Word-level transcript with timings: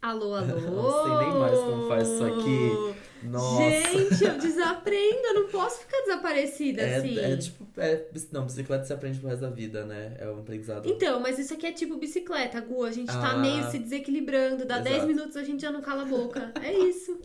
Alô, 0.00 0.34
alô! 0.36 0.46
Não 0.46 1.04
sei 1.04 1.26
nem 1.26 1.38
mais 1.38 1.58
como 1.58 1.88
faz 1.88 2.08
isso 2.08 2.24
aqui. 2.24 2.94
Nossa. 3.22 3.62
Gente, 3.70 4.24
eu 4.24 4.38
desaprendo, 4.38 5.26
eu 5.26 5.34
não 5.34 5.48
posso 5.48 5.80
ficar 5.80 6.00
desaparecida 6.02 6.82
é, 6.82 6.96
assim. 6.96 7.18
é 7.18 7.36
tipo. 7.36 7.66
É, 7.78 8.04
não, 8.32 8.44
bicicleta 8.44 8.84
você 8.84 8.92
aprende 8.92 9.18
pro 9.18 9.28
resto 9.28 9.42
da 9.42 9.50
vida, 9.50 9.84
né? 9.84 10.16
É 10.18 10.28
um 10.28 10.38
aprendizado. 10.40 10.88
Então, 10.88 11.20
mas 11.20 11.38
isso 11.38 11.52
aqui 11.54 11.66
é 11.66 11.72
tipo 11.72 11.96
bicicleta, 11.96 12.60
Gu. 12.60 12.84
A 12.84 12.92
gente 12.92 13.08
tá 13.08 13.32
Ah. 13.32 13.36
meio 13.38 13.70
se 13.70 13.78
desequilibrando. 13.78 14.64
Dá 14.64 14.76
Exato. 14.76 14.90
10 14.90 15.04
minutos 15.04 15.36
a 15.36 15.42
gente 15.44 15.60
já 15.62 15.70
não 15.70 15.80
cala 15.80 16.02
a 16.02 16.06
boca. 16.06 16.52
É 16.62 16.72
isso. 16.72 17.18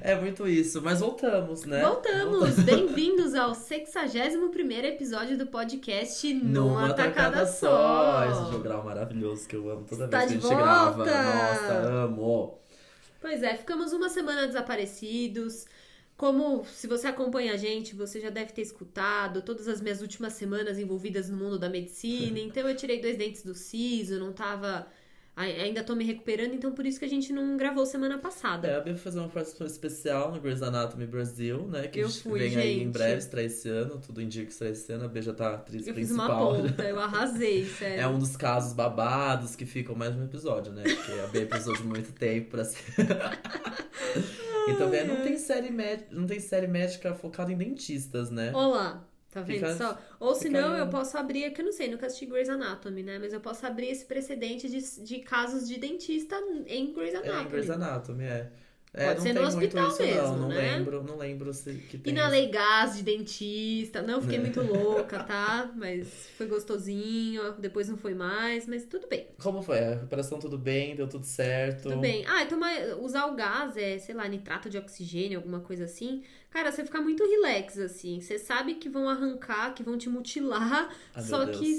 É 0.00 0.14
muito 0.14 0.46
isso. 0.46 0.80
Mas 0.82 1.00
voltamos, 1.00 1.64
né? 1.64 1.82
Voltamos! 1.82 2.56
Bem-vindos 2.60 3.34
ao 3.34 3.54
61 3.54 4.84
episódio 4.84 5.36
do 5.38 5.46
podcast 5.46 6.32
Numa 6.34 6.92
Tacada 6.92 7.46
Só. 7.46 8.24
Esse 8.30 8.52
jogral 8.52 8.84
maravilhoso 8.84 9.46
que 9.48 9.56
eu 9.56 9.70
amo 9.70 9.84
toda 9.88 10.04
Está 10.06 10.18
vez 10.18 10.30
que 10.32 10.36
a 10.38 10.40
gente 10.40 10.54
grava. 10.56 10.92
volta! 11.04 11.22
Nossa, 11.22 11.72
amo. 12.04 12.65
Pois 13.26 13.42
é, 13.42 13.56
ficamos 13.56 13.92
uma 13.92 14.08
semana 14.08 14.46
desaparecidos. 14.46 15.66
Como 16.16 16.64
se 16.64 16.86
você 16.86 17.08
acompanha 17.08 17.54
a 17.54 17.56
gente, 17.56 17.92
você 17.92 18.20
já 18.20 18.30
deve 18.30 18.52
ter 18.52 18.62
escutado 18.62 19.42
todas 19.42 19.66
as 19.66 19.80
minhas 19.80 20.00
últimas 20.00 20.34
semanas 20.34 20.78
envolvidas 20.78 21.28
no 21.28 21.36
mundo 21.36 21.58
da 21.58 21.68
medicina. 21.68 22.38
Então 22.38 22.68
eu 22.68 22.76
tirei 22.76 23.00
dois 23.00 23.16
dentes 23.18 23.42
do 23.42 23.52
siso, 23.52 24.20
não 24.20 24.32
tava. 24.32 24.86
Ai- 25.36 25.60
Ainda 25.60 25.84
tô 25.84 25.94
me 25.94 26.02
recuperando, 26.04 26.54
então 26.54 26.72
por 26.72 26.84
isso 26.86 26.98
que 26.98 27.04
a 27.04 27.08
gente 27.08 27.32
não 27.32 27.56
gravou 27.56 27.84
semana 27.86 28.18
passada. 28.18 28.66
É, 28.66 28.76
a 28.76 28.80
Bia 28.80 28.94
vai 28.94 29.02
fazer 29.02 29.18
uma 29.20 29.28
participação 29.28 29.66
especial 29.66 30.32
no 30.32 30.40
Grey's 30.40 30.62
Anatomy 30.62 31.06
Brasil, 31.06 31.68
né? 31.68 31.86
Que 31.88 32.00
Eu 32.00 32.08
fui, 32.10 32.38
vem 32.40 32.56
aí 32.56 32.76
em 32.76 32.78
gente. 32.84 32.92
breve, 32.92 33.18
estreia 33.18 33.46
esse 33.46 33.68
ano. 33.68 34.00
Tudo 34.04 34.20
indica 34.22 34.46
que 34.46 34.52
estreia 34.52 34.72
esse 34.72 34.90
ano. 34.92 35.04
A 35.04 35.08
Bia 35.08 35.22
já 35.22 35.34
tá 35.34 35.54
atriz 35.54 35.86
eu 35.86 35.94
fiz 35.94 36.10
uma 36.10 36.24
principal. 36.26 36.54
ponta, 36.56 36.82
eu 36.84 36.98
arrasei, 36.98 37.64
sério. 37.78 38.00
É 38.00 38.08
um 38.08 38.18
dos 38.18 38.36
casos 38.36 38.72
babados 38.72 39.54
que 39.54 39.66
ficam 39.66 39.94
mais 39.94 40.16
um 40.16 40.24
episódio, 40.24 40.72
né? 40.72 40.82
Porque 40.82 41.12
a 41.20 41.26
Bia 41.28 41.46
precisou 41.46 41.76
de 41.76 41.82
muito 41.84 42.12
tempo 42.12 42.50
pra 42.50 42.64
ser. 42.64 42.82
e 44.68 44.74
também 44.76 45.06
não 45.06 45.16
tem 45.22 45.36
série 45.38 45.70
médica, 45.70 46.08
não 46.12 46.26
tem 46.26 46.40
série 46.40 46.66
médica 46.66 47.14
focada 47.14 47.52
em 47.52 47.56
dentistas, 47.56 48.30
né? 48.30 48.52
Olá, 48.54 49.04
tá 49.40 49.42
vendo 49.42 49.66
Fica- 49.66 49.76
só? 49.76 49.98
Ou 50.20 50.34
senão 50.34 50.74
aí. 50.74 50.80
eu 50.80 50.88
posso 50.88 51.16
abrir, 51.18 51.44
é 51.44 51.50
que 51.50 51.60
eu 51.60 51.64
não 51.64 51.72
sei, 51.72 51.88
nunca 51.90 52.06
assisti 52.06 52.26
Grey's 52.26 52.48
Anatomy, 52.48 53.02
né? 53.02 53.18
Mas 53.18 53.32
eu 53.32 53.40
posso 53.40 53.64
abrir 53.66 53.88
esse 53.88 54.04
precedente 54.04 54.68
de, 54.68 54.80
de 55.04 55.18
casos 55.20 55.66
de 55.68 55.78
dentista 55.78 56.36
em 56.66 56.92
Grey's 56.92 57.14
É, 57.14 57.18
Anatomy. 57.18 57.44
em 57.44 57.48
Grey's 57.48 57.70
Anatomy, 57.70 58.24
é. 58.24 58.52
É, 58.98 59.04
Pode 59.08 59.16
não 59.18 59.22
ser 59.26 59.32
no 59.34 59.42
hospital 59.42 59.88
isso, 59.88 60.02
mesmo, 60.02 60.36
não. 60.36 60.36
Não 60.38 60.48
né? 60.48 60.78
lembro, 60.78 61.02
não 61.02 61.18
lembro 61.18 61.52
se 61.52 61.74
que 61.74 61.98
E 61.98 61.98
tem. 61.98 62.14
na 62.14 62.28
lei 62.28 62.48
gás 62.48 62.96
de 62.96 63.02
dentista. 63.02 64.00
Não, 64.00 64.22
fiquei 64.22 64.38
É. 64.38 64.40
muito 64.40 64.62
louca, 64.62 65.22
tá? 65.22 65.70
Mas 65.76 66.30
foi 66.36 66.46
gostosinho. 66.46 67.52
Depois 67.58 67.88
não 67.90 67.96
foi 67.98 68.14
mais, 68.14 68.66
mas 68.66 68.86
tudo 68.86 69.06
bem. 69.06 69.26
Como 69.42 69.60
foi? 69.62 69.78
A 69.80 69.90
recuperação 69.96 70.38
tudo 70.38 70.56
bem? 70.56 70.96
Deu 70.96 71.06
tudo 71.06 71.26
certo? 71.26 71.82
Tudo 71.82 71.98
bem. 71.98 72.24
Ah, 72.26 72.42
então 72.42 72.58
mas 72.58 72.96
usar 73.00 73.26
o 73.26 73.34
gás 73.34 73.76
é, 73.76 73.98
sei 73.98 74.14
lá, 74.14 74.26
nitrato 74.26 74.70
de 74.70 74.78
oxigênio, 74.78 75.38
alguma 75.38 75.60
coisa 75.60 75.84
assim. 75.84 76.22
Cara, 76.56 76.72
você 76.72 76.86
fica 76.86 77.02
muito 77.02 77.22
relax, 77.22 77.78
assim. 77.78 78.18
Você 78.18 78.38
sabe 78.38 78.76
que 78.76 78.88
vão 78.88 79.10
arrancar, 79.10 79.74
que 79.74 79.82
vão 79.82 79.98
te 79.98 80.08
mutilar. 80.08 80.88
Ai, 81.14 81.22
só 81.22 81.44
que 81.44 81.74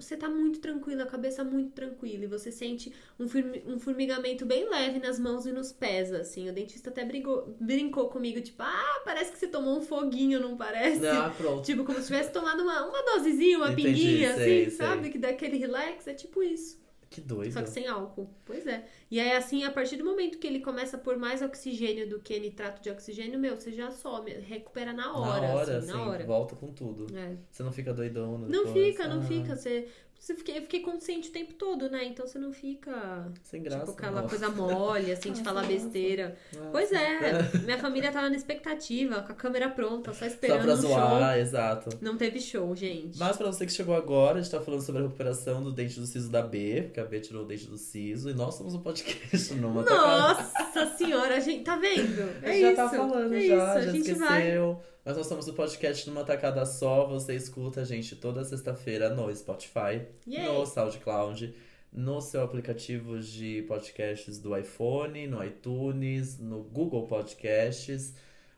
você 0.00 0.16
tá 0.16 0.26
muito 0.26 0.58
tranquila, 0.58 1.02
a 1.02 1.06
cabeça 1.06 1.44
muito 1.44 1.72
tranquila. 1.72 2.24
E 2.24 2.26
você 2.26 2.50
sente 2.50 2.90
um, 3.20 3.26
um 3.66 3.78
formigamento 3.78 4.46
bem 4.46 4.66
leve 4.70 5.00
nas 5.00 5.18
mãos 5.18 5.44
e 5.44 5.52
nos 5.52 5.70
pés, 5.70 6.14
assim. 6.14 6.48
O 6.48 6.52
dentista 6.54 6.88
até 6.88 7.04
brigou, 7.04 7.54
brincou 7.60 8.08
comigo, 8.08 8.40
tipo, 8.40 8.62
ah, 8.62 9.02
parece 9.04 9.32
que 9.32 9.38
você 9.38 9.48
tomou 9.48 9.76
um 9.76 9.82
foguinho, 9.82 10.40
não 10.40 10.56
parece? 10.56 11.06
Ah, 11.06 11.30
pronto. 11.36 11.62
Tipo, 11.66 11.84
como 11.84 12.00
se 12.00 12.06
tivesse 12.06 12.32
tomado 12.32 12.62
uma, 12.62 12.86
uma 12.86 13.02
dosezinha, 13.02 13.58
uma 13.58 13.70
Entendi, 13.70 13.88
pinguinha, 13.88 14.34
sei, 14.34 14.62
assim, 14.62 14.70
sei. 14.70 14.86
sabe? 14.86 15.10
Que 15.10 15.18
dá 15.18 15.28
aquele 15.28 15.58
relax, 15.58 16.06
é 16.06 16.14
tipo 16.14 16.42
isso. 16.42 16.80
Que 17.10 17.20
doido. 17.20 17.52
Só 17.52 17.62
que 17.62 17.70
sem 17.70 17.86
álcool. 17.86 18.30
Pois 18.44 18.66
é. 18.66 18.86
E 19.08 19.20
aí, 19.20 19.32
assim, 19.32 19.62
a 19.62 19.70
partir 19.70 19.96
do 19.96 20.04
momento 20.04 20.36
que 20.38 20.46
ele 20.46 20.58
começa 20.60 20.96
a 20.96 21.00
pôr 21.00 21.16
mais 21.16 21.40
oxigênio 21.40 22.08
do 22.08 22.18
que 22.18 22.38
nitrato 22.40 22.82
de 22.82 22.90
oxigênio, 22.90 23.38
meu, 23.38 23.54
você 23.54 23.70
já 23.70 23.88
some, 23.90 24.30
recupera 24.32 24.92
na 24.92 25.16
hora, 25.16 25.46
na 25.46 25.54
hora, 25.54 25.78
assim, 25.78 25.86
na 25.92 26.06
hora. 26.08 26.24
volta 26.24 26.56
com 26.56 26.72
tudo. 26.72 27.06
É. 27.16 27.36
Você 27.50 27.62
não 27.62 27.70
fica 27.72 27.94
doidão 27.94 28.36
Não 28.38 28.64
depois. 28.64 28.72
fica, 28.72 29.06
não 29.06 29.20
Ah, 29.20 29.22
fica. 29.22 29.54
Você, 29.56 29.86
você 30.18 30.34
fiquei, 30.34 30.58
eu 30.58 30.62
fiquei 30.62 30.80
consciente 30.80 31.28
o 31.28 31.32
tempo 31.32 31.54
todo, 31.54 31.88
né? 31.88 32.04
Então 32.04 32.26
você 32.26 32.38
não 32.38 32.52
fica, 32.52 33.30
Sem 33.44 33.62
graça. 33.62 33.80
tipo, 33.86 33.92
aquela 33.92 34.22
não. 34.22 34.28
coisa 34.28 34.48
mole, 34.48 35.12
assim, 35.12 35.32
de 35.32 35.42
falar 35.42 35.64
besteira. 35.64 36.36
Nossa. 36.52 36.70
Pois 36.70 36.90
é, 36.92 37.58
minha 37.64 37.78
família 37.78 38.10
tava 38.10 38.28
na 38.28 38.36
expectativa, 38.36 39.22
com 39.22 39.32
a 39.32 39.34
câmera 39.34 39.68
pronta, 39.68 40.12
só 40.12 40.20
Só 40.20 40.26
esperando 40.26 40.62
pra 40.62 40.74
um 40.74 40.80
show. 40.80 40.88
zoar, 40.90 41.38
exato. 41.38 41.98
Não 42.00 42.16
teve 42.16 42.40
show, 42.40 42.74
gente. 42.74 43.18
Mas 43.18 43.36
pra 43.36 43.46
você 43.46 43.64
que 43.64 43.72
chegou 43.72 43.94
agora, 43.94 44.38
a 44.38 44.42
gente 44.42 44.50
tá 44.50 44.60
falando 44.60 44.80
sobre 44.82 45.02
a 45.02 45.04
recuperação 45.04 45.62
do 45.62 45.72
dente 45.72 46.00
do 46.00 46.06
siso 46.06 46.30
da 46.30 46.42
B, 46.42 46.82
porque 46.86 47.00
a 47.00 47.04
B 47.04 47.20
tirou 47.20 47.44
o 47.44 47.46
dente 47.46 47.66
do 47.66 47.78
siso, 47.78 48.28
e 48.30 48.34
nós 48.34 48.54
somos 48.54 48.74
um 48.74 48.80
podcast 48.80 49.54
numa. 49.54 49.82
Nossa 49.82 50.95
senhora, 51.06 51.36
a 51.36 51.40
gente 51.40 51.64
tá 51.64 51.76
vendo? 51.76 52.22
A 52.42 52.48
É 52.48 52.52
gente 52.52 52.60
já 52.62 52.68
isso. 52.68 52.76
tá 52.76 52.88
falando 52.90 53.34
é 53.34 53.40
já, 53.40 53.46
isso, 53.46 53.56
já 53.56 53.72
a 53.74 53.80
gente 53.92 54.12
vai. 54.14 54.38
esqueceu. 54.42 54.80
Mas 55.04 55.16
nós 55.16 55.26
somos 55.26 55.46
o 55.48 55.54
podcast 55.54 56.08
numa 56.10 56.24
tacada 56.24 56.64
só. 56.66 57.06
Você 57.06 57.34
escuta 57.34 57.80
a 57.80 57.84
gente 57.84 58.16
toda 58.16 58.44
sexta-feira 58.44 59.08
no 59.10 59.34
Spotify, 59.34 60.02
Yay. 60.26 60.46
no 60.46 60.66
SoundCloud, 60.66 61.54
no 61.92 62.20
seu 62.20 62.42
aplicativo 62.42 63.18
de 63.20 63.62
podcasts 63.68 64.38
do 64.38 64.56
iPhone, 64.56 65.26
no 65.28 65.42
iTunes, 65.44 66.38
no 66.38 66.62
Google 66.64 67.06
Podcasts, 67.06 68.14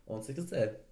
onde 0.06 0.24
você 0.24 0.32
quiser. 0.34 0.87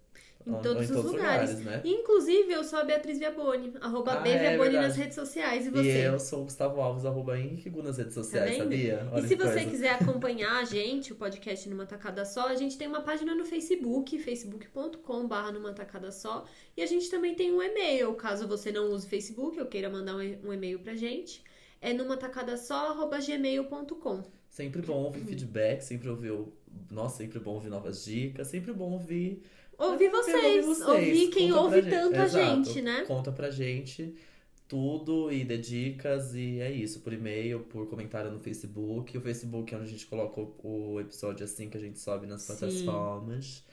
Em 0.47 0.51
Ou- 0.51 0.57
ou 0.59 0.63
todos 0.63 0.89
os 0.91 1.05
lugares. 1.05 1.59
né? 1.59 1.83
Inclusive, 1.85 2.53
eu 2.53 2.63
sou 2.63 2.79
a 2.79 2.85
Beatriz 2.85 3.19
Viaboni, 3.19 3.73
arroba 3.81 4.21
Ah, 4.23 4.29
é 4.29 4.39
Viaboni 4.39 4.75
nas 4.75 4.81
verdade. 4.83 5.01
redes 5.01 5.15
sociais. 5.17 5.65
E 5.67 5.69
E 5.69 5.71
você? 5.73 6.07
eu 6.09 6.21
sou 6.21 6.43
o 6.43 6.45
Gustavo 6.45 6.81
Alves, 6.81 7.05
arroba 7.05 7.37
Henrique 7.37 7.69
Gu 7.69 7.83
nas 7.83 7.99
redes 7.99 8.15
sociais, 8.15 8.53
vendo? 8.53 8.63
sabia? 8.63 9.03
E 9.11 9.15
Olha 9.15 9.23
se 9.27 9.37
que 9.37 9.43
você 9.43 9.53
coisa. 9.55 9.71
quiser 9.71 9.91
acompanhar 10.01 10.61
a 10.61 10.65
gente, 10.65 11.13
o 11.13 11.17
podcast 11.17 11.69
Numa 11.69 11.85
Tacada 11.85 12.25
Só, 12.25 12.47
a 12.47 12.55
gente 12.55 12.79
tem 12.79 12.87
uma 12.87 13.01
página 13.01 13.35
no 13.35 13.45
Facebook, 13.45 14.19
facebook.com.br 14.21 15.53
numa 15.53 15.73
tacada 15.73 16.13
só. 16.13 16.45
E 16.77 16.83
a 16.83 16.87
gente 16.87 17.11
também 17.11 17.35
tem 17.35 17.53
um 17.53 17.61
e-mail, 17.63 18.15
caso 18.15 18.47
você 18.47 18.71
não 18.71 18.91
use 18.91 19.07
Facebook 19.07 19.59
ou 19.59 19.67
queira 19.67 19.91
mandar 19.91 20.15
um 20.15 20.23
e- 20.23 20.39
e-mail 20.45 20.79
pra 20.79 20.95
gente. 20.95 21.43
É 21.81 21.93
numa 21.93 22.17
tacada 22.17 22.57
só, 22.57 22.91
arroba 22.91 23.19
gmail.com. 23.19 24.23
Sempre 24.49 24.81
bom 24.83 25.05
ouvir 25.05 25.21
feedback, 25.25 25.83
sempre 25.83 26.09
ouvir. 26.09 26.33
Nossa, 26.91 27.19
sempre 27.19 27.39
bom 27.39 27.55
ouvir 27.55 27.69
novas 27.69 28.05
dicas, 28.05 28.47
sempre 28.49 28.73
bom 28.73 28.93
ouvir. 28.93 29.43
Ouvir 29.79 30.09
vocês, 30.11 30.81
ouvir 30.83 31.29
quem 31.29 31.51
Conta 31.51 31.61
ouve 31.63 31.83
tanto 31.83 32.17
a 32.17 32.25
Exato. 32.25 32.65
gente, 32.65 32.83
né? 32.83 33.05
Conta 33.07 33.31
pra 33.33 33.51
gente 33.51 34.15
tudo 34.69 35.31
e 35.31 35.45
dê 35.45 35.59
dicas 35.59 36.35
e 36.35 36.61
é 36.61 36.71
isso, 36.73 37.01
por 37.01 37.13
e-mail, 37.13 37.61
por 37.61 37.87
comentário 37.89 38.31
no 38.31 38.41
Facebook. 38.41 39.17
O 39.17 39.21
Facebook 39.21 39.73
é 39.73 39.77
onde 39.79 39.87
a 39.87 39.91
gente 39.91 40.07
coloca 40.07 40.41
o, 40.41 41.01
episódio 41.01 41.45
assim 41.45 41.69
que 41.69 41.77
a 41.77 41.81
gente 41.81 41.99
sobe 42.01 42.27
nas 42.27 42.47
plataformas. 42.47 43.65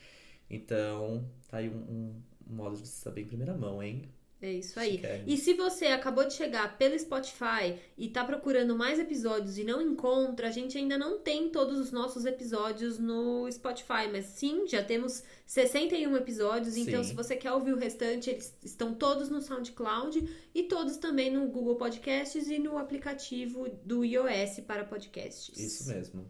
Então, 0.50 1.28
tá 1.50 1.58
aí 1.58 1.70
um, 1.70 1.74
um- 1.74 2.22
um 2.52 2.56
modo 2.56 2.76
de 2.76 2.86
você 2.88 3.02
saber 3.02 3.22
em 3.22 3.26
primeira 3.26 3.56
mão, 3.58 3.82
hein? 3.82 4.04
É 4.44 4.52
isso 4.52 4.78
aí. 4.78 4.96
Chiquérrimo. 4.96 5.24
E 5.26 5.38
se 5.38 5.54
você 5.54 5.86
acabou 5.86 6.28
de 6.28 6.34
chegar 6.34 6.78
pelo 6.78 7.00
Spotify 7.00 7.80
e 7.98 8.10
tá 8.10 8.26
procurando 8.26 8.76
mais 8.76 9.00
episódios 9.00 9.58
e 9.58 9.64
não 9.64 9.82
encontra, 9.82 10.50
a 10.50 10.52
gente 10.52 10.78
ainda 10.78 10.98
não 10.98 11.18
tem 11.18 11.48
todos 11.48 11.80
os 11.80 11.94
nossos 11.94 12.26
episódios 12.26 13.00
no 13.00 13.50
Spotify, 13.50 14.10
mas 14.12 14.26
sim, 14.26 14.68
já 14.68 14.84
temos 14.84 15.24
61 15.48 16.18
episódios, 16.18 16.76
então 16.76 17.02
Sim. 17.02 17.12
se 17.12 17.16
você 17.16 17.38
quer 17.38 17.54
ouvir 17.54 17.72
o 17.72 17.78
restante, 17.78 18.32
eles 18.32 18.54
estão 18.62 18.94
todos 18.94 19.30
no 19.30 19.42
SoundCloud 19.42 20.22
e 20.54 20.64
todos 20.64 20.98
também 20.98 21.32
no 21.32 21.48
Google 21.48 21.78
Podcasts 21.78 22.50
e 22.50 22.60
no 22.60 22.78
aplicativo 22.78 23.70
do 23.86 24.04
iOS 24.04 24.60
para 24.68 24.84
podcasts. 24.84 25.58
Isso 25.58 25.88
mesmo. 25.88 26.30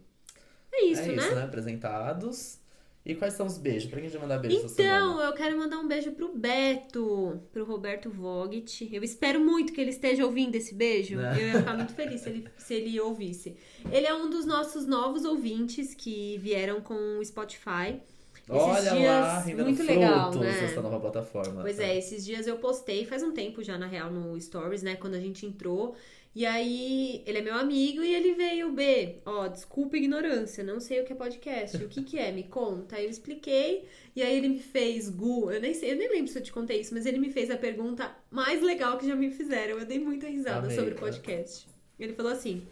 É 0.72 0.84
isso, 0.84 1.02
é 1.02 1.06
né? 1.06 1.16
isso, 1.16 1.34
né? 1.34 1.42
Apresentados. 1.42 2.60
E 3.06 3.14
quais 3.14 3.34
são 3.34 3.46
os 3.46 3.58
beijos? 3.58 3.90
Pra 3.90 4.00
quem 4.00 4.08
vai 4.08 4.20
mandar 4.20 4.38
beijo? 4.38 4.64
Então, 4.64 5.20
eu 5.20 5.32
quero 5.34 5.58
mandar 5.58 5.78
um 5.78 5.86
beijo 5.86 6.12
pro 6.12 6.34
Beto, 6.34 7.38
pro 7.52 7.64
Roberto 7.64 8.08
Vogt. 8.08 8.88
Eu 8.90 9.04
espero 9.04 9.38
muito 9.40 9.74
que 9.74 9.80
ele 9.80 9.90
esteja 9.90 10.24
ouvindo 10.24 10.54
esse 10.54 10.74
beijo. 10.74 11.16
Né? 11.16 11.36
Eu 11.38 11.48
ia 11.48 11.58
ficar 11.58 11.76
muito 11.76 11.92
feliz 11.92 12.22
se 12.22 12.30
ele, 12.30 12.48
se 12.56 12.74
ele 12.74 12.98
ouvisse. 12.98 13.56
Ele 13.92 14.06
é 14.06 14.14
um 14.14 14.30
dos 14.30 14.46
nossos 14.46 14.86
novos 14.86 15.26
ouvintes 15.26 15.94
que 15.94 16.38
vieram 16.38 16.80
com 16.80 17.18
o 17.18 17.24
Spotify. 17.24 18.00
Olha 18.48 18.78
Esses 18.78 18.92
lá, 18.92 18.96
dias, 18.96 19.44
rendendo 19.46 19.64
muito 19.64 19.76
frutos 19.76 19.96
legal, 19.96 20.34
né? 20.34 20.64
essa 20.64 20.82
nova 20.82 21.00
plataforma. 21.00 21.62
Pois 21.62 21.78
é, 21.78 21.96
esses 21.96 22.24
dias 22.24 22.46
eu 22.46 22.58
postei, 22.58 23.06
faz 23.06 23.22
um 23.22 23.32
tempo 23.32 23.62
já, 23.62 23.78
na 23.78 23.86
real, 23.86 24.10
no 24.10 24.38
Stories, 24.38 24.82
né? 24.82 24.96
Quando 24.96 25.14
a 25.14 25.20
gente 25.20 25.44
entrou. 25.46 25.94
E 26.34 26.44
aí, 26.44 27.22
ele 27.26 27.38
é 27.38 27.40
meu 27.40 27.54
amigo 27.54 28.02
e 28.02 28.12
ele 28.12 28.34
veio, 28.34 28.72
B, 28.72 29.20
ó, 29.24 29.46
desculpa 29.46 29.94
a 29.94 29.98
ignorância, 30.00 30.64
não 30.64 30.80
sei 30.80 31.00
o 31.00 31.04
que 31.04 31.12
é 31.12 31.16
podcast. 31.16 31.76
O 31.76 31.88
que 31.88 32.02
que 32.02 32.18
é? 32.18 32.32
Me 32.32 32.42
conta. 32.42 32.96
Aí 32.96 33.04
eu 33.04 33.10
expliquei, 33.10 33.88
e 34.16 34.22
aí 34.22 34.36
ele 34.36 34.48
me 34.48 34.58
fez, 34.58 35.08
Gu, 35.08 35.52
eu 35.52 35.60
nem 35.60 35.72
sei, 35.72 35.92
eu 35.92 35.96
nem 35.96 36.10
lembro 36.10 36.32
se 36.32 36.36
eu 36.36 36.42
te 36.42 36.52
contei 36.52 36.80
isso, 36.80 36.92
mas 36.92 37.06
ele 37.06 37.18
me 37.18 37.30
fez 37.30 37.52
a 37.52 37.56
pergunta 37.56 38.10
mais 38.32 38.60
legal 38.60 38.98
que 38.98 39.06
já 39.06 39.14
me 39.14 39.30
fizeram. 39.30 39.78
Eu 39.78 39.86
dei 39.86 40.00
muita 40.00 40.26
risada 40.26 40.66
Amei, 40.66 40.74
sobre 40.76 40.94
o 40.94 40.96
podcast. 40.96 41.68
Ele 42.00 42.14
falou 42.14 42.32
assim: 42.32 42.66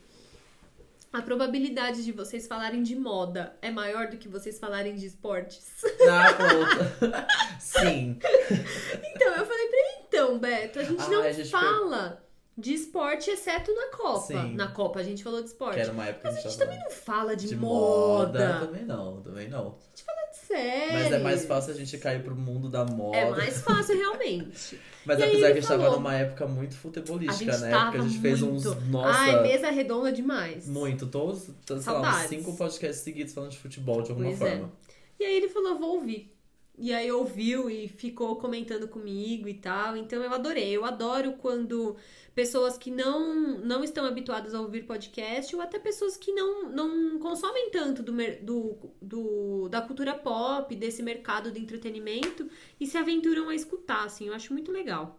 a 1.12 1.22
probabilidade 1.22 2.04
de 2.04 2.10
vocês 2.10 2.48
falarem 2.48 2.82
de 2.82 2.96
moda 2.96 3.56
é 3.62 3.70
maior 3.70 4.08
do 4.08 4.16
que 4.16 4.26
vocês 4.26 4.58
falarem 4.58 4.96
de 4.96 5.06
esportes. 5.06 5.82
Na 6.04 6.32
conta. 6.32 7.26
Sim. 7.60 8.18
Então, 9.14 9.28
eu 9.36 9.46
falei 9.46 9.68
pra 9.68 9.78
ele, 9.78 10.06
então, 10.08 10.38
Beto, 10.40 10.80
a 10.80 10.82
gente 10.82 11.02
Ah, 11.02 11.08
não 11.08 11.22
a 11.22 11.30
gente 11.30 11.48
fala 11.48 12.22
de 12.62 12.72
esporte, 12.74 13.30
exceto 13.30 13.74
na 13.74 13.88
Copa. 13.96 14.20
Sim. 14.26 14.54
Na 14.54 14.68
Copa 14.68 15.00
a 15.00 15.02
gente 15.02 15.22
falou 15.22 15.40
de 15.42 15.48
esporte. 15.48 15.74
Que 15.74 15.80
era 15.80 15.92
uma 15.92 16.06
época 16.06 16.28
Mas 16.30 16.38
a 16.38 16.40
gente 16.48 16.58
tava 16.58 16.70
também 16.70 16.84
não 16.84 16.90
fala 16.90 17.36
de, 17.36 17.48
de 17.48 17.56
moda. 17.56 18.60
Também 18.60 18.84
não, 18.84 19.20
também 19.20 19.48
não. 19.48 19.76
Sério. 20.32 20.92
Mas 20.92 21.12
é 21.12 21.18
mais 21.18 21.44
fácil 21.46 21.72
a 21.72 21.76
gente 21.76 21.96
cair 21.98 22.22
pro 22.22 22.34
mundo 22.34 22.68
da 22.68 22.84
moda. 22.84 23.16
É 23.16 23.30
mais 23.30 23.60
fácil, 23.62 23.96
realmente. 23.98 24.78
Mas 25.04 25.18
E 25.18 25.22
apesar 25.22 25.38
que 25.38 25.44
a 25.52 25.54
gente 25.54 25.68
tava 25.68 25.82
falou- 25.84 25.98
numa 25.98 26.14
época 26.14 26.46
muito 26.46 26.74
A 26.74 26.78
futebolística, 26.78 27.52
gente 27.52 27.60
né? 27.62 27.70
tava 27.70 27.84
Porque 27.92 27.98
a 27.98 28.08
gente 28.08 28.18
fez 28.20 28.42
uns. 28.42 28.64
muito. 28.64 28.80
Nossa. 28.86 29.18
Ai, 29.18 29.42
mesa 29.42 29.70
redonda 29.70 30.10
demais. 30.12 30.66
Muito, 30.68 31.06
todos, 31.06 31.48
sei 31.66 31.76
lá, 31.92 32.10
uns 32.22 32.28
cinco 32.28 32.56
podcasts 32.56 33.00
seguidos 33.02 33.32
falando 33.34 33.50
de 33.50 33.58
futebol 33.58 34.02
de 34.02 34.10
alguma 34.10 34.28
Pois 34.30 34.40
é. 34.42 34.50
forma. 34.50 34.72
E 35.20 35.24
aí 35.24 35.36
ele 35.36 35.48
falou, 35.48 35.78
vou 35.78 35.94
ouvir. 35.96 36.34
E 36.78 36.92
aí 36.92 37.12
ouviu 37.12 37.68
e 37.68 37.86
ficou 37.86 38.36
comentando 38.36 38.88
comigo 38.88 39.46
e 39.48 39.54
tal. 39.54 39.96
Então 39.96 40.22
eu 40.22 40.32
adorei. 40.32 40.70
Eu 40.70 40.84
adoro 40.84 41.34
quando 41.34 41.94
pessoas 42.34 42.78
que 42.78 42.90
não, 42.90 43.58
não 43.58 43.84
estão 43.84 44.04
habituadas 44.06 44.54
a 44.54 44.60
ouvir 44.60 44.84
podcast 44.84 45.54
ou 45.54 45.60
até 45.60 45.78
pessoas 45.78 46.16
que 46.16 46.32
não, 46.32 46.70
não 46.70 47.18
consomem 47.18 47.70
tanto 47.70 48.02
do, 48.02 48.12
do, 48.42 48.76
do- 49.02 49.68
da 49.68 49.82
cultura 49.82 50.14
pop, 50.14 50.74
desse 50.74 51.02
mercado 51.02 51.52
de 51.52 51.60
entretenimento 51.60 52.48
e 52.80 52.86
se 52.86 52.96
aventuram 52.96 53.50
a 53.50 53.54
escutar, 53.54 54.04
assim. 54.06 54.28
Eu 54.28 54.34
acho 54.34 54.52
muito 54.52 54.72
legal. 54.72 55.18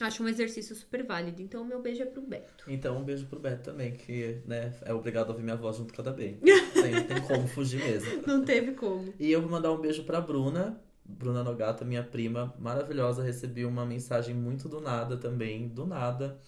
Acho 0.00 0.22
um 0.22 0.28
exercício 0.28 0.74
super 0.76 1.04
válido. 1.04 1.40
Então 1.40 1.64
meu 1.64 1.80
beijo 1.80 2.02
é 2.02 2.06
pro 2.06 2.20
Beto. 2.22 2.64
Então, 2.68 2.98
um 2.98 3.04
beijo 3.04 3.26
pro 3.26 3.38
Beto 3.38 3.62
também, 3.70 3.92
que 3.92 4.38
né, 4.46 4.72
é 4.84 4.92
obrigado 4.92 5.28
a 5.28 5.32
ouvir 5.32 5.42
minha 5.44 5.56
voz 5.56 5.76
junto 5.76 5.94
com 5.94 6.00
a 6.02 6.04
da 6.04 6.12
Bem. 6.12 6.38
Tem, 6.74 7.04
tem 7.04 7.20
como 7.26 7.46
fugir 7.48 7.82
mesmo. 7.82 8.22
Não 8.26 8.44
teve 8.44 8.72
como. 8.72 9.12
E 9.18 9.30
eu 9.32 9.40
vou 9.40 9.50
mandar 9.50 9.72
um 9.72 9.78
beijo 9.78 10.04
pra 10.04 10.20
Bruna. 10.20 10.80
Bruna 11.08 11.42
Nogata, 11.42 11.84
minha 11.84 12.04
prima 12.04 12.54
maravilhosa, 12.58 13.22
recebi 13.22 13.64
uma 13.64 13.86
mensagem 13.86 14.34
muito 14.34 14.68
do 14.68 14.80
nada 14.80 15.16
também, 15.16 15.66
do 15.66 15.86
nada. 15.86 16.38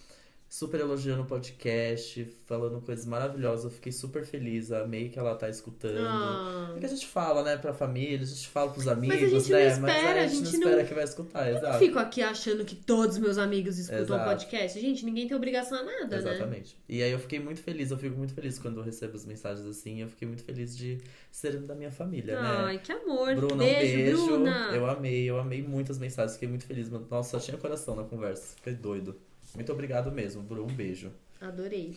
Super 0.52 0.80
elogiando 0.80 1.22
o 1.22 1.26
podcast, 1.26 2.24
falando 2.44 2.80
coisas 2.80 3.06
maravilosas. 3.06 3.66
Eu 3.66 3.70
fiquei 3.70 3.92
super 3.92 4.24
feliz, 4.26 4.72
amei 4.72 5.08
que 5.08 5.16
ela 5.16 5.36
tá 5.36 5.48
escutando. 5.48 6.00
Ah. 6.00 6.74
É 6.76 6.80
que 6.80 6.86
a 6.86 6.88
gente 6.88 7.06
fala, 7.06 7.44
né, 7.44 7.56
pra 7.56 7.72
família, 7.72 8.20
a 8.20 8.24
gente 8.24 8.48
fala 8.48 8.72
pros 8.72 8.88
amigos, 8.88 9.16
gente 9.16 9.48
não 9.48 9.58
né? 9.58 9.68
espera, 9.68 9.80
mas 9.80 10.04
a 10.04 10.10
a 10.10 10.26
gente, 10.26 10.44
gente 10.46 10.56
não 10.58 10.58
espera 10.62 10.76
não- 10.82 10.88
que 10.88 10.94
vai 10.94 11.04
escutar, 11.04 11.48
Eu 11.48 11.62
não 11.62 11.78
fico 11.78 12.00
aqui 12.00 12.20
achando 12.20 12.64
que 12.64 12.74
todos 12.74 13.16
meus 13.18 13.38
amigos 13.38 13.78
escutam 13.78 14.02
Exato. 14.02 14.24
podcast. 14.28 14.80
Gente, 14.80 15.04
ninguém 15.04 15.28
tem 15.28 15.36
obrigação 15.36 15.78
a 15.78 15.84
nada, 15.84 16.20
né? 16.20 16.32
Exatamente. 16.32 16.76
E 16.88 17.00
aí 17.00 17.12
eu 17.12 17.20
fiquei 17.20 17.38
muito 17.38 17.62
feliz, 17.62 17.92
eu 17.92 17.96
fico 17.98 18.16
muito 18.18 18.34
feliz 18.34 18.58
quando 18.58 18.78
eu 18.78 18.82
recebo 18.82 19.14
as 19.14 19.24
mensagens 19.24 19.64
assim, 19.68 20.00
eu 20.02 20.08
fiquei 20.08 20.26
muito 20.26 20.42
feliz 20.42 20.76
de 20.76 20.98
serem 21.30 21.64
da 21.64 21.76
minha 21.76 21.92
família, 21.92 22.34
né? 22.34 22.48
Ai, 22.48 22.78
que 22.78 22.90
amor. 22.90 23.36
Bruna, 23.36 23.54
um 23.54 23.58
beijo, 23.58 23.96
beijo. 23.96 24.26
Bruna. 24.26 24.70
Eu 24.74 24.84
amei, 24.90 25.30
eu 25.30 25.38
amei 25.38 25.62
muitas 25.62 25.96
mensagens, 25.96 26.32
fiquei 26.32 26.48
muito 26.48 26.66
feliz. 26.66 26.90
Nossa, 26.90 27.38
só 27.38 27.38
tinha 27.38 27.56
coração 27.56 27.94
na 27.94 28.02
conversa, 28.02 28.56
fiquei 28.56 28.74
doido. 28.74 29.14
Muito 29.54 29.72
obrigado 29.72 30.10
mesmo, 30.12 30.42
Bru, 30.42 30.64
um 30.64 30.66
beijo. 30.72 31.12
Adorei. 31.40 31.96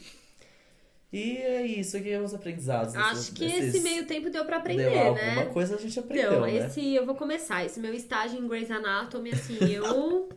E 1.11 1.37
é 1.37 1.65
isso 1.67 1.95
aqui, 1.95 2.15
os 2.17 2.33
aprendizados. 2.33 2.95
Acho 2.95 3.13
esses- 3.13 3.29
que 3.29 3.45
esses- 3.45 3.75
esse 3.75 3.79
meio 3.83 4.05
tempo 4.07 4.31
deu 4.31 4.45
pra 4.45 4.57
aprender, 4.57 4.89
Deu 4.89 4.99
alguma 4.99 5.35
né? 5.35 5.45
coisa 5.45 5.75
a 5.75 5.79
gente 5.79 5.99
aprendeu, 5.99 6.31
Então, 6.31 6.41
né? 6.41 6.57
esse 6.67 6.95
eu 6.95 7.05
vou 7.05 7.13
começar. 7.15 7.63
Esse 7.63 7.79
meu 7.79 7.93
estágio 7.93 8.39
em 8.39 8.47
Grey's 8.47 8.71
Anatomy, 8.71 9.29
assim, 9.31 9.57
eu 9.71 10.27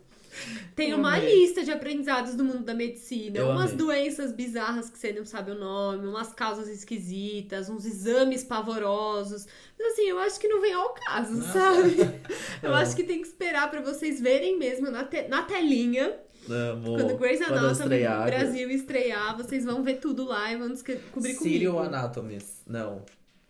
tenho 0.74 0.98
uma 0.98 1.18
lista 1.18 1.64
de 1.64 1.70
aprendizados 1.72 2.34
do 2.34 2.44
mundo 2.44 2.62
da 2.62 2.74
medicina. 2.74 3.38
Eu 3.38 3.46
umas 3.52 3.72
amei. 3.72 3.76
doenças 3.78 4.32
bizarras 4.32 4.90
que 4.90 4.98
você 4.98 5.14
não 5.14 5.24
sabe 5.24 5.52
o 5.52 5.54
nome, 5.58 6.06
umas 6.06 6.34
causas 6.34 6.68
esquisitas, 6.68 7.70
uns 7.70 7.86
exames 7.86 8.44
pavorosos. 8.44 9.46
Mas 9.78 9.94
assim, 9.94 10.02
eu 10.10 10.18
acho 10.18 10.38
que 10.38 10.46
não 10.46 10.60
vem 10.60 10.74
ao 10.74 10.92
caso, 10.92 11.36
Nossa. 11.38 11.52
sabe? 11.54 11.96
Eu 12.62 12.68
Amo. 12.68 12.78
acho 12.82 12.94
que 12.94 13.02
tem 13.04 13.22
que 13.22 13.26
esperar 13.28 13.70
pra 13.70 13.80
vocês 13.80 14.20
verem 14.20 14.58
mesmo 14.58 14.90
na, 14.90 15.04
te- 15.04 15.26
na 15.28 15.40
telinha. 15.42 16.14
Amo. 16.50 16.96
Quando 16.96 17.16
Grey's 17.18 17.42
Anatomy 17.42 17.72
estrear, 17.72 18.26
Brasil 18.26 18.70
estrear, 18.70 19.36
vocês 19.36 19.64
vão 19.64 19.82
ver 19.82 19.94
tudo 20.00 20.24
lá 20.24 20.52
e 20.52 20.56
vão 20.56 20.68
descobrir 20.68 21.34
Serial 21.34 21.74
comigo. 21.74 21.94
Anatomies. 21.94 22.62
Não. 22.66 23.02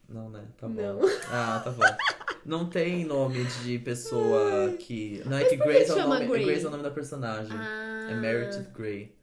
Não, 0.08 0.30
né? 0.30 0.42
Tá 0.56 0.68
bom. 0.68 0.80
Não. 0.80 1.00
Ah, 1.30 1.60
tá 1.64 1.70
bom. 1.70 1.82
Não 2.44 2.66
tem 2.68 3.04
nome 3.04 3.44
de 3.64 3.78
pessoa 3.80 4.70
que. 4.78 5.20
Não, 5.26 5.36
é 5.36 5.44
que 5.44 5.56
Grace 5.56 5.90
é, 5.90 5.94
o 5.94 6.08
nome, 6.08 6.26
Grey? 6.26 6.44
Grace 6.44 6.64
é 6.64 6.68
o 6.68 6.70
nome 6.70 6.82
da 6.84 6.90
personagem. 6.92 7.56
Ah, 7.56 8.08
É 8.10 8.14
Meredith 8.14 8.70
Grey. 8.72 9.16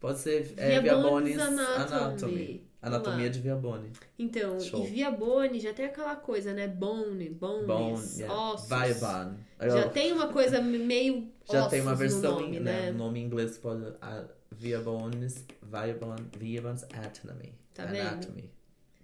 Pode 0.00 0.18
ser 0.18 0.52
é, 0.56 0.80
Viabones 0.80 1.34
Viabones 1.34 1.38
Anatomy. 1.38 2.04
Anatomy. 2.04 2.68
Anatomia 2.84 3.30
de 3.30 3.40
Viabone. 3.40 3.90
Então, 4.18 4.60
Show. 4.60 4.84
e 4.84 4.88
via 4.88 5.10
bone 5.10 5.58
já 5.58 5.72
tem 5.72 5.86
aquela 5.86 6.16
coisa, 6.16 6.52
né? 6.52 6.68
Bone, 6.68 7.30
bones, 7.30 7.66
Bone, 7.66 8.18
yeah. 8.18 8.34
ossos. 8.34 8.68
Viabon. 8.68 9.34
Já 9.60 9.88
tem 9.88 10.12
uma 10.12 10.28
coisa 10.28 10.60
meio 10.60 11.32
já 11.50 11.68
tem 11.68 11.80
uma 11.80 11.94
versão 11.94 12.36
no 12.36 12.40
nome, 12.40 12.60
né? 12.60 12.82
né? 12.82 12.90
no 12.90 12.98
nome 12.98 13.20
em 13.20 13.24
inglês 13.24 13.58
pode. 13.58 13.82
Uh, 13.82 14.28
Viabones. 14.50 15.44
Viabon, 15.62 16.16
Viabon's 16.38 16.84
Anatomy. 16.92 17.52
Tá 17.74 17.84
vendo? 17.86 18.06
Anatomy. 18.06 18.50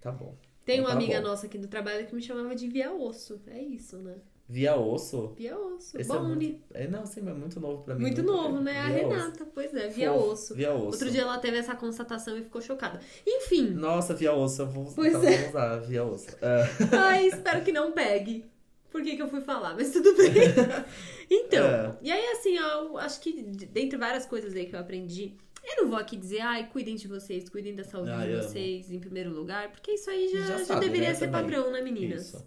Tá 0.00 0.12
bom. 0.12 0.34
Tem 0.64 0.78
Então 0.78 0.86
uma 0.86 0.90
tá 0.90 0.96
amiga 0.96 1.20
bom. 1.20 1.28
nossa 1.28 1.46
aqui 1.46 1.58
do 1.58 1.68
trabalho 1.68 2.06
que 2.06 2.14
me 2.14 2.22
chamava 2.22 2.54
de 2.54 2.68
via 2.68 2.92
osso. 2.92 3.40
É 3.46 3.60
isso, 3.60 3.98
né? 3.98 4.16
Via 4.52 4.74
osso. 4.74 5.28
Via 5.36 5.56
osso, 5.56 5.96
Esse 5.96 6.10
é 6.10 6.14
bone. 6.16 6.34
muito, 6.34 6.60
é, 6.74 6.88
não, 6.88 7.06
sim, 7.06 7.20
mas 7.22 7.36
é 7.36 7.38
muito 7.38 7.60
novo 7.60 7.84
pra 7.84 7.94
mim. 7.94 8.00
Muito 8.02 8.20
Nunca- 8.20 8.42
novo, 8.42 8.60
né? 8.60 8.80
A 8.80 8.88
Via 8.88 9.06
osso. 9.06 9.16
Renata, 9.16 9.46
pois 9.54 9.72
é, 9.74 9.88
via 9.88 10.12
Fofo. 10.12 10.26
osso. 10.32 10.54
Via 10.56 10.72
osso. 10.74 10.86
Outro 10.86 11.10
dia 11.12 11.22
ela 11.22 11.38
teve 11.38 11.56
essa 11.56 11.76
constatação 11.76 12.36
e 12.36 12.42
ficou 12.42 12.60
chocada. 12.60 13.00
Enfim, 13.24 13.68
Nossa, 13.70 14.12
via 14.12 14.32
osso, 14.34 14.62
eu 14.62 14.66
vou, 14.66 14.92
Pois 14.92 15.14
é. 15.22 15.38
vou 15.38 15.48
usar 15.50 15.76
via 15.78 16.04
osso. 16.04 16.26
Ah, 16.42 17.08
ai, 17.10 17.28
espero 17.28 17.62
que 17.64 17.70
não 17.70 17.92
pegue. 17.92 18.44
Por 18.90 19.02
que, 19.04 19.14
que 19.14 19.22
eu 19.22 19.28
fui 19.28 19.40
falar? 19.40 19.74
Mas 19.76 19.92
tudo 19.92 20.16
bem. 20.16 20.30
Então, 21.30 21.64
É. 21.64 21.96
e 22.02 22.10
aí 22.10 22.26
assim, 22.32 22.58
ó, 22.58 22.96
acho 22.98 23.20
que 23.20 23.32
de- 23.40 23.66
dentre 23.66 23.96
várias 23.96 24.26
coisas 24.26 24.52
aí 24.56 24.66
que 24.66 24.74
eu 24.74 24.80
aprendi, 24.80 25.34
eu 25.64 25.82
não 25.84 25.90
vou 25.90 25.98
aqui 25.98 26.16
dizer, 26.16 26.40
ai, 26.40 26.68
cuidem 26.72 26.96
de 26.96 27.06
vocês, 27.06 27.48
cuidem 27.48 27.72
da 27.76 27.84
saúde 27.84 28.10
Ai, 28.10 28.26
de 28.26 28.32
amo. 28.34 28.42
vocês 28.42 28.90
em 28.90 28.98
primeiro 28.98 29.30
lugar, 29.30 29.70
porque 29.70 29.92
isso 29.92 30.10
aí 30.10 30.28
já, 30.32 30.40
Já 30.40 30.58
já, 30.58 30.64
sabe, 30.64 30.80
deveria 30.86 31.10
né, 31.10 31.14
ser 31.14 31.26
também. 31.30 31.42
padrão, 31.42 31.70
né, 31.70 31.80
meninas? 31.82 32.22
Isso. 32.34 32.44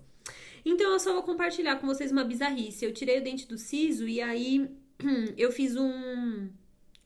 Então 0.65 0.91
eu 0.91 0.99
só 0.99 1.13
vou 1.13 1.23
compartilhar 1.23 1.77
com 1.77 1.87
vocês 1.87 2.11
uma 2.11 2.23
bizarrice. 2.23 2.85
Eu 2.85 2.93
tirei 2.93 3.19
o 3.19 3.23
dente 3.23 3.47
do 3.47 3.57
siso 3.57 4.07
e 4.07 4.21
aí 4.21 4.69
eu 5.37 5.51
fiz 5.51 5.75
um, 5.75 6.49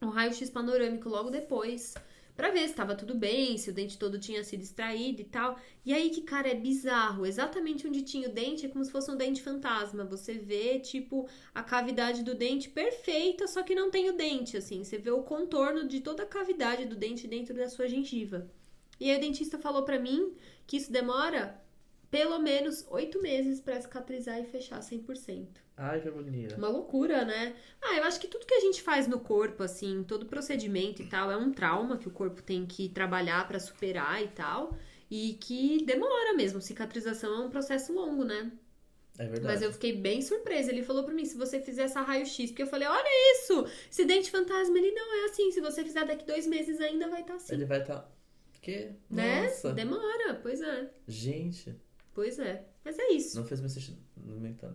um 0.02 0.10
raio-x 0.10 0.50
panorâmico 0.50 1.10
logo 1.10 1.30
depois. 1.30 1.94
Pra 2.38 2.52
ver 2.52 2.68
se 2.68 2.76
tava 2.76 2.94
tudo 2.94 3.16
bem, 3.16 3.58
se 3.58 3.72
o 3.72 3.74
dente 3.74 3.98
todo 3.98 4.20
tinha 4.20 4.44
sido 4.44 4.62
extraído 4.62 5.22
e 5.22 5.26
tal. 5.26 5.58
E 5.84 5.92
aí 5.92 6.12
que, 6.12 6.22
cara, 6.22 6.48
é 6.48 6.54
bizarro. 6.54 7.26
Exatamente 7.26 7.88
onde 7.88 8.04
tinha 8.04 8.30
o 8.30 8.32
dente 8.32 8.68
é 8.68 8.70
como 8.70 8.86
se 8.86 8.92
fosse 8.92 9.10
um 9.10 9.18
dente 9.18 9.42
fantasma. 9.42 10.06
Você 10.06 10.36
vê, 10.36 10.78
tipo, 10.78 11.28
a 11.54 11.64
cavidade 11.64 12.22
do 12.22 12.36
dente 12.36 12.70
perfeita, 12.70 13.48
só 13.48 13.64
que 13.64 13.74
não 13.74 13.90
tem 13.90 14.08
o 14.12 14.14
dente, 14.14 14.56
assim. 14.56 14.84
Você 14.84 15.00
vê 15.00 15.10
o 15.10 15.24
contorno 15.24 15.88
de 15.88 16.00
toda 16.00 16.22
a 16.22 16.28
cavidade 16.28 16.86
do 16.86 16.96
dente 16.96 17.28
dentro 17.28 17.56
da 17.56 17.68
sua 17.68 17.88
gengiva. 17.88 18.48
E 19.00 19.10
aí 19.10 19.18
o 19.18 19.20
dentista 19.20 19.58
falou 19.58 19.82
pra 19.82 20.00
mim 20.00 20.36
que 20.68 20.78
isso 20.78 20.92
demora 20.92 21.60
pelo 22.10 22.40
menos 22.40 22.86
oito 22.90 23.22
meses 23.22 23.60
pra 23.60 23.80
cicatrizar 23.80 24.40
e 24.40 24.46
fechar 24.46 24.80
100%. 24.80 25.48
Ai, 25.76 26.02
que 26.02 26.08
agonia. 26.08 26.50
Uma 26.58 26.70
loucura, 26.70 27.24
né? 27.24 27.56
Ah, 27.82 27.96
eu 27.98 28.04
acho 28.04 28.20
que 28.20 28.28
tudo 28.28 28.46
que 28.46 28.54
a 28.54 28.60
gente 28.60 28.82
faz 28.82 29.08
no 29.08 29.20
corpo, 29.20 29.62
assim, 29.62 30.04
todo 30.04 30.26
procedimento 30.26 31.02
e 31.02 31.08
tal, 31.08 31.30
é 31.30 31.38
um 31.38 31.52
trauma 31.52 31.98
que 31.98 32.08
o 32.08 32.12
corpo 32.12 32.42
tem 32.42 32.66
que 32.66 32.90
trabalhar 32.90 33.48
pra 33.48 33.60
superar 33.60 34.24
e 34.24 34.28
tal. 34.30 34.76
E 35.10 35.38
que 35.40 35.84
demora 35.86 36.34
mesmo. 36.34 36.62
Cicatrização 36.62 37.44
é 37.44 37.46
um 37.46 37.50
processo 37.50 37.94
longo, 37.94 38.24
né? 38.24 38.52
É 39.20 39.26
verdade. 39.26 39.46
Mas 39.46 39.62
eu 39.62 39.72
fiquei 39.72 39.94
bem 39.94 40.22
surpresa. 40.22 40.72
Ele 40.72 40.84
falou 40.84 41.04
pra 41.04 41.14
mim, 41.14 41.26
se 41.26 41.38
você 41.38 41.60
fizer 41.60 41.84
essa 41.84 42.02
raio-x, 42.02 42.50
porque 42.50 42.64
eu 42.64 42.68
falei, 42.68 42.88
olha 42.88 43.36
isso! 43.36 43.66
Esse 43.90 44.06
dente 44.06 44.32
fantasma, 44.32 44.78
ele 44.78 44.92
não 44.92 45.22
é 45.22 45.26
assim. 45.26 45.52
Se 45.52 45.62
você 45.62 45.84
fizer 45.84 46.06
daqui 46.06 46.26
dois 46.26 46.46
meses, 46.46 46.80
ainda 46.82 47.08
vai 47.08 47.22
estar 47.22 47.36
assim. 47.36 47.54
Ele 47.54 47.66
vai 47.66 47.82
estar. 47.82 48.00
Tá... 48.00 48.12
Que? 48.62 48.92
Né? 49.10 49.44
Nossa. 49.44 49.74
Demora, 49.74 50.40
pois 50.42 50.62
é. 50.62 50.90
Gente, 51.08 51.74
Pois 52.18 52.40
é. 52.40 52.66
Mas 52.84 52.98
é 52.98 53.12
isso. 53.12 53.38
não 53.38 53.46
fez 53.46 53.60
meu 53.60 53.70
sentido. 53.70 53.98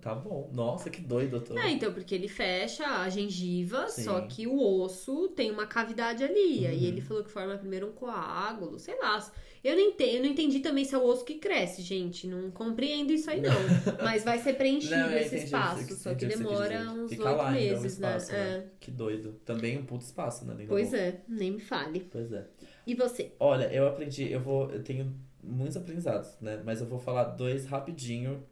Tá 0.01 0.15
bom. 0.15 0.49
Nossa, 0.55 0.89
que 0.89 1.01
doido 1.01 1.41
tô. 1.41 1.59
É, 1.59 1.71
então, 1.71 1.93
porque 1.93 2.15
ele 2.15 2.29
fecha 2.29 2.85
a 2.87 3.11
gengiva, 3.11 3.89
Sim. 3.89 4.05
só 4.05 4.21
que 4.23 4.47
o 4.47 4.57
osso 4.81 5.29
tem 5.31 5.51
uma 5.51 5.67
cavidade 5.67 6.23
ali. 6.23 6.65
Aí 6.67 6.79
Uhum. 6.83 6.85
ele 6.85 7.01
falou 7.01 7.25
que 7.25 7.31
forma 7.31 7.57
primeiro 7.59 7.89
um 7.89 7.93
coágulo, 7.93 8.79
sei 8.79 8.97
lá. 9.01 9.19
Eu 9.65 9.75
não 9.75 9.83
entendi, 9.83 10.17
eu 10.17 10.23
não 10.23 10.29
entendi 10.29 10.61
também 10.61 10.85
se 10.85 10.95
é 10.95 10.99
o 10.99 11.05
osso 11.05 11.25
que 11.25 11.35
cresce, 11.35 11.83
gente. 11.83 12.29
Não 12.29 12.49
compreendo 12.53 13.13
isso 13.13 13.29
aí, 13.29 13.41
não. 13.41 13.51
Mas 14.03 14.23
vai 14.23 14.39
ser 14.39 14.55
preenchido 14.55 14.95
Não, 14.95 15.11
esse 15.17 15.27
entendi 15.27 15.45
espaço, 15.47 15.87
que- 15.87 15.95
só 15.95 16.15
que 16.15 16.27
demora 16.27 16.93
uns 16.93 17.11
oito 17.11 17.27
é 17.27 17.43
um 17.43 17.51
meses, 17.51 17.93
espaço, 17.95 18.33
né? 18.33 18.39
É. 18.39 18.67
Que 18.79 18.91
doido. 18.93 19.33
Também 19.45 19.79
um 19.79 19.85
puto 19.85 20.05
espaço, 20.05 20.45
né? 20.45 20.65
Pois 20.69 20.95
é, 20.95 21.23
nem 21.29 21.51
me 21.51 21.61
fale. 21.61 22.07
Pois 22.11 22.33
é. 22.33 22.47
E 22.87 22.95
você? 22.95 23.33
Olha, 23.41 23.73
eu 23.73 23.87
aprendi, 23.89 24.31
eu 24.31 24.41
vou, 24.41 24.71
eu 24.71 24.83
tenho 24.83 25.13
muitos 25.43 25.77
aprendizados, 25.77 26.31
né? 26.41 26.63
Mas 26.65 26.81
eu 26.81 26.87
vou 26.87 26.99
falar 26.99 27.25
dois 27.25 27.67
rapidinho, 27.67 28.43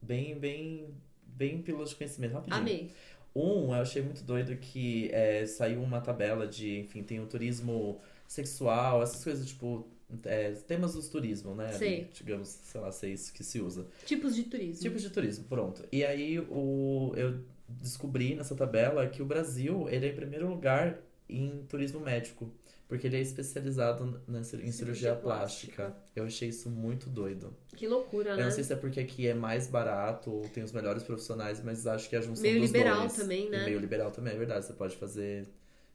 bem, 0.00 0.38
bem, 0.38 0.94
bem 1.26 1.60
pílulas 1.62 1.90
de 1.90 1.96
conhecimento, 1.96 2.34
rapidinho. 2.34 2.60
Amei. 2.60 2.90
Um, 3.34 3.74
eu 3.74 3.82
achei 3.82 4.02
muito 4.02 4.24
doido 4.24 4.56
que 4.56 5.08
é, 5.12 5.46
saiu 5.46 5.82
uma 5.82 6.00
tabela 6.00 6.46
de, 6.46 6.80
enfim, 6.80 7.02
tem 7.02 7.20
o 7.20 7.26
turismo 7.26 8.00
sexual, 8.26 9.02
essas 9.02 9.22
coisas, 9.22 9.46
tipo, 9.46 9.86
é, 10.24 10.52
temas 10.66 10.94
do 10.94 11.02
turismo, 11.02 11.54
né? 11.54 11.72
Sei. 11.72 12.08
Digamos, 12.12 12.48
sei 12.48 12.80
lá, 12.80 12.90
se 12.90 13.06
é 13.06 13.10
isso 13.10 13.32
que 13.32 13.44
se 13.44 13.60
usa. 13.60 13.86
Tipos 14.04 14.34
de 14.34 14.44
turismo. 14.44 14.82
Tipos 14.82 15.02
de 15.02 15.10
turismo, 15.10 15.44
pronto. 15.44 15.84
E 15.92 16.04
aí 16.04 16.38
o, 16.40 17.12
eu 17.16 17.40
descobri 17.68 18.34
nessa 18.34 18.54
tabela 18.54 19.06
que 19.08 19.22
o 19.22 19.26
Brasil, 19.26 19.88
ele 19.88 20.06
é 20.06 20.10
em 20.10 20.14
primeiro 20.14 20.48
lugar 20.48 20.98
em 21.28 21.64
turismo 21.68 22.00
médico. 22.00 22.50
Porque 22.90 23.06
ele 23.06 23.16
é 23.16 23.20
especializado 23.20 24.20
na, 24.26 24.40
em 24.40 24.42
cirurgia, 24.42 24.72
Cirurgia 24.72 25.14
plástica. 25.14 25.84
plástica. 25.84 26.04
Eu 26.14 26.24
achei 26.24 26.48
isso 26.48 26.68
muito 26.68 27.08
doido. 27.08 27.56
Que 27.76 27.86
loucura, 27.86 28.30
Eu 28.32 28.36
né? 28.36 28.44
não 28.44 28.50
sei 28.50 28.64
se 28.64 28.72
é 28.72 28.76
porque 28.76 28.98
aqui 28.98 29.28
é 29.28 29.32
mais 29.32 29.68
barato 29.68 30.28
ou 30.30 30.42
tem 30.48 30.62
os 30.64 30.72
melhores 30.72 31.04
profissionais, 31.04 31.62
mas 31.62 31.86
acho 31.86 32.08
que 32.10 32.16
é 32.16 32.18
a 32.18 32.22
junção 32.22 32.42
Meio 32.42 32.60
dos 32.60 32.70
liberal 32.72 32.98
dois. 32.98 33.14
também, 33.14 33.48
né? 33.48 33.62
E 33.62 33.64
meio 33.66 33.78
liberal 33.78 34.10
também, 34.10 34.34
é 34.34 34.36
verdade. 34.36 34.66
Você 34.66 34.72
pode 34.72 34.96
fazer. 34.96 35.46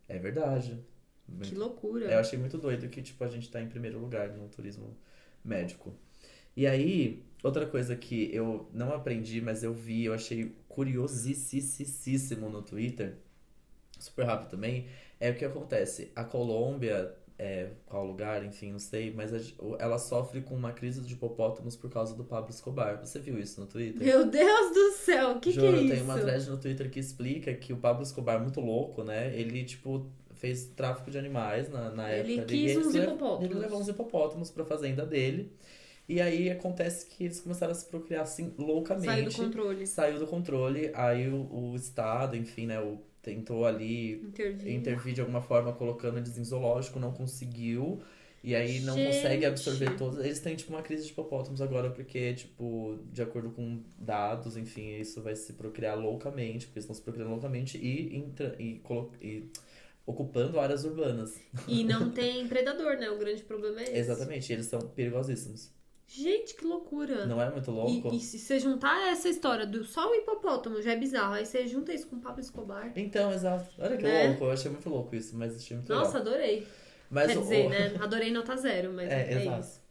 É 0.07 0.17
verdade. 0.17 0.79
Que 1.43 1.53
loucura. 1.53 2.05
Eu 2.05 2.19
achei 2.19 2.39
muito 2.39 2.57
doido 2.57 2.87
que, 2.87 3.01
tipo, 3.01 3.21
a 3.23 3.27
gente 3.27 3.51
tá 3.51 3.61
em 3.61 3.67
primeiro 3.67 3.99
lugar 3.99 4.29
no 4.29 4.47
turismo 4.47 4.97
médico. 5.43 5.93
E 6.55 6.65
aí, 6.65 7.25
outra 7.43 7.65
coisa 7.65 7.93
que 7.95 8.33
eu 8.33 8.69
não 8.73 8.93
aprendi, 8.93 9.41
mas 9.41 9.63
eu 9.63 9.73
vi, 9.73 10.05
eu 10.05 10.13
achei 10.13 10.55
curiosíssimo 10.69 12.49
no 12.49 12.61
Twitter, 12.61 13.17
super 13.99 14.25
rápido 14.25 14.49
também, 14.51 14.87
é 15.25 15.31
o 15.31 15.35
que 15.35 15.45
acontece. 15.45 16.11
A 16.15 16.23
Colômbia, 16.23 17.13
é, 17.37 17.69
qual 17.85 18.05
lugar, 18.05 18.43
enfim, 18.45 18.71
não 18.71 18.79
sei, 18.79 19.13
mas 19.13 19.31
ela 19.79 19.97
sofre 19.97 20.41
com 20.41 20.55
uma 20.55 20.71
crise 20.71 21.01
de 21.01 21.13
hipopótamos 21.13 21.75
por 21.75 21.89
causa 21.89 22.15
do 22.15 22.23
Pablo 22.23 22.49
Escobar. 22.49 22.99
Você 22.99 23.19
viu 23.19 23.37
isso 23.39 23.59
no 23.59 23.67
Twitter? 23.67 24.05
Meu 24.05 24.25
Deus 24.27 24.73
do 24.73 24.91
céu, 24.91 25.31
o 25.31 25.39
que, 25.39 25.51
que 25.51 25.55
Juro, 25.55 25.77
é 25.77 25.81
isso? 25.81 25.93
tem 25.93 26.03
uma 26.03 26.19
thread 26.19 26.49
no 26.49 26.57
Twitter 26.57 26.89
que 26.89 26.99
explica 26.99 27.53
que 27.53 27.73
o 27.73 27.77
Pablo 27.77 28.03
Escobar, 28.03 28.41
muito 28.41 28.61
louco, 28.61 29.03
né? 29.03 29.35
Ele, 29.35 29.63
tipo, 29.63 30.09
fez 30.35 30.67
tráfico 30.67 31.09
de 31.09 31.17
animais 31.17 31.69
na, 31.69 31.89
na 31.89 32.13
Ele 32.13 32.33
época. 32.33 32.47
quis 32.47 32.77
uns 32.77 32.95
hipopótamos. 32.95 33.45
Ele 33.45 33.59
levou 33.59 33.79
uns 33.79 33.87
hipopótamos 33.87 34.51
pra 34.51 34.63
fazenda 34.63 35.05
dele. 35.05 35.51
E 36.07 36.21
aí 36.21 36.51
acontece 36.51 37.07
que 37.07 37.23
eles 37.23 37.41
começaram 37.41 37.71
a 37.71 37.75
se 37.75 37.85
procriar 37.87 38.21
assim 38.21 38.53
loucamente. 38.59 39.07
Saiu 39.07 39.25
do 39.29 39.35
controle. 39.35 39.87
Saiu 39.87 40.19
do 40.19 40.27
controle. 40.27 40.91
Aí 40.93 41.27
o, 41.27 41.49
o 41.51 41.75
Estado, 41.75 42.37
enfim, 42.37 42.67
né? 42.67 42.79
O, 42.79 43.01
tentou 43.25 43.65
ali 43.65 44.13
Intervir. 44.23 44.73
intervir 44.73 45.13
de 45.15 45.21
alguma 45.21 45.41
forma 45.41 45.73
colocando 45.73 46.17
eles 46.19 46.37
em 46.37 46.43
zoológico, 46.43 46.99
não 46.99 47.11
conseguiu. 47.11 47.99
E 48.43 48.53
aí 48.53 48.79
não 48.81 48.93
Gente. 48.93 49.07
consegue 49.15 49.43
absorver 49.43 49.97
todos. 49.97 50.19
Eles 50.23 50.39
têm, 50.39 50.55
tipo, 50.55 50.71
uma 50.71 50.83
crise 50.83 51.03
de 51.05 51.11
hipopótamos 51.11 51.61
agora, 51.61 51.89
porque, 51.89 52.35
tipo, 52.35 52.99
de 53.11 53.23
acordo 53.23 53.49
com 53.49 53.81
dados, 53.97 54.55
enfim, 54.55 54.99
isso 54.99 55.19
vai 55.23 55.35
se 55.35 55.53
procriar 55.53 55.97
loucamente, 55.99 56.67
porque 56.67 56.77
eles 56.77 56.83
estão 56.83 56.95
se 56.95 57.01
procriando 57.01 57.31
loucamente 57.31 57.79
e, 57.79 58.15
entra, 58.15 58.55
e, 58.59 58.75
colo- 58.83 59.11
e 59.19 59.49
ocupando 60.05 60.59
áreas 60.59 60.85
urbanas. 60.85 61.33
E 61.67 61.83
não 61.83 62.11
tem 62.13 62.47
predador, 62.47 62.97
né? 62.97 63.09
O 63.09 63.17
grande 63.17 63.41
problema 63.41 63.79
é 63.81 63.83
esse. 63.85 63.97
Exatamente, 63.97 64.53
eles 64.53 64.67
são 64.67 64.79
perigosíssimos. 64.79 65.71
Gente, 66.07 66.55
que 66.55 66.65
loucura. 66.65 67.25
Não 67.25 67.41
é 67.41 67.49
muito 67.49 67.71
louco? 67.71 68.09
E, 68.13 68.17
e 68.17 68.19
se 68.19 68.39
você 68.39 68.59
juntar 68.59 69.07
essa 69.11 69.27
história 69.27 69.65
do 69.65 69.83
só 69.83 70.09
o 70.09 70.15
hipopótamo 70.15 70.81
já 70.81 70.91
é 70.91 70.95
bizarro, 70.95 71.33
aí 71.33 71.45
você 71.45 71.67
junta 71.67 71.93
isso 71.93 72.07
com 72.07 72.15
o 72.17 72.19
Pablo 72.21 72.39
Escobar. 72.39 72.91
Então, 72.95 73.31
exato. 73.33 73.65
Olha 73.79 73.97
que 73.97 74.03
Né? 74.03 74.27
louco, 74.27 74.45
eu 74.45 74.51
achei 74.51 74.71
muito 74.71 74.89
louco 74.89 75.15
isso, 75.15 75.35
mas 75.35 75.55
achei 75.55 75.75
muito 75.77 75.89
Nossa, 75.91 76.19
legal. 76.19 76.33
adorei. 76.33 76.67
Mas 77.09 77.27
Quer 77.31 77.37
o- 77.37 77.41
dizer, 77.41 77.69
né? 77.69 77.91
Adorei 78.01 78.31
nota 78.31 78.55
zero, 78.55 78.93
mas 78.93 79.09
É, 79.11 79.33
é, 79.33 79.41
exato. 79.41 79.59
isso. 79.61 79.81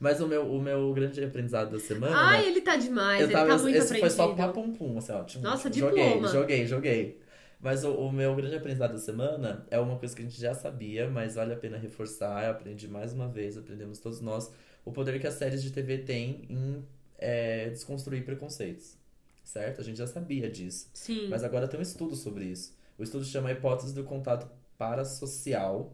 Mas 0.00 0.20
o 0.20 0.26
meu, 0.26 0.46
o 0.50 0.60
meu 0.60 0.92
grande 0.92 1.24
aprendizado 1.24 1.70
da 1.70 1.78
semana. 1.78 2.16
Ai, 2.16 2.46
ele 2.48 2.60
tá 2.60 2.76
demais, 2.76 3.20
eu 3.20 3.26
ele 3.26 3.32
tava, 3.32 3.48
tá 3.48 3.58
muito 3.58 3.76
esse 3.76 3.86
aprendido. 3.86 4.00
foi 4.00 4.10
só 4.10 4.34
papum 4.34 4.72
pum, 4.72 4.98
assim, 4.98 5.12
ó. 5.12 5.24
tipo, 5.24 5.42
Nossa, 5.44 5.70
joguei, 5.70 6.04
diploma. 6.04 6.28
joguei, 6.28 6.66
joguei. 6.66 7.20
Mas 7.60 7.84
o, 7.84 7.92
o 7.94 8.12
meu 8.12 8.34
grande 8.34 8.56
aprendizado 8.56 8.92
da 8.92 8.98
semana 8.98 9.66
é 9.70 9.78
uma 9.78 9.96
coisa 9.98 10.14
que 10.14 10.20
a 10.20 10.24
gente 10.24 10.38
já 10.38 10.52
sabia, 10.52 11.08
mas 11.08 11.36
vale 11.36 11.54
a 11.54 11.56
pena 11.56 11.78
reforçar. 11.78 12.44
Eu 12.44 12.50
aprendi 12.50 12.86
mais 12.88 13.12
uma 13.14 13.28
vez, 13.28 13.56
aprendemos 13.56 13.98
todos 13.98 14.20
nós, 14.20 14.52
o 14.84 14.92
poder 14.92 15.20
que 15.20 15.26
as 15.26 15.34
séries 15.34 15.62
de 15.62 15.70
TV 15.70 15.98
têm 15.98 16.46
em 16.48 16.84
é, 17.18 17.70
desconstruir 17.70 18.24
preconceitos. 18.24 18.96
Certo? 19.42 19.80
A 19.80 19.84
gente 19.84 19.98
já 19.98 20.06
sabia 20.06 20.50
disso. 20.50 20.88
Sim. 20.94 21.28
Mas 21.28 21.44
agora 21.44 21.68
tem 21.68 21.78
um 21.78 21.82
estudo 21.82 22.16
sobre 22.16 22.44
isso. 22.46 22.76
O 22.98 23.02
estudo 23.02 23.24
chama 23.24 23.48
a 23.50 23.52
hipótese 23.52 23.94
do 23.94 24.04
contato 24.04 24.48
parasocial, 24.78 25.92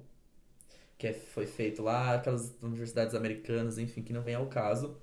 que 0.98 1.06
é- 1.08 1.12
foi 1.12 1.46
feito 1.46 1.82
lá, 1.82 2.14
aquelas 2.14 2.54
universidades 2.62 3.14
americanas, 3.14 3.78
enfim, 3.78 4.02
que 4.02 4.12
não 4.12 4.22
vem 4.22 4.34
ao 4.34 4.46
caso. 4.46 4.96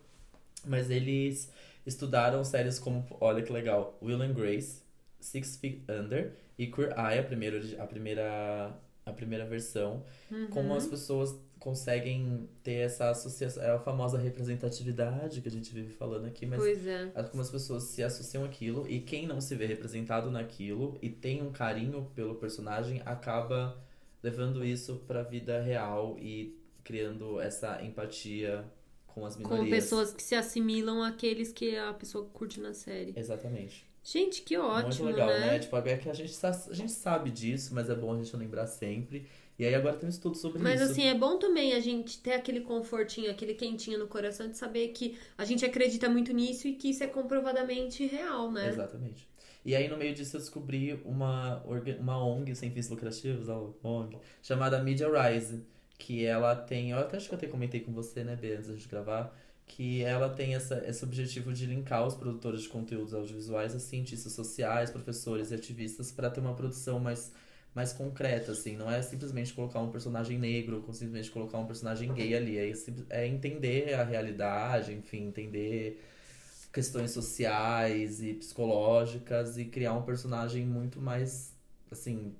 Mas 0.65 0.89
eles 0.89 1.51
estudaram 1.85 2.43
séries 2.43 2.79
como, 2.79 3.05
olha 3.19 3.41
que 3.41 3.51
legal, 3.51 3.97
Will 4.01 4.21
and 4.21 4.33
Grace, 4.33 4.81
Six 5.19 5.57
Feet 5.57 5.83
Under 5.89 6.33
e 6.57 6.67
Queer 6.67 6.91
Eye, 6.97 7.19
a 7.19 7.23
primeira, 7.23 7.83
a 7.83 7.87
primeira, 7.87 8.77
a 9.07 9.13
primeira 9.13 9.45
versão, 9.45 10.03
Uhum. 10.31 10.47
como 10.47 10.73
as 10.75 10.85
pessoas 10.87 11.35
conseguem 11.59 12.47
ter 12.63 12.75
essa 12.85 13.09
associação, 13.09 13.63
é 13.63 13.71
a 13.71 13.79
famosa 13.79 14.17
representatividade 14.17 15.41
que 15.41 15.47
a 15.47 15.51
gente 15.51 15.73
vive 15.73 15.91
falando 15.93 16.25
aqui, 16.25 16.45
mas 16.45 16.59
Pois 16.59 16.85
é. 16.85 17.11
como 17.31 17.41
as 17.41 17.49
pessoas 17.49 17.83
se 17.83 18.03
associam 18.03 18.43
àquilo 18.45 18.85
e 18.87 18.99
quem 19.01 19.25
não 19.27 19.41
se 19.41 19.55
vê 19.55 19.65
representado 19.65 20.29
naquilo 20.29 20.97
e 21.01 21.09
tem 21.09 21.41
um 21.41 21.51
carinho 21.51 22.09
pelo 22.15 22.35
personagem 22.35 23.01
acaba 23.05 23.77
levando 24.21 24.63
isso 24.63 24.97
pra 25.07 25.23
vida 25.23 25.59
real 25.61 26.17
e 26.19 26.55
criando 26.83 27.39
essa 27.39 27.81
empatia 27.83 28.63
com 29.07 29.25
as 29.25 29.35
minorias. 29.35 29.65
Com 29.65 29.69
pessoas 29.69 30.13
que 30.13 30.21
se 30.23 30.35
assimilam 30.35 31.03
àqueles 31.03 31.51
que 31.51 31.75
a 31.75 31.91
pessoa 31.93 32.25
curte 32.25 32.59
na 32.59 32.73
série. 32.73 33.13
Exatamente. 33.15 33.86
Gente, 34.09 34.41
que 34.41 34.55
ótimo, 34.55 35.03
Muito 35.03 35.17
legal, 35.17 35.27
né? 35.27 35.39
né? 35.51 35.59
Tipo, 35.59 35.75
é 35.75 35.97
que 35.97 36.09
a 36.09 36.13
gente, 36.13 36.33
a 36.45 36.73
gente 36.73 36.91
sabe 36.93 37.29
disso, 37.29 37.75
mas 37.75 37.89
é 37.89 37.95
bom 37.95 38.13
a 38.13 38.23
gente 38.23 38.33
lembrar 38.37 38.65
sempre. 38.65 39.27
E 39.59 39.65
aí 39.65 39.75
agora 39.75 39.97
tem 39.97 40.07
um 40.07 40.09
estudo 40.09 40.37
sobre 40.37 40.61
Mas 40.61 40.79
isso. 40.79 40.91
assim, 40.91 41.07
é 41.07 41.13
bom 41.13 41.37
também 41.37 41.73
a 41.73 41.79
gente 41.81 42.21
ter 42.21 42.31
aquele 42.31 42.61
confortinho, 42.61 43.29
aquele 43.29 43.53
quentinho 43.53 43.99
no 43.99 44.07
coração 44.07 44.49
de 44.49 44.55
saber 44.55 44.89
que 44.89 45.17
a 45.37 45.43
gente 45.43 45.65
acredita 45.65 46.07
muito 46.07 46.31
nisso 46.31 46.69
e 46.69 46.75
que 46.75 46.91
isso 46.91 47.03
é 47.03 47.07
comprovadamente 47.07 48.05
real, 48.05 48.49
né? 48.49 48.69
Exatamente. 48.69 49.27
E 49.65 49.75
aí, 49.75 49.89
no 49.89 49.97
meio 49.97 50.13
disso, 50.13 50.37
eu 50.37 50.39
descobri 50.39 51.01
uma, 51.03 51.61
uma 51.99 52.25
ONG 52.25 52.55
sem 52.55 52.71
fins 52.71 52.87
lucrativos, 52.87 53.49
a 53.49 53.59
ONG, 53.83 54.17
chamada 54.41 54.81
Media 54.81 55.09
Rise, 55.09 55.65
que 55.97 56.23
ela 56.23 56.55
tem, 56.55 56.91
eu 56.91 56.99
até 56.99 57.17
acho 57.17 57.27
que 57.27 57.33
eu 57.33 57.37
até 57.37 57.47
comentei 57.47 57.81
com 57.81 57.91
você, 57.91 58.23
né, 58.23 58.37
Bê, 58.37 58.55
antes 58.55 58.69
gente 58.69 58.87
gravar, 58.87 59.37
que 59.67 60.01
ela 60.03 60.29
tem 60.29 60.55
essa, 60.55 60.83
esse 60.87 61.03
objetivo 61.03 61.53
de 61.53 61.65
linkar 61.65 62.05
os 62.07 62.15
produtores 62.15 62.61
de 62.63 62.69
conteúdos 62.69 63.13
audiovisuais 63.13 63.75
a 63.75 63.79
cientistas 63.79 64.33
sociais, 64.33 64.89
professores 64.91 65.51
e 65.51 65.55
ativistas 65.55 66.11
para 66.11 66.29
ter 66.29 66.39
uma 66.39 66.55
produção 66.55 66.99
mais, 66.99 67.33
mais 67.75 67.93
concreta, 67.93 68.53
assim, 68.53 68.77
não 68.77 68.89
é 68.91 69.01
simplesmente 69.01 69.53
colocar 69.53 69.79
um 69.81 69.91
personagem 69.91 70.37
negro, 70.39 70.83
ou 70.87 70.93
simplesmente 70.93 71.31
colocar 71.31 71.59
um 71.59 71.67
personagem 71.67 72.13
gay 72.13 72.35
ali, 72.35 72.57
é, 72.57 72.71
é 73.09 73.27
entender 73.27 73.93
a 73.93 74.03
realidade, 74.03 74.93
enfim, 74.93 75.27
entender 75.27 76.01
questões 76.73 77.11
sociais 77.11 78.21
e 78.21 78.33
psicológicas 78.33 79.57
e 79.57 79.65
criar 79.65 79.93
um 79.93 80.03
personagem 80.03 80.65
muito 80.65 81.01
mais 81.01 81.53
assim 81.91 82.35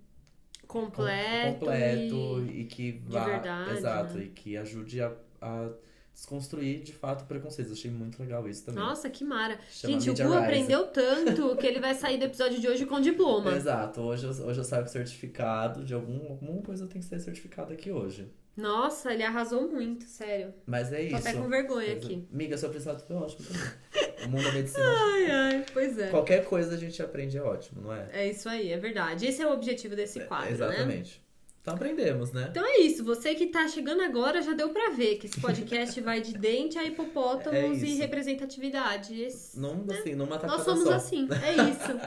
com- 0.93 1.03
Completo. 1.03 1.65
completo 1.65 2.15
e- 2.51 2.61
e, 2.61 2.65
que 2.65 2.91
vá 3.07 3.25
verdade, 3.25 3.71
exato 3.71 4.17
né? 4.17 4.23
e 4.25 4.29
que 4.29 4.57
ajude 4.57 5.01
a, 5.01 5.13
a 5.41 5.69
desconstruir 6.17 6.81
de 6.81 6.93
fato 6.93 7.25
preconceitos 7.25 7.71
achei 7.71 7.91
muito 7.91 8.19
legal 8.19 8.49
isso 8.49 8.65
também 8.65 8.83
Nossa, 8.83 9.07
que 9.07 9.23
mara. 9.23 9.59
Chama 9.71 9.93
Gente, 9.93 10.05
o 10.09 10.13
Media 10.13 10.25
Gu 10.25 10.31
Rise. 10.33 10.43
aprendeu 10.45 10.87
tanto 10.87 11.55
que 11.57 11.67
ele 11.67 11.79
vai 11.79 11.93
sair 11.93 12.17
do 12.17 12.25
episódio 12.25 12.59
de 12.59 12.67
hoje 12.67 12.87
com 12.87 12.99
diploma. 12.99 13.51
exato 13.55 14.01
hoje 14.01 14.25
eu, 14.25 14.31
hoje 14.47 14.59
eu 14.59 14.63
saio 14.63 14.83
com 14.83 14.89
certificado 14.89 15.83
de 15.85 15.93
algum, 15.93 16.27
alguma 16.31 16.61
coisa 16.63 16.87
tem 16.87 16.99
que 16.99 17.07
ser 17.07 17.19
certificado 17.19 17.71
aqui 17.71 17.91
hoje 17.91 18.31
Nossa, 18.57 19.13
ele 19.13 19.21
arrasou 19.21 19.69
muito, 19.69 20.05
sério. 20.05 20.55
mas 20.65 20.91
é 20.91 20.97
Tô 20.97 21.03
isso 21.03 21.27
até 21.27 21.33
com 21.33 21.47
vergonha 21.47 21.91
Coisa- 21.91 22.07
aqui. 22.07 22.27
Miga, 22.31 22.57
seu 22.57 22.67
aprendizado 22.69 23.05
foi 23.05 23.15
ótimo 23.15 23.45
também. 23.47 24.25
o 24.25 24.29
mundo 24.29 24.43
da 24.43 24.51
medicina 24.53 24.83
Ai, 25.13 25.31
ai, 25.31 25.65
pois 25.71 25.99
é. 25.99 26.09
qualquer 26.09 26.43
coisa 26.45 26.73
a 26.73 26.77
gente 26.77 26.99
aprende 26.99 27.37
é 27.37 27.43
ótimo 27.43 27.79
não 27.83 27.93
é 27.93 28.09
É 28.11 28.27
isso 28.27 28.49
aí, 28.49 28.71
é 28.71 28.77
verdade. 28.79 29.27
Esse 29.27 29.43
é 29.43 29.47
o 29.47 29.53
objetivo 29.53 29.95
desse 29.95 30.21
quadro, 30.21 30.47
né? 30.47 30.53
exatamente 30.53 31.26
então 31.67 31.75
aprendemos 31.75 32.31
né 32.31 32.47
Então 32.49 32.65
é 32.65 32.77
isso, 32.79 33.03
você 33.03 33.35
que 33.35 33.47
tá 33.47 33.67
chegando 33.67 34.01
agora 34.01 34.41
já 34.41 34.53
deu 34.53 34.69
pra 34.69 34.91
ver 34.91 35.17
que 35.17 35.25
esse 35.27 35.37
podcast 35.41 35.99
vai 35.99 36.21
de 36.21 36.31
dente 36.37 36.79
a 36.79 36.83
É 36.83 36.87
hipopótamos 36.87 37.81
e 37.83 37.87
isso. 37.87 37.97
representatividade. 37.99 39.21
Esse- 39.21 39.59
Não, 39.59 39.83
assim, 39.91 40.15
numa 40.15 40.37
tacada 40.37 40.53
Nós 40.55 40.63
somos 40.63 40.85
só. 40.85 40.93
assim, 40.93 41.27
é 41.43 41.69
isso. 41.69 41.99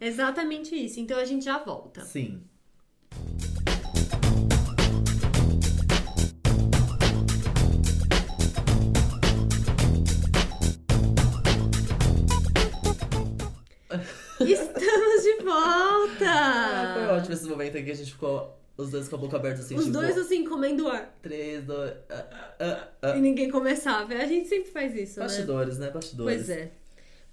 Exatamente 0.00 0.76
isso. 0.76 1.00
Então 1.00 1.18
a 1.18 1.24
gente 1.24 1.44
já 1.44 1.58
volta. 1.58 2.02
Sim. 2.04 2.40
Estamos 14.40 15.22
de 15.22 15.36
volta! 15.44 16.24
Ah, 16.30 16.92
foi 16.94 17.16
ótimo 17.16 17.34
esse 17.34 17.46
momento 17.46 17.76
aqui, 17.76 17.90
a 17.90 17.94
gente 17.94 18.12
ficou 18.12 18.59
os 18.80 18.90
dois 18.90 19.08
com 19.08 19.16
a 19.16 19.18
boca 19.18 19.36
aberta 19.36 19.60
assim, 19.60 19.74
Os 19.76 19.84
tipo, 19.86 19.92
dois 19.98 20.16
assim 20.18 20.44
comendo 20.44 20.88
ar. 20.88 21.16
três, 21.22 21.64
dois, 21.64 21.92
ah, 22.08 22.54
ah, 22.60 22.88
ah. 23.02 23.16
E 23.16 23.20
ninguém 23.20 23.50
começava. 23.50 24.14
A 24.14 24.26
gente 24.26 24.48
sempre 24.48 24.70
faz 24.70 24.94
isso, 24.94 25.18
né? 25.20 25.26
Bastidores, 25.26 25.78
né? 25.78 25.90
Bastidores. 25.90 26.36
Pois 26.46 26.50
é. 26.50 26.70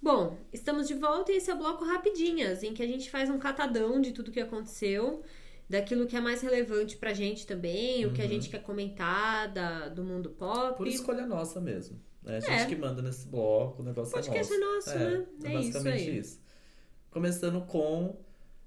Bom, 0.00 0.36
estamos 0.52 0.86
de 0.86 0.94
volta 0.94 1.32
e 1.32 1.36
esse 1.36 1.50
é 1.50 1.54
o 1.54 1.58
bloco 1.58 1.84
Rapidinhas, 1.84 2.62
em 2.62 2.72
que 2.72 2.82
a 2.82 2.86
gente 2.86 3.10
faz 3.10 3.28
um 3.28 3.38
catadão 3.38 4.00
de 4.00 4.12
tudo 4.12 4.30
que 4.30 4.38
aconteceu, 4.40 5.22
daquilo 5.68 6.06
que 6.06 6.16
é 6.16 6.20
mais 6.20 6.40
relevante 6.40 6.96
pra 6.96 7.12
gente 7.12 7.44
também, 7.46 8.06
o 8.06 8.12
que 8.12 8.20
a 8.20 8.24
Uhum. 8.24 8.30
gente 8.30 8.48
quer 8.48 8.62
comentar 8.62 9.52
da, 9.52 9.88
do 9.88 10.04
mundo 10.04 10.30
pop. 10.30 10.76
Por 10.76 10.86
escolha 10.86 11.26
nossa 11.26 11.60
mesmo. 11.60 12.00
É 12.24 12.36
a 12.36 12.40
gente 12.40 12.52
É. 12.52 12.66
que 12.66 12.76
manda 12.76 13.02
nesse 13.02 13.26
bloco, 13.26 13.82
o 13.82 13.84
negócio 13.84 14.10
o 14.12 14.14
podcast 14.14 14.52
é 14.52 14.56
é 14.56 14.60
nosso. 14.60 14.88
nosso, 14.90 14.98
né? 14.98 15.26
É, 15.44 15.54
isso 15.60 15.72
basicamente 15.72 16.10
aí. 16.10 16.24
Começando 17.10 17.60
com, 17.66 18.16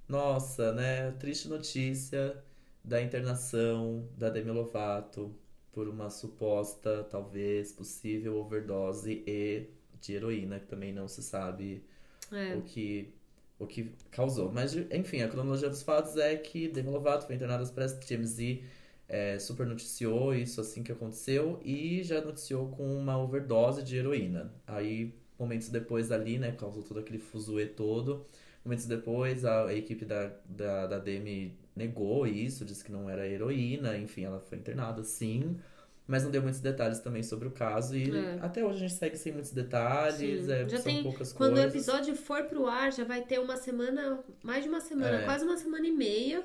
nossa, 0.08 0.74
né? 0.74 1.12
Triste 1.12 1.48
notícia 1.48 2.36
da 2.84 3.02
internação 3.02 4.08
da 4.18 4.30
Demi 4.30 4.52
Lovato 4.52 5.36
por 5.72 5.88
uma 5.88 6.10
suposta, 6.10 7.04
talvez, 7.10 7.72
possível 7.72 8.38
overdose 8.38 9.24
e 9.28 9.68
de 10.02 10.14
heroína, 10.14 10.60
que 10.60 10.68
também 10.68 10.92
não 10.94 11.08
se 11.08 11.24
sabe 11.24 11.84
É. 12.32 12.56
o 12.56 12.62
que 12.62 13.14
o 13.60 13.68
que 13.68 13.92
causou. 14.10 14.52
Mas, 14.52 14.76
enfim, 14.76 15.22
a 15.22 15.30
cronologia 15.30 15.70
dos 15.70 15.84
fatos 15.84 16.18
é 16.18 16.36
que 16.36 16.68
Demi 16.68 16.90
Lovato 16.90 17.28
foi 17.28 17.36
internada 17.36 17.62
às 17.64 17.70
pressas, 17.72 18.00
TMZ 18.04 18.64
é, 19.08 19.38
super 19.40 19.68
noticiou 19.68 20.34
isso 20.34 20.60
assim 20.62 20.82
que 20.84 20.92
aconteceu 20.92 21.60
e 21.64 22.02
já 22.04 22.22
noticiou 22.22 22.70
com 22.70 22.84
uma 22.98 23.18
overdose 23.22 23.84
de 23.84 23.98
heroína. 23.98 24.52
Aí, 24.66 25.14
momentos 25.38 25.70
depois 25.70 26.12
ali, 26.12 26.40
né, 26.40 26.54
causou 26.54 26.82
todo 26.84 27.00
aquele 27.00 27.20
fuzuê 27.20 27.66
todo. 27.68 28.26
Momentos 28.66 28.86
depois, 28.86 29.46
a, 29.46 29.68
a 29.68 29.74
equipe 29.76 30.06
da, 30.06 30.28
da, 30.46 30.88
da 30.88 31.00
Demi 31.00 31.58
negou 31.75 32.25
isso, 32.28 32.66
disse 32.66 32.84
que 32.84 32.92
não 32.92 33.10
era 33.10 33.28
heroína, 33.28 33.98
enfim, 33.98 34.24
ela 34.25 34.40
foi 34.40 34.58
internada 34.58 35.04
sim. 35.04 35.58
Mas 36.08 36.24
não 36.24 36.32
deu 36.32 36.42
muitos 36.42 36.60
detalhes 36.60 37.00
também 37.00 37.24
sobre 37.24 37.48
o 37.48 37.51
caso. 37.51 37.96
E 37.96 38.12
É. 38.13 38.38
até 38.42 38.66
hoje 38.66 38.78
a 38.78 38.80
gente 38.88 38.94
segue 38.96 39.16
sem 39.18 39.32
muitos 39.32 39.51
detalhes. 39.51 40.50
É, 40.50 40.68
Já 40.68 40.78
são 40.78 40.92
tem- 40.92 41.04
poucas 41.04 41.32
Quando 41.32 41.51
o 41.51 41.56
coisas. 41.56 41.74
episódio 41.74 42.16
for 42.16 42.44
pro 42.44 42.68
ar, 42.68 42.92
já 42.92 43.06
vai 43.06 43.22
ter 43.22 43.40
uma 43.40 43.56
semana, 43.56 44.20
mais 44.44 44.63
de 44.63 44.70
uma 44.70 44.82
semana, 44.82 45.22
É. 45.22 45.24
quase 45.24 45.46
uma 45.46 45.56
semana 45.56 45.88
e 45.88 45.92
meia 45.92 46.44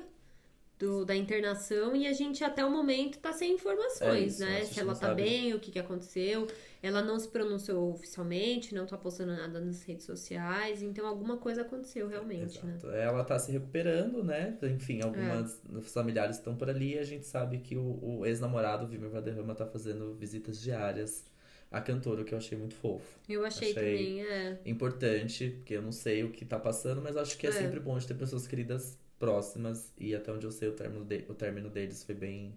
do, 0.79 1.03
da 1.03 1.15
internação 1.15 1.95
e 1.95 2.07
a 2.07 2.13
gente 2.13 2.43
até 2.43 2.63
o 2.63 2.69
momento 2.71 3.17
tá 3.17 3.33
sem 3.33 3.55
informações, 3.55 4.39
É 4.39 4.45
né? 4.45 4.63
Se 4.63 4.79
ela 4.79 4.93
tá 4.93 5.07
sabe. 5.07 5.23
bem, 5.23 5.53
o 5.53 5.59
que 5.59 5.71
que 5.71 5.79
aconteceu. 5.79 6.47
Ela 6.81 7.01
não 7.01 7.19
se 7.19 7.27
pronunciou 7.29 7.91
oficialmente, 7.93 8.73
não 8.75 8.85
tá 8.85 8.97
postando 8.97 9.31
nada 9.35 9.59
nas 9.59 9.83
redes 9.83 10.05
sociais, 10.05 10.81
então 10.83 11.05
alguma 11.07 11.37
coisa 11.37 11.61
aconteceu 11.63 12.07
realmente, 12.07 12.63
né? 12.65 12.73
Exato. 12.75 12.91
Ela 12.93 13.23
tá 13.23 13.37
se 13.39 13.51
recuperando, 13.51 14.23
né? 14.23 14.57
Enfim, 14.63 15.01
algumas 15.01 15.59
É. 15.75 15.81
familiares 15.81 16.37
estão 16.37 16.55
por 16.55 16.69
ali 16.69 16.93
e 16.95 16.99
a 16.99 17.03
gente 17.03 17.25
sabe 17.25 17.57
que 17.59 17.75
o, 17.75 17.99
o 18.19 18.25
ex-namorado, 18.25 18.85
o 18.85 18.87
Vimer 18.87 19.09
Valderrama, 19.09 19.55
tá 19.55 19.65
fazendo 19.65 20.13
visitas 20.15 20.59
diárias 20.61 21.25
à 21.71 21.81
cantora, 21.81 22.21
o 22.21 22.25
que 22.25 22.33
eu 22.33 22.37
achei 22.37 22.57
muito 22.57 22.75
fofo. 22.75 23.19
Eu 23.27 23.43
achei, 23.43 23.71
Achei- 23.71 23.97
também, 23.97 24.21
é. 24.25 24.59
Importante, 24.65 25.49
porque 25.57 25.73
eu 25.73 25.81
não 25.81 25.91
sei 25.91 26.23
o 26.23 26.31
que 26.31 26.45
tá 26.45 26.59
passando, 26.59 27.01
mas 27.01 27.17
acho 27.17 27.37
que 27.37 27.47
é, 27.47 27.49
É. 27.49 27.53
sempre 27.53 27.79
bom 27.79 27.97
de 27.97 28.07
ter 28.07 28.13
pessoas 28.13 28.47
queridas 28.47 28.97
próximas 29.19 29.91
e 29.97 30.13
até 30.15 30.31
onde 30.31 30.45
eu 30.45 30.51
sei 30.51 30.69
o 30.69 30.73
término, 30.73 31.03
de- 31.03 31.25
o 31.27 31.33
término 31.33 31.69
deles 31.69 32.03
foi 32.03 32.13
bem 32.15 32.55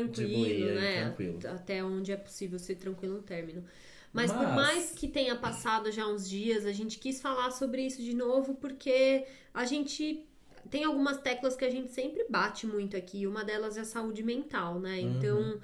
Tranquilo, 0.00 0.70
e 0.70 0.74
né? 0.74 1.00
tranquilo. 1.04 1.38
Até 1.46 1.84
onde 1.84 2.12
é 2.12 2.16
possível 2.16 2.58
ser 2.58 2.76
tranquilo 2.76 3.16
no 3.16 3.22
término. 3.22 3.64
Mas, 4.12 4.30
por 4.30 4.42
Mas- 4.42 4.54
mais 4.54 4.90
que 4.90 5.08
tenha 5.08 5.34
passado 5.36 5.90
já 5.90 6.06
uns 6.06 6.28
dias, 6.28 6.66
a 6.66 6.72
gente 6.72 6.98
quis 6.98 7.20
falar 7.20 7.50
sobre 7.50 7.82
isso 7.86 8.02
de 8.02 8.14
novo 8.14 8.54
porque 8.54 9.24
a 9.54 9.64
gente 9.64 10.26
tem 10.70 10.84
algumas 10.84 11.18
teclas 11.18 11.56
que 11.56 11.64
a 11.64 11.70
gente 11.70 11.90
sempre 11.92 12.26
bate 12.28 12.66
muito 12.66 12.96
aqui. 12.96 13.26
Uma 13.26 13.42
delas 13.44 13.76
é 13.76 13.80
a 13.80 13.84
saúde 13.84 14.22
mental, 14.22 14.78
né? 14.78 14.98
Uhum. 15.00 15.16
Então, 15.16 15.60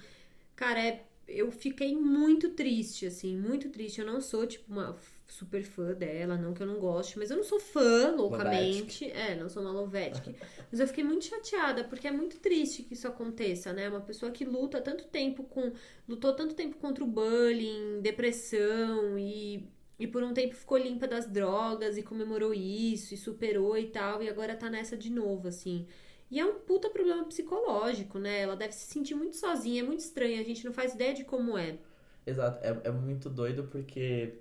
cara, 0.57 0.81
é- 0.81 1.05
eu 1.27 1.51
fiquei 1.51 1.95
muito 1.95 2.51
triste, 2.51 3.05
assim, 3.07 3.37
muito 3.37 3.69
triste. 3.69 4.01
Eu 4.01 4.07
não 4.07 4.21
sou, 4.21 4.47
tipo, 4.47 4.73
uma 4.73 4.97
super 5.29 5.63
fã 5.63 5.93
dela, 5.93 6.37
não 6.37 6.55
que 6.55 6.63
eu 6.63 6.67
não 6.67 6.79
goste, 6.79 7.19
mas 7.19 7.31
eu 7.31 7.37
não 7.37 7.45
sou 7.45 7.61
fã 7.61 8.11
loucamente. 8.15 9.11
É, 9.11 9.37
não 9.37 9.49
sou 9.49 9.63
uma 9.63 9.73
Lovetic. 9.73 10.35
mas 10.71 10.81
eu 10.81 10.87
fiquei 10.87 11.05
muito 11.05 11.27
chateada, 11.27 11.85
porque 11.85 12.09
é 12.09 12.11
muito 12.11 12.39
triste 12.39 12.83
que 12.83 12.95
isso 12.95 13.07
aconteça, 13.07 13.73
né? 13.73 13.89
Uma 13.89 14.01
pessoa 14.01 14.33
que 14.33 14.45
luta 14.45 14.81
tanto 14.81 15.05
tempo 15.05 15.45
com. 15.45 15.73
lutou 16.09 16.35
tanto 16.35 16.55
tempo 16.55 16.77
contra 16.79 17.05
o 17.05 17.07
bullying, 17.07 18.01
depressão 18.01 19.19
e. 19.19 19.69
E 20.01 20.07
por 20.07 20.23
um 20.23 20.33
tempo 20.33 20.55
ficou 20.55 20.79
limpa 20.79 21.09
das 21.09 21.27
drogas 21.27 21.99
e 21.99 22.05
comemorou 22.05 22.55
isso 22.55 23.15
e 23.15 23.17
superou 23.17 23.77
e 23.77 23.89
tal, 23.89 24.23
e 24.23 24.29
agora 24.29 24.55
tá 24.55 24.71
nessa 24.71 24.97
de 24.97 25.11
novo, 25.11 25.49
assim. 25.49 25.89
E 26.31 26.39
é 26.39 26.45
um 26.45 26.61
puta 26.61 26.91
problema 26.91 27.25
psicológico, 27.25 28.19
né? 28.19 28.41
Ela 28.41 28.55
deve 28.55 28.73
se 28.75 28.87
sentir 28.87 29.15
muito 29.15 29.37
sozinha, 29.37 29.83
é 29.83 29.85
muito 29.85 30.01
estranho, 30.01 30.41
a 30.41 30.45
gente 30.45 30.65
não 30.65 30.73
faz 30.73 30.95
ideia 30.95 31.15
de 31.15 31.25
como 31.25 31.59
é. 31.59 31.79
Exato, 32.27 32.65
é, 32.65 32.89
é 32.89 32.91
muito 32.91 33.31
doido 33.31 33.65
porque, 33.65 34.35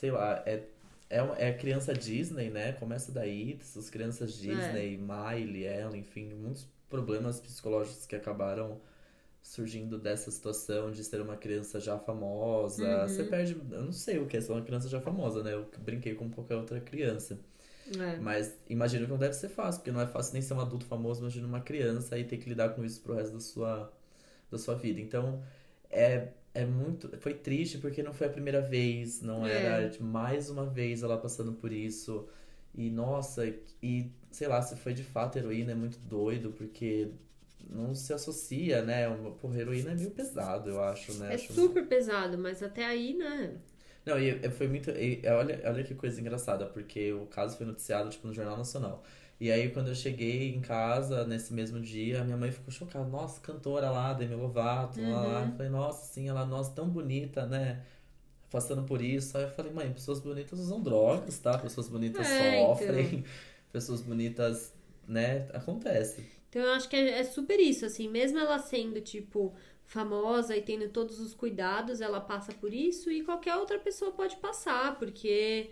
sei 0.00 0.10
lá, 0.10 0.42
é, 0.46 0.62
é, 1.10 1.48
é 1.48 1.52
criança 1.52 1.92
Disney, 1.92 2.48
né? 2.48 2.72
Começa 2.72 3.12
daí, 3.12 3.58
essas 3.60 3.90
crianças 3.90 4.32
Disney, 4.32 4.96
Miley, 4.96 5.64
ela, 5.64 5.94
enfim, 5.94 6.32
muitos 6.32 6.66
problemas 6.88 7.38
psicológicos 7.38 8.06
que 8.06 8.16
acabaram 8.16 8.80
surgindo 9.42 9.98
dessa 9.98 10.30
situação 10.30 10.90
de 10.90 11.04
ser 11.04 11.20
uma 11.20 11.36
criança 11.36 11.78
já 11.78 11.98
famosa. 11.98 12.82
Uhum. 12.82 13.08
Você 13.08 13.24
perde, 13.24 13.60
eu 13.70 13.82
não 13.82 13.92
sei 13.92 14.18
o 14.18 14.26
que 14.26 14.38
é 14.38 14.40
ser 14.40 14.52
uma 14.52 14.62
criança 14.62 14.88
já 14.88 15.02
famosa, 15.02 15.42
né? 15.42 15.52
Eu 15.52 15.68
brinquei 15.80 16.14
com 16.14 16.30
qualquer 16.30 16.56
outra 16.56 16.80
criança. 16.80 17.38
É. 17.98 18.16
Mas 18.20 18.56
imagino 18.70 19.04
que 19.04 19.10
não 19.10 19.18
deve 19.18 19.34
ser 19.34 19.50
fácil, 19.50 19.80
porque 19.80 19.92
não 19.92 20.00
é 20.00 20.06
fácil 20.06 20.32
nem 20.32 20.40
ser 20.40 20.54
um 20.54 20.60
adulto 20.60 20.86
famoso, 20.86 21.20
imagina 21.20 21.46
uma 21.46 21.60
criança 21.60 22.18
e 22.18 22.24
ter 22.24 22.38
que 22.38 22.48
lidar 22.48 22.70
com 22.70 22.82
isso 22.82 23.02
pro 23.02 23.14
resto 23.14 23.34
da 23.34 23.40
sua, 23.40 23.92
da 24.50 24.56
sua 24.56 24.76
vida. 24.76 24.98
Então, 24.98 25.42
é, 25.90 26.28
é 26.54 26.64
muito. 26.64 27.08
Foi 27.20 27.34
triste 27.34 27.78
porque 27.78 28.02
não 28.02 28.12
foi 28.12 28.26
a 28.26 28.30
primeira 28.30 28.60
vez, 28.60 29.22
não 29.22 29.46
É. 29.46 29.52
era 29.56 29.88
de 29.88 30.02
mais 30.02 30.50
uma 30.50 30.66
vez 30.66 31.02
ela 31.02 31.18
passando 31.18 31.52
por 31.52 31.72
isso. 31.72 32.28
E 32.74 32.90
nossa, 32.90 33.46
e 33.82 34.10
sei 34.30 34.48
lá, 34.48 34.62
se 34.62 34.76
foi 34.76 34.94
de 34.94 35.02
fato 35.04 35.36
heroína, 35.38 35.72
é 35.72 35.74
muito 35.74 35.98
doido, 35.98 36.52
porque 36.52 37.10
não 37.68 37.94
se 37.94 38.12
associa, 38.12 38.82
né? 38.82 39.08
Uma, 39.08 39.32
porra, 39.32 39.58
heroína 39.60 39.92
é 39.92 39.94
meio 39.94 40.10
pesado, 40.12 40.70
eu 40.70 40.82
acho, 40.82 41.14
né? 41.14 41.32
É 41.32 41.34
Acho- 41.34 41.52
super 41.54 41.86
pesado, 41.88 42.36
mas 42.38 42.62
até 42.62 42.84
aí, 42.84 43.14
né? 43.14 43.58
não, 44.04 44.18
e 44.18 44.30
e 44.30 44.50
foi 44.50 44.66
muito. 44.68 44.90
e, 44.90 45.22
olha, 45.28 45.60
olha 45.64 45.84
que 45.84 45.94
coisa 45.94 46.20
engraçada, 46.20 46.66
porque 46.66 47.12
o 47.12 47.26
caso 47.26 47.56
foi 47.56 47.66
noticiado, 47.66 48.10
tipo, 48.10 48.26
no 48.26 48.32
Jornal 48.34 48.56
Nacional. 48.56 49.04
E 49.40 49.50
aí, 49.50 49.70
quando 49.70 49.88
eu 49.88 49.94
cheguei 49.94 50.54
em 50.54 50.60
casa, 50.60 51.24
nesse 51.26 51.52
mesmo 51.54 51.80
dia, 51.80 52.22
minha 52.22 52.36
mãe 52.36 52.52
ficou 52.52 52.70
chocada. 52.70 53.08
Nossa, 53.08 53.40
cantora 53.40 53.90
lá, 53.90 54.12
Demi 54.12 54.34
Lovato, 54.34 55.00
lá, 55.00 55.22
lá. 55.22 55.40
Uhum. 55.40 55.48
Eu 55.48 55.52
falei, 55.56 55.70
nossa, 55.70 56.12
sim, 56.12 56.28
ela, 56.28 56.44
nossa, 56.44 56.72
tão 56.72 56.88
bonita, 56.88 57.46
né? 57.46 57.82
Passando 58.50 58.82
por 58.84 59.00
isso. 59.00 59.38
Aí 59.38 59.44
eu 59.44 59.50
falei, 59.50 59.72
mãe, 59.72 59.92
pessoas 59.92 60.20
bonitas 60.20 60.58
usam 60.58 60.82
drogas, 60.82 61.38
tá? 61.38 61.58
Pessoas 61.58 61.88
bonitas 61.88 62.26
É, 62.28 62.60
então. 62.62 62.76
sofrem. 62.76 63.24
Pessoas 63.72 64.02
bonitas, 64.02 64.74
né? 65.06 65.48
Acontece. 65.54 66.26
Então 66.48 66.62
eu 66.62 66.72
acho 66.72 66.88
que 66.88 66.96
é, 66.96 67.20
é 67.20 67.24
super 67.24 67.58
isso, 67.60 67.86
assim, 67.86 68.08
mesmo 68.08 68.38
ela 68.38 68.58
sendo, 68.58 69.00
tipo, 69.00 69.54
famosa 69.84 70.56
e 70.56 70.62
tendo 70.62 70.88
todos 70.88 71.20
os 71.20 71.32
cuidados, 71.34 72.00
ela 72.00 72.20
passa 72.20 72.52
por 72.52 72.74
isso 72.74 73.10
e 73.10 73.22
qualquer 73.22 73.56
outra 73.56 73.78
pessoa 73.78 74.10
pode 74.12 74.36
passar, 74.36 74.98
porque 74.98 75.70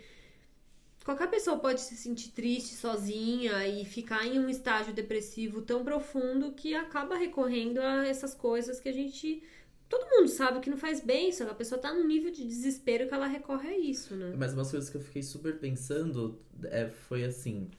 qualquer 1.09 1.31
pessoa 1.31 1.59
pode 1.59 1.81
se 1.81 1.97
sentir 1.97 2.33
triste 2.33 2.75
sozinha 2.75 3.67
e 3.67 3.83
ficar 3.87 4.27
em 4.27 4.39
um 4.39 4.47
estágio 4.47 4.93
depressivo 4.93 5.63
tão 5.63 5.83
profundo 5.83 6.53
que 6.53 6.75
acaba 6.75 7.17
recorrendo 7.17 7.81
a 7.81 8.07
essas 8.07 8.35
coisas 8.35 8.79
que 8.79 8.91
a 8.91 8.93
gente. 8.93 9.43
Todo 9.89 10.07
mundo 10.11 10.29
sabe 10.29 10.61
que 10.61 10.69
não 10.69 10.77
faz 10.77 11.01
bem, 11.01 11.33
só 11.33 11.47
que 11.47 11.51
a 11.51 11.55
pessoa 11.55 11.81
tá 11.81 11.95
num 11.95 12.07
nível 12.07 12.31
de 12.31 12.47
desespero 12.47 13.09
que 13.09 13.15
ela 13.15 13.27
recorre 13.27 13.71
a 13.71 13.79
isso, 13.79 14.15
né? 14.15 14.35
Mas 14.37 14.53
umas 14.53 14.71
coisas 14.71 14.91
que 14.91 14.99
eu 14.99 15.01
fiquei 15.01 15.23
super 15.23 15.59
pensando 15.59 16.39
é, 16.65 16.91
foi 16.91 17.25
assim. 17.25 17.71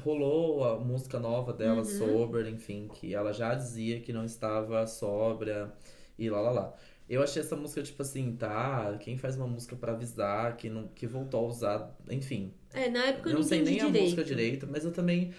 Rolou 0.00 0.64
a 0.64 0.76
música 0.80 1.20
nova 1.20 1.52
dela, 1.52 1.82
Uhum. 1.82 1.84
Sober, 1.84 2.48
enfim, 2.48 2.88
que 2.92 3.14
ela 3.14 3.32
já 3.32 3.54
dizia 3.54 4.00
que 4.00 4.12
não 4.12 4.24
estava 4.24 4.84
sóbria 4.88 5.72
e 6.18 6.28
lá 6.28 6.40
lá 6.40 6.50
lá. 6.50 6.74
Eu 7.12 7.22
achei 7.22 7.42
essa 7.42 7.54
música, 7.56 7.82
tipo 7.82 8.00
assim, 8.02 8.34
tá, 8.36 8.96
quem 9.00 9.18
faz 9.18 9.36
uma 9.36 9.46
música 9.46 9.76
pra 9.76 9.92
avisar, 9.92 10.56
que, 10.56 10.70
não, 10.70 10.88
que 10.88 11.06
voltou 11.06 11.44
a 11.44 11.48
usar, 11.48 11.96
enfim. 12.08 12.52
É, 12.72 12.88
na 12.88 13.04
época 13.06 13.28
eu 13.28 13.34
não, 13.34 13.40
não 13.40 13.48
sei 13.48 13.62
nem 13.62 13.80
a 13.80 13.86
direito. 13.86 14.04
música 14.04 14.24
direito, 14.24 14.66
mas 14.70 14.84
eu 14.84 14.92
também 14.92 15.32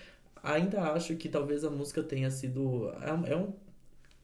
ainda 0.43 0.91
acho 0.93 1.15
que 1.15 1.27
talvez 1.29 1.63
a 1.63 1.69
música 1.69 2.03
tenha 2.03 2.29
sido. 2.29 2.89
É, 3.01 3.31
é 3.33 3.35
um. 3.35 3.53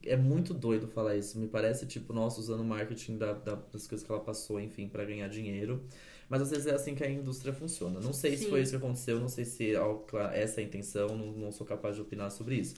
É 0.06 0.16
muito 0.16 0.54
doido 0.54 0.88
falar 0.88 1.16
isso. 1.18 1.38
Me 1.40 1.48
parece, 1.48 1.86
tipo, 1.86 2.14
nossa, 2.14 2.40
usando 2.40 2.62
o 2.62 2.66
marketing 2.66 3.18
da, 3.18 3.34
da- 3.34 3.56
das 3.56 3.86
coisas 3.86 4.06
que 4.06 4.12
ela 4.12 4.22
passou, 4.22 4.60
enfim, 4.60 4.88
pra 4.88 5.04
ganhar 5.04 5.28
dinheiro. 5.28 5.84
Mas 6.30 6.42
às 6.42 6.52
vezes 6.52 6.68
é 6.68 6.74
assim 6.74 6.96
que 6.96 7.04
a 7.04 7.10
indústria 7.10 7.52
funciona. 7.54 8.00
Não 8.00 8.14
sei 8.14 8.38
se 8.38 8.46
Sim. 8.46 8.50
foi 8.50 8.62
isso 8.62 8.72
que 8.72 8.78
aconteceu, 8.78 9.20
não 9.20 9.28
sei 9.28 9.44
se 9.46 9.74
claro, 10.08 10.34
essa 10.34 10.62
é 10.62 10.64
a 10.64 10.68
intenção, 10.68 11.10
não, 11.18 11.32
não 11.34 11.52
sou 11.52 11.66
capaz 11.68 11.96
de 11.96 12.02
opinar 12.02 12.32
sobre 12.32 12.56
isso. 12.56 12.76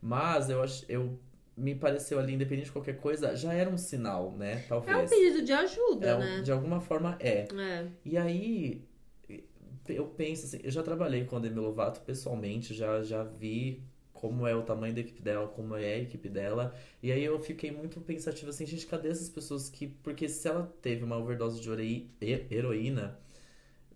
Mas 0.00 0.50
eu 0.50 0.62
acho. 0.62 0.84
Eu, 0.88 1.18
me 1.56 1.74
pareceu 1.74 2.18
ali, 2.18 2.34
independente 2.34 2.66
de 2.66 2.72
qualquer 2.72 2.96
coisa, 2.98 3.34
já 3.36 3.52
era 3.52 3.70
um 3.70 3.78
sinal, 3.78 4.32
né? 4.32 4.64
Talvez. 4.68 4.96
É 4.96 5.00
um 5.00 5.06
pedido 5.08 5.44
de 5.44 5.52
ajuda, 5.52 6.06
É 6.06 6.14
um- 6.16 6.18
né? 6.18 6.40
de 6.42 6.50
alguma 6.52 6.80
forma 6.80 7.16
é. 7.20 7.46
É. 7.54 7.86
E 8.04 8.16
aí, 8.18 8.82
eu 9.88 10.06
penso 10.06 10.46
assim, 10.46 10.60
eu 10.64 10.70
já 10.70 10.82
trabalhei 10.82 11.24
com 11.24 11.36
a 11.36 11.38
Demi 11.38 11.60
Lovato 11.60 12.00
pessoalmente, 12.00 12.72
já, 12.74 13.02
já 13.02 13.22
vi 13.22 13.82
como 14.12 14.46
é 14.46 14.54
o 14.56 14.62
tamanho 14.62 14.94
da 14.94 15.00
equipe 15.00 15.20
dela, 15.20 15.46
como 15.48 15.76
é 15.76 15.94
a 15.94 15.98
equipe 15.98 16.28
dela. 16.28 16.74
E 17.02 17.12
aí 17.12 17.22
eu 17.22 17.38
fiquei 17.38 17.70
muito 17.70 18.00
pensativo 18.00 18.48
assim, 18.50 18.64
gente, 18.64 18.86
cadê 18.86 19.08
essas 19.08 19.28
pessoas 19.28 19.68
que. 19.68 19.86
Porque 19.86 20.28
se 20.28 20.48
ela 20.48 20.72
teve 20.80 21.04
uma 21.04 21.18
overdose 21.18 21.60
de 21.60 21.68
heroína, 22.50 23.18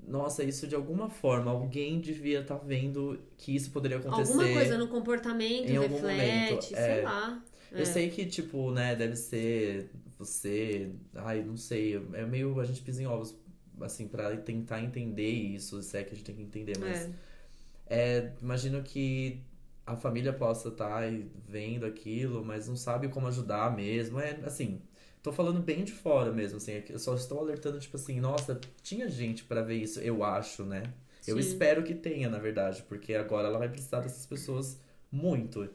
nossa, 0.08 0.42
isso 0.42 0.66
de 0.66 0.74
alguma 0.74 1.10
forma, 1.10 1.50
alguém 1.50 2.00
devia 2.00 2.40
estar 2.40 2.56
vendo 2.56 3.18
que 3.36 3.54
isso 3.54 3.70
poderia 3.70 3.98
acontecer. 3.98 4.32
Alguma 4.32 4.52
coisa 4.52 4.78
no 4.78 4.88
comportamento 4.88 5.68
em 5.68 5.76
algum 5.76 5.94
reflete, 5.94 6.50
momento, 6.50 6.64
sei 6.64 6.76
é. 6.76 7.02
lá. 7.02 7.42
É. 7.70 7.80
Eu 7.82 7.86
sei 7.86 8.08
que, 8.08 8.24
tipo, 8.24 8.70
né, 8.70 8.96
deve 8.96 9.14
ser 9.16 9.90
você. 10.18 10.90
Ai, 11.14 11.42
não 11.42 11.56
sei. 11.56 12.02
É 12.14 12.24
meio. 12.24 12.58
A 12.58 12.64
gente 12.64 12.80
pisa 12.80 13.02
em 13.02 13.06
ovos, 13.06 13.34
assim, 13.82 14.08
pra 14.08 14.34
tentar 14.36 14.82
entender 14.82 15.30
isso, 15.30 15.82
se 15.82 15.98
é 15.98 16.02
que 16.02 16.12
a 16.12 16.16
gente 16.16 16.24
tem 16.24 16.34
que 16.34 16.42
entender, 16.42 16.78
mas. 16.78 17.04
É. 17.04 17.10
É, 17.90 18.32
imagino 18.42 18.82
que 18.82 19.42
a 19.86 19.96
família 19.96 20.32
possa 20.32 20.68
estar 20.68 21.00
tá 21.02 21.18
vendo 21.46 21.86
aquilo, 21.86 22.44
mas 22.44 22.68
não 22.68 22.76
sabe 22.76 23.08
como 23.08 23.26
ajudar 23.26 23.74
mesmo. 23.74 24.20
É 24.20 24.38
assim, 24.44 24.82
tô 25.28 25.32
falando 25.32 25.60
bem 25.60 25.84
de 25.84 25.92
fora 25.92 26.32
mesmo, 26.32 26.56
assim, 26.56 26.72
é 26.72 26.84
eu 26.88 26.98
só 26.98 27.14
estou 27.14 27.38
alertando, 27.38 27.78
tipo 27.78 27.96
assim, 27.96 28.18
nossa, 28.18 28.58
tinha 28.82 29.08
gente 29.08 29.44
para 29.44 29.62
ver 29.62 29.76
isso, 29.76 30.00
eu 30.00 30.24
acho, 30.24 30.64
né? 30.64 30.94
Sim. 31.20 31.32
Eu 31.32 31.38
espero 31.38 31.82
que 31.82 31.94
tenha, 31.94 32.30
na 32.30 32.38
verdade, 32.38 32.82
porque 32.88 33.14
agora 33.14 33.48
ela 33.48 33.58
vai 33.58 33.68
precisar 33.68 34.00
dessas 34.00 34.24
pessoas 34.24 34.80
muito. 35.12 35.68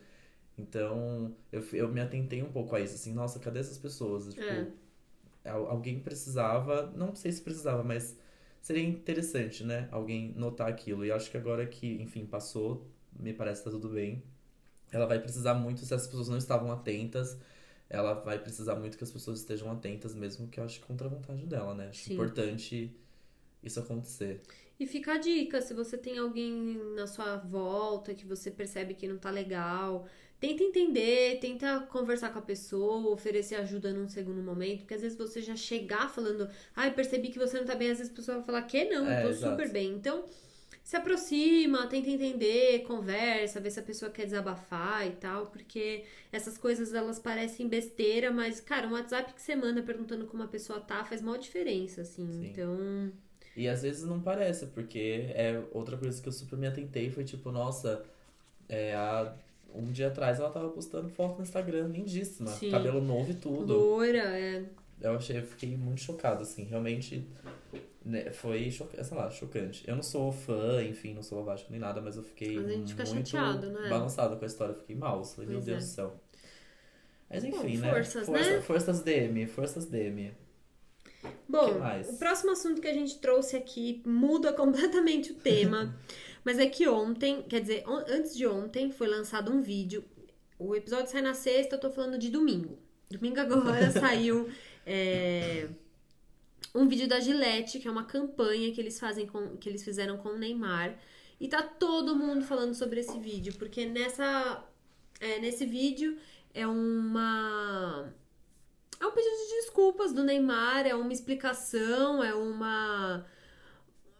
Então, 0.58 1.36
eu, 1.52 1.64
eu 1.74 1.88
me 1.90 2.02
atentei 2.02 2.42
um 2.42 2.52
pouco 2.52 2.76
a 2.76 2.80
isso, 2.80 2.96
assim, 2.96 3.14
nossa, 3.14 3.40
cadê 3.40 3.60
essas 3.60 3.78
pessoas? 3.78 4.34
Tipo, 4.34 4.44
é. 4.44 5.50
alguém 5.50 6.00
precisava, 6.00 6.92
não 6.96 7.14
sei 7.16 7.32
se 7.32 7.42
precisava, 7.42 7.84
mas 7.84 8.18
seria 8.60 8.84
interessante, 8.84 9.64
né? 9.64 9.88
Alguém 9.92 10.34
notar 10.36 10.68
aquilo. 10.68 11.06
E 11.06 11.12
acho 11.12 11.30
que 11.30 11.38
agora 11.38 11.66
que, 11.68 12.02
enfim, 12.02 12.26
passou, 12.26 12.88
me 13.20 13.34
parece 13.34 13.62
que 13.62 13.66
tá 13.66 13.72
tudo 13.72 13.90
bem. 13.90 14.24
Ela 14.92 15.06
vai 15.06 15.20
precisar 15.20 15.54
muito, 15.54 15.86
se 15.86 15.94
as 15.94 16.08
pessoas 16.08 16.30
não 16.30 16.38
estavam 16.38 16.72
atentas, 16.72 17.38
ela 17.94 18.14
vai 18.16 18.40
precisar 18.40 18.76
muito 18.76 18.98
que 18.98 19.04
as 19.04 19.12
pessoas 19.12 19.40
estejam 19.40 19.72
atentas, 19.72 20.16
mesmo 20.16 20.48
que 20.48 20.60
eu 20.60 20.64
acho 20.64 20.82
contra 20.82 21.06
a 21.06 21.10
vontade 21.12 21.46
dela, 21.46 21.76
né? 21.76 21.90
Acho 21.90 22.06
Sim. 22.06 22.14
importante 22.16 22.92
isso 23.62 23.80
acontecer. 23.80 24.42
E 24.80 24.88
fica 24.88 25.14
a 25.14 25.18
dica, 25.20 25.62
se 25.62 25.76
você 25.76 25.96
tem 25.96 26.18
alguém 26.18 26.76
na 26.96 27.06
sua 27.06 27.38
volta 27.38 28.16
que 28.16 28.26
você 28.26 28.50
percebe 28.50 28.96
que 28.96 29.08
não 29.08 29.20
tá 29.20 29.30
legal, 29.30 30.08
tenta 30.40 30.64
entender, 30.64 31.40
tenta 31.40 31.82
conversar 31.82 32.34
com 32.34 32.40
a 32.40 32.42
pessoa, 32.42 33.14
oferecer 33.14 33.56
ajuda 33.56 33.94
num 33.94 34.10
segundo 34.10 34.42
momento, 34.42 34.80
porque 34.80 34.96
às 34.96 35.02
vezes 35.02 35.16
você 35.16 35.40
já 35.40 35.56
chegar 35.56 36.10
falando, 36.10 36.50
ai, 36.76 36.90
ah, 36.90 36.92
percebi 36.92 37.30
que 37.30 37.38
você 37.38 37.60
não 37.60 37.66
tá 37.66 37.76
bem, 37.76 37.92
às 37.92 38.00
vezes 38.00 38.12
a 38.12 38.16
pessoa 38.16 38.38
vai 38.38 38.46
falar 38.46 38.64
que 38.64 38.86
não, 38.86 39.08
é, 39.08 39.22
tô 39.22 39.30
exato. 39.30 39.52
super 39.56 39.72
bem. 39.72 39.94
Então, 39.94 40.26
se 40.84 40.98
aproxima, 40.98 41.88
tenta 41.88 42.10
entender, 42.10 42.80
conversa, 42.80 43.62
vê 43.62 43.72
se 43.72 43.80
a 43.80 43.84
pessoa 43.84 44.12
quer 44.12 44.26
desabafar 44.26 45.08
e 45.08 45.12
tal, 45.12 45.48
porque 45.48 46.04
essas 46.32 46.58
coisas 46.58 46.94
elas 46.94 47.18
parecem 47.18 47.70
besteira, 47.70 48.32
mas, 48.32 48.60
cara, 48.60 48.88
um 48.88 48.92
WhatsApp 48.92 49.34
que 49.34 49.42
você 49.42 49.56
manda 49.56 49.82
perguntando 49.82 50.28
como 50.28 50.44
a 50.44 50.48
pessoa 50.48 50.82
tá 50.82 51.06
faz 51.06 51.22
maior 51.22 51.38
diferença, 51.38 52.02
assim. 52.02 52.28
Sim. 52.28 52.48
Então. 52.48 53.12
E 53.56 53.68
às 53.68 53.84
vezes 53.84 54.04
não 54.04 54.20
parece, 54.20 54.66
porque 54.68 55.28
é 55.30 55.64
outra 55.72 55.96
coisa 55.98 56.22
que 56.22 56.28
eu 56.28 56.34
super 56.34 56.60
me 56.60 56.68
atentei 56.68 57.10
foi 57.10 57.24
tipo, 57.24 57.50
nossa, 57.50 58.04
é, 58.68 58.94
há 58.94 59.34
um 59.74 59.90
dia 59.90 60.08
atrás 60.08 60.40
ela 60.40 60.50
tava 60.50 60.70
postando 60.70 61.08
foto 61.08 61.38
no 61.38 61.44
Instagram, 61.44 61.88
lindíssima. 61.88 62.52
Sim. 62.52 62.72
Cabelo 62.72 63.02
novo 63.02 63.32
e 63.32 63.36
tudo. 63.36 63.74
Loura, 63.74 64.38
é. 64.38 64.66
Eu 65.00 65.16
achei, 65.16 65.38
eu 65.38 65.44
fiquei 65.44 65.78
muito 65.78 66.02
chocado, 66.02 66.44
assim, 66.44 66.64
realmente 66.64 67.26
foi, 68.34 68.70
sei 68.70 69.18
lá, 69.18 69.30
chocante. 69.30 69.88
Eu 69.88 69.96
não 69.96 70.04
sou 70.04 70.32
fã, 70.32 70.84
enfim, 70.84 71.14
não 71.14 71.24
sou 71.24 71.40
lavagem 71.40 71.68
nem 71.70 71.80
nada, 71.80 72.02
mas 72.02 72.18
eu 72.18 72.24
fiquei 72.24 72.60
mas 72.60 73.14
muito 73.14 73.30
chateado, 73.30 73.70
né? 73.70 73.90
balançado 73.90 74.36
com 74.36 74.44
a 74.44 74.48
história, 74.48 74.74
fiquei 74.76 74.96
mal, 74.96 75.24
falei, 75.24 75.50
meu 75.50 75.62
Deus 75.62 75.84
é. 75.84 75.86
do 75.86 75.90
céu. 75.90 76.20
Mas 77.30 77.44
enfim, 77.44 77.80
Bom, 77.80 77.90
forças, 77.90 78.28
né? 78.28 78.38
Força, 78.38 78.52
né? 78.52 78.62
Forças 78.62 79.02
DM, 79.02 79.48
forças 79.48 79.86
DM. 79.86 80.34
Bom, 81.48 81.72
o, 81.72 82.12
o 82.12 82.18
próximo 82.18 82.52
assunto 82.52 82.82
que 82.82 82.88
a 82.88 82.94
gente 82.94 83.20
trouxe 83.20 83.56
aqui 83.56 84.04
muda 84.06 84.52
completamente 84.54 85.32
o 85.32 85.36
tema, 85.36 85.98
mas 86.44 86.60
é 86.60 86.68
que 86.68 86.88
ontem, 86.88 87.42
quer 87.44 87.62
dizer, 87.62 87.84
antes 87.88 88.36
de 88.36 88.46
ontem, 88.46 88.92
foi 88.92 89.08
lançado 89.08 89.52
um 89.52 89.62
vídeo. 89.62 90.04
O 90.60 90.76
episódio 90.76 91.10
sai 91.10 91.22
na 91.22 91.34
sexta, 91.34 91.76
eu 91.76 91.80
tô 91.80 91.90
falando 91.90 92.18
de 92.18 92.30
domingo. 92.30 92.78
Domingo 93.10 93.40
agora 93.40 93.90
saiu 93.92 94.50
é, 94.86 95.70
um 96.74 96.88
vídeo 96.88 97.08
da 97.08 97.20
Gillette, 97.20 97.80
que 97.80 97.88
é 97.88 97.92
uma 97.92 98.06
campanha 98.06 98.72
que 98.72 98.82
eles 98.82 99.00
fazem 99.00 99.28
com, 99.28 99.58
que 99.58 99.70
eles 99.70 99.84
fizeram 99.84 100.18
com 100.18 100.30
o 100.30 100.38
Neymar. 100.38 100.98
E 101.40 101.48
tá 101.48 101.62
todo 101.62 102.16
mundo 102.16 102.44
falando 102.46 102.74
sobre 102.74 103.00
esse 103.00 103.20
vídeo, 103.20 103.54
porque 103.58 103.86
nessa 103.86 104.64
é, 105.20 105.40
nesse 105.40 105.66
vídeo 105.66 106.18
é 106.54 106.66
uma 106.66 108.14
é 109.00 109.06
um 109.06 109.12
pedido 109.12 109.36
de 109.36 109.56
desculpas 109.62 110.14
do 110.14 110.24
Neymar, 110.24 110.88
é 110.88 110.96
uma 110.96 111.12
explicação, 111.12 112.24
é 112.24 112.34
uma 112.34 113.26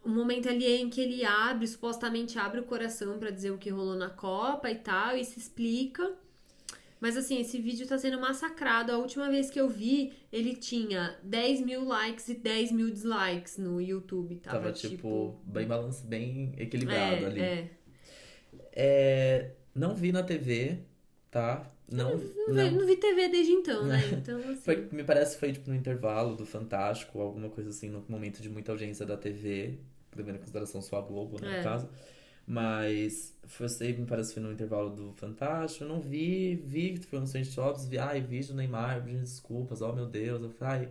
um 0.04 0.10
momento 0.10 0.48
ali 0.48 0.66
em 0.66 0.90
que 0.90 1.00
ele 1.00 1.24
abre, 1.24 1.66
supostamente 1.66 2.38
abre 2.38 2.60
o 2.60 2.64
coração 2.64 3.18
para 3.18 3.30
dizer 3.30 3.50
o 3.50 3.58
que 3.58 3.70
rolou 3.70 3.96
na 3.96 4.10
Copa 4.10 4.70
e 4.70 4.76
tal, 4.76 5.16
e 5.16 5.24
se 5.24 5.38
explica. 5.38 6.14
Mas 7.04 7.18
assim, 7.18 7.38
esse 7.38 7.60
vídeo 7.60 7.86
tá 7.86 7.98
sendo 7.98 8.18
massacrado. 8.18 8.90
A 8.90 8.96
última 8.96 9.28
vez 9.28 9.50
que 9.50 9.60
eu 9.60 9.68
vi, 9.68 10.14
ele 10.32 10.54
tinha 10.54 11.14
10 11.22 11.60
mil 11.60 11.84
likes 11.84 12.28
e 12.28 12.34
10 12.34 12.72
mil 12.72 12.90
dislikes 12.90 13.58
no 13.58 13.78
YouTube. 13.78 14.36
Tava, 14.36 14.56
Tava 14.56 14.72
tipo, 14.72 14.96
tipo, 14.96 15.40
bem 15.44 15.66
balanço, 15.66 16.02
bem 16.06 16.54
equilibrado 16.56 17.16
é, 17.16 17.26
ali. 17.26 17.40
É. 17.42 17.70
é. 18.72 19.50
Não 19.74 19.94
vi 19.94 20.12
na 20.12 20.22
TV, 20.22 20.78
tá? 21.30 21.70
Não, 21.92 22.16
não, 22.16 22.54
não, 22.54 22.70
vi, 22.70 22.70
não 22.70 22.86
vi 22.86 22.96
TV 22.96 23.28
desde 23.28 23.52
então, 23.52 23.84
né? 23.84 24.00
Então, 24.10 24.38
assim... 24.38 24.62
foi, 24.62 24.88
me 24.90 25.04
parece 25.04 25.34
que 25.34 25.40
foi 25.40 25.52
tipo 25.52 25.68
no 25.68 25.76
intervalo 25.76 26.34
do 26.34 26.46
Fantástico, 26.46 27.20
alguma 27.20 27.50
coisa 27.50 27.68
assim, 27.68 27.90
no 27.90 28.02
momento 28.08 28.40
de 28.40 28.48
muita 28.48 28.72
audiência 28.72 29.04
da 29.04 29.18
TV, 29.18 29.78
levando 30.16 30.36
em 30.36 30.38
consideração 30.38 30.80
só 30.80 31.00
a 31.00 31.02
Globo, 31.02 31.38
né, 31.38 31.56
é. 31.56 31.58
no 31.58 31.64
caso. 31.64 31.86
Mas 32.46 33.34
sei, 33.68 33.96
me 33.96 34.06
parece 34.06 34.30
que 34.30 34.34
foi 34.34 34.42
no 34.42 34.52
intervalo 34.52 34.90
do 34.90 35.12
Fantástico. 35.14 35.84
Eu 35.84 35.88
não 35.88 36.00
vi, 36.00 36.56
vi 36.56 36.98
que 36.98 37.06
foi 37.06 37.20
no 37.20 37.26
Saint 37.26 37.48
Jobs, 37.48 37.86
vi, 37.86 37.98
ai, 37.98 38.20
vídeo 38.20 38.48
do 38.48 38.56
Neymar, 38.56 39.02
pedindo 39.02 39.22
desculpas, 39.22 39.80
oh 39.80 39.92
meu 39.92 40.06
Deus. 40.06 40.42
Eu 40.42 40.50
falei, 40.50 40.86
ai. 40.86 40.88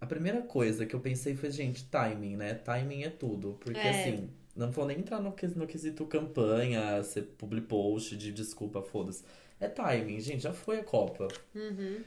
A 0.00 0.06
primeira 0.06 0.42
coisa 0.42 0.84
que 0.84 0.94
eu 0.94 1.00
pensei 1.00 1.34
foi, 1.34 1.50
gente, 1.50 1.84
timing, 1.84 2.36
né? 2.36 2.54
Timing 2.54 3.04
é 3.04 3.10
tudo. 3.10 3.56
Porque 3.58 3.78
é. 3.78 3.90
assim, 3.90 4.28
não 4.54 4.70
vou 4.70 4.86
nem 4.86 4.98
entrar 4.98 5.18
no, 5.20 5.34
no 5.56 5.66
quesito 5.66 6.04
campanha, 6.06 7.02
ser 7.02 7.22
public 7.22 7.66
post 7.66 8.16
de 8.16 8.30
desculpa, 8.32 8.82
foda-se. 8.82 9.24
É 9.58 9.68
timing, 9.68 10.20
gente, 10.20 10.42
já 10.42 10.52
foi 10.52 10.80
a 10.80 10.84
Copa. 10.84 11.28
Uhum. 11.54 12.02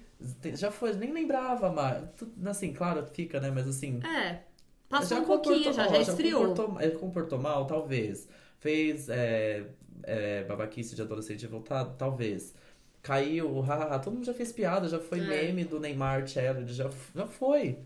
Já 0.53 0.69
foi, 0.69 0.93
nem 0.93 1.11
lembrava, 1.11 1.71
mas. 1.71 2.03
Assim, 2.45 2.71
claro, 2.73 3.05
fica, 3.07 3.39
né? 3.39 3.49
Mas 3.49 3.67
assim. 3.67 3.99
É. 4.03 4.41
Passou 4.89 5.19
um 5.19 5.25
pouquinho, 5.25 5.73
já, 5.73 5.87
já 5.87 5.99
esfriou. 5.99 6.41
Já 6.41 6.47
comportou, 6.47 6.81
ele 6.81 6.95
comportou 6.97 7.39
mal, 7.39 7.65
talvez. 7.65 8.27
Fez 8.59 9.09
é, 9.09 9.65
é, 10.03 10.43
babaquice 10.43 10.95
de 10.95 11.01
adolescente 11.01 11.45
voltado? 11.47 11.95
Talvez. 11.97 12.53
Caiu, 13.01 13.61
hahaha, 13.61 13.99
todo 13.99 14.15
mundo 14.15 14.25
já 14.25 14.33
fez 14.33 14.51
piada, 14.51 14.89
já 14.89 14.99
foi 14.99 15.19
é. 15.19 15.23
meme 15.23 15.63
do 15.63 15.79
Neymar 15.79 16.27
Challenge, 16.27 16.73
já, 16.73 16.89
já 17.15 17.25
foi. 17.25 17.77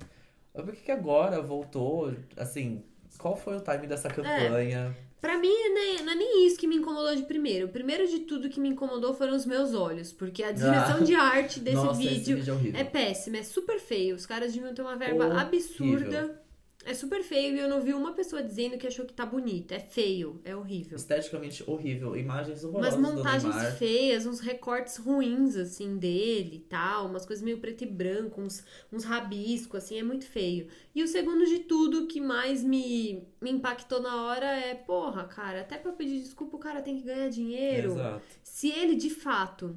Por 0.53 0.73
que, 0.73 0.81
que 0.83 0.91
agora 0.91 1.41
voltou? 1.41 2.13
Assim, 2.35 2.83
qual 3.17 3.35
foi 3.35 3.57
o 3.57 3.61
time 3.61 3.87
dessa 3.87 4.07
é. 4.07 4.11
campanha? 4.11 4.95
É. 5.07 5.11
Pra 5.21 5.37
mim, 5.37 5.53
né, 5.73 6.01
não 6.03 6.13
é 6.13 6.15
nem 6.15 6.47
isso 6.47 6.57
que 6.57 6.65
me 6.65 6.75
incomodou 6.75 7.15
de 7.15 7.21
primeiro. 7.21 7.67
O 7.67 7.69
primeiro 7.69 8.07
de 8.07 8.21
tudo 8.21 8.49
que 8.49 8.59
me 8.59 8.69
incomodou 8.69 9.13
foram 9.13 9.35
os 9.35 9.45
meus 9.45 9.75
olhos. 9.75 10.11
Porque 10.11 10.41
a 10.41 10.49
direção 10.51 10.97
ah. 10.97 11.03
de 11.03 11.13
arte 11.13 11.59
desse 11.59 11.75
Nossa, 11.75 11.99
vídeo, 11.99 12.37
vídeo 12.37 12.73
é, 12.75 12.81
é 12.81 12.83
péssima, 12.83 13.37
é 13.37 13.43
super 13.43 13.79
feio. 13.79 14.15
Os 14.15 14.25
caras 14.25 14.51
deviam 14.51 14.73
ter 14.73 14.81
uma 14.81 14.95
verba 14.95 15.25
horrível. 15.25 15.39
absurda 15.39 16.40
é 16.83 16.93
super 16.93 17.21
feio 17.23 17.55
e 17.55 17.59
eu 17.59 17.69
não 17.69 17.81
vi 17.81 17.93
uma 17.93 18.13
pessoa 18.13 18.41
dizendo 18.41 18.77
que 18.77 18.87
achou 18.87 19.05
que 19.05 19.13
tá 19.13 19.25
bonito. 19.25 19.71
É 19.71 19.79
feio, 19.79 20.41
é 20.43 20.55
horrível. 20.55 20.95
Esteticamente 20.95 21.63
horrível, 21.67 22.15
imagens 22.15 22.63
horrorosas 22.63 22.95
Umas 22.95 23.13
montagens 23.13 23.77
feias, 23.77 24.25
uns 24.25 24.39
recortes 24.39 24.97
ruins, 24.97 25.55
assim, 25.55 25.97
dele 25.97 26.55
e 26.55 26.59
tal. 26.59 27.07
Umas 27.07 27.25
coisas 27.25 27.43
meio 27.43 27.59
preto 27.59 27.83
e 27.83 27.87
branco, 27.87 28.41
uns, 28.41 28.65
uns 28.91 29.03
rabiscos, 29.03 29.83
assim, 29.83 29.99
é 29.99 30.03
muito 30.03 30.25
feio. 30.25 30.67
E 30.95 31.03
o 31.03 31.07
segundo 31.07 31.45
de 31.45 31.59
tudo 31.59 32.07
que 32.07 32.19
mais 32.19 32.63
me, 32.63 33.27
me 33.39 33.51
impactou 33.51 34.01
na 34.01 34.23
hora 34.23 34.45
é, 34.45 34.73
porra, 34.73 35.25
cara, 35.25 35.61
até 35.61 35.77
pra 35.77 35.91
pedir 35.91 36.19
desculpa 36.19 36.57
o 36.57 36.59
cara 36.59 36.81
tem 36.81 36.97
que 36.97 37.03
ganhar 37.03 37.29
dinheiro. 37.29 37.91
Exato. 37.91 38.21
Se 38.41 38.69
ele, 38.69 38.95
de 38.95 39.09
fato 39.09 39.75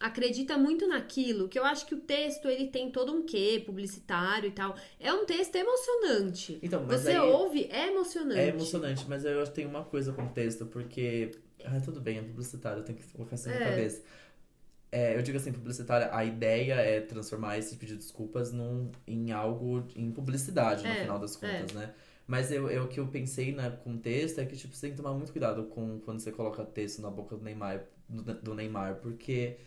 acredita 0.00 0.56
muito 0.56 0.88
naquilo, 0.88 1.46
que 1.46 1.58
eu 1.58 1.64
acho 1.64 1.84
que 1.84 1.94
o 1.94 2.00
texto 2.00 2.48
ele 2.48 2.68
tem 2.68 2.90
todo 2.90 3.12
um 3.12 3.22
quê 3.22 3.62
publicitário 3.64 4.48
e 4.48 4.50
tal. 4.50 4.74
É 4.98 5.12
um 5.12 5.26
texto 5.26 5.54
emocionante. 5.54 6.58
Então, 6.62 6.86
Você 6.86 7.10
aí, 7.10 7.18
ouve, 7.18 7.68
é 7.70 7.88
emocionante. 7.88 8.40
É 8.40 8.48
emocionante, 8.48 9.04
mas 9.06 9.24
eu 9.26 9.46
tenho 9.46 9.68
uma 9.68 9.84
coisa 9.84 10.12
com 10.12 10.22
o 10.22 10.28
texto, 10.30 10.64
porque. 10.64 11.32
Ah, 11.62 11.78
tudo 11.84 12.00
bem, 12.00 12.16
é 12.16 12.22
publicitário, 12.22 12.80
eu 12.80 12.84
tenho 12.84 12.98
que 12.98 13.06
colocar 13.12 13.34
isso 13.34 13.48
na 13.50 13.54
é. 13.54 13.58
cabeça. 13.58 14.02
É, 14.90 15.16
eu 15.16 15.22
digo 15.22 15.36
assim, 15.36 15.52
publicitária, 15.52 16.08
a 16.12 16.24
ideia 16.24 16.74
é 16.74 17.00
transformar 17.00 17.58
esse 17.58 17.76
pedido 17.76 17.98
de 17.98 18.04
desculpas 18.04 18.50
num, 18.50 18.90
em 19.06 19.30
algo, 19.30 19.86
em 19.94 20.10
publicidade, 20.10 20.82
no 20.82 20.88
é, 20.88 21.02
final 21.02 21.18
das 21.18 21.36
contas, 21.36 21.70
é. 21.72 21.74
né? 21.74 21.94
Mas 22.26 22.50
eu, 22.50 22.70
eu, 22.70 22.84
o 22.84 22.88
que 22.88 22.98
eu 22.98 23.06
pensei 23.06 23.52
né, 23.52 23.70
com 23.84 23.94
o 23.94 23.98
texto 23.98 24.38
é 24.38 24.46
que 24.46 24.56
tipo, 24.56 24.74
você 24.74 24.82
tem 24.82 24.90
que 24.92 24.96
tomar 24.96 25.12
muito 25.12 25.30
cuidado 25.32 25.64
com 25.64 26.00
quando 26.00 26.20
você 26.20 26.32
coloca 26.32 26.64
texto 26.64 27.02
na 27.02 27.10
boca 27.10 27.36
do 27.36 27.42
Neymar, 27.42 27.84
do, 28.08 28.22
do 28.34 28.54
Neymar 28.54 28.96
porque 28.96 29.58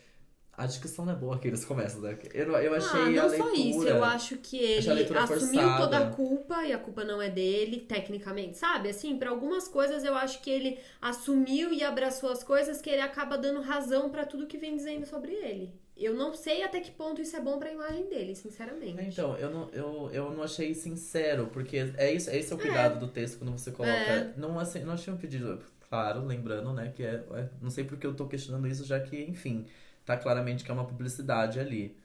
a 0.56 0.68
discussão 0.68 1.04
não 1.04 1.13
é 1.13 1.16
boa 1.16 1.39
que 1.39 1.48
eles 1.48 1.66
começam, 1.66 2.02
né? 2.02 2.18
Eu, 2.32 2.52
eu 2.52 2.76
achei 2.76 3.02
ah, 3.02 3.10
não 3.10 3.24
a 3.24 3.26
leitura... 3.26 3.38
só 3.38 3.54
isso, 3.54 3.88
eu 3.88 4.04
acho 4.04 4.38
que 4.38 4.58
ele 4.58 4.78
assumiu 5.18 5.28
forçada. 5.28 5.78
toda 5.78 5.98
a 5.98 6.10
culpa 6.12 6.63
e 6.63 6.72
a 6.72 6.78
culpa 6.78 7.04
não 7.04 7.20
é 7.20 7.30
dele, 7.30 7.80
tecnicamente, 7.80 8.58
sabe? 8.58 8.89
Assim, 8.89 9.18
para 9.18 9.32
algumas 9.32 9.68
coisas 9.68 10.04
eu 10.04 10.16
acho 10.16 10.42
que 10.42 10.52
ele 10.52 10.78
assumiu 11.02 11.74
e 11.74 11.84
abraçou 11.84 12.32
as 12.32 12.44
coisas 12.44 12.82
que 12.82 12.89
ele 12.89 13.02
acaba 13.02 13.36
dando 13.36 13.62
razão 13.62 14.10
para 14.10 14.26
tudo 14.26 14.46
que 14.46 14.58
vem 14.58 14.76
dizendo 14.76 15.08
sobre 15.08 15.32
ele. 15.34 15.74
Eu 15.98 16.16
não 16.16 16.34
sei 16.34 16.63
até 16.63 16.80
que 16.80 16.92
ponto 16.92 17.22
isso 17.22 17.36
é 17.36 17.39
bom 17.39 17.58
pra 17.58 17.72
imagem 17.72 18.08
dele, 18.10 18.36
sinceramente. 18.36 19.02
Então, 19.02 19.36
eu 19.38 19.50
não, 19.50 19.70
eu, 19.70 20.10
eu 20.12 20.32
não 20.32 20.44
achei 20.44 20.74
sincero, 20.74 21.50
porque 21.52 21.92
é 21.98 22.12
isso, 22.12 22.30
esse 22.30 22.52
é 22.52 22.56
o 22.56 22.60
cuidado 22.60 22.98
é. 22.98 23.00
do 23.00 23.08
texto 23.08 23.39
quando 23.39 23.52
você 23.52 23.72
coloca. 23.72 23.92
É. 23.92 24.34
Não, 24.36 24.60
assim, 24.60 24.80
não 24.80 24.94
achei 24.94 25.13
um 25.13 25.18
pedido 25.18 25.60
claro, 25.88 26.26
lembrando, 26.26 26.74
né, 26.74 26.92
que 26.96 27.04
é, 27.04 27.24
é- 27.34 27.50
Não 27.62 27.70
sei 27.70 27.84
porque 27.84 28.06
eu 28.06 28.16
tô 28.16 28.26
questionando 28.28 28.68
isso, 28.68 28.84
já 28.84 29.00
que, 29.00 29.24
enfim, 29.24 29.68
tá 30.06 30.18
claramente 30.18 30.63
que 30.63 30.72
é 30.72 30.74
uma 30.74 30.86
publicidade 30.86 31.60
ali. 31.60 31.96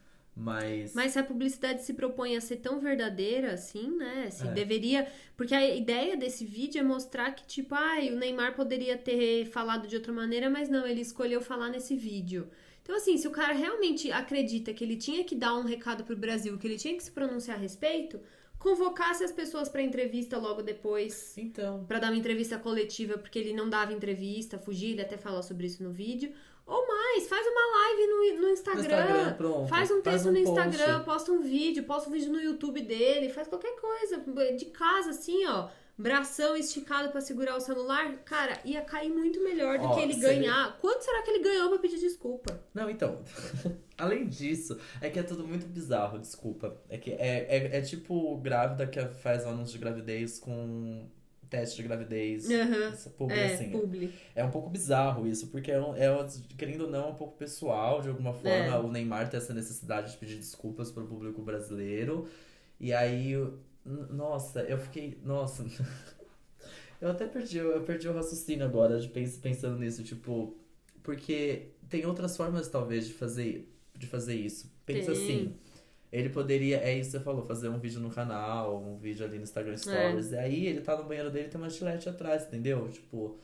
Mas. 0.41 0.95
Mas 0.95 1.13
se 1.13 1.19
a 1.19 1.25
publicidade 1.25 1.83
se 1.83 1.93
propõe 1.95 2.37
a 2.37 2.41
ser 2.41 2.59
tão 2.59 2.79
verdadeira 2.79 3.55
assim, 3.55 3.97
né? 3.97 4.29
Se 4.31 4.47
É. 4.47 4.53
deveria. 4.53 5.09
Porque 5.37 5.53
a 5.53 5.75
ideia 5.75 6.17
desse 6.17 6.45
vídeo 6.45 6.79
é 6.79 6.83
mostrar 6.85 7.33
que, 7.33 7.45
tipo, 7.45 7.75
ai, 7.75 8.13
o 8.13 8.17
Neymar 8.17 8.55
poderia 8.55 8.97
ter 8.97 9.47
falado 9.47 9.89
de 9.89 9.97
outra 9.97 10.13
maneira, 10.13 10.49
mas 10.49 10.69
não, 10.69 10.87
ele 10.87 11.01
escolheu 11.01 11.41
falar 11.41 11.69
nesse 11.71 11.97
vídeo. 11.97 12.49
Então, 12.83 12.95
assim, 12.97 13.19
se 13.19 13.27
o 13.27 13.33
cara 13.33 13.53
realmente 13.53 14.13
acredita 14.13 14.73
que 14.73 14.85
ele 14.85 14.97
tinha 14.97 15.25
que 15.25 15.35
dar 15.35 15.55
um 15.57 15.65
recado 15.65 16.05
pro 16.05 16.17
Brasil, 16.17 16.57
que 16.57 16.67
ele 16.69 16.79
tinha 16.79 16.97
que 16.97 17.03
se 17.03 17.11
pronunciar 17.11 17.57
a 17.57 17.61
respeito, 17.61 18.21
convocasse 18.59 19.23
as 19.23 19.33
pessoas 19.33 19.69
pra 19.69 19.83
entrevista 19.83 20.39
logo 20.39 20.63
depois. 20.63 21.37
Então. 21.37 21.85
Pra 21.85 21.99
dar 21.99 22.11
uma 22.11 22.17
entrevista 22.17 22.59
coletiva, 22.59 23.19
porque 23.19 23.39
ele 23.39 23.53
não 23.53 23.69
dava 23.69 23.93
entrevista, 23.93 24.57
fugia, 24.57 24.91
ele 24.93 25.03
até 25.03 25.17
falou 25.17 25.43
sobre 25.43 25.67
isso 25.67 25.83
no 25.83 25.93
vídeo. 25.93 26.33
Ou 26.69 26.87
mais, 26.87 27.27
faz 27.27 27.47
uma 27.47 27.79
live 27.79 28.07
no, 28.07 28.43
no 28.43 28.51
Instagram. 28.51 28.83
No 28.83 29.07
Instagram, 29.07 29.35
pronto. 29.35 29.69
Faz 29.69 29.91
um 29.91 30.03
texto 30.03 30.29
um 30.29 30.33
no 30.33 30.45
post. 30.45 30.51
Instagram, 30.51 31.03
posta 31.03 31.33
um 31.33 31.41
vídeo, 31.41 31.83
posta 31.85 32.11
um 32.11 32.13
vídeo 32.13 32.31
no 32.31 32.39
YouTube 32.39 32.83
dele, 32.83 33.31
faz 33.31 33.49
qualquer 33.49 33.75
coisa. 33.81 34.23
De 34.55 34.67
casa, 34.67 35.11
assim, 35.11 35.47
ó. 35.47 35.71
Bração 35.97 36.57
esticado 36.57 37.11
pra 37.11 37.21
segurar 37.21 37.57
o 37.57 37.61
celular. 37.61 38.19
Cara, 38.19 38.61
ia 38.65 38.83
cair 38.83 39.11
muito 39.11 39.43
melhor 39.43 39.79
do 39.79 39.87
Ó, 39.87 39.95
que 39.95 40.03
ele 40.03 40.15
ganhar. 40.15 40.79
Quanto 40.79 41.03
será 41.03 41.23
que 41.23 41.31
ele 41.31 41.43
ganhou 41.43 41.71
pra 41.71 41.79
pedir 41.79 41.99
desculpa? 41.99 42.61
Não, 42.73 42.89
então. 42.89 43.21
Além 43.99 44.29
disso, 44.29 44.79
é 45.01 45.11
que 45.11 45.19
é 45.19 45.25
tudo 45.25 45.45
muito 45.45 45.67
bizarro, 45.67 46.19
desculpa. 46.19 46.77
É 46.89 46.99
que 46.99 47.11
é, 47.11 47.47
é, 47.49 47.79
é 47.79 47.81
tipo 47.81 48.37
grávida 48.37 48.87
que 48.87 49.05
faz 49.07 49.45
anúncio 49.45 49.73
de 49.73 49.79
gravidez 49.79 50.39
com 50.39 51.09
teste 51.49 51.77
de 51.77 51.83
gravidez. 51.89 52.51
Aham. 52.51 52.93
Essa 52.93 53.11
publi, 53.11 53.35
É, 53.35 53.55
assim. 53.55 53.71
publi. 53.71 54.13
É 54.35 54.45
um 54.45 54.51
pouco 54.51 54.69
bizarro 54.71 55.27
isso, 55.27 55.49
porque 55.49 55.71
é, 55.71 55.81
um- 55.81 55.95
é, 55.95 56.09
querendo 56.57 56.83
ou 56.85 56.91
não, 56.91 57.05
é 57.09 57.11
um 57.13 57.15
pouco 57.15 57.37
pessoal, 57.37 58.01
de 58.03 58.09
alguma 58.09 58.33
forma. 58.33 58.49
É. 58.51 58.79
O 58.79 58.91
Neymar 58.91 59.29
tem 59.31 59.39
essa 59.39 59.55
necessidade 59.55 60.13
de 60.13 60.19
pedir 60.19 60.37
desculpas 60.37 60.91
pro 60.91 61.07
público 61.07 61.43
brasileiro. 61.43 62.27
E 62.81 62.93
aí, 62.93 63.33
nossa, 63.85 64.61
eu 64.63 64.79
fiquei. 64.79 65.19
Nossa. 65.25 65.65
Eu 67.01 67.11
até 67.11 67.27
perdi, 67.29 67.59
eu 67.59 67.81
perdi 67.83 68.09
o 68.09 68.13
raciocínio 68.13 68.67
agora 68.67 68.99
de 68.99 69.09
pens- 69.09 69.37
pensando 69.37 69.79
nisso, 69.79 70.03
tipo. 70.03 70.57
Porque 71.03 71.69
tem 71.89 72.05
outras 72.05 72.37
formas, 72.37 72.69
talvez, 72.69 73.07
de 73.07 73.13
fazer, 73.15 73.73
de 73.97 74.07
fazer 74.07 74.35
isso. 74.35 74.71
Pensa 74.85 75.13
Tem. 75.13 75.23
assim. 75.23 75.55
Ele 76.11 76.31
poderia, 76.31 76.79
é 76.79 76.97
isso 76.97 77.11
que 77.11 77.18
você 77.18 77.25
falou, 77.25 77.44
fazer 77.44 77.68
um 77.68 77.79
vídeo 77.79 78.01
no 78.01 78.11
canal, 78.11 78.77
um 78.83 78.97
vídeo 78.97 79.27
ali 79.27 79.37
no 79.37 79.42
Instagram 79.44 79.77
Stories. 79.77 80.33
E 80.33 80.37
aí 80.38 80.66
ele 80.66 80.81
tá 80.81 80.97
no 80.97 81.05
banheiro 81.05 81.31
dele 81.31 81.47
e 81.47 81.51
tem 81.51 81.61
uma 81.61 81.68
gilete 81.68 82.09
atrás, 82.09 82.47
entendeu? 82.47 82.88
Tipo, 82.88 83.38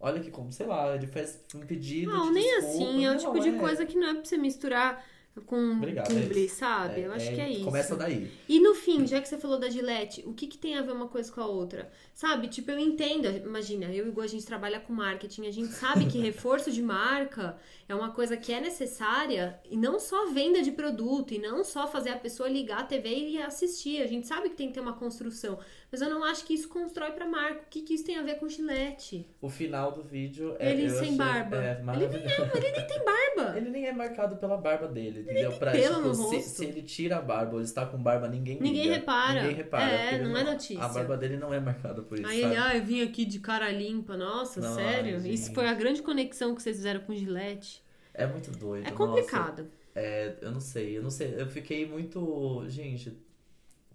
olha 0.00 0.18
que 0.20 0.30
como, 0.30 0.50
sei 0.50 0.66
lá, 0.66 0.94
ele 0.96 1.06
faz 1.06 1.40
um 1.54 1.60
pedido. 1.60 2.10
Não, 2.10 2.32
nem 2.32 2.42
desculpa. 2.42 2.68
assim. 2.68 3.06
É 3.06 3.12
o 3.12 3.16
tipo 3.16 3.40
de 3.40 3.48
é- 3.50 3.58
coisa 3.58 3.86
que 3.86 3.96
não 3.96 4.08
é 4.08 4.14
pra 4.14 4.24
você 4.24 4.36
misturar 4.36 5.04
com 5.40 5.72
Obrigado, 5.72 6.08
publi, 6.08 6.44
é- 6.46 6.48
sabe? 6.48 7.00
Eu 7.02 7.12
acho 7.12 7.32
que 7.34 7.40
é 7.40 7.50
isso. 7.50 7.64
Começa 7.64 7.96
daí. 7.96 8.30
E 8.48 8.60
no 8.60 8.74
fim, 8.74 9.06
já 9.06 9.20
que 9.20 9.28
você 9.28 9.38
falou 9.38 9.58
da 9.58 9.68
Gillette, 9.70 10.22
o 10.26 10.32
que, 10.32 10.46
que 10.46 10.58
tem 10.58 10.76
a 10.76 10.82
ver 10.82 10.92
uma 10.92 11.08
coisa 11.08 11.30
com 11.32 11.40
a 11.40 11.46
outra? 11.46 11.90
Sabe, 12.14 12.48
tipo, 12.48 12.70
eu 12.70 12.78
entendo, 12.78 13.26
imagina, 13.28 13.86
eu 13.86 14.06
e 14.06 14.08
o 14.08 14.12
Gu, 14.12 14.20
a 14.22 14.26
gente 14.26 14.44
trabalha 14.44 14.80
com 14.80 14.92
marketing, 14.92 15.46
a 15.46 15.50
gente 15.52 15.72
sabe 15.72 16.06
que 16.06 16.18
reforço 16.20 16.70
de 16.70 16.82
marca 16.82 17.56
é 17.88 17.94
uma 17.94 18.10
coisa 18.10 18.36
que 18.36 18.52
é 18.52 18.60
necessária 18.60 19.58
e 19.70 19.76
não 19.76 19.98
só 20.00 20.26
venda 20.30 20.60
de 20.62 20.72
produto, 20.72 21.32
e 21.32 21.38
não 21.38 21.62
só 21.62 21.86
fazer 21.86 22.10
a 22.10 22.16
pessoa 22.16 22.48
ligar 22.48 22.80
a 22.80 22.84
TV 22.84 23.08
e 23.30 23.42
assistir. 23.42 24.02
A 24.02 24.06
gente 24.06 24.26
sabe 24.26 24.48
que 24.50 24.56
tem 24.56 24.68
que 24.68 24.74
ter 24.74 24.80
uma 24.80 24.94
construção, 24.94 25.58
mas 25.90 26.00
eu 26.00 26.10
não 26.10 26.24
acho 26.24 26.44
que 26.44 26.54
isso 26.54 26.68
constrói 26.68 27.12
pra 27.12 27.26
marca. 27.26 27.62
O 27.62 27.68
que, 27.70 27.82
que 27.82 27.94
isso 27.94 28.04
tem 28.04 28.16
a 28.18 28.22
ver 28.22 28.36
com 28.38 28.48
Gillette? 28.48 29.26
O 29.40 29.48
final 29.48 29.92
do 29.92 30.02
vídeo 30.02 30.56
é. 30.58 30.72
Ele 30.72 30.90
sem 30.90 30.98
achei- 31.00 31.16
barba. 31.16 31.56
É, 31.64 31.72
Ele 31.74 31.82
maravilhoso. 31.82 32.50
Ele 32.56 32.70
nem 32.72 32.86
tem 32.86 33.04
barba! 33.04 33.56
Ele 33.56 33.70
nem 33.70 33.86
é 33.86 33.92
marcado 33.92 34.36
pela 34.36 34.56
barba 34.56 34.88
dele, 34.88 35.22
entendeu? 35.30 35.52
Pra, 35.52 35.72
tipo, 35.72 36.14
se, 36.14 36.40
se 36.42 36.64
ele 36.64 36.82
tira 36.82 37.18
a 37.18 37.22
barba 37.22 37.52
ou 37.52 37.58
ele 37.58 37.64
está 37.64 37.84
com 37.86 37.98
barba, 37.98 38.28
ninguém 38.28 38.58
Ninguém 38.60 38.84
liga. 38.84 38.94
repara. 38.96 39.40
Ninguém 39.42 39.56
repara. 39.56 39.90
É, 39.92 40.14
ele 40.14 40.24
não 40.24 40.36
é 40.36 40.44
notícia. 40.44 40.82
A 40.82 40.88
barba 40.88 41.16
dele 41.16 41.36
não 41.36 41.52
é 41.52 41.60
marcada 41.60 42.02
por 42.02 42.18
isso, 42.18 42.28
Aí 42.28 42.40
sabe? 42.40 42.54
ele, 42.54 42.62
ah, 42.62 42.76
eu 42.76 42.82
vim 42.84 43.02
aqui 43.02 43.24
de 43.24 43.38
cara 43.40 43.70
limpa. 43.70 44.16
Nossa, 44.16 44.60
Não, 44.60 44.74
sério? 44.74 45.18
Isso 45.26 45.52
foi 45.52 45.66
a 45.68 45.74
grande 45.74 46.02
conexão 46.02 46.54
que 46.54 46.62
vocês 46.62 46.76
fizeram 46.76 47.00
com 47.00 47.14
Gillette. 47.14 47.82
É 48.14 48.26
muito 48.26 48.50
doido. 48.50 48.86
É 48.86 48.90
nossa. 48.90 48.96
complicado. 48.96 49.66
É, 49.94 50.34
eu 50.42 50.50
não 50.52 50.60
sei, 50.60 50.96
eu 50.96 51.02
não 51.02 51.10
sei. 51.10 51.34
Eu 51.36 51.46
fiquei 51.48 51.86
muito. 51.88 52.64
Gente, 52.68 53.16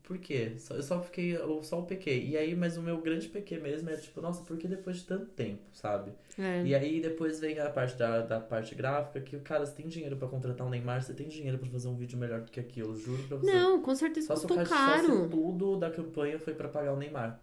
por 0.03 0.17
quê? 0.17 0.51
Eu 0.69 0.83
só 0.83 1.01
fiquei. 1.01 1.35
Eu 1.35 1.63
só 1.63 1.79
o 1.79 1.85
pequei. 1.85 2.27
E 2.27 2.37
aí, 2.37 2.55
mas 2.55 2.77
o 2.77 2.81
meu 2.81 2.97
grande 2.99 3.27
pequei 3.29 3.57
mesmo 3.59 3.89
é 3.89 3.95
tipo, 3.95 4.19
nossa, 4.21 4.43
por 4.43 4.57
que 4.57 4.67
depois 4.67 4.97
de 4.97 5.03
tanto 5.05 5.25
tempo, 5.27 5.61
sabe? 5.73 6.11
É. 6.37 6.63
E 6.65 6.75
aí 6.75 6.99
depois 7.01 7.39
vem 7.39 7.57
a 7.59 7.69
parte 7.69 7.95
da, 7.97 8.21
da 8.21 8.39
parte 8.39 8.75
gráfica, 8.75 9.21
que, 9.21 9.37
cara, 9.39 9.65
você 9.65 9.73
tem 9.73 9.87
dinheiro 9.87 10.15
pra 10.17 10.27
contratar 10.27 10.67
um 10.67 10.69
Neymar, 10.69 11.01
você 11.01 11.13
tem 11.13 11.27
dinheiro 11.29 11.57
pra 11.57 11.69
fazer 11.69 11.87
um 11.87 11.95
vídeo 11.95 12.17
melhor 12.17 12.41
do 12.41 12.51
que 12.51 12.59
aquilo, 12.59 12.95
juro 12.97 13.23
pra 13.23 13.37
você. 13.37 13.51
Não, 13.51 13.81
com 13.81 13.95
certeza 13.95 14.27
Só 14.27 14.33
custou 14.33 14.57
ca- 14.57 14.65
só 14.65 14.75
se 14.97 15.07
caro. 15.07 15.29
tudo 15.29 15.77
da 15.77 15.89
campanha 15.89 16.37
foi 16.39 16.53
pra 16.53 16.67
pagar 16.67 16.93
o 16.93 16.97
Neymar. 16.97 17.39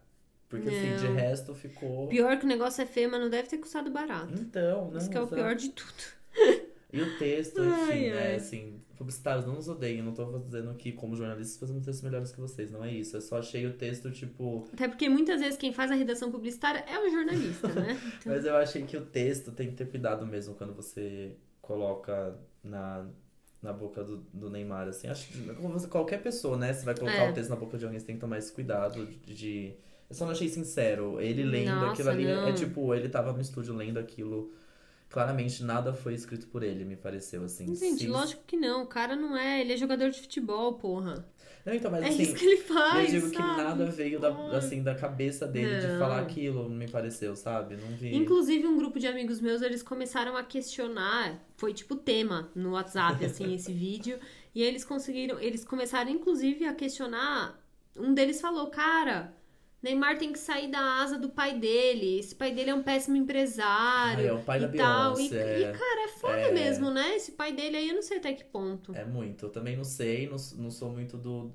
Porque 0.49 0.69
assim, 0.69 0.97
de 0.97 1.05
Não. 1.09 1.15
resto 1.15 1.55
ficou. 1.55 2.09
Pior 2.09 2.37
que 2.37 2.45
o 2.45 2.49
negócio 2.49 2.83
é 2.83 2.87
feio, 2.87 3.09
mas 3.09 3.21
não 3.21 3.31
deve 3.31 3.49
ter 3.49 3.59
custado 3.59 3.89
barato. 3.91 4.35
Então, 4.35 4.91
não. 4.91 4.99
Isso 4.99 5.09
que 5.09 5.17
é 5.17 5.21
o 5.21 5.29
pior 5.29 5.55
de 5.55 5.69
tudo. 5.71 5.93
E 6.93 7.01
o 7.01 7.19
texto, 7.19 7.61
enfim, 7.65 8.09
ai. 8.09 8.11
né? 8.11 8.35
Assim, 8.35 8.81
publicitários 9.01 9.45
não 9.47 9.55
nos 9.55 9.69
odeiem. 9.69 10.03
Não 10.03 10.13
tô 10.13 10.39
dizendo 10.39 10.73
que, 10.75 10.93
como 10.93 11.17
jornalistas, 11.17 11.59
fazemos 11.59 11.85
textos 11.85 12.05
melhores 12.05 12.31
que 12.31 12.41
vocês. 12.41 12.71
Não 12.71 12.85
é 12.85 12.93
isso. 12.93 13.17
Eu 13.17 13.21
só 13.21 13.39
achei 13.39 13.67
o 13.67 13.73
texto, 13.73 14.11
tipo. 14.11 14.69
Até 14.73 14.87
porque 14.87 15.09
muitas 15.09 15.41
vezes 15.41 15.57
quem 15.59 15.73
faz 15.73 15.91
a 15.91 15.95
redação 15.95 16.31
publicitária 16.31 16.85
é 16.87 16.99
o 16.99 17.11
jornalista, 17.11 17.67
né? 17.69 17.99
Então, 18.21 18.33
Mas 18.33 18.45
eu 18.45 18.55
achei 18.57 18.83
que 18.85 18.97
o 18.97 19.05
texto 19.07 19.51
tem 19.53 19.69
que 19.71 19.75
ter 19.77 19.87
cuidado 19.91 20.27
mesmo 20.27 20.55
quando 20.55 20.75
você 20.75 21.37
coloca 21.61 22.39
na, 22.63 23.07
na 23.63 23.73
boca 23.73 24.05
do, 24.05 24.19
do 24.33 24.51
Neymar, 24.51 24.87
assim. 24.89 25.09
Acho 25.09 25.29
que 25.29 25.39
você- 25.39 25.89
qualquer 25.89 26.23
pessoa, 26.23 26.57
né? 26.57 26.73
Você 26.73 26.85
vai 26.85 26.95
colocar 26.97 27.25
É. 27.25 27.31
o 27.31 27.35
texto 27.35 27.51
na 27.51 27.57
boca 27.57 27.79
de 27.79 27.85
alguém, 27.85 27.99
você 27.99 28.07
tem 28.07 28.15
que 28.17 28.21
tomar 28.21 28.39
esse 28.39 28.53
cuidado 28.53 29.07
de. 29.07 29.35
de- 29.35 29.75
Eu 30.09 30.15
só 30.15 30.25
não 30.25 30.33
achei 30.33 30.49
sincero. 30.49 31.21
Ele 31.21 31.45
lendo 31.45 31.71
Nossa, 31.75 31.93
aquilo 31.93 32.11
ali. 32.11 32.25
não. 32.27 32.49
É 32.49 32.53
tipo, 32.53 32.95
ele 32.95 33.09
tava 33.09 33.33
no 33.33 33.41
estúdio 33.41 33.75
lendo 33.75 33.99
aquilo. 33.99 34.53
Claramente 35.11 35.65
nada 35.65 35.93
foi 35.93 36.15
escrito 36.15 36.47
por 36.47 36.63
ele, 36.63 36.85
me 36.85 36.97
pareceu, 36.97 37.43
assim. 37.43 37.75
gente, 37.75 38.05
Sim. 38.05 38.07
lógico 38.07 38.45
que 38.47 38.57
não. 38.57 38.85
O 38.85 38.87
cara 38.87 39.17
não 39.17 39.37
é. 39.37 39.61
Ele 39.61 39.73
é 39.73 39.77
jogador 39.77 40.09
de 40.09 40.21
futebol, 40.21 40.75
porra. 40.75 41.29
Não, 41.67 41.75
então, 41.75 41.91
mas 41.91 42.05
é 42.05 42.09
assim. 42.09 42.23
isso 42.23 42.35
que 42.37 42.45
ele 42.47 42.57
faz. 42.59 43.13
Eu 43.13 43.21
digo 43.21 43.31
que 43.33 43.37
sabe? 43.37 43.63
nada 43.63 43.87
veio 43.87 44.21
da, 44.21 44.57
assim, 44.57 44.83
da 44.85 44.95
cabeça 44.95 45.49
dele 45.49 45.81
de 45.81 45.87
Não. 45.89 45.99
falar 45.99 46.21
aquilo, 46.21 46.71
me 46.71 46.89
pareceu, 46.89 47.35
sabe? 47.35 47.77
Não 47.77 47.89
vi. 47.97 48.15
Inclusive, 48.15 48.67
um 48.69 48.77
grupo 48.77 49.01
de 49.01 49.09
amigos 49.09 49.41
meus, 49.41 49.61
eles 49.63 49.83
começaram 49.83 50.37
a 50.37 50.45
questionar, 50.45 51.45
foi 51.57 51.75
tipo 51.75 51.97
tema 51.97 52.51
no 52.55 52.73
WhatsApp, 52.73 53.23
assim, 53.27 53.53
esse 53.53 53.73
vídeo, 53.73 54.19
e 54.55 54.63
eles 54.63 54.85
conseguiram, 54.85 55.41
eles 55.41 55.65
começaram, 55.65 56.11
inclusive, 56.11 56.65
a 56.65 56.73
questionar, 56.73 57.61
um 57.97 58.15
deles 58.15 58.41
falou, 58.41 58.69
cara, 58.69 59.35
Neymar 59.83 60.19
tem 60.19 60.31
que 60.33 60.39
sair 60.39 60.71
da 60.71 60.79
asa 61.03 61.19
do 61.19 61.31
pai 61.31 61.59
dele, 61.59 62.19
esse 62.19 62.35
pai 62.35 62.53
dele 62.53 62.71
é 62.71 62.75
um 62.75 62.83
péssimo 62.83 63.17
empresário, 63.17 64.25
Ah, 64.25 64.29
é 64.29 64.33
o 64.33 64.43
pai 64.43 64.59
e 64.59 64.61
da 64.63 64.69
tal, 64.69 65.13
e, 65.15 65.17
Beyoncé, 65.17 65.61
e, 65.61 65.73
cara, 65.73 66.05
é 66.05 66.09
foda 66.09 66.37
é. 66.37 66.53
mesmo, 66.53 66.91
né, 66.91 67.17
esse 67.17 67.33
pai 67.33 67.53
dele 67.53 67.77
aí, 67.79 67.89
eu 67.89 67.95
não 67.95 68.03
sei 68.03 68.19
até 68.19 68.33
que 68.35 68.45
ponto. 68.45 68.95
É 68.95 69.05
muito. 69.05 69.47
Eu 69.47 69.51
também 69.51 69.77
não 69.77 69.85
sei, 69.85 70.29
não, 70.29 70.37
não 70.59 70.71
sou 70.71 70.91
muito 70.91 71.17
do, 71.17 71.51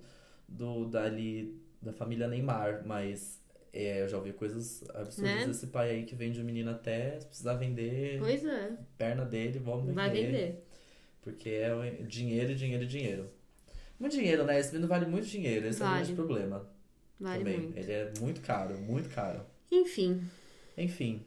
do 0.48 0.86
dali, 0.86 1.56
da 1.82 1.94
família 1.94 2.28
Neymar, 2.28 2.84
mas 2.86 3.40
é, 3.72 4.02
eu 4.02 4.08
já 4.08 4.18
ouvi 4.18 4.34
coisas 4.34 4.84
absurdas 4.90 5.22
Né? 5.22 5.46
desse 5.46 5.68
pai 5.68 5.92
aí 5.92 6.04
que 6.06 6.16
vende 6.16 6.42
o 6.42 6.44
menino 6.44 6.72
até 6.72 7.20
se 7.20 7.28
precisar 7.28 7.54
vender 7.56 8.20
Pois 8.20 8.44
é, 8.44 8.76
perna 8.98 9.24
dele, 9.24 9.60
vamos 9.60 9.94
vai 9.94 10.10
vender. 10.10 10.64
Porque 11.22 11.50
é 11.50 11.72
dinheiro, 12.04 12.56
dinheiro, 12.56 12.86
dinheiro. 12.86 13.30
Muito 14.00 14.16
dinheiro, 14.16 14.44
né? 14.46 14.60
Esse 14.60 14.72
menino 14.72 14.88
vale 14.88 15.06
muito 15.06 15.28
dinheiro, 15.28 15.68
esse 15.68 15.82
é 15.82 15.86
o 15.86 15.88
Vale. 15.88 16.00
grande 16.04 16.16
problema 16.16 16.75
Vale 17.20 17.40
também. 17.40 17.60
muito. 17.60 17.78
Ele 17.78 17.92
é 17.92 18.12
muito 18.20 18.42
caro, 18.42 18.78
muito 18.78 19.10
caro. 19.10 19.42
Enfim, 19.72 20.22
Enfim. 20.78 21.26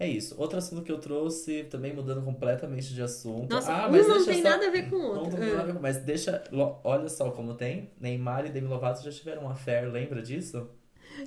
É 0.00 0.06
isso. 0.06 0.36
Outro 0.38 0.56
assunto 0.58 0.82
que 0.82 0.92
eu 0.92 0.98
trouxe, 1.00 1.64
também 1.64 1.92
mudando 1.92 2.22
completamente 2.24 2.94
de 2.94 3.02
assunto. 3.02 3.50
nossa, 3.52 3.72
ah, 3.72 3.88
um 3.88 3.90
mas 3.90 4.06
não 4.06 4.14
deixa 4.18 4.30
tem 4.30 4.42
só- 4.42 4.48
nada 4.50 4.68
a 4.68 4.70
ver 4.70 4.88
com 4.88 4.94
o 4.94 4.98
Não 5.14 5.22
outro. 5.24 5.36
tem 5.40 5.48
nada 5.48 5.62
a 5.70 5.72
ver, 5.72 5.80
mas 5.80 5.96
deixa. 5.98 6.44
Olha 6.84 7.08
só 7.08 7.32
como 7.32 7.54
tem. 7.54 7.90
Neymar 8.00 8.46
e 8.46 8.50
Demi 8.50 8.68
Lovato 8.68 9.02
já 9.02 9.10
tiveram 9.10 9.42
uma 9.42 9.52
affair, 9.52 9.90
lembra 9.90 10.22
disso? 10.22 10.70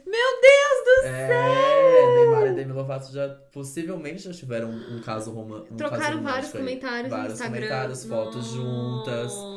Meu 0.06 0.42
Deus 0.42 1.02
do 1.04 1.08
É, 1.08 2.16
Neymar 2.16 2.48
e 2.48 2.56
Demi 2.56 2.72
Lovato 2.72 3.12
já 3.12 3.28
possivelmente 3.52 4.20
já 4.24 4.32
tiveram 4.32 4.70
um, 4.70 4.96
um 4.98 5.02
caso 5.02 5.32
romântico. 5.34 5.74
Um 5.74 5.78
Trocaram 5.78 6.02
caso 6.04 6.22
vários 6.22 6.52
comentários 6.54 7.04
no 7.12 7.18
Vários 7.18 7.34
Instagram. 7.34 7.58
comentários, 7.60 8.06
fotos 8.06 8.46
juntas, 8.48 9.34
Nossa. 9.36 9.51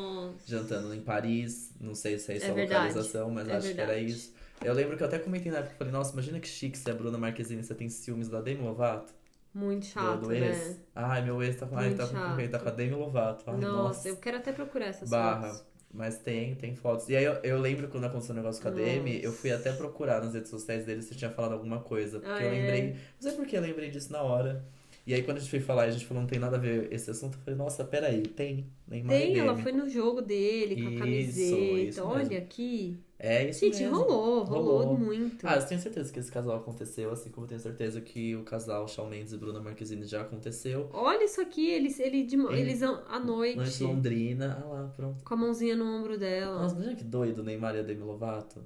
Jantando 0.45 0.93
em 0.93 1.01
Paris. 1.01 1.71
Não 1.79 1.93
sei 1.95 2.17
se 2.19 2.31
é 2.31 2.37
isso 2.37 2.45
É 2.45 2.51
a 2.51 2.53
verdade. 2.53 2.87
localização, 2.87 3.29
mas 3.31 3.47
É 3.47 3.53
acho 3.55 3.73
que 3.73 3.81
era 3.81 3.93
verdade. 3.93 4.11
isso. 4.11 4.33
Eu 4.63 4.73
lembro 4.73 4.95
que 4.95 5.03
eu 5.03 5.07
até 5.07 5.19
comentei 5.19 5.51
na 5.51 5.57
época, 5.59 5.75
falei, 5.77 5.91
nossa, 5.91 6.13
imagina 6.13 6.39
que 6.39 6.47
chique 6.47 6.77
se 6.77 6.89
a 6.89 6.93
Bruna 6.93 7.17
Marquezine 7.17 7.61
você 7.63 7.75
tem 7.75 7.89
ciúmes 7.89 8.29
da 8.29 8.39
Demi 8.41 8.61
Lovato. 8.63 9.13
Muito 9.53 9.81
do, 9.83 9.85
chato, 9.87 10.19
do 10.21 10.33
ex. 10.33 10.57
né? 10.69 10.75
Ai, 10.95 11.23
meu 11.23 11.41
ex 11.43 11.55
tá 11.57 11.65
com, 11.65 11.77
ai, 11.77 11.93
tá 11.93 12.07
com, 12.07 12.13
chato. 12.13 12.49
tá 12.49 12.59
com 12.59 12.69
a 12.69 12.71
Demi 12.71 12.95
Lovato. 12.95 13.43
Ai, 13.47 13.57
nossa, 13.57 13.73
nossa. 13.75 14.07
eu 14.09 14.17
quero 14.17 14.37
até 14.37 14.51
procurar 14.51 14.87
essas 14.87 15.09
Barra. 15.09 15.49
fotos. 15.49 15.65
Mas 15.93 16.17
tem, 16.17 16.55
tem 16.55 16.75
fotos. 16.75 17.07
E 17.07 17.15
aí 17.15 17.23
eu, 17.23 17.33
eu 17.35 17.57
lembro 17.57 17.87
quando 17.87 18.03
aconteceu 18.03 18.33
o 18.33 18.37
negócio 18.37 18.61
com 18.61 18.67
a 18.67 18.71
Demi, 18.71 19.23
eu 19.23 19.31
fui 19.31 19.51
até 19.53 19.71
procurar 19.71 20.21
nas 20.21 20.33
redes 20.33 20.49
sociais 20.49 20.85
dele 20.85 21.01
se 21.01 21.15
tinha 21.15 21.31
falado 21.31 21.53
alguma 21.53 21.79
coisa. 21.79 22.19
Porque 22.19 22.43
Ah, 22.43 22.45
eu 22.45 22.49
é? 22.49 22.59
lembrei. 22.59 22.89
Não 22.91 22.97
sei 23.21 23.31
por 23.31 23.45
que 23.45 23.55
eu 23.55 23.61
lembrei 23.61 23.89
disso 23.89 24.11
na 24.11 24.21
hora. 24.21 24.65
E 25.07 25.13
aí 25.13 25.21
quando 25.21 25.37
a 25.37 25.39
gente 25.39 25.51
foi 25.51 25.59
falar, 25.59 25.83
a 25.83 25.91
gente 25.91 26.05
falou, 26.05 26.21
não 26.23 26.27
tem 26.27 26.39
nada 26.39 26.57
a 26.57 26.59
ver 26.59 26.91
esse 26.91 27.11
assunto. 27.11 27.37
Eu 27.37 27.41
falei, 27.41 27.55
nossa, 27.57 27.83
peraí, 27.85 28.23
tem. 28.23 28.71
Neymar 28.87 29.09
Tem, 29.15 29.37
ela 29.37 29.55
foi 29.55 29.71
no 29.71 29.87
jogo 29.87 30.21
dele, 30.21 30.81
com 30.81 30.95
a 30.95 30.99
camiseta. 30.99 31.57
isso 31.89 32.03
Olha 32.03 32.23
mesmo. 32.23 32.37
aqui. 32.37 32.99
É 33.19 33.47
isso 33.49 33.59
Gente, 33.61 33.81
mesmo. 33.83 33.95
rolou, 33.97 34.43
rolou, 34.43 34.77
Rolou. 34.79 34.97
muito. 34.97 35.45
Ah, 35.47 35.55
eu 35.57 35.65
tenho 35.65 35.79
certeza 35.79 36.11
que 36.11 36.19
esse 36.19 36.31
casal 36.31 36.57
aconteceu, 36.57 37.11
assim 37.11 37.29
como 37.29 37.45
eu 37.45 37.49
tenho 37.49 37.61
certeza 37.61 38.01
que 38.01 38.35
o 38.35 38.43
casal 38.43 38.87
Shawn 38.87 39.07
Mendes 39.09 39.31
e 39.31 39.37
Bruna 39.37 39.61
Marquezine 39.61 40.05
já 40.05 40.21
aconteceu. 40.21 40.89
Olha 40.91 41.23
isso 41.23 41.39
aqui, 41.39 41.69
eles, 41.69 41.99
ele 41.99 42.23
de, 42.23 42.35
Ele- 42.35 42.59
eles 42.61 42.81
à 42.83 43.19
noite, 43.19 43.55
Noite 43.57 43.83
Londrina. 43.83 44.59
Ah 44.61 44.65
lá, 44.67 44.87
pronto. 44.95 45.23
com 45.23 45.33
a 45.33 45.37
mãozinha 45.37 45.75
no 45.75 45.85
ombro 45.85 46.17
dela. 46.17 46.61
Nossa, 46.63 46.75
imagina 46.75 46.95
que 46.95 47.03
doido, 47.03 47.43
Neymar 47.43 47.75
e 47.75 47.79
a 47.79 47.83
Demi 47.83 48.01
Lovato. 48.01 48.65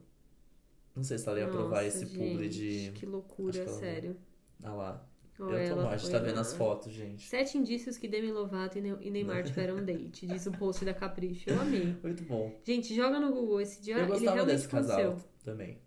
Não 0.95 1.04
sei 1.04 1.17
se 1.17 1.28
ela 1.30 1.38
ia 1.39 1.45
aprovar 1.45 1.84
Nossa, 1.84 1.88
esse 1.88 2.06
publi 2.08 2.49
gente, 2.52 2.91
de. 2.91 2.91
Que 2.99 3.06
loucura, 3.06 3.67
sério. 3.67 4.15
Ah 4.63 4.73
lá. 4.73 5.06
Olha, 5.39 5.63
eu 5.63 5.69
tô 5.75 5.82
mal, 5.82 5.91
a 5.91 5.97
gente 5.97 6.12
tá 6.12 6.19
vendo 6.19 6.39
as 6.39 6.54
fotos, 6.54 6.91
gente. 6.91 7.28
Sete 7.28 7.58
indícios 7.58 7.97
que 7.97 8.08
Demi 8.08 8.32
Lovato 8.32 8.78
e 8.78 8.82
Ne- 8.82 8.97
e 9.02 9.10
Neymar 9.10 9.43
tiveram 9.43 9.78
um 9.78 9.86
date, 9.86 10.28
diz 10.28 10.45
o 10.45 10.52
post 10.52 10.84
da 10.84 10.93
Capricho. 10.93 11.49
Eu 11.49 11.62
amei. 11.62 11.95
Muito 12.04 12.23
bom. 12.23 12.54
Gente, 12.63 12.93
joga 12.95 13.19
no 13.19 13.32
Google 13.32 13.62
esse 13.62 13.82
dia. 13.82 13.95
eu 13.95 13.99
ele 13.99 14.08
gostava 14.08 14.34
realmente 14.36 14.56
desse 14.56 14.67
casal 14.67 15.17
também. 15.43 15.78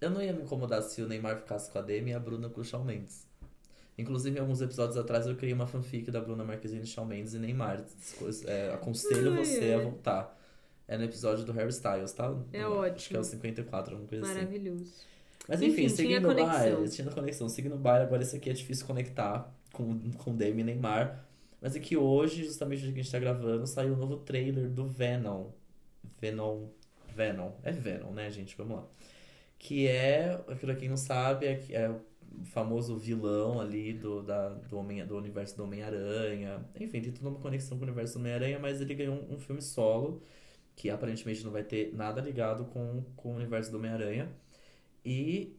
Eu 0.00 0.10
não 0.10 0.22
ia 0.22 0.32
me 0.32 0.42
incomodar 0.42 0.82
se 0.82 1.00
o 1.02 1.08
Neymar 1.08 1.38
ficasse 1.38 1.70
com 1.70 1.78
a 1.78 1.82
Demi 1.82 2.10
e 2.10 2.14
a 2.14 2.20
Bruna 2.20 2.48
com 2.48 2.60
o 2.60 2.64
Shawn 2.64 2.84
Mendes. 2.84 3.26
Inclusive, 3.98 4.38
alguns 4.40 4.60
episódios 4.60 4.96
atrás, 4.96 5.26
eu 5.26 5.36
criei 5.36 5.52
uma 5.52 5.66
fanfic 5.66 6.10
da 6.10 6.20
Bruna 6.20 6.42
Marquezine, 6.44 6.86
Shawn 6.86 7.04
Mendes 7.04 7.34
e 7.34 7.38
Neymar. 7.38 7.84
É, 8.46 8.72
aconselho 8.72 9.36
você 9.36 9.74
a 9.74 9.78
voltar. 9.80 10.38
É 10.88 10.96
no 10.98 11.04
episódio 11.04 11.44
do 11.44 11.52
Harry 11.52 11.70
Styles, 11.70 12.12
tá? 12.12 12.34
É 12.52 12.62
Acho 12.62 12.72
ótimo. 12.72 13.08
que 13.10 13.16
é 13.16 13.20
o 13.20 13.24
54, 13.24 13.92
alguma 13.92 14.08
coisa 14.08 14.24
assim. 14.24 14.34
Maravilhoso. 14.34 14.92
Mas 15.48 15.60
Enfim, 15.60 15.84
enfim, 15.84 15.88
seguindo 15.88 16.30
o 16.30 16.34
baile, 16.34 16.88
tinha 16.88 17.10
conexão. 17.10 17.48
Seguindo 17.48 17.74
o 17.74 17.78
baile, 17.78 18.04
agora 18.04 18.22
esse 18.22 18.36
aqui 18.36 18.50
é 18.50 18.52
difícil 18.52 18.86
conectar 18.86 19.52
com, 19.72 20.10
com 20.12 20.34
Demi 20.34 20.62
Neymar. 20.62 21.26
Mas 21.60 21.76
é 21.76 21.80
que 21.80 21.96
hoje, 21.96 22.44
justamente 22.44 22.82
dia 22.82 22.92
que 22.92 23.00
a 23.00 23.02
gente 23.02 23.12
tá 23.12 23.18
gravando, 23.18 23.66
saiu 23.66 23.94
o 23.94 23.96
novo 23.96 24.16
trailer 24.16 24.68
do 24.68 24.86
Venom. 24.86 25.50
Venom. 26.20 26.68
Venom. 27.14 27.52
É 27.62 27.70
Venom, 27.70 28.10
né, 28.10 28.30
gente? 28.30 28.56
Vamos 28.56 28.76
lá. 28.78 28.88
Que 29.58 29.86
é, 29.86 30.36
pra 30.60 30.74
quem 30.74 30.88
não 30.88 30.96
sabe, 30.96 31.46
é, 31.46 31.64
é 31.70 31.88
o 31.88 32.44
famoso 32.44 32.96
vilão 32.96 33.60
ali 33.60 33.92
do, 33.92 34.22
da, 34.22 34.48
do, 34.48 34.76
Homem, 34.76 35.06
do 35.06 35.16
universo 35.16 35.56
do 35.56 35.64
Homem-Aranha. 35.64 36.64
Enfim, 36.80 37.00
tem 37.00 37.12
toda 37.12 37.28
uma 37.28 37.38
conexão 37.38 37.78
com 37.78 37.84
o 37.84 37.86
universo 37.86 38.14
do 38.14 38.20
Homem-Aranha, 38.20 38.58
mas 38.58 38.80
ele 38.80 38.94
ganhou 38.94 39.14
um, 39.14 39.34
um 39.34 39.38
filme 39.38 39.62
solo, 39.62 40.22
que 40.74 40.90
aparentemente 40.90 41.44
não 41.44 41.52
vai 41.52 41.62
ter 41.62 41.94
nada 41.94 42.20
ligado 42.20 42.64
com, 42.66 43.04
com 43.14 43.32
o 43.32 43.36
universo 43.36 43.70
do 43.70 43.76
Homem-Aranha. 43.78 44.28
E 45.04 45.56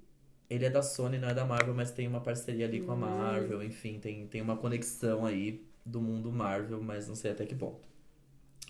ele 0.49 0.65
é 0.65 0.69
da 0.69 0.81
Sony, 0.83 1.17
não 1.17 1.29
é 1.29 1.33
da 1.33 1.45
Marvel, 1.45 1.73
mas 1.73 1.91
tem 1.91 2.07
uma 2.07 2.21
parceria 2.21 2.65
ali 2.65 2.81
com 2.81 2.91
a 2.91 2.95
Hum. 2.95 2.99
Marvel, 2.99 3.63
enfim, 3.63 3.99
tem, 3.99 4.27
tem 4.27 4.41
uma 4.41 4.57
conexão 4.57 5.25
aí 5.25 5.65
do 5.85 6.01
mundo 6.01 6.31
Marvel, 6.31 6.81
mas 6.81 7.07
não 7.07 7.15
sei 7.15 7.31
até 7.31 7.45
que 7.45 7.55
ponto. 7.55 7.87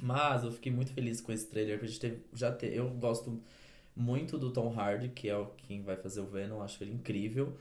Mas 0.01 0.43
eu 0.43 0.51
fiquei 0.51 0.71
muito 0.71 0.91
feliz 0.93 1.21
com 1.21 1.31
esse 1.31 1.47
trailer, 1.47 1.79
que 1.79 1.85
a 1.85 1.87
gente 1.87 1.99
teve, 1.99 2.21
já 2.33 2.51
te, 2.51 2.65
eu 2.67 2.89
gosto 2.91 3.41
muito 3.95 4.37
do 4.37 4.51
Tom 4.51 4.73
Hardy, 4.73 5.09
que 5.09 5.29
é 5.29 5.37
o 5.37 5.47
quem 5.57 5.83
vai 5.83 5.95
fazer 5.97 6.21
o 6.21 6.25
Venom, 6.27 6.61
acho 6.61 6.83
ele 6.83 6.93
incrível. 6.93 7.57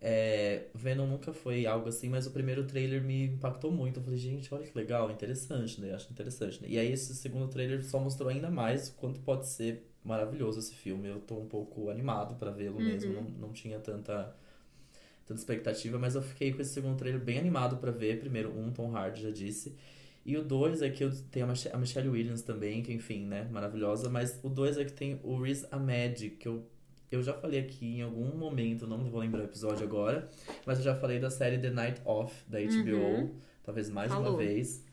É, 0.00 0.66
Venom 0.74 1.06
nunca 1.06 1.32
foi 1.32 1.66
algo 1.66 1.88
assim, 1.88 2.08
mas 2.08 2.26
o 2.26 2.30
primeiro 2.32 2.64
trailer 2.66 3.02
me 3.02 3.26
impactou 3.26 3.72
muito. 3.72 4.00
Eu 4.00 4.04
falei, 4.04 4.18
gente, 4.18 4.52
olha 4.54 4.66
que 4.66 4.76
legal, 4.76 5.10
interessante, 5.10 5.80
né? 5.80 5.94
Acho 5.94 6.12
interessante. 6.12 6.62
Né? 6.62 6.68
E 6.70 6.78
aí 6.78 6.92
esse 6.92 7.14
segundo 7.14 7.48
trailer 7.48 7.84
só 7.84 7.98
mostrou 8.00 8.28
ainda 8.28 8.50
mais 8.50 8.88
o 8.90 8.94
quanto 8.94 9.20
pode 9.20 9.48
ser 9.48 9.84
maravilhoso 10.06 10.58
esse 10.58 10.74
filme. 10.74 11.08
Eu 11.08 11.20
tô 11.20 11.36
um 11.38 11.46
pouco 11.46 11.90
animado 11.90 12.36
pra 12.36 12.50
vê-lo 12.50 12.78
mesmo, 12.80 13.12
não, 13.12 13.22
não 13.22 13.52
tinha 13.52 13.78
tanta, 13.80 14.34
tanta 15.26 15.40
expectativa, 15.40 15.98
mas 15.98 16.14
eu 16.14 16.22
fiquei 16.22 16.52
com 16.52 16.62
esse 16.62 16.72
segundo 16.72 16.96
trailer 16.96 17.20
bem 17.20 17.38
animado 17.38 17.76
pra 17.78 17.90
ver. 17.90 18.18
Primeiro, 18.20 18.56
um, 18.56 18.70
Tom 18.72 18.90
Hardy, 18.96 19.22
já 19.22 19.30
disse. 19.30 19.76
E 20.24 20.36
o 20.36 20.42
dois 20.42 20.82
é 20.82 20.90
que 20.90 21.04
eu 21.04 21.10
tenho 21.30 21.46
a 21.46 21.48
Mich- 21.48 21.68
a 21.72 21.76
Michelle 21.78 22.08
Williams 22.08 22.42
também, 22.42 22.82
que 22.82 22.92
enfim, 22.92 23.24
né, 23.26 23.48
maravilhosa. 23.50 24.08
Mas 24.08 24.38
o 24.42 24.48
dois 24.48 24.76
é 24.78 24.84
que 24.84 24.92
tem 24.92 25.20
o 25.22 25.40
Riz 25.40 25.64
Ahmed, 25.72 26.30
que 26.30 26.48
eu, 26.48 26.66
eu 27.12 27.22
já 27.22 27.32
falei 27.32 27.60
aqui 27.60 27.98
em 27.98 28.02
algum 28.02 28.36
momento, 28.36 28.86
não 28.88 28.98
vou 29.08 29.20
lembrar 29.20 29.42
o 29.42 29.44
episódio 29.44 29.84
agora, 29.84 30.28
mas 30.66 30.78
eu 30.78 30.84
já 30.84 30.96
falei 30.96 31.20
da 31.20 31.30
série 31.30 31.58
The 31.58 31.70
Night 31.70 32.00
Off, 32.04 32.34
da 32.48 32.58
HBO, 32.58 32.96
Uhum. 32.96 33.34
talvez 33.62 33.88
mais 33.88 34.10
Falou. 34.10 34.30
uma 34.30 34.38
vez. 34.38 34.84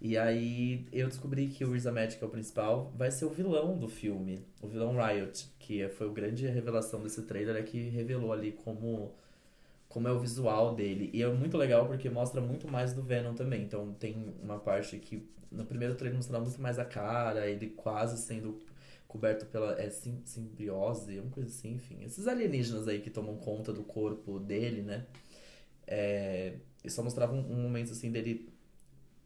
E 0.00 0.16
aí 0.16 0.86
eu 0.92 1.08
descobri 1.08 1.48
que 1.48 1.64
o 1.64 1.72
Riz 1.72 1.86
Ahmed, 1.86 2.16
que 2.16 2.22
é 2.24 2.26
o 2.26 2.30
principal, 2.30 2.92
vai 2.96 3.10
ser 3.10 3.24
o 3.24 3.30
vilão 3.30 3.76
do 3.78 3.88
filme, 3.88 4.44
o 4.62 4.68
vilão 4.68 4.96
Riot, 4.96 5.48
que 5.58 5.88
foi 5.88 6.08
a 6.08 6.12
grande 6.12 6.46
revelação 6.46 7.02
desse 7.02 7.22
trailer, 7.22 7.56
é 7.56 7.62
que 7.62 7.80
revelou 7.88 8.32
ali 8.32 8.52
como 8.52 9.12
como 9.88 10.08
é 10.08 10.12
o 10.12 10.20
visual 10.20 10.74
dele. 10.74 11.10
E 11.14 11.22
é 11.22 11.28
muito 11.28 11.56
legal 11.56 11.86
porque 11.86 12.10
mostra 12.10 12.40
muito 12.40 12.68
mais 12.68 12.92
do 12.92 13.02
Venom 13.02 13.34
também. 13.34 13.62
Então 13.62 13.92
tem 13.94 14.34
uma 14.42 14.58
parte 14.58 14.98
que 14.98 15.26
no 15.50 15.64
primeiro 15.64 15.94
trailer 15.94 16.16
mostrava 16.16 16.44
muito 16.44 16.60
mais 16.60 16.78
a 16.78 16.84
cara, 16.84 17.48
ele 17.48 17.68
quase 17.70 18.18
sendo 18.22 18.60
coberto 19.08 19.46
pela 19.46 19.80
é, 19.80 19.88
sim- 19.90 20.20
simbiose, 20.24 21.18
uma 21.20 21.30
coisa 21.30 21.48
assim, 21.48 21.74
enfim. 21.74 22.04
Esses 22.04 22.28
alienígenas 22.28 22.86
aí 22.88 23.00
que 23.00 23.10
tomam 23.10 23.36
conta 23.36 23.72
do 23.72 23.82
corpo 23.82 24.38
dele, 24.38 24.82
né? 24.82 25.06
É, 25.86 26.54
e 26.84 26.90
só 26.90 27.02
mostrava 27.02 27.32
um, 27.34 27.40
um 27.52 27.62
momento 27.62 27.92
assim 27.92 28.10
dele 28.10 28.48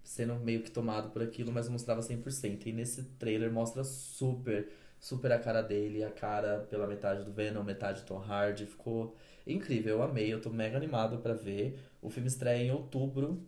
sendo 0.03 0.35
meio 0.37 0.63
que 0.63 0.71
tomado 0.71 1.11
por 1.11 1.23
aquilo, 1.23 1.53
mas 1.53 1.69
mostrava 1.69 2.01
100%. 2.01 2.67
E 2.67 2.73
nesse 2.73 3.05
trailer 3.19 3.51
mostra 3.53 3.85
super, 3.85 4.69
super 4.99 5.33
a 5.33 5.39
cara 5.39 5.63
dele, 5.63 6.05
a 6.05 6.11
cara 6.11 6.67
pela 6.71 6.87
metade 6.87 7.25
do 7.25 7.33
Venom, 7.33 7.63
metade 7.63 8.03
do 8.03 8.07
Tom 8.07 8.19
Hardy. 8.19 8.67
Ficou 8.67 9.17
incrível, 9.47 9.97
eu 9.97 10.03
amei, 10.03 10.33
eu 10.33 10.41
tô 10.41 10.51
mega 10.51 10.77
animado 10.77 11.19
pra 11.19 11.35
ver. 11.35 11.79
O 12.01 12.11
filme 12.11 12.29
estreia 12.29 12.63
em 12.63 12.71
outubro, 12.71 13.43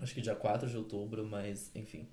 acho 0.00 0.14
que 0.14 0.20
dia 0.20 0.34
4 0.34 0.68
de 0.68 0.76
outubro, 0.76 1.24
mas 1.24 1.70
enfim, 1.74 2.08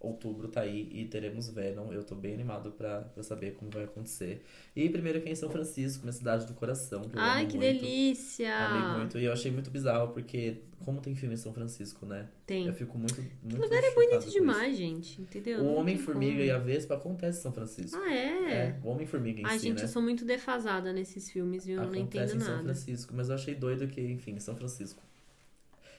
outubro 0.00 0.48
tá 0.48 0.62
aí 0.62 0.88
e 0.92 1.04
teremos 1.04 1.48
Venom. 1.48 1.92
Eu 1.92 2.04
tô 2.04 2.14
bem 2.14 2.34
animado 2.34 2.72
pra, 2.72 3.00
pra 3.02 3.22
saber 3.22 3.52
como 3.54 3.70
vai 3.70 3.84
acontecer. 3.84 4.44
E 4.74 4.88
primeiro 4.88 5.18
aqui 5.18 5.30
em 5.30 5.34
São 5.34 5.50
Francisco, 5.50 6.02
minha 6.02 6.12
cidade 6.12 6.46
do 6.46 6.54
coração. 6.54 7.02
Que 7.02 7.18
Ai, 7.18 7.46
que 7.46 7.56
muito. 7.56 7.80
delícia! 7.80 8.54
Amei 8.56 8.98
muito. 8.98 9.18
E 9.18 9.24
eu 9.24 9.32
achei 9.32 9.50
muito 9.50 9.70
bizarro, 9.70 10.12
porque 10.12 10.62
como 10.84 11.00
tem 11.00 11.14
filme 11.14 11.34
em 11.34 11.38
São 11.38 11.52
Francisco, 11.52 12.04
né? 12.04 12.28
Tem. 12.46 12.66
Eu 12.66 12.74
fico 12.74 12.98
muito, 12.98 13.20
muito 13.42 13.58
O 13.58 13.62
lugar 13.62 13.82
é 13.82 13.94
bonito 13.94 14.30
demais, 14.30 14.76
gente, 14.76 15.20
entendeu? 15.20 15.60
O 15.60 15.74
Homem-Formiga 15.74 16.42
e 16.42 16.50
a 16.50 16.58
Vespa 16.58 16.94
acontece 16.94 17.38
em 17.38 17.42
São 17.42 17.52
Francisco. 17.52 17.98
Ah, 18.02 18.12
é? 18.12 18.52
É, 18.52 18.80
o 18.82 18.88
Homem-Formiga 18.88 19.40
em 19.40 19.46
Ai, 19.46 19.58
si, 19.58 19.68
gente, 19.68 19.78
né? 19.78 19.84
eu 19.84 19.88
sou 19.88 20.02
muito 20.02 20.24
defasada 20.24 20.92
nesses 20.92 21.30
filmes, 21.30 21.64
viu? 21.64 21.76
Eu 21.76 21.82
não 21.82 21.92
Acontece 21.92 22.34
entendo 22.34 22.42
em 22.42 22.44
São 22.44 22.54
nada. 22.56 22.64
Francisco, 22.64 23.14
mas 23.16 23.28
eu 23.28 23.34
achei 23.34 23.54
doido 23.54 23.86
que, 23.86 24.00
enfim, 24.00 24.38
São 24.38 24.56
Francisco. 24.56 25.02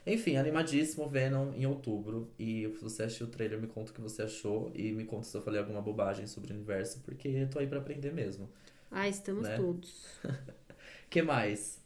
Enfim, 0.06 0.36
animadíssimo 0.38 1.08
Venom 1.08 1.54
em 1.54 1.66
outubro. 1.66 2.30
E 2.38 2.64
se 2.76 2.84
você 2.84 3.04
assistiu 3.04 3.28
o 3.28 3.30
trailer, 3.30 3.60
me 3.60 3.68
conta 3.68 3.92
o 3.92 3.96
que 3.96 4.02
você 4.02 4.22
achou. 4.24 4.72
E 4.76 4.92
me 4.92 5.06
conta 5.06 5.24
se 5.24 5.38
eu 5.38 5.42
falei 5.42 5.60
alguma 5.60 5.82
bobagem 5.82 6.28
sobre 6.28 6.52
o 6.52 6.56
universo, 6.56 7.00
porque 7.02 7.28
eu 7.30 7.50
tô 7.50 7.60
aí 7.60 7.68
pra 7.68 7.80
aprender 7.80 8.12
mesmo. 8.14 8.50
Ah, 8.92 9.08
estamos 9.08 9.44
Né? 9.48 9.56
todos. 9.58 10.06
que 11.10 11.22
mais? 11.22 11.82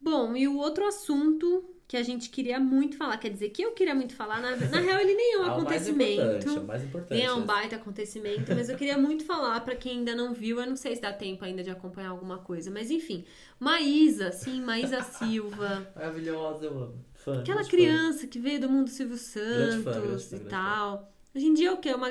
Bom, 0.00 0.34
e 0.36 0.48
o 0.48 0.56
outro 0.56 0.84
assunto 0.86 1.64
que 1.86 1.96
a 1.96 2.02
gente 2.02 2.30
queria 2.30 2.58
muito 2.58 2.96
falar, 2.96 3.18
quer 3.18 3.28
dizer, 3.28 3.50
que 3.50 3.62
eu 3.62 3.72
queria 3.72 3.94
muito 3.94 4.14
falar, 4.16 4.40
na, 4.40 4.56
na 4.56 4.80
real 4.80 4.98
ele 4.98 5.14
nem 5.14 5.34
é 5.34 5.38
um 5.38 5.42
Ah, 5.52 5.56
o 5.58 5.62
mais 5.62 5.86
acontecimento. 5.86 6.22
importante, 6.22 6.58
o 6.58 6.64
mais 6.64 6.82
importante. 6.84 7.12
Nem 7.18 7.26
é 7.26 7.32
um 7.34 7.44
baita 7.44 7.76
acontecimento, 7.76 8.54
mas 8.54 8.68
eu 8.70 8.76
queria 8.76 8.96
muito 8.96 9.24
falar 9.24 9.60
pra 9.60 9.76
quem 9.76 9.98
ainda 9.98 10.14
não 10.16 10.32
viu. 10.32 10.58
Eu 10.58 10.66
não 10.66 10.74
sei 10.76 10.96
se 10.96 11.02
dá 11.02 11.12
tempo 11.12 11.44
ainda 11.44 11.62
de 11.62 11.70
acompanhar 11.70 12.08
alguma 12.10 12.38
coisa, 12.38 12.70
mas 12.70 12.90
enfim. 12.90 13.24
Maísa, 13.60 14.32
sim, 14.32 14.62
Maísa 14.62 15.02
Silva. 15.04 15.86
Maravilhosa, 15.94 16.64
eu 16.64 16.78
amo. 16.78 17.04
Fã, 17.24 17.40
Aquela 17.40 17.62
grande 17.62 17.70
fã. 17.70 17.76
criança 17.76 18.26
que 18.26 18.38
veio 18.38 18.60
do 18.60 18.68
mundo 18.68 18.88
Silvio 18.90 19.16
Grande 19.16 19.82
fã, 19.82 19.92
Santos 19.92 20.08
grande 20.08 20.24
e 20.26 20.28
grande 20.30 20.48
tal. 20.50 21.12
Hoje 21.34 21.46
em 21.46 21.54
dia 21.54 21.68
é 21.68 21.72
o 21.72 21.76
quê? 21.78 21.90
É 21.90 21.96
Uma 21.96 22.08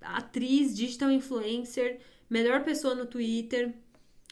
atriz, 0.00 0.74
digital 0.76 1.10
influencer, 1.10 1.98
melhor 2.30 2.62
pessoa 2.64 2.94
no 2.94 3.06
Twitter. 3.06 3.74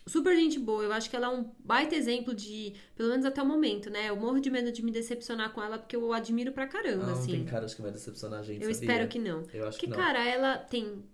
Super 0.06 0.34
gente 0.36 0.58
boa, 0.58 0.82
eu 0.82 0.92
acho 0.92 1.08
que 1.08 1.14
ela 1.14 1.28
é 1.28 1.30
um 1.30 1.48
baita 1.60 1.94
exemplo 1.94 2.34
de, 2.34 2.74
pelo 2.96 3.08
menos 3.10 3.24
até 3.24 3.40
o 3.40 3.46
momento, 3.46 3.88
né? 3.88 4.08
Eu 4.10 4.16
morro 4.16 4.40
de 4.40 4.50
medo 4.50 4.72
de 4.72 4.82
me 4.84 4.90
decepcionar 4.90 5.52
com 5.52 5.62
ela 5.62 5.78
porque 5.78 5.94
eu 5.94 6.12
admiro 6.12 6.50
pra 6.50 6.66
caramba, 6.66 7.06
Ah, 7.06 7.12
assim. 7.12 7.30
tem 7.30 7.44
cara 7.44 7.66
de 7.66 7.76
que 7.76 7.82
vai 7.82 7.92
decepcionar 7.92 8.40
a 8.40 8.42
gente, 8.42 8.64
eu 8.64 8.74
sabia? 8.74 8.88
espero 8.90 9.08
que 9.08 9.18
não. 9.20 9.44
Eu 9.54 9.68
acho 9.68 9.78
Porque, 9.78 9.86
que 9.86 9.86
não. 9.86 9.96
cara, 9.96 10.24
ela 10.24 10.58
tem 10.58 11.04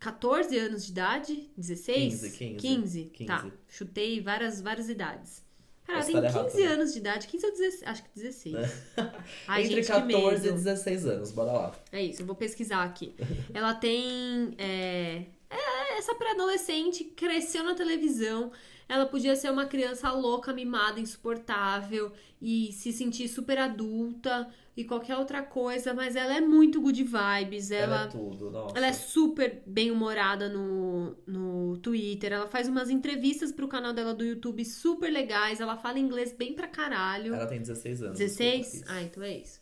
14 0.00 0.56
anos 0.58 0.86
de 0.86 0.92
idade, 0.92 1.50
16? 1.54 2.14
15, 2.22 2.30
15. 2.30 2.56
15, 2.56 3.04
15. 3.12 3.26
tá. 3.26 3.50
Chutei 3.68 4.20
várias, 4.22 4.58
várias 4.60 4.88
idades. 4.88 5.43
Cara, 5.86 5.98
ela 5.98 6.06
tem 6.06 6.16
estar 6.16 6.44
15 6.44 6.60
errado, 6.60 6.68
né? 6.68 6.74
anos 6.74 6.92
de 6.92 6.98
idade, 6.98 7.26
15 7.26 7.46
ou 7.46 7.52
16, 7.52 7.82
acho 7.84 8.02
que 8.02 8.08
16. 8.14 8.54
Ai, 9.46 9.62
Entre 9.64 9.76
gente, 9.76 9.86
14 9.86 10.06
que 10.06 10.48
e 10.48 10.50
medo. 10.50 10.64
16 10.64 11.06
anos, 11.06 11.32
bora 11.32 11.52
lá. 11.52 11.72
É 11.92 12.02
isso, 12.02 12.22
eu 12.22 12.26
vou 12.26 12.34
pesquisar 12.34 12.82
aqui. 12.82 13.14
Ela 13.52 13.74
tem. 13.74 14.54
É, 14.58 15.24
é, 15.50 15.98
essa 15.98 16.14
pré-adolescente 16.14 17.04
cresceu 17.04 17.62
na 17.62 17.74
televisão. 17.74 18.50
Ela 18.88 19.06
podia 19.06 19.34
ser 19.36 19.50
uma 19.50 19.66
criança 19.66 20.10
louca, 20.10 20.52
mimada, 20.52 21.00
insuportável 21.00 22.12
e 22.40 22.72
se 22.72 22.92
sentir 22.92 23.28
super 23.28 23.58
adulta 23.58 24.48
e 24.76 24.84
qualquer 24.84 25.16
outra 25.16 25.42
coisa, 25.42 25.94
mas 25.94 26.16
ela 26.16 26.36
é 26.36 26.40
muito 26.40 26.80
good 26.80 27.02
vibes. 27.04 27.70
Ela, 27.70 27.94
Ela 27.94 28.04
é 28.04 28.08
tudo, 28.08 28.50
nossa. 28.50 28.76
ela 28.76 28.86
é 28.88 28.92
super 28.92 29.62
bem 29.64 29.90
humorada 29.90 30.48
no, 30.48 31.16
no 31.26 31.76
Twitter. 31.78 32.32
Ela 32.32 32.48
faz 32.48 32.66
umas 32.68 32.90
entrevistas 32.90 33.52
pro 33.52 33.68
canal 33.68 33.92
dela 33.92 34.12
do 34.12 34.24
YouTube 34.24 34.64
super 34.64 35.10
legais. 35.10 35.60
Ela 35.60 35.76
fala 35.76 35.98
inglês 35.98 36.32
bem 36.32 36.54
pra 36.54 36.66
caralho. 36.66 37.34
Ela 37.34 37.46
tem 37.46 37.60
16 37.60 38.02
anos. 38.02 38.18
16? 38.18 38.60
desculpa, 38.72 38.92
Ah, 38.92 39.02
então 39.02 39.22
é 39.22 39.36
isso. 39.38 39.60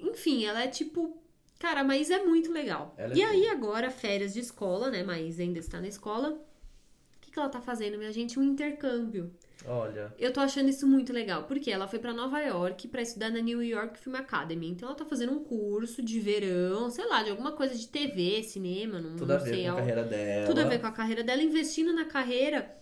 Enfim, 0.00 0.44
ela 0.44 0.62
é 0.62 0.68
tipo. 0.68 1.16
Cara, 1.58 1.80
a 1.80 1.84
Maísa 1.84 2.14
é 2.14 2.24
muito 2.24 2.50
legal. 2.52 2.92
Ela 2.98 3.14
é 3.14 3.16
e 3.16 3.22
aí, 3.22 3.46
agora, 3.48 3.88
férias 3.90 4.34
de 4.34 4.40
escola, 4.40 4.90
né? 4.90 5.04
Maísa 5.04 5.42
ainda 5.42 5.60
está 5.60 5.80
na 5.80 5.86
escola. 5.88 6.30
O 6.30 7.20
que, 7.20 7.30
que 7.30 7.38
ela 7.38 7.48
tá 7.48 7.60
fazendo, 7.60 7.96
minha 7.96 8.12
gente? 8.12 8.38
Um 8.38 8.42
intercâmbio. 8.42 9.32
Olha, 9.66 10.12
Eu 10.18 10.32
tô 10.32 10.40
achando 10.40 10.68
isso 10.68 10.86
muito 10.86 11.12
legal, 11.12 11.44
porque 11.44 11.70
ela 11.70 11.86
foi 11.86 11.98
pra 11.98 12.12
Nova 12.12 12.40
York 12.40 12.88
pra 12.88 13.02
estudar 13.02 13.30
na 13.30 13.40
New 13.40 13.62
York 13.62 13.98
Film 13.98 14.16
Academy. 14.16 14.68
Então 14.68 14.88
ela 14.88 14.96
tá 14.96 15.04
fazendo 15.04 15.32
um 15.32 15.42
curso 15.44 16.02
de 16.02 16.18
verão, 16.20 16.90
sei 16.90 17.06
lá, 17.06 17.22
de 17.22 17.30
alguma 17.30 17.52
coisa 17.52 17.74
de 17.74 17.86
TV, 17.88 18.42
cinema, 18.42 19.00
não, 19.00 19.16
tudo 19.16 19.28
não 19.28 19.36
a 19.36 19.38
ver 19.38 19.54
sei. 19.54 19.64
com 19.64 19.70
a 19.72 19.74
carreira 19.76 20.04
dela. 20.04 20.46
tudo 20.46 20.60
a 20.60 20.64
ver 20.64 20.80
com 20.80 20.86
a 20.86 20.92
carreira 20.92 21.22
dela, 21.22 21.42
investindo 21.42 21.92
na 21.92 22.04
carreira. 22.04 22.74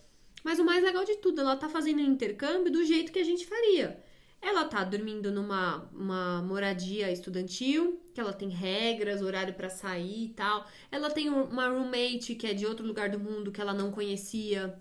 Mas 0.43 0.57
o 0.59 0.65
mais 0.65 0.83
legal 0.83 1.05
de 1.05 1.17
tudo, 1.17 1.41
ela 1.41 1.55
tá 1.55 1.69
fazendo 1.69 1.99
um 1.99 2.05
intercâmbio 2.05 2.71
do 2.71 2.83
jeito 2.83 3.11
que 3.11 3.19
a 3.19 3.23
gente 3.23 3.45
faria. 3.45 3.99
Ela 4.41 4.65
tá 4.65 4.83
dormindo 4.83 5.31
numa 5.31 5.87
uma 5.93 6.41
moradia 6.41 7.11
estudantil, 7.11 8.01
que 8.11 8.19
ela 8.19 8.33
tem 8.33 8.49
regras, 8.49 9.21
horário 9.21 9.53
pra 9.53 9.69
sair 9.69 10.25
e 10.25 10.29
tal. 10.29 10.65
Ela 10.91 11.11
tem 11.11 11.29
um- 11.29 11.43
uma 11.43 11.67
roommate 11.67 12.33
que 12.33 12.47
é 12.47 12.53
de 12.55 12.65
outro 12.65 12.83
lugar 12.87 13.09
do 13.09 13.19
mundo 13.19 13.51
que 13.51 13.61
ela 13.61 13.71
não 13.71 13.91
conhecia. 13.91 14.73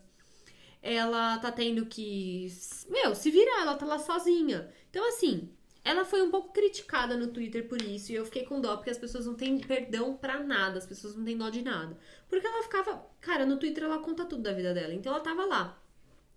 Ela 0.83 1.39
tá 1.39 1.53
tendo 1.53 1.85
que, 1.87 2.47
meu, 2.89 3.15
se 3.15 3.31
virar, 3.31 3.63
ela 3.63 3.75
tá 3.77 3.85
lá 3.85 3.99
sozinha. 3.99 4.69
Então 4.91 5.07
assim, 5.09 5.49
ela 5.85 6.05
foi 6.05 6.23
um 6.23 6.31
pouco 6.31 6.53
criticada 6.53 7.17
no 7.17 7.29
Twitter 7.29 7.69
por 7.69 7.81
isso, 7.83 8.13
e 8.13 8.15
eu 8.15 8.25
fiquei 8.25 8.45
com 8.45 8.61
dó 8.61 8.77
porque 8.77 8.91
as 8.91 8.99
pessoas 8.99 9.27
não 9.27 9.35
têm 9.35 9.59
perdão 9.59 10.15
pra 10.17 10.41
nada, 10.41 10.79
as 10.79 10.87
pessoas 10.87 11.15
não 11.17 11.25
têm 11.25 11.37
dó 11.37 11.51
de 11.51 11.63
nada. 11.63 11.97
Porque 12.29 12.47
ela 12.47 12.63
ficava, 12.63 13.05
cara, 13.21 13.45
no 13.45 13.57
Twitter 13.59 13.85
ela 13.85 13.99
conta 13.99 14.25
tudo 14.25 14.43
da 14.43 14.53
vida 14.53 14.73
dela. 14.73 14.95
Então 14.95 15.13
ela 15.13 15.23
tava 15.23 15.45
lá. 15.45 15.77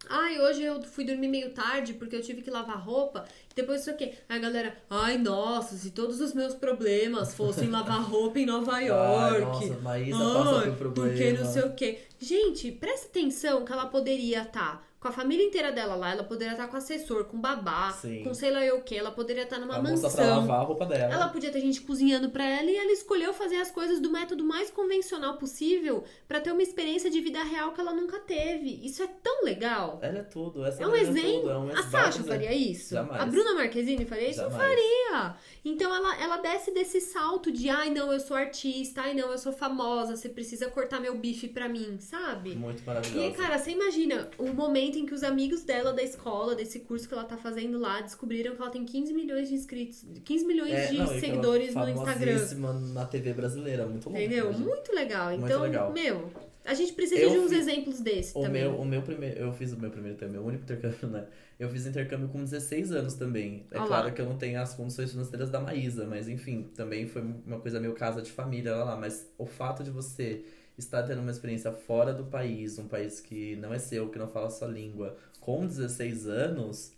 Ai, 0.10 0.38
hoje 0.42 0.62
eu 0.62 0.82
fui 0.84 1.06
dormir 1.06 1.30
meio 1.30 1.54
tarde 1.54 1.94
porque 1.94 2.14
eu 2.14 2.22
tive 2.22 2.42
que 2.42 2.52
lavar 2.52 2.78
roupa. 2.78 3.24
Depois 3.56 3.80
isso 3.82 3.90
aqui. 3.90 4.12
Aí 4.28 4.38
a 4.38 4.40
galera, 4.40 4.78
ai, 4.90 5.18
nossa, 5.18 5.78
se 5.78 5.92
todos 5.92 6.20
os 6.20 6.34
meus 6.34 6.54
problemas 6.54 7.34
fossem 7.34 7.70
lavar 7.70 8.02
roupa 8.04 8.38
em 8.38 8.46
Nova 8.46 8.74
Ai, 8.76 8.88
York. 8.90 9.42
nossa, 9.68 9.80
Maísa 9.82 10.18
passa 10.18 10.58
Ai, 10.60 10.70
por 10.72 10.76
problema. 10.78 11.08
porque 11.10 11.32
não 11.32 11.46
sei 11.46 11.64
o 11.64 11.74
quê. 11.74 12.00
Gente, 12.24 12.72
presta 12.72 13.08
atenção 13.08 13.66
que 13.66 13.74
ela 13.74 13.86
poderia 13.86 14.44
estar 14.44 14.82
com 15.04 15.10
a 15.10 15.12
família 15.12 15.46
inteira 15.46 15.70
dela 15.70 15.96
lá, 15.96 16.12
ela 16.14 16.24
poderia 16.24 16.54
estar 16.54 16.66
com 16.70 16.78
assessor, 16.78 17.26
com 17.26 17.38
babá, 17.38 17.92
Sim. 17.92 18.24
com 18.24 18.34
sei 18.34 18.50
lá 18.52 18.64
eu 18.66 18.78
o 18.78 18.82
quê, 18.82 18.96
ela 18.96 19.12
poderia 19.12 19.44
estar 19.44 19.60
numa 19.60 19.76
a 19.76 19.82
moça 19.82 20.10
pra 20.10 20.24
mansão. 20.24 20.40
lavar 20.40 20.60
a 20.62 20.64
roupa 20.64 20.86
dela. 20.86 21.14
Ela 21.14 21.28
podia 21.28 21.52
ter 21.52 21.60
gente 21.60 21.82
cozinhando 21.82 22.30
pra 22.30 22.46
ela 22.46 22.72
e 22.72 22.78
ela 22.78 22.92
escolheu 22.94 23.34
fazer 23.34 23.58
as 23.58 23.70
coisas 23.70 24.00
do 24.00 24.10
método 24.10 24.46
mais 24.46 24.72
convencional 24.72 25.36
possível 25.38 26.06
pra 26.28 26.40
ter 26.40 26.52
uma 26.54 26.64
experiência 26.64 27.10
de 27.12 27.20
vida 27.20 27.44
real 27.44 27.74
que 27.74 27.82
ela 27.82 27.94
nunca 27.94 28.18
teve. 28.20 28.80
Isso 28.82 29.04
é 29.04 29.08
tão 29.22 29.44
legal. 29.44 30.00
Ela 30.02 30.20
é 30.20 30.24
tudo. 30.24 30.66
Essa 30.66 30.82
É 30.84 30.88
um 30.88 30.92
menina 30.94 31.20
exemplo. 31.20 31.50
é 31.50 31.58
um 31.58 31.70
a 31.78 31.84
Sasha 31.84 32.24
faria 32.24 32.54
isso? 32.54 32.94
Jamais. 32.94 33.22
A 33.22 33.26
Bruna 33.26 33.54
Marquezine 33.56 34.06
faria 34.06 34.30
isso? 34.30 34.42
Não 34.42 34.52
Jamais. 34.52 34.70
faria. 34.70 35.36
Então 35.66 35.94
ela, 35.94 36.22
ela 36.22 36.38
desce 36.38 36.72
desse 36.72 37.02
salto 37.02 37.52
de 37.52 37.70
ai 37.70 37.90
não, 37.90 38.12
eu 38.14 38.20
sou 38.22 38.38
artista, 38.38 39.02
ai 39.02 39.14
não, 39.14 39.32
eu 39.32 39.38
sou 39.38 39.52
famosa, 39.52 40.16
você 40.16 40.30
precisa 40.30 40.70
cortar 40.70 41.00
meu 41.02 41.18
bife 41.18 41.50
pra 41.50 41.68
mim, 41.68 41.98
sabe? 42.00 42.56
Muito 42.56 42.82
E 42.82 42.86
maravilhosa. 42.86 43.26
aí, 43.26 43.34
cara, 43.34 43.58
você 43.58 43.72
imagina 43.72 44.30
o 44.38 44.48
momento 44.54 44.93
em 45.00 45.06
que 45.06 45.14
os 45.14 45.24
amigos 45.24 45.64
dela 45.64 45.94
da 45.94 46.02
escola, 46.04 46.56
desse 46.56 46.80
curso 46.82 47.08
que 47.08 47.14
ela 47.14 47.24
tá 47.24 47.38
fazendo 47.38 47.78
lá, 47.80 48.02
descobriram 48.02 48.56
que 48.56 48.62
ela 48.62 48.72
tem 48.72 48.86
15 48.86 49.14
milhões 49.14 49.50
de 49.50 49.56
inscritos, 49.56 50.06
15 50.24 50.46
milhões 50.46 50.72
É, 50.72 50.88
de 50.88 50.98
não, 50.98 51.08
seguidores 51.08 51.74
no 51.76 51.88
Instagram. 51.90 52.40
na 52.94 53.06
TV 53.06 53.34
brasileira, 53.34 53.86
muito 53.86 54.06
louco. 54.10 54.20
Entendeu? 54.20 54.46
imagina. 54.46 54.66
Muito 54.66 54.94
legal. 54.94 55.30
Muito 55.32 55.46
Então, 55.46 55.62
legal. 55.62 55.92
meu, 55.94 56.32
a 56.66 56.74
gente 56.74 56.94
precisa 56.94 57.20
Eu 57.22 57.30
de 57.32 57.38
uns 57.40 57.50
fiz- 57.50 57.60
exemplos 57.60 58.00
desses 58.00 58.36
O 58.36 58.42
também. 58.42 58.62
meu, 58.64 58.76
o 58.80 58.86
meu 58.86 59.02
primeiro, 59.02 59.40
eu 59.40 59.52
fiz 59.54 59.74
o 59.74 59.78
meu 59.80 59.90
primeiro 59.92 60.16
intercâmbio, 60.16 60.42
meu 60.42 60.48
único 60.50 60.64
intercâmbio, 60.64 61.08
né? 61.10 61.26
Eu 61.60 61.70
fiz 61.70 61.86
intercâmbio 61.86 62.28
com 62.30 62.44
16 62.44 62.92
anos 62.92 63.14
também. 63.14 63.66
É 63.72 63.78
Olha 63.78 63.88
claro 63.88 64.12
que 64.14 64.20
eu 64.20 64.26
não 64.26 64.38
tenho 64.38 64.60
as 64.62 64.74
condições 64.74 65.12
financeiras 65.12 65.50
da 65.50 65.60
Maísa, 65.60 66.06
mas 66.06 66.28
enfim, 66.28 66.70
também 66.76 67.08
foi 67.08 67.22
uma 67.22 67.60
coisa 67.60 67.80
meio 67.80 67.94
casa 67.94 68.22
de 68.22 68.32
família 68.32 68.76
lá, 68.76 68.84
lá. 68.86 68.96
Mas 68.98 69.30
o 69.38 69.46
fato 69.46 69.84
de 69.84 69.92
você 69.92 70.44
estar 70.78 71.04
tendo 71.04 71.22
uma 71.22 71.32
experiência 71.32 71.72
fora 71.72 72.14
do 72.14 72.26
país, 72.26 72.78
um 72.80 72.88
país 72.88 73.20
que 73.20 73.56
não 73.58 73.74
é 73.74 73.80
seu, 73.80 74.10
que 74.10 74.18
não 74.20 74.28
fala 74.28 74.48
a 74.48 74.50
sua 74.50 74.68
língua, 74.68 75.16
com 75.40 75.66
16 75.66 76.28
anos, 76.28 76.94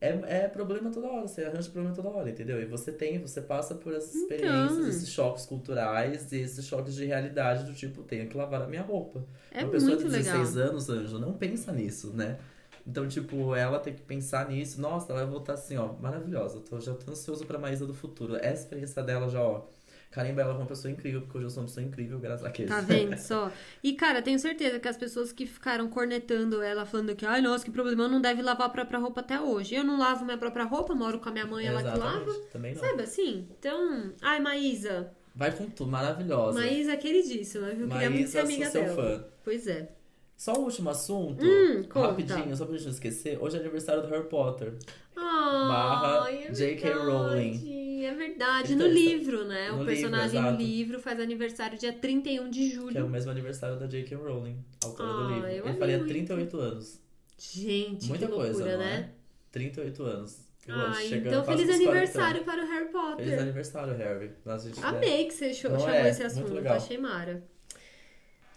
é, 0.00 0.44
é 0.44 0.48
problema 0.48 0.90
toda 0.90 1.08
hora, 1.08 1.28
você 1.28 1.44
arranja 1.44 1.70
problema 1.70 1.94
toda 1.94 2.08
hora, 2.08 2.30
entendeu? 2.30 2.60
E 2.60 2.64
você 2.64 2.90
tem, 2.90 3.18
você 3.18 3.40
passa 3.42 3.74
por 3.74 3.92
essas 3.94 4.14
Então. 4.14 4.22
experiências, 4.22 4.86
esses 4.96 5.10
choques 5.10 5.44
culturais 5.44 6.32
e 6.32 6.36
esses 6.38 6.64
choques 6.66 6.94
de 6.94 7.04
realidade 7.04 7.64
do 7.64 7.74
tipo, 7.74 8.02
tenho 8.02 8.26
que 8.28 8.36
lavar 8.36 8.62
a 8.62 8.66
minha 8.66 8.82
roupa. 8.82 9.22
É 9.50 9.62
Uma 9.62 9.70
pessoa 9.70 9.96
de 9.96 10.04
16 10.04 10.54
legal. 10.54 10.68
anos, 10.70 10.88
Anjo, 10.88 11.18
não 11.18 11.34
pensa 11.34 11.70
nisso, 11.72 12.12
né? 12.14 12.38
Então, 12.86 13.06
tipo, 13.06 13.54
ela 13.54 13.78
tem 13.78 13.92
que 13.94 14.00
pensar 14.02 14.48
nisso. 14.48 14.80
Nossa, 14.80 15.12
ela 15.12 15.22
vai 15.22 15.30
voltar 15.30 15.52
assim, 15.52 15.76
ó, 15.76 15.92
maravilhosa. 15.92 16.56
Eu 16.56 16.60
tô, 16.62 16.80
já 16.80 16.94
tô 16.94 17.10
ansioso 17.12 17.44
pra 17.46 17.58
Maísa 17.58 17.86
do 17.86 17.92
futuro. 17.94 18.36
Essa 18.36 18.62
experiência 18.62 19.02
dela 19.02 19.28
já, 19.28 19.40
ó. 19.42 19.64
Carimba, 20.10 20.42
ela 20.42 20.54
é 20.54 20.56
uma 20.56 20.66
pessoa 20.66 20.90
incrível, 20.90 21.20
porque 21.22 21.38
hoje 21.38 21.46
eu 21.46 21.50
sou 21.50 21.62
uma 21.62 21.68
pessoa 21.68 21.86
incrível, 21.86 22.18
graças 22.18 22.44
a 22.44 22.48
Deus. 22.48 22.68
Tá 22.68 22.80
vendo 22.80 23.16
só? 23.16 23.50
E, 23.80 23.92
cara, 23.92 24.20
tenho 24.20 24.40
certeza 24.40 24.80
que 24.80 24.88
as 24.88 24.96
pessoas 24.96 25.30
que 25.32 25.46
ficaram 25.46 25.88
cornetando 25.88 26.60
ela, 26.60 26.84
falando 26.84 27.14
que, 27.14 27.24
ai, 27.24 27.40
nossa, 27.40 27.64
que 27.64 27.70
problema, 27.70 28.08
não 28.08 28.20
deve 28.20 28.42
lavar 28.42 28.66
a 28.66 28.70
própria 28.70 28.98
roupa 28.98 29.20
até 29.20 29.40
hoje. 29.40 29.74
Eu 29.76 29.84
não 29.84 29.96
lavo 29.96 30.24
minha 30.24 30.36
própria 30.36 30.64
roupa, 30.64 30.96
moro 30.96 31.20
com 31.20 31.28
a 31.28 31.32
minha 31.32 31.46
mãe, 31.46 31.64
ela 31.66 31.80
que 31.80 31.88
Exatamente, 31.88 32.26
lava. 32.28 32.40
Também 32.52 32.74
não. 32.74 32.80
Sabe 32.80 33.02
assim? 33.04 33.46
Então, 33.56 34.12
ai, 34.20 34.40
Maísa. 34.40 35.12
Vai 35.32 35.52
com 35.56 35.70
tudo, 35.70 35.90
maravilhosa. 35.92 36.58
Maísa 36.58 36.92
é 36.92 36.96
queridíssima, 36.96 37.68
viu? 37.70 37.86
Queria 37.88 38.10
muito 38.10 38.28
ser 38.28 38.42
Maísa, 38.42 38.52
amiga 38.52 38.70
sou 38.70 38.82
seu 38.84 38.96
dela. 38.96 39.18
fã. 39.20 39.24
Pois 39.44 39.66
é. 39.68 39.92
Só 40.36 40.54
o 40.54 40.64
último 40.64 40.90
assunto, 40.90 41.44
Hum, 41.44 41.84
conta. 41.84 42.08
rapidinho, 42.08 42.56
só 42.56 42.64
pra 42.64 42.74
gente 42.74 42.86
não 42.86 42.92
esquecer. 42.92 43.38
Hoje 43.40 43.58
é 43.58 43.60
aniversário 43.60 44.02
do 44.02 44.08
Harry 44.08 44.26
Potter. 44.28 44.72
Barra 45.14 45.68
Barra 46.24 46.30
J.K. 46.50 46.94
Rowling. 46.94 47.79
É 48.10 48.14
verdade, 48.14 48.72
Então, 48.74 48.88
no 48.88 48.92
isso- 48.94 49.08
livro, 49.08 49.44
né? 49.44 49.70
no 49.70 49.82
o 49.82 49.86
personagem 49.86 50.26
livro, 50.30 50.42
no 50.42 50.48
exato. 50.48 50.62
livro 50.62 51.00
faz 51.00 51.20
aniversário 51.20 51.78
dia 51.78 51.92
31 51.92 52.50
de 52.50 52.70
julho. 52.70 52.90
Que 52.92 52.98
é 52.98 53.02
o 53.04 53.08
mesmo 53.08 53.30
aniversário 53.30 53.78
da 53.78 53.86
J.K. 53.86 54.16
Rowling, 54.16 54.58
autora 54.84 55.12
do 55.12 55.18
Ah, 55.20 55.28
livro. 55.34 55.48
eu 55.48 55.66
Ele 55.68 55.78
faria 55.78 55.96
muito. 55.98 56.08
38 56.08 56.56
anos. 56.58 57.00
Gente, 57.38 58.08
Muita 58.08 58.26
que 58.26 58.32
loucura, 58.32 58.52
coisa, 58.54 58.72
não 58.72 58.78
né? 58.78 59.10
é? 59.16 59.20
38 59.52 60.02
anos. 60.02 60.38
Eu 60.66 60.74
Ah, 60.74 61.04
então 61.04 61.44
feliz 61.44 61.66
nos 61.66 61.76
40 61.76 61.90
aniversário 61.90 62.44
para 62.44 62.62
o 62.64 62.66
Harry. 62.68 62.88
Potter. 62.92 63.24
Feliz 63.24 63.38
aniversário, 63.40 63.94
Harry. 63.96 64.30
Nossa, 64.44 64.68
gente, 64.68 64.80
né? 64.80 64.86
Amei 64.88 65.24
que 65.26 65.32
você 65.34 65.54
chamou 65.54 65.88
é? 65.88 66.08
esse 66.10 66.22
assunto, 66.22 66.52
legal. 66.52 66.76
achei 66.76 66.98
mara. 66.98 67.42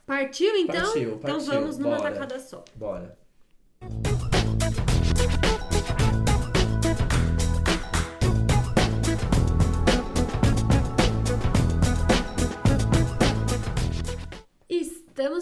Partiu 0.06 0.54
então? 0.58 0.76
Partiu, 0.76 1.02
então 1.16 1.20
partiu, 1.20 1.46
vamos 1.46 1.78
numa 1.78 1.98
bora. 1.98 2.12
tacada 2.12 2.40
só. 2.40 2.64
Bora. 2.76 3.18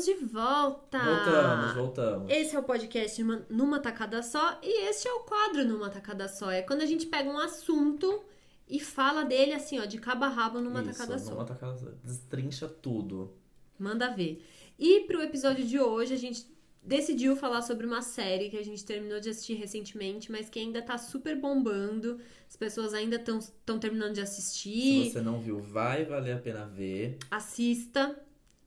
Estamos 0.02 0.06
de 0.06 0.14
volta! 0.26 1.00
Voltamos, 1.00 1.74
voltamos. 1.76 2.32
Esse 2.32 2.56
é 2.56 2.60
o 2.60 2.64
podcast 2.64 3.24
numa, 3.50 3.80
tacada 3.80 4.24
só 4.24 4.60
e 4.64 4.90
este 4.90 5.08
é 5.08 5.14
o 5.14 5.20
quadro 5.20 5.64
numa 5.64 5.90
tacada 5.90 6.28
só. 6.28 6.50
É 6.50 6.64
quando 6.64 6.82
a 6.82 6.86
gente 6.88 7.06
pega 7.06 7.30
um 7.30 7.38
assunto 7.38 8.24
e 8.68 8.80
fala 8.80 9.24
dele 9.24 9.54
assim, 9.54 9.80
ó, 9.80 9.86
de 9.86 10.00
cabo 10.00 10.26
a 10.26 10.28
rabo 10.28 10.60
numa 10.60 10.82
Isso, 10.82 10.92
tacada 10.92 11.20
só. 11.20 11.32
numa 11.32 11.46
tacada 11.46 11.78
só. 11.78 11.86
Destrincha 12.04 12.68
tudo. 12.68 13.32
Manda 13.78 14.10
ver. 14.10 14.44
E 14.80 15.02
pro 15.02 15.22
episódio 15.22 15.64
de 15.66 15.80
hoje, 15.80 16.16
a 16.16 16.18
gente 16.18 16.48
decidiu 16.82 17.36
falar 17.36 17.62
sobre 17.62 17.86
uma 17.86 18.02
série 18.02 18.50
que 18.50 18.58
a 18.58 18.64
gente 18.64 18.84
terminou 18.84 19.20
de 19.20 19.30
assistir 19.30 19.54
recentemente, 19.54 20.32
mas 20.32 20.50
que 20.50 20.58
ainda 20.58 20.82
tá 20.82 20.98
super 20.98 21.40
bombando. 21.40 22.20
As 22.50 22.56
pessoas 22.58 22.96
ainda 22.96 23.18
estão 23.18 23.78
terminando 23.78 24.14
de 24.14 24.22
Se 24.22 24.24
assistir. 24.24 25.12
você 25.12 25.22
não 25.22 25.40
viu, 25.40 25.60
vai 25.60 26.06
valer 26.06 26.34
a 26.34 26.40
pena 26.40 26.66
ver. 26.66 27.20
Assista. 27.30 28.20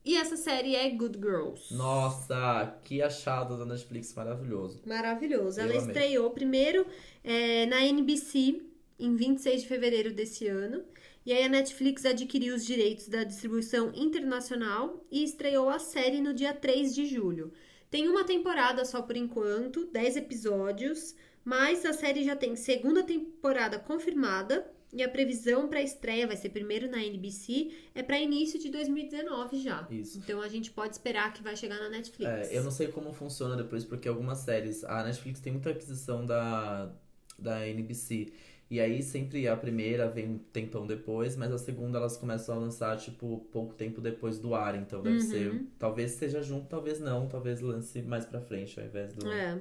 E 0.05 0.17
essa 0.17 0.37
série 0.37 0.77
é 0.77 0.89
Good 0.91 1.19
Girls. 1.19 1.73
Nossa, 1.75 2.79
que 2.85 3.01
achado 3.01 3.57
da 3.57 3.65
Netflix 3.65 4.13
maravilhoso. 4.15 4.83
Maravilhoso. 4.85 5.59
Ela 5.61 5.75
Eu 5.75 5.81
amei. 5.81 5.93
estreou 5.95 6.31
primeiro 6.31 6.87
é, 7.23 7.65
na 7.67 7.83
NBC 7.85 8.61
em 8.99 9.17
26 9.17 9.63
de 9.63 9.69
fevereiro 9.69 10.13
desse 10.13 10.47
ano. 10.47 10.85
E 11.25 11.33
aí 11.33 11.43
a 11.43 11.49
Netflix 11.49 12.05
adquiriu 12.05 12.55
os 12.55 12.67
direitos 12.67 13.09
da 13.09 13.25
distribuição 13.25 13.91
internacional 13.95 15.03
e 15.11 15.25
estreou 15.25 15.71
a 15.71 15.79
série 15.79 16.21
no 16.21 16.35
dia 16.35 16.53
3 16.53 16.95
de 16.95 17.07
julho. 17.07 17.51
Tem 17.91 18.07
uma 18.07 18.25
temporada 18.25 18.85
só 18.85 19.01
por 19.01 19.17
enquanto, 19.17 19.87
10 19.87 20.19
episódios, 20.19 21.15
mas 21.43 21.85
a 21.87 21.95
série 21.95 22.25
já 22.25 22.37
tem 22.37 22.57
segunda 22.57 23.03
temporada 23.03 23.79
confirmada 23.79 24.71
E 24.95 25.03
a 25.03 25.09
previsão 25.09 25.67
para 25.69 25.83
estreia 25.83 26.25
vai 26.25 26.37
ser 26.37 26.51
primeiro 26.51 26.89
na 26.89 27.03
NBC, 27.05 27.73
é 27.97 28.03
para 28.03 28.17
início 28.21 28.61
de 28.61 28.71
2019 28.71 29.59
já. 29.61 29.87
Isso. 29.91 30.19
Então 30.19 30.41
a 30.41 30.47
gente 30.49 30.71
pode 30.71 30.93
esperar 30.95 31.33
que 31.33 31.43
vai 31.43 31.57
chegar 31.57 31.79
na 31.81 31.89
Netflix. 31.89 32.31
É, 32.31 32.57
eu 32.57 32.63
não 32.63 32.71
sei 32.71 32.87
como 32.89 33.13
funciona 33.13 33.57
depois, 33.57 33.85
porque 33.85 34.07
algumas 34.09 34.39
séries. 34.39 34.85
A 34.85 35.03
Netflix 35.03 35.41
tem 35.41 35.53
muita 35.53 35.71
aquisição 35.71 36.25
da, 36.25 36.93
da 37.37 37.67
NBC. 37.67 38.33
E 38.71 38.81
aí 38.81 39.03
sempre 39.03 39.47
a 39.47 39.57
primeira 39.57 40.09
vem 40.09 40.27
um 40.31 40.39
tempão 40.39 40.87
depois, 40.87 41.37
mas 41.37 41.53
a 41.53 41.59
segunda 41.59 41.99
elas 41.99 42.17
começam 42.17 42.55
a 42.55 42.59
lançar, 42.59 42.97
tipo, 42.97 43.47
pouco 43.53 43.75
tempo 43.75 44.01
depois 44.01 44.39
do 44.39 44.55
ar. 44.55 44.77
Então 44.77 45.03
deve 45.03 45.17
Uhum. 45.17 45.21
ser. 45.23 45.63
Talvez 45.79 46.13
esteja 46.13 46.41
junto, 46.43 46.67
talvez 46.69 47.01
não. 47.01 47.27
Talvez 47.29 47.61
lance 47.61 48.01
mais 48.03 48.25
pra 48.25 48.41
frente, 48.41 48.79
ao 48.81 48.87
invés 48.87 49.13
do, 49.13 49.31
É. 49.31 49.61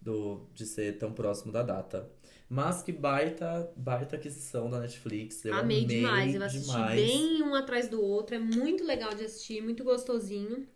do, 0.00 0.46
de 0.54 0.66
ser 0.66 0.98
tão 0.98 1.12
próximo 1.12 1.50
da 1.52 1.62
data. 1.62 2.08
Mas 2.54 2.82
que 2.82 2.92
baita, 2.92 3.70
baita 3.74 4.16
aquisição 4.16 4.68
da 4.68 4.78
Netflix. 4.78 5.42
Eu 5.42 5.54
Amei 5.54 5.84
amei 5.84 5.96
demais. 5.96 6.34
Eu 6.34 6.42
assisti 6.42 6.70
demais. 6.70 6.94
bem 7.00 7.42
um 7.42 7.54
atrás 7.54 7.88
do 7.88 7.98
outro. 8.04 8.36
É 8.36 8.38
muito 8.38 8.84
legal 8.84 9.14
de 9.14 9.24
assistir, 9.24 9.62
muito 9.62 9.82
gostosinho. 9.82 10.66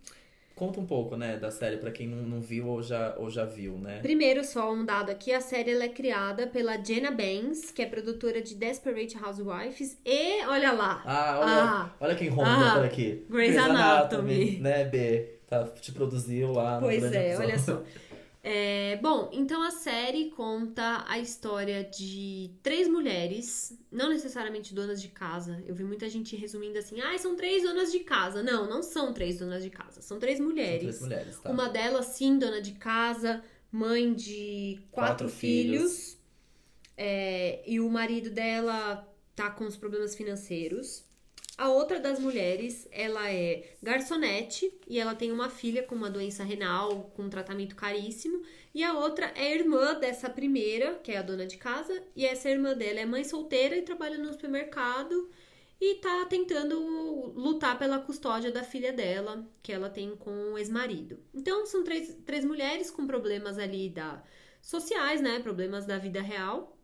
Conta 0.55 0.81
um 0.81 0.87
pouco, 0.87 1.19
né, 1.19 1.37
da 1.37 1.51
série 1.51 1.77
pra 1.77 1.91
quem 1.91 2.09
não, 2.09 2.23
não 2.23 2.41
viu 2.41 2.67
ou 2.67 2.83
já, 2.83 3.15
ou 3.19 3.29
já 3.29 3.45
viu, 3.45 3.77
né? 3.77 3.99
Primeiro, 4.01 4.43
só 4.43 4.73
um 4.73 4.87
dado 4.87 5.11
aqui, 5.11 5.31
a 5.31 5.41
série 5.43 5.71
ela 5.73 5.85
é 5.85 5.89
criada 5.91 6.47
pela 6.47 6.83
Jenna 6.83 7.11
Banks, 7.11 7.71
que 7.71 7.83
é 7.83 7.87
produtora 7.87 8.41
de 8.41 8.55
Desperate 8.55 9.19
Housewives, 9.23 9.99
e 10.03 10.47
olha 10.47 10.73
lá, 10.73 11.03
Ah, 11.05 11.39
olha, 11.41 11.63
Ah. 11.63 11.91
olha 12.01 12.15
quem 12.15 12.29
ronda 12.31 12.71
Ah. 12.71 12.75
por 12.77 12.87
aqui. 12.87 13.27
Grey's 13.29 13.55
Anatomy. 13.59 14.59
Né, 14.61 14.85
B? 14.87 15.33
Tá, 15.47 15.63
te 15.65 15.93
produziu 15.93 16.53
lá 16.53 16.77
no 16.81 16.87
Pois 16.87 17.05
é, 17.05 17.27
episódio. 17.35 17.49
olha 17.51 17.59
só. 17.59 17.83
É, 18.49 18.95
bom, 19.03 19.29
então 19.33 19.61
a 19.61 19.73
série 19.73 20.31
conta 20.31 21.05
a 21.09 21.19
história 21.19 21.83
de 21.83 22.53
três 22.63 22.87
mulheres, 22.87 23.77
não 23.91 24.09
necessariamente 24.09 24.73
donas 24.73 25.03
de 25.03 25.09
casa. 25.09 25.61
Eu 25.67 25.75
vi 25.75 25.83
muita 25.83 26.09
gente 26.09 26.37
resumindo 26.37 26.79
assim, 26.79 27.01
ah, 27.01 27.19
são 27.19 27.35
três 27.35 27.65
donas 27.65 27.91
de 27.91 27.99
casa. 28.01 28.45
Não, 28.45 28.69
não 28.69 28.85
são 28.85 29.13
três 29.13 29.41
donas 29.41 29.65
de 29.65 29.71
casa, 29.71 30.01
são 30.01 30.21
três 30.21 30.39
São 30.39 30.47
mulheres. 30.47 30.81
três 30.81 31.01
mulheres, 31.01 31.41
tá? 31.41 31.51
Uma 31.51 31.69
delas, 31.69 32.07
sim, 32.07 32.39
dona 32.39 32.61
de 32.63 32.75
casa, 32.75 33.43
mãe 33.73 34.15
de 34.15 34.79
quatro, 34.93 35.27
Quatro 35.27 35.29
filhos. 35.29 36.17
É, 36.97 37.63
e 37.69 37.81
o 37.81 37.91
marido 37.91 38.31
dela 38.31 39.13
tá 39.35 39.51
com 39.51 39.65
os 39.65 39.77
problemas 39.77 40.15
financeiros. 40.15 41.05
A 41.59 41.71
outra 41.71 41.99
das 41.99 42.19
mulheres, 42.19 42.87
ela 42.93 43.33
é 43.33 43.77
garçonete 43.83 44.71
e 44.87 44.99
ela 44.99 45.15
tem 45.15 45.33
uma 45.33 45.49
filha 45.49 45.83
com 45.83 45.95
uma 45.95 46.11
doença 46.11 46.45
renal, 46.45 47.11
com 47.15 47.23
um 47.23 47.31
tratamento 47.31 47.75
caríssimo. 47.75 48.43
E 48.75 48.85
a 48.85 48.93
outra 48.93 49.33
é 49.35 49.55
irmã 49.55 49.95
dessa 49.95 50.29
primeira, 50.29 50.97
que 50.97 51.13
é 51.13 51.17
a 51.17 51.23
dona 51.23 51.47
de 51.47 51.57
casa, 51.57 52.03
e 52.15 52.27
essa 52.27 52.51
irmã 52.51 52.75
dela 52.75 53.01
é 53.01 53.07
mãe 53.07 53.25
solteira 53.25 53.75
e 53.75 53.83
trabalha 53.83 54.19
no 54.19 54.33
supermercado 54.33 55.31
e 55.81 55.95
tá 55.97 56.27
tentando 56.27 56.79
lutar 57.35 57.79
pela 57.79 57.99
custódia 58.01 58.53
da 58.53 58.63
filha 58.63 58.93
dela, 58.93 59.47
que 59.63 59.73
ela 59.73 59.89
tem 59.89 60.15
com 60.15 60.53
o 60.53 60.59
ex-marido. 60.59 61.19
Então, 61.35 61.65
são 61.65 61.83
três, 61.83 62.15
três 62.27 62.45
mulheres 62.45 62.91
com 62.91 63.07
problemas 63.07 63.59
ali 63.59 63.89
da 63.89 64.23
sociais, 64.61 65.21
né? 65.23 65.41
Problemas 65.41 65.87
da 65.87 65.97
vida 65.97 66.21
real. 66.21 66.77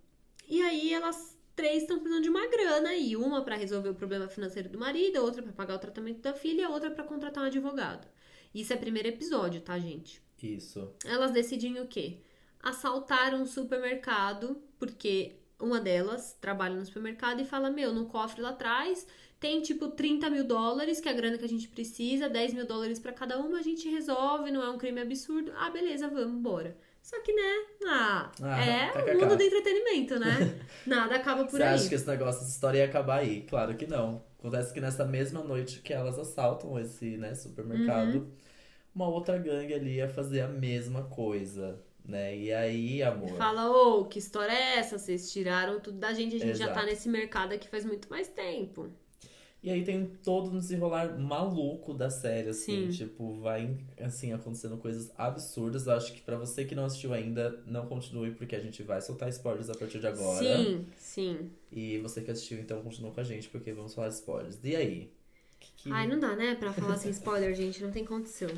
E 0.49 0.63
aí 0.63 0.93
elas 0.93 1.37
três 1.55 1.83
estão 1.83 1.99
precisando 1.99 2.23
de 2.23 2.31
uma 2.31 2.47
grana 2.49 2.91
aí, 2.91 3.17
uma 3.17 3.43
pra 3.43 3.57
resolver 3.57 3.91
o 3.91 3.95
problema 3.95 4.29
financeiro 4.29 4.69
do 4.69 4.79
marido, 4.79 5.23
outra 5.23 5.43
pra 5.43 5.53
pagar 5.53 5.75
o 5.75 5.79
tratamento 5.79 6.21
da 6.21 6.35
filha 6.35 6.69
outra 6.69 6.91
pra 6.91 7.05
contratar 7.05 7.45
um 7.45 7.47
advogado. 7.47 8.07
Isso 8.55 8.73
é 8.73 8.77
primeiro 8.77 9.09
episódio, 9.09 9.61
tá, 9.61 9.79
gente? 9.79 10.23
Isso. 10.43 10.93
Elas 11.05 11.31
decidem 11.31 11.81
o 11.81 11.87
quê? 11.87 12.19
Assaltar 12.61 13.35
um 13.35 13.47
supermercado, 13.47 14.61
porque 14.79 15.37
uma 15.59 15.81
delas 15.81 16.37
trabalha 16.41 16.75
no 16.75 16.85
supermercado 16.85 17.41
e 17.41 17.45
fala: 17.45 17.71
Meu, 17.71 17.93
no 17.93 18.07
cofre 18.07 18.43
lá 18.43 18.51
atrás 18.51 19.07
tem 19.43 19.61
tipo 19.61 19.89
30 19.89 20.31
mil 20.31 20.45
dólares, 20.45 21.01
que 21.01 21.09
é 21.09 21.13
a 21.13 21.15
grana 21.15 21.37
que 21.37 21.45
a 21.45 21.49
gente 21.49 21.69
precisa, 21.69 22.29
10 22.29 22.55
mil 22.55 22.65
dólares 22.65 23.01
pra 23.01 23.13
cada 23.13 23.41
uma, 23.41 23.59
a 23.59 23.63
gente 23.63 23.89
resolve, 23.89 24.53
não 24.53 24.63
é 24.63 24.71
um 24.71 24.79
crime 24.79 25.01
absurdo. 25.01 25.53
Ah, 25.57 25.69
beleza, 25.69 26.07
vamos 26.07 26.39
embora. 26.39 26.77
Só 27.03 27.21
que, 27.21 27.33
né? 27.33 27.67
Ah, 27.87 28.31
Ah, 28.43 28.65
é 28.65 28.89
kkk. 28.93 29.11
o 29.17 29.21
mundo 29.21 29.37
do 29.37 29.43
entretenimento, 29.43 30.19
né? 30.19 30.61
Nada 30.87 31.17
acaba 31.17 31.45
por 31.45 31.51
Você 31.59 31.63
aí. 31.63 31.75
acha 31.75 31.89
que 31.89 31.95
esse 31.95 32.07
negócio, 32.07 32.41
essa 32.43 32.51
história 32.51 32.79
ia 32.79 32.85
acabar 32.85 33.19
aí? 33.21 33.43
Claro 33.43 33.77
que 33.77 33.87
não. 33.87 34.23
Acontece 34.39 34.73
que 34.73 34.81
nessa 34.81 35.05
mesma 35.05 35.43
noite 35.43 35.81
que 35.81 35.93
elas 35.93 36.19
assaltam 36.19 36.79
esse 36.79 37.17
né, 37.17 37.35
supermercado, 37.35 38.15
Uhum. 38.17 38.31
uma 38.95 39.09
outra 39.09 39.37
gangue 39.39 39.75
ali 39.75 39.97
ia 39.97 40.09
fazer 40.09 40.41
a 40.43 40.49
mesma 40.49 41.03
coisa, 41.05 41.81
né? 42.05 42.37
E 42.37 42.53
aí, 42.53 43.03
amor? 43.03 43.37
Fala, 43.37 43.69
ô, 43.71 44.05
que 44.07 44.19
história 44.19 44.53
é 44.53 44.79
essa? 44.79 44.99
Vocês 44.99 45.31
tiraram 45.33 45.81
tudo 45.81 45.99
da 45.99 46.13
gente, 46.13 46.37
a 46.37 46.39
gente 46.39 46.57
já 46.59 46.67
tá 46.67 46.73
Exato. 46.73 46.87
nesse 46.87 47.09
mercado 47.09 47.53
aqui 47.53 47.69
faz 47.69 47.85
muito 47.85 48.09
mais 48.11 48.29
tempo. 48.29 48.91
E 49.63 49.71
aí 49.71 49.85
tem 49.85 50.07
todo 50.25 50.51
um 50.51 50.59
desenrolar 50.59 51.17
maluco 51.17 51.95
da 51.95 52.11
série, 52.11 52.49
assim, 52.49 52.91
Sim. 52.91 53.05
tipo, 53.07 53.41
vai, 53.41 53.79
assim, 54.01 54.33
acontecendo 54.33 54.77
coisas 54.77 55.13
absurdas. 55.17 55.87
Eu 55.87 55.93
acho 55.93 56.13
que 56.13 56.21
pra 56.21 56.37
você 56.37 56.65
que 56.65 56.75
não 56.75 56.85
assistiu 56.85 57.13
ainda, 57.15 57.63
não 57.65 57.87
continue, 57.87 58.33
porque 58.33 58.57
a 58.57 58.61
gente 58.61 58.83
vai 58.83 59.01
soltar 59.01 59.29
spoilers 59.29 59.71
a 59.71 59.75
partir 59.75 60.01
de 60.01 60.07
agora. 60.09 60.59
Sim, 60.59 60.87
sim. 60.99 61.51
E 61.71 61.99
você 61.99 62.21
que 62.23 62.31
assistiu, 62.33 62.59
então, 62.59 62.83
continua 62.83 63.13
com 63.13 63.21
a 63.21 63.25
gente, 63.25 63.49
porque 63.49 63.73
vamos 63.73 63.95
falar 63.95 64.09
spoilers. 64.09 64.59
E 64.65 64.75
aí? 64.75 65.13
Que 65.61 65.73
que- 65.77 65.93
Ai, 65.93 66.09
não 66.09 66.19
dá, 66.19 66.35
né, 66.35 66.57
pra 66.57 66.73
falar 66.73 66.97
sem 66.97 67.13
spoiler, 67.13 67.55
gente, 67.55 67.81
não 67.85 67.93
tem 67.93 68.05
condição. 68.05 68.51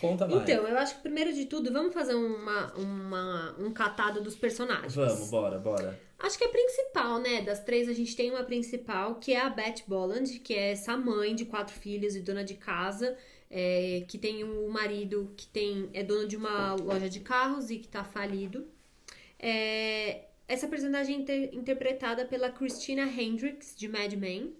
Conta 0.00 0.26
mais. 0.26 0.42
Então, 0.42 0.66
eu 0.66 0.78
acho 0.78 0.96
que 0.96 1.02
primeiro 1.02 1.34
de 1.34 1.44
tudo, 1.44 1.70
vamos 1.70 1.92
fazer 1.92 2.14
uma, 2.14 2.72
uma, 2.74 3.54
um 3.58 3.70
catado 3.72 4.22
dos 4.22 4.34
personagens. 4.34 4.94
Vamos, 4.94 5.30
bora, 5.30 5.58
bora. 5.58 6.00
Acho 6.18 6.38
que 6.38 6.44
a 6.44 6.48
principal, 6.48 7.18
né? 7.18 7.42
Das 7.42 7.60
três, 7.62 7.88
a 7.88 7.92
gente 7.92 8.14
tem 8.16 8.30
uma 8.30 8.44
principal, 8.44 9.16
que 9.16 9.32
é 9.32 9.40
a 9.40 9.50
Beth 9.50 9.82
Bolland, 9.86 10.38
que 10.38 10.54
é 10.54 10.72
essa 10.72 10.96
mãe 10.96 11.34
de 11.34 11.44
quatro 11.44 11.74
filhos 11.74 12.14
e 12.16 12.20
dona 12.20 12.44
de 12.44 12.54
casa, 12.54 13.16
é, 13.50 14.04
que 14.08 14.16
tem 14.16 14.42
um 14.44 14.68
marido 14.68 15.32
que 15.36 15.46
tem 15.48 15.90
é 15.92 16.02
dono 16.02 16.26
de 16.26 16.36
uma 16.36 16.74
loja 16.74 17.08
de 17.08 17.20
carros 17.20 17.70
e 17.70 17.78
que 17.78 17.88
tá 17.88 18.02
falido. 18.04 18.66
É, 19.38 20.22
essa 20.48 20.66
personagem 20.68 21.16
é 21.16 21.18
inter- 21.18 21.50
interpretada 21.54 22.24
pela 22.24 22.50
Christina 22.50 23.02
Hendricks, 23.02 23.74
de 23.76 23.88
Mad 23.88 24.12
Men. 24.14 24.54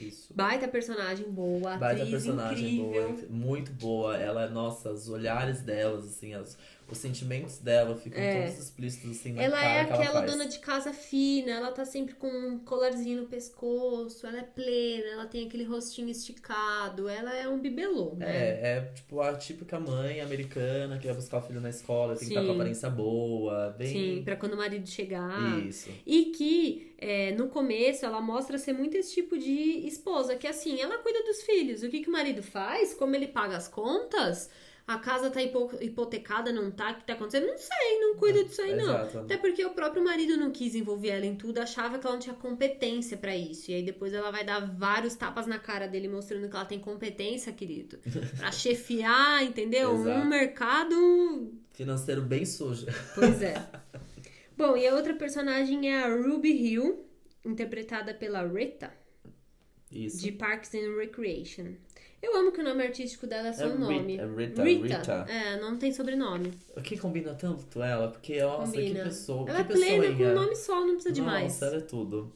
Isso. 0.00 0.32
Baita 0.32 0.68
personagem 0.68 1.28
boa, 1.30 1.76
Baita 1.76 2.02
atriz 2.04 2.10
personagem 2.10 2.78
incrível. 2.78 3.12
boa, 3.12 3.26
muito 3.28 3.72
boa. 3.72 4.16
Ela, 4.16 4.48
nossa, 4.48 4.92
os 4.92 5.08
olhares 5.08 5.62
delas, 5.62 6.04
assim, 6.04 6.32
as- 6.32 6.56
os 6.92 6.98
sentimentos 6.98 7.58
dela 7.58 7.96
ficam 7.96 8.22
É. 8.22 8.46
todos 8.46 8.58
explícitos, 8.64 9.10
assim, 9.18 9.32
na 9.32 9.42
Ela 9.42 9.56
cara 9.60 9.68
é 9.80 9.84
que 9.84 9.92
ela 9.92 10.02
aquela 10.02 10.20
faz. 10.20 10.30
dona 10.32 10.46
de 10.46 10.58
casa 10.58 10.92
fina, 10.92 11.52
ela 11.52 11.72
tá 11.72 11.84
sempre 11.84 12.14
com 12.14 12.28
um 12.28 12.58
colarzinho 12.58 13.22
no 13.22 13.28
pescoço, 13.28 14.26
ela 14.26 14.38
é 14.38 14.42
plena, 14.42 15.06
ela 15.12 15.26
tem 15.26 15.46
aquele 15.46 15.64
rostinho 15.64 16.08
esticado, 16.08 17.08
ela 17.08 17.34
é 17.36 17.48
um 17.48 17.58
bibelô, 17.58 18.14
né? 18.16 18.26
É, 18.28 18.76
é 18.76 18.80
tipo 18.94 19.20
a 19.20 19.34
típica 19.36 19.78
mãe 19.78 20.20
americana 20.20 20.98
que 20.98 21.06
vai 21.06 21.14
buscar 21.16 21.38
o 21.38 21.42
filho 21.42 21.60
na 21.60 21.70
escola, 21.70 22.14
tem 22.16 22.28
que 22.28 22.34
estar 22.34 22.40
com 22.40 22.48
Sim. 22.48 22.54
aparência 22.54 22.90
boa, 22.90 23.70
bem. 23.78 23.88
Sim, 24.16 24.22
pra 24.24 24.36
quando 24.36 24.54
o 24.54 24.56
marido 24.56 24.88
chegar. 24.88 25.58
Isso. 25.66 25.90
E 26.06 26.26
que 26.26 26.92
é, 26.98 27.32
no 27.32 27.48
começo 27.48 28.04
ela 28.04 28.20
mostra 28.20 28.58
ser 28.58 28.72
muito 28.72 28.96
esse 28.96 29.14
tipo 29.14 29.38
de 29.38 29.86
esposa, 29.86 30.36
que 30.36 30.46
assim, 30.46 30.80
ela 30.80 30.98
cuida 30.98 31.22
dos 31.24 31.42
filhos. 31.42 31.82
O 31.82 31.88
que, 31.88 32.00
que 32.00 32.08
o 32.08 32.12
marido 32.12 32.42
faz? 32.42 32.94
Como 32.94 33.14
ele 33.14 33.28
paga 33.28 33.56
as 33.56 33.68
contas? 33.68 34.50
A 34.92 34.98
casa 34.98 35.30
tá 35.30 35.40
hipo- 35.40 35.70
hipotecada, 35.80 36.52
não 36.52 36.68
tá? 36.68 36.90
O 36.90 36.94
que 36.96 37.04
tá 37.04 37.12
acontecendo? 37.12 37.46
Não 37.46 37.56
sei, 37.56 38.00
não 38.00 38.16
cuida 38.16 38.42
disso 38.42 38.60
aí, 38.60 38.74
não. 38.74 38.82
Exato. 38.86 39.18
Até 39.20 39.36
porque 39.36 39.64
o 39.64 39.70
próprio 39.70 40.02
marido 40.02 40.36
não 40.36 40.50
quis 40.50 40.74
envolver 40.74 41.10
ela 41.10 41.24
em 41.24 41.36
tudo, 41.36 41.58
achava 41.58 41.96
que 41.96 42.04
ela 42.04 42.16
não 42.16 42.20
tinha 42.20 42.34
competência 42.34 43.16
pra 43.16 43.36
isso. 43.36 43.70
E 43.70 43.74
aí 43.74 43.82
depois 43.84 44.12
ela 44.12 44.32
vai 44.32 44.44
dar 44.44 44.58
vários 44.76 45.14
tapas 45.14 45.46
na 45.46 45.60
cara 45.60 45.86
dele, 45.86 46.08
mostrando 46.08 46.48
que 46.48 46.56
ela 46.56 46.64
tem 46.64 46.80
competência, 46.80 47.52
querido. 47.52 47.98
Pra 48.36 48.50
chefiar, 48.50 49.44
entendeu? 49.44 49.94
Exato. 49.94 50.18
Um 50.20 50.24
mercado. 50.28 51.54
Financeiro 51.72 52.22
bem 52.22 52.44
sujo. 52.44 52.86
Pois 53.14 53.40
é. 53.42 53.64
Bom, 54.58 54.76
e 54.76 54.88
a 54.88 54.94
outra 54.96 55.14
personagem 55.14 55.88
é 55.88 56.02
a 56.02 56.08
Ruby 56.16 56.50
Hill, 56.50 57.06
interpretada 57.44 58.12
pela 58.12 58.44
Rita, 58.44 58.92
Isso. 59.90 60.20
de 60.20 60.32
Parks 60.32 60.74
and 60.74 60.96
Recreation. 60.96 61.74
Eu 62.22 62.36
amo 62.36 62.52
que 62.52 62.60
o 62.60 62.64
nome 62.64 62.82
artístico 62.82 63.26
dela 63.26 63.48
é 63.48 63.52
só 63.52 63.64
É 63.64 63.66
um 63.68 63.78
nome. 63.78 64.16
Rita, 64.16 64.62
Rita, 64.62 64.62
Rita. 64.64 65.26
É, 65.28 65.58
não 65.60 65.76
tem 65.78 65.92
sobrenome. 65.92 66.52
O 66.76 66.82
que 66.82 66.98
combina 66.98 67.34
tanto 67.34 67.82
ela? 67.82 68.08
Porque, 68.08 68.40
nossa, 68.42 68.72
Combina. 68.72 68.98
que 69.00 69.04
pessoa. 69.08 69.48
Ela 69.48 69.60
é 69.60 69.64
que 69.64 69.72
plena 69.72 70.02
pessoinha. 70.02 70.16
com 70.16 70.24
um 70.24 70.34
nome 70.34 70.56
só, 70.56 70.80
não 70.80 70.94
precisa 70.94 71.14
de 71.14 71.22
mais. 71.22 71.52
Nossa, 71.54 71.66
ela 71.66 71.76
é 71.76 71.80
tudo. 71.80 72.32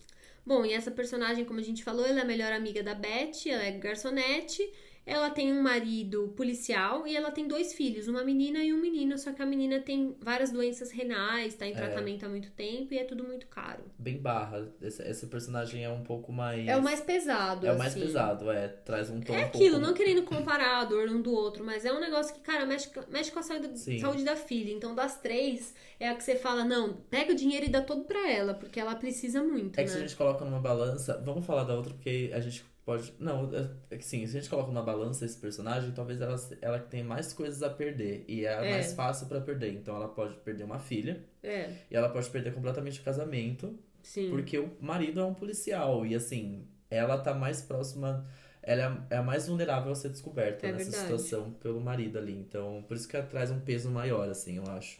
Bom, 0.47 0.64
e 0.64 0.72
essa 0.72 0.91
personagem, 0.91 1.45
como 1.45 1.61
a 1.61 1.62
gente 1.62 1.85
falou, 1.85 2.05
ela 2.07 2.20
é 2.20 2.22
a 2.22 2.26
melhor 2.26 2.53
amiga 2.53 2.82
da 2.82 2.95
Beth, 2.95 3.47
ela 3.47 3.62
é 3.62 3.72
garçonete. 3.72 4.62
Ela 5.07 5.28
tem 5.30 5.52
um 5.52 5.62
marido 5.62 6.32
policial 6.36 7.07
e 7.07 7.14
ela 7.14 7.30
tem 7.30 7.46
dois 7.46 7.74
filhos, 7.74 8.09
uma 8.09 8.24
menina 8.24 8.59
e 8.64 8.72
um 8.72 8.80
menino, 8.80 9.18
só 9.18 9.32
que 9.32 9.42
a 9.42 9.46
menina 9.46 9.80
tem 9.80 10.16
várias 10.20 10.50
doenças 10.50 10.90
renais, 10.90 11.55
tá 11.55 11.66
em 11.66 11.74
tratamento 11.74 12.24
há 12.24 12.28
muito 12.28 12.50
tempo 12.52 12.94
e 12.94 12.98
é 12.98 13.05
tudo 13.05 13.22
muito 13.22 13.46
caro. 13.48 13.84
Bem 13.98 14.16
barra. 14.16 14.66
Esse, 14.80 15.02
esse 15.02 15.26
personagem 15.26 15.84
é 15.84 15.90
um 15.90 16.02
pouco 16.02 16.32
mais. 16.32 16.66
É 16.66 16.76
o 16.76 16.82
mais 16.82 17.00
pesado, 17.02 17.66
É 17.66 17.72
o 17.72 17.78
mais 17.78 17.92
assim. 17.94 18.00
pesado, 18.07 18.50
é. 18.50 18.68
Traz 18.68 19.11
um 19.11 19.20
tom 19.20 19.34
É 19.34 19.40
um 19.40 19.44
aquilo, 19.44 19.70
pouco... 19.72 19.86
não 19.86 19.94
querendo 19.94 20.22
comparar 20.22 20.80
a 20.80 20.84
dor 20.84 21.09
um 21.09 21.20
do 21.20 21.32
outro, 21.32 21.62
mas 21.64 21.84
é 21.84 21.92
um 21.92 22.00
negócio 22.00 22.34
que, 22.34 22.40
cara, 22.40 22.64
mexe, 22.64 22.88
com- 22.88 23.05
mexe 23.11 23.30
com 23.30 23.38
a 23.40 23.42
saúde, 23.42 23.78
Sim. 23.78 23.98
saúde 23.98 24.24
da 24.24 24.36
filha. 24.36 24.72
Então, 24.72 24.94
das 24.94 25.20
três, 25.20 25.74
é 26.00 26.09
a 26.09 26.14
que 26.14 26.24
você 26.24 26.36
fala, 26.36 26.64
não, 26.64 26.94
pega 27.11 27.32
o 27.32 27.36
dinheiro 27.36 27.66
e 27.66 27.68
dá 27.68 27.82
todo 27.82 28.05
pra 28.05 28.30
ela, 28.30 28.55
porque 28.55 28.80
ela 28.80 28.94
precisa 28.94 29.42
muito, 29.42 29.78
É 29.78 29.82
que 29.84 29.90
se 29.90 29.96
a 29.96 30.00
né? 30.00 30.07
gente 30.07 30.16
coloca 30.16 30.44
numa 30.44 30.61
balança. 30.61 31.20
Vamos 31.24 31.44
falar 31.44 31.64
da 31.64 31.74
outra, 31.74 31.92
porque 31.92 32.30
a 32.32 32.40
gente 32.40 32.64
pode. 32.85 33.12
Não, 33.18 33.51
é 33.91 33.97
que 33.97 34.05
sim, 34.05 34.26
se 34.26 34.37
a 34.37 34.41
gente 34.41 34.51
coloca 34.51 34.68
numa 34.70 34.82
balança 34.82 35.24
esse 35.24 35.39
personagem, 35.39 35.91
talvez 35.93 36.20
ela, 36.20 36.37
ela 36.61 36.78
tem 36.78 37.03
mais 37.03 37.32
coisas 37.32 37.62
a 37.62 37.70
perder. 37.70 38.24
E 38.28 38.45
é, 38.45 38.53
É. 38.53 38.70
mais 38.72 38.93
fácil 38.93 39.26
pra 39.26 39.41
perder. 39.41 39.72
Então 39.74 39.97
ela 39.97 40.09
pode 40.09 40.35
perder 40.37 40.64
uma 40.64 40.78
filha. 40.78 41.24
É, 41.43 41.70
E 41.91 41.97
ela 41.97 42.09
pode 42.09 42.28
perder 42.30 42.53
completamente 42.55 43.01
o 43.01 43.03
casamento. 43.05 43.78
sim. 44.03 44.28
Porque 44.30 44.59
o 44.59 44.70
marido 44.80 45.20
é 45.20 45.24
um 45.24 45.35
policial. 45.35 46.05
E 46.07 46.14
assim, 46.14 46.66
ela 46.91 47.16
tá 47.18 47.32
mais 47.35 47.62
próxima. 47.62 48.26
Ela 48.62 48.80
é 48.82 48.85
a- 48.87 49.07
é 49.11 49.16
a 49.18 49.22
mais 49.22 49.47
vulnerável 49.49 49.93
a 49.93 49.95
ser 49.95 50.09
descoberta 50.09 50.66
É 50.66 50.72
nessa 50.72 50.91
verdade. 50.91 51.03
situação 51.22 51.53
pelo 51.55 51.80
marido 51.80 52.18
ali. 52.18 52.32
Então, 52.32 52.82
por 52.89 52.97
isso 52.97 53.07
que 53.09 53.14
ela 53.16 53.26
traz 53.26 53.51
um 53.51 53.61
peso 53.61 53.91
maior, 53.91 54.28
assim, 54.28 54.57
eu 54.57 54.64
acho. 54.68 54.99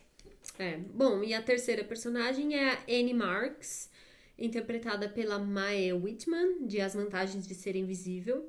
É, 0.59 0.77
bom, 0.77 1.23
e 1.23 1.33
a 1.33 1.41
terceira 1.43 1.83
personagem 1.85 2.55
é 2.55 2.73
a 2.75 2.79
Annie 2.87 3.15
Marks, 3.15 3.91
interpretada 4.39 5.09
pela 5.09 5.39
Mae 5.39 5.93
Whitman, 5.93 6.67
de 6.67 6.81
As 6.81 6.95
Vantagens 6.95 7.47
de 7.47 7.55
Ser 7.55 7.77
Invisível. 7.77 8.49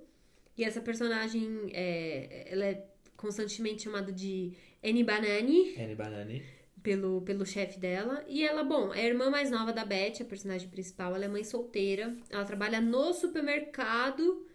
E 0.58 0.64
essa 0.64 0.82
personagem, 0.82 1.70
é, 1.74 2.48
ela 2.52 2.66
é 2.66 2.86
constantemente 3.18 3.84
chamada 3.84 4.12
de 4.12 4.54
Annie 4.84 5.04
Banani, 5.04 5.76
Annie 5.78 5.96
Banani. 5.96 6.44
pelo, 6.82 7.22
pelo 7.22 7.46
chefe 7.46 7.80
dela. 7.80 8.24
E 8.28 8.46
ela, 8.46 8.64
bom, 8.64 8.94
é 8.94 9.02
a 9.02 9.06
irmã 9.06 9.30
mais 9.30 9.52
nova 9.52 9.74
da 9.74 9.84
Beth, 9.84 10.22
a 10.22 10.26
personagem 10.26 10.70
principal. 10.70 11.16
Ela 11.16 11.26
é 11.26 11.28
mãe 11.28 11.44
solteira. 11.44 12.16
Ela 12.30 12.46
trabalha 12.46 12.80
no 12.80 13.14
supermercado 13.14 14.46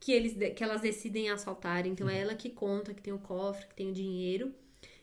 que, 0.00 0.12
eles, 0.12 0.36
que 0.54 0.62
elas 0.62 0.80
decidem 0.80 1.30
assaltar. 1.30 1.86
Então 1.86 2.08
é 2.08 2.18
ela 2.18 2.34
que 2.34 2.50
conta, 2.50 2.92
que 2.92 3.02
tem 3.02 3.12
o 3.12 3.18
cofre, 3.18 3.66
que 3.68 3.74
tem 3.74 3.90
o 3.90 3.94
dinheiro. 3.94 4.54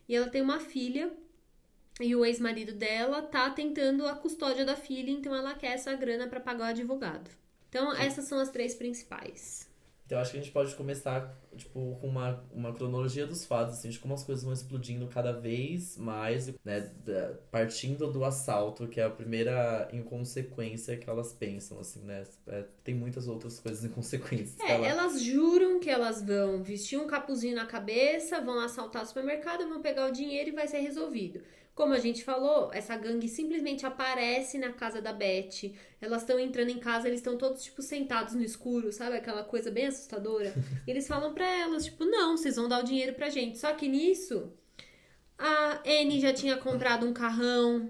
E 0.07 0.15
ela 0.15 0.30
tem 0.30 0.41
uma 0.41 0.59
filha. 0.59 1.11
E 2.01 2.13
o 2.15 2.25
ex-marido 2.25 2.73
dela 2.73 3.21
tá 3.21 3.49
tentando 3.49 4.05
a 4.05 4.13
custódia 4.15 4.65
da 4.65 4.75
filha, 4.75 5.09
então 5.11 5.33
ela 5.33 5.53
quer 5.55 5.73
essa 5.73 5.93
grana 5.95 6.27
pra 6.27 6.39
pagar 6.41 6.65
o 6.65 6.69
advogado. 6.69 7.29
Então, 7.69 7.93
essas 7.95 8.25
são 8.25 8.37
as 8.39 8.49
três 8.49 8.75
principais. 8.75 9.69
Então 10.05 10.19
acho 10.19 10.31
que 10.31 10.37
a 10.37 10.41
gente 10.41 10.51
pode 10.53 10.75
começar, 10.75 11.35
tipo, 11.57 11.97
com 11.99 12.07
uma, 12.07 12.43
uma 12.53 12.71
cronologia 12.71 13.25
dos 13.25 13.43
fatos, 13.43 13.79
assim, 13.79 13.89
de 13.89 13.97
como 13.97 14.13
as 14.13 14.23
coisas 14.23 14.43
vão 14.43 14.53
explodindo 14.53 15.07
cada 15.07 15.31
vez 15.31 15.97
mais, 15.97 16.53
né? 16.63 16.91
partindo 17.49 18.11
do 18.11 18.23
assalto, 18.23 18.87
que 18.87 18.99
é 18.99 19.03
a 19.05 19.09
primeira 19.09 19.89
inconsequência 19.91 20.95
que 20.95 21.09
elas 21.09 21.33
pensam, 21.33 21.79
assim, 21.79 22.01
né? 22.01 22.23
É, 22.45 22.65
tem 22.83 22.93
muitas 22.93 23.27
outras 23.27 23.57
coisas 23.59 23.83
inconsequentes. 23.83 24.53
que 24.53 24.61
É, 24.61 24.73
ela- 24.73 24.87
elas 24.87 25.21
juram 25.23 25.79
que 25.79 25.89
elas 25.89 26.21
vão 26.21 26.61
vestir 26.61 26.99
um 26.99 27.07
capuzinho 27.07 27.55
na 27.55 27.65
cabeça, 27.65 28.39
vão 28.41 28.59
assaltar 28.59 29.01
o 29.01 29.05
supermercado, 29.07 29.67
vão 29.67 29.81
pegar 29.81 30.07
o 30.07 30.11
dinheiro 30.11 30.49
e 30.49 30.53
vai 30.53 30.67
ser 30.67 30.79
resolvido. 30.81 31.41
Como 31.76 31.93
a 31.93 31.99
gente 31.99 32.23
falou, 32.23 32.71
essa 32.73 32.95
gangue 32.95 33.28
simplesmente 33.28 33.86
aparece 33.86 34.57
na 34.57 34.71
casa 34.71 35.01
da 35.01 35.11
Beth. 35.11 35.73
Elas 35.99 36.21
estão 36.21 36.39
entrando 36.39 36.69
em 36.69 36.80
casa, 36.80 37.07
eles 37.07 37.19
estão 37.19 37.38
todos, 37.38 37.63
tipo, 37.63 37.82
sentados 37.82 38.34
no 38.34 38.41
escuro, 38.41 38.93
sabe? 38.93 39.17
Aquela 39.17 39.43
coisa 39.43 39.69
bem 39.69 39.88
assustadora. 39.88 40.53
E 40.88 40.89
eles 40.89 41.05
falam 41.05 41.34
pra 41.34 41.45
elas, 41.45 41.84
tipo, 41.84 42.05
não, 42.05 42.38
vocês 42.38 42.55
vão 42.55 42.69
dar 42.69 42.80
o 42.80 42.86
dinheiro 42.86 43.13
pra 43.13 43.30
gente. 43.30 43.57
Só 43.57 43.73
que 43.73 43.89
nisso, 43.89 44.53
a 45.38 45.82
Anne 45.86 46.21
já 46.21 46.34
tinha 46.34 46.55
comprado 46.55 47.05
um 47.05 47.13
carrão, 47.13 47.89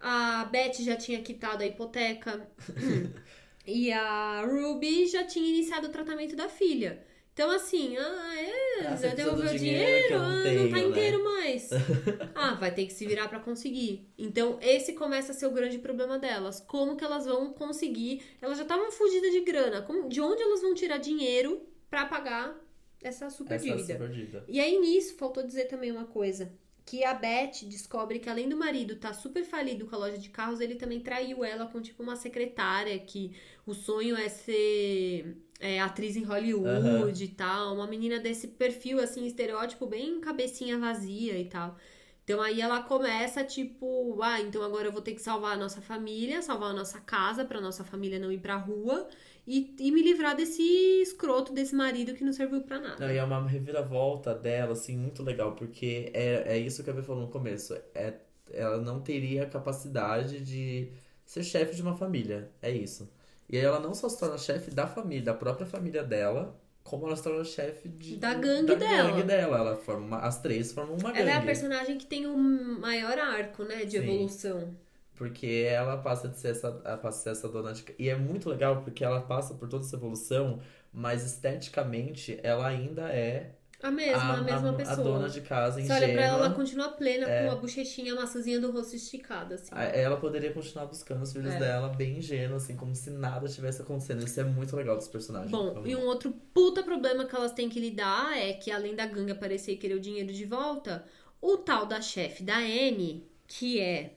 a 0.00 0.44
Beth 0.44 0.74
já 0.80 0.96
tinha 0.96 1.20
quitado 1.20 1.64
a 1.64 1.66
hipoteca. 1.66 2.48
E 3.66 3.90
a 3.90 4.44
Ruby 4.44 5.06
já 5.06 5.24
tinha 5.24 5.48
iniciado 5.48 5.86
o 5.86 5.90
tratamento 5.90 6.36
da 6.36 6.48
filha. 6.50 7.02
Então, 7.32 7.50
assim, 7.50 7.96
ah, 7.96 8.34
é, 8.36 8.63
Ah, 8.86 8.96
você 8.96 9.08
devolveu 9.10 9.50
o 9.52 9.58
dinheiro 9.58 10.18
não 10.18 10.24
ah, 10.24 10.28
não 10.30 10.36
tá 10.36 10.42
tenho, 10.42 10.70
né? 10.70 10.78
inteiro 10.80 11.24
mais. 11.24 11.70
ah, 12.34 12.54
vai 12.54 12.74
ter 12.74 12.86
que 12.86 12.92
se 12.92 13.06
virar 13.06 13.28
pra 13.28 13.38
conseguir. 13.40 14.08
Então, 14.18 14.58
esse 14.60 14.92
começa 14.94 15.32
a 15.32 15.34
ser 15.34 15.46
o 15.46 15.50
grande 15.52 15.78
problema 15.78 16.18
delas. 16.18 16.60
Como 16.60 16.96
que 16.96 17.04
elas 17.04 17.26
vão 17.26 17.52
conseguir? 17.52 18.22
Elas 18.40 18.56
já 18.58 18.62
estavam 18.64 18.90
fugidas 18.90 19.32
de 19.32 19.40
grana. 19.40 19.82
Como- 19.82 20.08
de 20.08 20.20
onde 20.20 20.42
elas 20.42 20.60
vão 20.62 20.74
tirar 20.74 20.98
dinheiro 20.98 21.62
pra 21.88 22.06
pagar 22.06 22.58
essa 23.02 23.30
super 23.30 23.54
Essa 23.54 23.64
dívida? 23.66 23.92
super 23.94 24.08
dívida. 24.10 24.44
E 24.48 24.58
aí 24.60 24.78
nisso, 24.80 25.16
faltou 25.16 25.42
dizer 25.46 25.64
também 25.66 25.92
uma 25.92 26.04
coisa. 26.06 26.52
Que 26.86 27.02
a 27.02 27.14
Beth 27.14 27.64
descobre 27.64 28.18
que 28.18 28.28
além 28.28 28.46
do 28.48 28.56
marido 28.58 28.96
tá 28.96 29.12
super 29.14 29.42
falido 29.44 29.86
com 29.86 29.94
a 29.96 29.98
loja 29.98 30.18
de 30.18 30.28
carros, 30.28 30.60
ele 30.60 30.74
também 30.74 31.00
traiu 31.00 31.42
ela 31.42 31.66
com 31.66 31.80
tipo 31.80 32.02
uma 32.02 32.14
secretária 32.14 32.98
que 32.98 33.32
o 33.66 33.72
sonho 33.72 34.14
é 34.16 34.28
ser 34.28 35.36
é, 35.60 35.80
atriz 35.80 36.16
em 36.16 36.24
Hollywood 36.24 36.68
Aham. 36.68 37.24
e 37.24 37.28
tal. 37.28 37.74
Uma 37.74 37.86
menina 37.86 38.18
desse 38.18 38.48
perfil, 38.48 39.00
assim, 39.00 39.26
estereótipo, 39.26 39.86
bem 39.86 40.20
cabecinha 40.20 40.78
vazia 40.78 41.38
e 41.38 41.46
tal. 41.46 41.76
Então 42.24 42.40
aí 42.40 42.60
ela 42.60 42.82
começa, 42.82 43.44
tipo, 43.44 44.18
ah, 44.22 44.40
então 44.40 44.62
agora 44.62 44.88
eu 44.88 44.92
vou 44.92 45.02
ter 45.02 45.12
que 45.12 45.20
salvar 45.20 45.52
a 45.52 45.56
nossa 45.58 45.82
família, 45.82 46.40
salvar 46.40 46.70
a 46.70 46.72
nossa 46.72 46.98
casa 47.00 47.44
pra 47.44 47.60
nossa 47.60 47.84
família 47.84 48.18
não 48.18 48.32
ir 48.32 48.38
pra 48.38 48.56
rua 48.56 49.06
e, 49.46 49.74
e 49.78 49.92
me 49.92 50.02
livrar 50.02 50.34
desse 50.34 50.62
escroto, 51.02 51.52
desse 51.52 51.74
marido 51.74 52.14
que 52.14 52.24
não 52.24 52.32
serviu 52.32 52.62
pra 52.62 52.80
nada. 52.80 53.06
Não, 53.06 53.12
e 53.14 53.18
é 53.18 53.22
uma 53.24 53.46
reviravolta 53.46 54.34
dela, 54.34 54.72
assim, 54.72 54.96
muito 54.96 55.22
legal, 55.22 55.54
porque 55.54 56.10
é, 56.14 56.54
é 56.54 56.58
isso 56.58 56.82
que 56.82 56.88
a 56.88 56.94
Bê 56.94 57.02
falou 57.02 57.22
no 57.22 57.28
começo. 57.28 57.74
É, 57.94 58.14
ela 58.50 58.78
não 58.78 59.02
teria 59.02 59.44
capacidade 59.46 60.40
de 60.42 60.90
ser 61.26 61.44
chefe 61.44 61.76
de 61.76 61.82
uma 61.82 61.94
família. 61.94 62.50
É 62.62 62.70
isso. 62.70 63.06
E 63.48 63.56
aí 63.58 63.64
ela 63.64 63.78
não 63.80 63.94
só 63.94 64.08
se 64.08 64.18
torna 64.18 64.38
chefe 64.38 64.70
da 64.70 64.86
família, 64.86 65.22
da 65.24 65.34
própria 65.34 65.66
família 65.66 66.02
dela, 66.02 66.58
como 66.82 67.06
ela 67.06 67.16
se 67.16 67.22
torna 67.22 67.44
chefe 67.44 67.88
de, 67.88 68.16
Da 68.16 68.34
gangue 68.34 68.66
da 68.66 68.74
dela. 68.74 69.10
gangue 69.10 69.22
dela. 69.22 69.58
Ela 69.58 69.76
forma 69.76 70.06
uma- 70.06 70.18
as 70.20 70.40
três 70.40 70.72
formam 70.72 70.96
uma 70.96 71.10
gangue. 71.10 71.20
Ela 71.22 71.30
é 71.30 71.34
a 71.36 71.42
personagem 71.42 71.98
que 71.98 72.06
tem 72.06 72.26
o 72.26 72.36
maior 72.36 73.18
arco, 73.18 73.64
né, 73.64 73.84
de 73.84 73.92
Sim. 73.98 74.04
evolução. 74.04 74.74
Porque 75.14 75.64
ela 75.68 75.96
passa 75.98 76.28
de 76.28 76.38
ser 76.38 76.48
essa, 76.48 76.72
passa 76.72 77.22
ser 77.22 77.30
essa 77.30 77.48
dona 77.48 77.72
de. 77.72 77.84
E 77.98 78.08
é 78.08 78.16
muito 78.16 78.48
legal 78.50 78.82
porque 78.82 79.04
ela 79.04 79.20
passa 79.20 79.54
por 79.54 79.68
toda 79.68 79.84
essa 79.84 79.94
evolução, 79.94 80.58
mas 80.92 81.24
esteticamente 81.24 82.38
ela 82.42 82.66
ainda 82.66 83.02
é 83.12 83.52
A 83.86 83.90
mesma, 83.90 84.38
a, 84.38 84.42
mesma 84.42 84.70
a 84.70 84.72
pessoa. 84.72 84.96
dona 84.96 85.28
de 85.28 85.42
casa 85.42 85.78
Você 85.80 85.92
olha 85.92 86.00
pra 86.00 86.06
ela, 86.06 86.22
ingênua. 86.32 86.46
ela 86.46 86.54
continua 86.54 86.88
plena, 86.88 87.28
É. 87.28 87.44
com 87.44 87.52
a 87.52 87.56
bochechinha, 87.56 88.12
a 88.14 88.16
maçãzinha 88.16 88.58
do 88.58 88.70
rosto 88.72 88.96
esticada, 88.96 89.56
assim. 89.56 89.68
A- 89.72 89.84
Ela 89.84 90.16
poderia 90.16 90.52
continuar 90.54 90.86
buscando 90.86 91.22
os 91.22 91.32
filhos 91.32 91.52
É. 91.52 91.58
dela 91.58 91.88
bem 91.90 92.16
ingênua, 92.16 92.56
assim, 92.56 92.76
como 92.76 92.94
se 92.94 93.10
nada 93.10 93.46
tivesse 93.46 93.82
acontecendo. 93.82 94.24
Isso 94.24 94.40
é 94.40 94.44
muito 94.44 94.74
legal 94.74 94.96
dos 94.96 95.06
personagens. 95.08 95.50
Bom, 95.50 95.82
e 95.84 95.94
um 95.94 96.06
outro 96.06 96.32
puta 96.54 96.82
problema 96.82 97.26
que 97.26 97.36
elas 97.36 97.52
têm 97.52 97.68
que 97.68 97.78
lidar 97.78 98.36
é 98.38 98.54
que, 98.54 98.70
além 98.70 98.94
da 98.94 99.04
gangue 99.06 99.32
aparecer 99.32 99.72
e 99.72 99.76
querer 99.76 99.94
o 99.96 100.00
dinheiro 100.00 100.32
de 100.32 100.46
volta, 100.46 101.04
o 101.42 101.58
tal 101.58 101.84
da 101.84 102.00
chefe 102.00 102.42
da 102.42 102.56
Anne, 102.56 103.28
que 103.46 103.78
é 103.80 104.14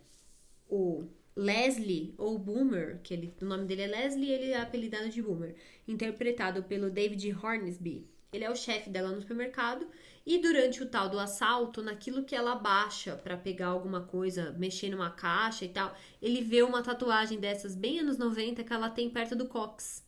o 0.70 1.04
Leslie, 1.36 2.16
ou 2.18 2.40
Boomer, 2.40 3.00
que 3.04 3.14
ele, 3.14 3.34
o 3.42 3.46
nome 3.46 3.66
dele 3.66 3.82
é 3.84 3.88
Leslie 3.88 4.30
e 4.30 4.32
ele 4.32 4.52
é 4.52 4.62
apelidado 4.62 5.10
de 5.10 5.22
Boomer, 5.22 5.56
interpretado 5.88 6.64
pelo 6.64 6.90
David 6.90 7.32
Hornsby. 7.44 8.08
Ele 8.32 8.44
é 8.44 8.50
o 8.52 8.56
chefe 8.56 8.90
dela 8.90 9.10
no 9.10 9.22
supermercado 9.22 9.88
e 10.26 10.38
durante 10.40 10.84
o 10.84 10.90
tal 10.90 11.10
do 11.10 11.20
assalto, 11.20 11.82
naquilo 11.82 12.24
que 12.26 12.36
ela 12.36 12.56
baixa 12.56 13.16
pra 13.16 13.38
pegar 13.38 13.68
alguma 13.68 14.02
coisa, 14.02 14.52
mexer 14.58 14.90
numa 14.90 15.10
caixa 15.10 15.64
e 15.66 15.70
tal, 15.70 15.96
ele 16.22 16.42
vê 16.42 16.62
uma 16.64 16.84
tatuagem 16.84 17.40
dessas 17.40 17.76
bem 17.76 18.00
anos 18.00 18.18
90 18.18 18.64
que 18.64 18.74
ela 18.74 18.90
tem 18.90 19.10
perto 19.10 19.36
do 19.36 19.48
cox. 19.48 20.04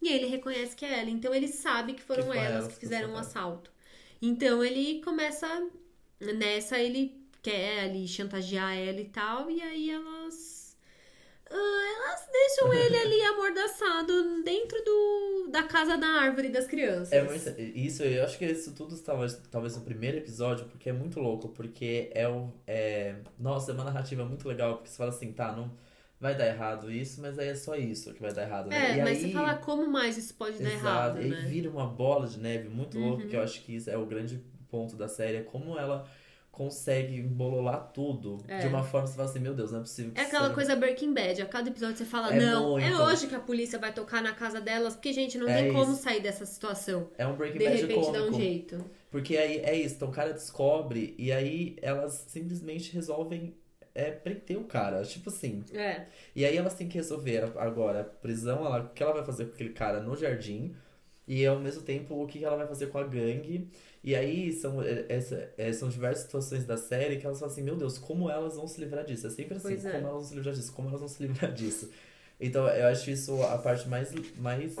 E 0.00 0.08
ele 0.08 0.26
reconhece 0.26 0.76
que 0.76 0.84
é 0.84 1.00
ela. 1.00 1.10
Então 1.10 1.34
ele 1.34 1.48
sabe 1.48 1.94
que 1.94 2.02
foram 2.02 2.30
Que 2.30 2.38
elas 2.38 2.68
que 2.68 2.76
fizeram 2.78 3.12
o 3.12 3.16
assaltaram. 3.16 3.54
assalto. 3.56 3.70
Então 4.22 4.62
ele 4.64 5.00
começa 5.02 5.46
nessa, 6.20 6.78
ele 6.78 7.20
quer 7.42 7.80
ali 7.84 8.06
chantagear 8.08 8.74
ela 8.76 9.00
e 9.00 9.08
tal, 9.08 9.50
e 9.50 9.60
aí 9.60 9.90
elas. 9.90 10.63
Elas 12.14 12.28
deixam 12.32 12.72
ele 12.72 12.96
ali 12.96 13.20
amordaçado 13.22 14.42
dentro 14.44 14.78
do, 14.84 15.48
da 15.50 15.64
casa 15.64 15.96
da 15.96 16.06
árvore 16.06 16.48
das 16.48 16.66
crianças. 16.66 17.12
É 17.12 17.22
muito, 17.22 17.60
isso, 17.60 18.02
eu 18.04 18.22
acho 18.24 18.38
que 18.38 18.44
isso 18.46 18.72
tudo 18.72 18.96
talvez, 18.98 19.34
talvez 19.50 19.76
no 19.76 19.82
primeiro 19.82 20.18
episódio, 20.18 20.66
porque 20.66 20.90
é 20.90 20.92
muito 20.92 21.18
louco, 21.18 21.48
porque 21.48 22.10
é 22.14 22.28
o. 22.28 22.52
É, 22.66 23.16
nossa, 23.38 23.72
é 23.72 23.74
uma 23.74 23.84
narrativa 23.84 24.24
muito 24.24 24.46
legal, 24.46 24.76
porque 24.76 24.90
você 24.90 24.96
fala 24.96 25.10
assim, 25.10 25.32
tá, 25.32 25.52
não 25.52 25.76
vai 26.20 26.36
dar 26.36 26.46
errado 26.46 26.90
isso, 26.90 27.20
mas 27.20 27.38
aí 27.38 27.48
é 27.48 27.54
só 27.54 27.74
isso 27.74 28.14
que 28.14 28.22
vai 28.22 28.32
dar 28.32 28.42
errado, 28.42 28.68
né? 28.70 28.92
É, 28.92 28.96
E 28.96 28.98
mas 29.02 29.08
aí- 29.08 29.20
você 29.26 29.28
fala 29.32 29.54
como 29.56 29.86
mais 29.88 30.16
isso 30.16 30.34
pode 30.34 30.62
dar 30.62 30.70
Exato, 30.72 30.86
errado, 31.18 31.20
e 31.20 31.24
aí 31.24 31.30
né? 31.30 31.40
Uhum. 31.40 31.48
vira 31.48 31.68
uma 31.70 31.86
bola 31.86 32.26
de 32.28 32.38
neve 32.38 32.68
muito 32.68 32.98
louca, 32.98 33.26
que 33.26 33.36
eu 33.36 33.42
acho 33.42 33.60
que 33.62 33.74
isso 33.76 33.90
é 33.90 33.98
o 33.98 34.06
grande 34.06 34.40
ponto 34.70 34.96
da 34.96 35.08
série, 35.08 35.38
é 35.38 35.42
como 35.42 35.78
ela 35.78 36.08
consegue 36.54 37.16
embololar 37.18 37.90
tudo 37.92 38.38
É. 38.46 38.58
de 38.60 38.66
uma 38.68 38.82
forma 38.82 39.06
que 39.06 39.10
você 39.12 39.16
fala 39.16 39.28
assim, 39.28 39.40
meu 39.40 39.54
Deus, 39.54 39.72
não 39.72 39.78
é 39.80 39.82
possível 39.82 40.12
que 40.12 40.20
É 40.20 40.24
aquela 40.24 40.42
seja- 40.44 40.54
coisa 40.54 40.76
Breaking 40.76 41.12
Bad. 41.12 41.42
A 41.42 41.46
cada 41.46 41.68
episódio 41.68 41.96
você 41.96 42.04
fala, 42.04 42.32
É 42.34 42.38
não, 42.40 42.78
é 42.78 42.88
muito. 42.88 43.02
hoje 43.02 43.26
que 43.26 43.34
a 43.34 43.40
polícia 43.40 43.78
vai 43.78 43.92
tocar 43.92 44.22
na 44.22 44.32
casa 44.32 44.60
delas, 44.60 44.94
porque, 44.94 45.12
gente, 45.12 45.36
não 45.36 45.48
É 45.48 45.62
tem 45.62 45.72
como 45.72 45.92
isso. 45.92 46.02
sair 46.02 46.20
dessa 46.20 46.46
situação. 46.46 47.08
É 47.18 47.26
um 47.26 47.34
Breaking 47.36 47.58
De 47.58 47.64
Bad 47.64 47.80
repente 47.82 48.04
dá 48.12 48.18
um 48.22 48.24
cômico. 48.26 48.36
jeito. 48.40 48.84
Porque 49.10 49.36
aí 49.36 49.58
é 49.58 49.74
isso, 49.76 49.96
então 49.96 50.08
o 50.08 50.12
cara 50.12 50.32
descobre 50.32 51.14
e 51.18 51.30
aí 51.32 51.76
elas 51.82 52.24
simplesmente 52.28 52.92
resolvem 52.92 53.54
é, 53.94 54.10
prender 54.10 54.56
o 54.58 54.64
cara. 54.64 55.02
Tipo 55.04 55.30
assim. 55.30 55.62
É. 55.72 56.06
E 56.34 56.44
aí 56.44 56.56
elas 56.56 56.74
têm 56.74 56.88
que 56.88 56.94
resolver 56.96 57.52
agora 57.56 58.00
a 58.00 58.04
prisão, 58.04 58.64
ela, 58.66 58.80
o 58.80 58.88
que 58.88 59.00
ela 59.02 59.12
vai 59.12 59.24
fazer 59.24 59.44
com 59.46 59.54
aquele 59.54 59.70
cara 59.70 60.00
no 60.00 60.16
jardim. 60.16 60.74
E 61.28 61.46
ao 61.46 61.58
mesmo 61.60 61.80
tempo 61.82 62.20
o 62.22 62.26
que 62.26 62.44
ela 62.44 62.56
vai 62.56 62.66
fazer 62.66 62.88
com 62.88 62.98
a 62.98 63.04
gangue. 63.04 63.68
E 64.04 64.14
aí 64.14 64.52
são, 64.52 64.82
é, 64.82 65.06
essa, 65.08 65.50
é, 65.58 65.72
são 65.72 65.88
diversas 65.88 66.24
situações 66.26 66.64
da 66.66 66.76
série 66.76 67.16
que 67.16 67.26
elas 67.26 67.38
falam 67.40 67.52
assim, 67.52 67.62
meu 67.62 67.76
Deus, 67.76 67.98
como 67.98 68.30
elas 68.30 68.54
vão 68.56 68.68
se 68.68 68.80
livrar 68.80 69.04
disso? 69.04 69.26
É 69.26 69.30
sempre 69.30 69.56
assim, 69.56 69.68
Pois 69.68 69.84
é. 69.86 69.92
como 69.92 70.02
elas 70.06 70.12
vão 70.12 70.24
se 70.24 70.34
livrar 70.34 70.54
disso? 70.54 70.72
Como 70.74 70.88
elas 70.88 71.00
vão 71.00 71.08
se 71.08 71.22
livrar 71.26 71.52
disso? 71.54 71.90
Então 72.38 72.68
eu 72.68 72.86
acho 72.88 73.10
isso 73.10 73.42
a 73.42 73.56
parte 73.58 73.88
mais, 73.88 74.12
mais 74.36 74.76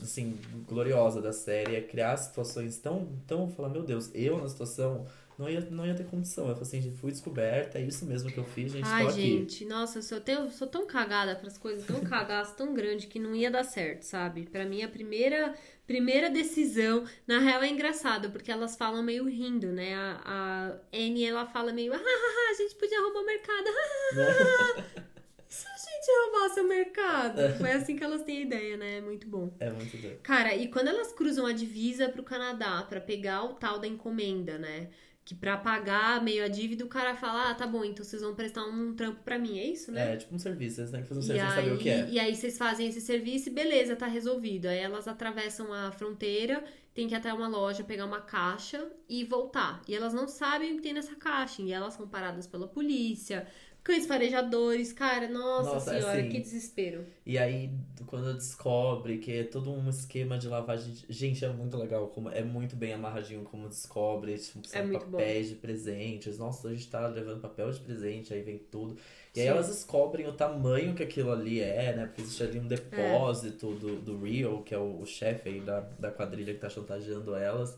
assim, 0.00 0.38
gloriosa 0.68 1.20
da 1.20 1.32
série, 1.32 1.74
é 1.76 1.80
criar 1.80 2.16
situações 2.16 2.78
tão, 2.78 3.08
tão, 3.26 3.48
falar, 3.50 3.68
meu 3.68 3.82
Deus, 3.82 4.10
eu 4.14 4.38
na 4.40 4.48
situação 4.48 5.06
não 5.38 5.48
ia, 5.48 5.60
não 5.70 5.86
ia 5.86 5.94
ter 5.94 6.04
condição. 6.06 6.44
Eu 6.48 6.54
falei 6.54 6.68
assim, 6.68 6.80
gente, 6.80 6.96
fui 6.98 7.10
descoberta, 7.10 7.78
é 7.78 7.82
isso 7.82 8.04
mesmo 8.06 8.30
que 8.30 8.38
eu 8.38 8.44
fiz, 8.44 8.70
gente, 8.72 8.84
Ai, 8.86 9.04
tô 9.04 9.08
aqui. 9.10 9.20
gente, 9.20 9.64
nossa, 9.64 9.98
eu 9.98 10.02
sou, 10.02 10.20
tenho- 10.20 10.50
sou 10.50 10.66
tão 10.68 10.86
cagada 10.86 11.34
pras 11.36 11.56
coisas, 11.58 11.84
tão 11.86 12.00
cagaço, 12.02 12.54
tão 12.56 12.74
grande 12.74 13.06
que 13.06 13.18
não 13.18 13.34
ia 13.34 13.50
dar 13.50 13.64
certo, 13.64 14.02
sabe? 14.02 14.46
Pra 14.46 14.64
mim, 14.64 14.82
a 14.82 14.88
primeira, 14.88 15.54
primeira 15.88 16.28
decisão, 16.28 17.04
na 17.26 17.38
real 17.38 17.62
é 17.62 17.68
engraçado, 17.68 18.30
porque 18.30 18.52
elas 18.52 18.76
falam 18.76 19.02
meio 19.02 19.24
rindo, 19.24 19.68
né? 19.68 19.94
A, 19.94 20.20
a 20.22 20.96
Annie, 20.96 21.24
ela 21.24 21.46
fala 21.46 21.72
meio, 21.72 21.94
ah, 21.94 21.96
ah, 21.96 22.00
ah, 22.00 22.50
a 22.50 22.54
gente 22.54 22.74
podia 22.74 23.00
roubar 23.00 23.20
o 23.20 23.26
mercado, 23.26 23.66
ah, 23.66 24.84
ah, 24.98 25.02
e 25.48 25.54
se 25.54 25.66
a 25.66 25.76
gente 25.78 26.30
roubasse 26.30 26.60
o 26.60 26.68
mercado? 26.68 27.56
Foi 27.56 27.72
assim 27.72 27.96
que 27.96 28.04
elas 28.04 28.22
têm 28.22 28.36
a 28.36 28.40
ideia, 28.42 28.76
né? 28.76 28.98
É 28.98 29.00
muito 29.00 29.26
bom. 29.26 29.50
É 29.58 29.70
muito 29.70 29.96
doido. 29.96 30.20
Cara, 30.22 30.54
e 30.54 30.68
quando 30.68 30.88
elas 30.88 31.10
cruzam 31.14 31.46
a 31.46 31.52
divisa 31.52 32.10
pro 32.10 32.22
Canadá 32.22 32.82
pra 32.82 33.00
pegar 33.00 33.44
o 33.44 33.54
tal 33.54 33.78
da 33.78 33.86
encomenda, 33.86 34.58
né? 34.58 34.90
Que 35.28 35.34
pra 35.34 35.58
pagar 35.58 36.22
meio 36.24 36.42
a 36.42 36.48
dívida, 36.48 36.82
o 36.86 36.88
cara 36.88 37.14
fala: 37.14 37.50
Ah, 37.50 37.54
tá 37.54 37.66
bom, 37.66 37.84
então 37.84 38.02
vocês 38.02 38.22
vão 38.22 38.34
prestar 38.34 38.64
um 38.64 38.94
trampo 38.94 39.20
pra 39.22 39.38
mim, 39.38 39.58
é 39.58 39.66
isso, 39.66 39.92
né? 39.92 40.14
É 40.14 40.16
tipo 40.16 40.34
um 40.34 40.38
serviço, 40.38 40.80
eles 40.80 40.90
têm 40.90 41.02
que 41.02 41.06
fazer 41.06 41.20
um 41.20 41.22
E 41.22 41.26
serviço 41.26 41.46
aí, 41.52 41.54
saber 41.64 41.72
o 41.74 41.78
que 41.78 41.88
é. 41.90 42.08
e 42.08 42.18
aí 42.18 42.34
vocês 42.34 42.56
fazem 42.56 42.88
esse 42.88 43.02
serviço 43.02 43.50
e 43.50 43.52
beleza, 43.52 43.94
tá 43.94 44.06
resolvido. 44.06 44.64
Aí 44.64 44.78
elas 44.78 45.06
atravessam 45.06 45.70
a 45.70 45.92
fronteira, 45.92 46.64
tem 46.94 47.06
que 47.06 47.14
ir 47.14 47.18
até 47.18 47.30
uma 47.30 47.46
loja 47.46 47.84
pegar 47.84 48.06
uma 48.06 48.22
caixa 48.22 48.90
e 49.06 49.22
voltar. 49.22 49.82
E 49.86 49.94
elas 49.94 50.14
não 50.14 50.26
sabem 50.26 50.72
o 50.72 50.76
que 50.76 50.82
tem 50.82 50.94
nessa 50.94 51.14
caixa. 51.14 51.60
E 51.60 51.72
elas 51.72 51.92
são 51.92 52.08
paradas 52.08 52.46
pela 52.46 52.66
polícia, 52.66 53.46
cães 53.82 54.06
farejadores. 54.06 54.92
Cara, 54.92 55.28
nossa, 55.28 55.74
Nossa, 55.74 55.90
senhora, 55.92 56.18
assim, 56.20 56.28
que 56.28 56.40
desespero. 56.40 57.04
E 57.24 57.38
aí, 57.38 57.70
quando 58.06 58.34
descobre 58.34 59.18
que 59.18 59.32
é 59.32 59.44
todo 59.44 59.70
um 59.72 59.88
esquema 59.88 60.38
de 60.38 60.48
lavagem. 60.48 60.92
de- 60.92 61.06
Gente, 61.08 61.44
é 61.44 61.48
muito 61.48 61.76
legal, 61.76 62.08
como 62.08 62.28
é 62.30 62.42
muito 62.42 62.76
bem 62.76 62.92
amarradinho 62.92 63.42
como 63.44 63.68
descobre. 63.68 64.36
Tipo, 64.38 64.66
são 64.66 64.80
É 64.80 64.84
muito 64.84 65.04
bom. 65.06 65.12
papéis 65.12 65.48
de 65.48 65.54
presentes. 65.56 66.38
Nossa, 66.38 66.68
a 66.68 66.74
gente 66.74 66.88
tá 66.88 67.06
levando 67.08 67.40
papel 67.40 67.70
de 67.70 67.80
presente, 67.80 68.32
aí 68.34 68.42
vem 68.42 68.58
tudo. 68.58 68.96
E 69.34 69.40
aí 69.40 69.46
Sim. 69.46 69.52
elas 69.52 69.68
descobrem 69.68 70.26
o 70.26 70.32
tamanho 70.32 70.94
que 70.94 71.02
aquilo 71.02 71.30
ali 71.32 71.60
é, 71.60 71.94
né? 71.94 72.06
Porque 72.06 72.22
existe 72.22 72.42
ali 72.42 72.58
um 72.58 72.66
depósito 72.66 73.74
do, 73.74 73.96
do 74.00 74.24
Rio, 74.24 74.62
que 74.62 74.74
é 74.74 74.78
o, 74.78 75.00
o 75.00 75.06
chefe 75.06 75.48
aí 75.48 75.60
da, 75.60 75.80
da 75.80 76.10
quadrilha 76.10 76.52
que 76.54 76.60
tá 76.60 76.68
chantageando 76.68 77.34
elas. 77.34 77.76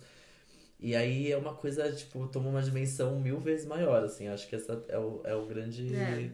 E 0.81 0.97
aí 0.97 1.31
é 1.31 1.37
uma 1.37 1.55
coisa, 1.55 1.93
tipo, 1.93 2.27
toma 2.29 2.49
uma 2.49 2.63
dimensão 2.63 3.21
mil 3.21 3.39
vezes 3.39 3.67
maior, 3.67 4.03
assim. 4.03 4.29
Acho 4.29 4.49
que 4.49 4.57
essa 4.57 4.85
é 4.89 4.99
o, 4.99 5.21
é 5.25 5.35
o 5.35 5.47
grande 5.47 5.95
É. 5.95 6.31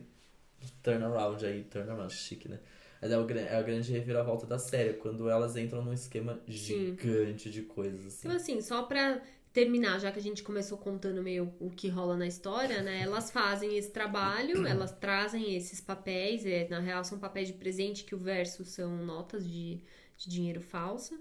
turnaround 0.82 1.44
aí. 1.44 1.64
Turnaround, 1.64 2.12
chique, 2.12 2.49
né? 2.49 2.59
Mas 3.01 3.11
é, 3.11 3.18
o, 3.18 3.30
é 3.30 3.57
a 3.57 3.62
grande 3.62 3.92
reviravolta 3.92 4.47
da 4.47 4.59
série, 4.59 4.94
quando 4.94 5.28
elas 5.28 5.57
entram 5.57 5.82
num 5.84 5.92
esquema 5.92 6.40
gigante 6.47 7.51
de 7.51 7.62
coisas, 7.62 8.07
assim. 8.07 8.28
Então, 8.28 8.36
assim, 8.36 8.61
só 8.61 8.82
pra 8.84 9.20
terminar, 9.53 9.99
já 10.01 10.12
que 10.12 10.18
a 10.18 10.22
gente 10.22 10.42
começou 10.42 10.76
contando 10.78 11.22
meio 11.22 11.53
o 11.61 11.70
que 11.70 11.88
rola 11.88 12.16
na 12.16 12.26
história, 12.26 12.82
né? 12.82 13.03
Elas 13.03 13.30
fazem 13.30 13.76
esse 13.76 13.90
trabalho, 13.90 14.64
elas 14.66 14.92
trazem 14.92 15.57
esses 15.57 15.80
papéis, 15.80 16.44
é, 16.44 16.68
na 16.68 16.78
real 16.78 17.03
são 17.05 17.18
papéis 17.18 17.49
de 17.49 17.55
presente 17.55 18.05
que 18.05 18.14
o 18.14 18.18
verso 18.18 18.64
são 18.64 18.97
notas 19.05 19.49
de, 19.49 19.80
de 20.16 20.28
dinheiro 20.28 20.61
falsa. 20.61 21.18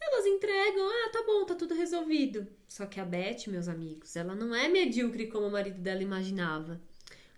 Elas 0.00 0.26
entregam, 0.26 0.86
ah, 0.88 1.10
tá 1.12 1.22
bom, 1.26 1.44
tá 1.44 1.54
tudo 1.54 1.74
resolvido. 1.74 2.46
Só 2.68 2.86
que 2.86 3.00
a 3.00 3.04
Beth, 3.04 3.46
meus 3.48 3.68
amigos, 3.68 4.14
ela 4.16 4.34
não 4.34 4.54
é 4.54 4.68
medíocre 4.68 5.26
como 5.26 5.46
o 5.46 5.50
marido 5.50 5.80
dela 5.80 6.02
imaginava. 6.02 6.80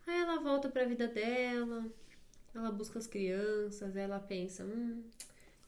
Aí 0.06 0.20
ela 0.20 0.40
volta 0.40 0.68
pra 0.68 0.84
vida 0.84 1.06
dela, 1.08 1.84
ela 2.54 2.70
busca 2.70 2.98
as 2.98 3.06
crianças, 3.06 3.96
ela 3.96 4.18
pensa, 4.18 4.64
hum, 4.64 5.02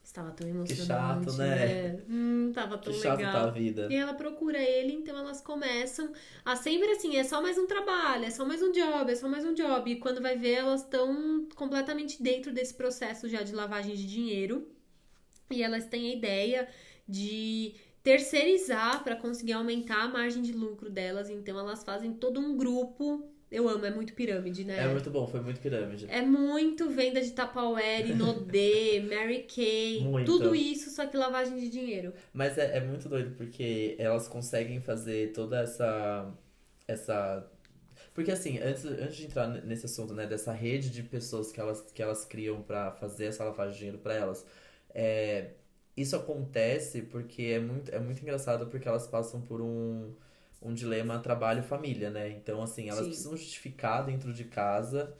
estava 0.03 0.31
tão 0.31 0.47
emocionante, 0.47 0.85
chato, 1.31 1.37
né? 1.37 1.99
Hum, 2.09 2.51
tava 2.53 2.77
tão 2.77 2.91
Que 2.93 2.99
chato 2.99 3.17
legal. 3.17 3.31
tá 3.33 3.43
a 3.43 3.51
vida. 3.51 3.87
E 3.89 3.95
ela 3.95 4.13
procura 4.13 4.61
ele, 4.61 4.93
então 4.93 5.17
elas 5.17 5.41
começam 5.41 6.11
a 6.43 6.55
sempre 6.55 6.91
assim, 6.91 7.15
é 7.15 7.23
só 7.23 7.41
mais 7.41 7.57
um 7.57 7.65
trabalho, 7.65 8.25
é 8.25 8.29
só 8.29 8.45
mais 8.45 8.61
um 8.61 8.71
job, 8.71 9.11
é 9.11 9.15
só 9.15 9.27
mais 9.27 9.45
um 9.45 9.53
job. 9.53 9.89
E 9.89 9.95
quando 9.95 10.21
vai 10.21 10.37
ver, 10.37 10.55
elas 10.55 10.81
estão 10.81 11.47
completamente 11.55 12.21
dentro 12.21 12.51
desse 12.53 12.73
processo 12.73 13.27
já 13.29 13.41
de 13.41 13.53
lavagem 13.53 13.95
de 13.95 14.05
dinheiro. 14.05 14.67
E 15.53 15.63
elas 15.63 15.85
têm 15.85 16.11
a 16.11 16.15
ideia 16.15 16.67
de 17.07 17.75
terceirizar 18.03 19.01
para 19.03 19.15
conseguir 19.15 19.53
aumentar 19.53 20.03
a 20.03 20.07
margem 20.07 20.41
de 20.41 20.51
lucro 20.51 20.89
delas. 20.89 21.29
Então 21.29 21.57
elas 21.57 21.83
fazem 21.83 22.13
todo 22.13 22.39
um 22.39 22.55
grupo. 22.57 23.29
Eu 23.49 23.69
amo, 23.69 23.85
é 23.85 23.91
muito 23.91 24.13
pirâmide, 24.13 24.63
né? 24.63 24.79
É 24.79 24.87
muito 24.87 25.11
bom, 25.11 25.27
foi 25.27 25.39
muito 25.39 25.61
pirâmide. 25.61 26.07
É 26.09 26.23
muito 26.23 26.89
venda 26.89 27.21
de 27.21 27.31
Tupperware, 27.31 28.09
Inodê, 28.09 28.99
Mary 29.07 29.43
Kay, 29.43 30.01
Muito. 30.01 30.25
tudo 30.25 30.55
isso, 30.55 30.89
só 30.89 31.05
que 31.05 31.15
lavagem 31.15 31.59
de 31.59 31.69
dinheiro. 31.69 32.13
Mas 32.33 32.57
é, 32.57 32.77
é 32.77 32.79
muito 32.81 33.07
doido 33.07 33.35
porque 33.37 33.95
elas 33.99 34.27
conseguem 34.27 34.81
fazer 34.81 35.33
toda 35.33 35.59
essa. 35.61 36.33
essa. 36.87 37.47
Porque 38.15 38.31
assim, 38.31 38.57
antes, 38.57 38.85
antes 38.85 39.15
de 39.17 39.25
entrar 39.25 39.47
nesse 39.47 39.85
assunto, 39.85 40.15
né, 40.15 40.25
dessa 40.25 40.51
rede 40.51 40.89
de 40.89 41.03
pessoas 41.03 41.51
que 41.51 41.59
elas, 41.59 41.81
que 41.93 42.01
elas 42.01 42.25
criam 42.25 42.61
pra 42.63 42.91
fazer 42.91 43.25
essa 43.25 43.43
lavagem 43.43 43.73
de 43.73 43.77
dinheiro 43.77 43.99
pra 43.99 44.15
elas, 44.15 44.43
é, 44.93 45.51
isso 45.95 46.15
acontece 46.15 47.03
porque 47.03 47.43
é 47.43 47.59
muito, 47.59 47.93
é 47.93 47.99
muito 47.99 48.21
engraçado 48.21 48.67
porque 48.67 48.87
elas 48.87 49.07
passam 49.07 49.41
por 49.41 49.61
um, 49.61 50.13
um 50.61 50.73
dilema 50.73 51.19
trabalho-família, 51.19 52.09
né? 52.09 52.29
Então, 52.29 52.61
assim, 52.61 52.89
elas 52.89 53.01
Sim. 53.01 53.07
precisam 53.07 53.37
justificar 53.37 54.05
dentro 54.05 54.33
de 54.33 54.45
casa 54.45 55.15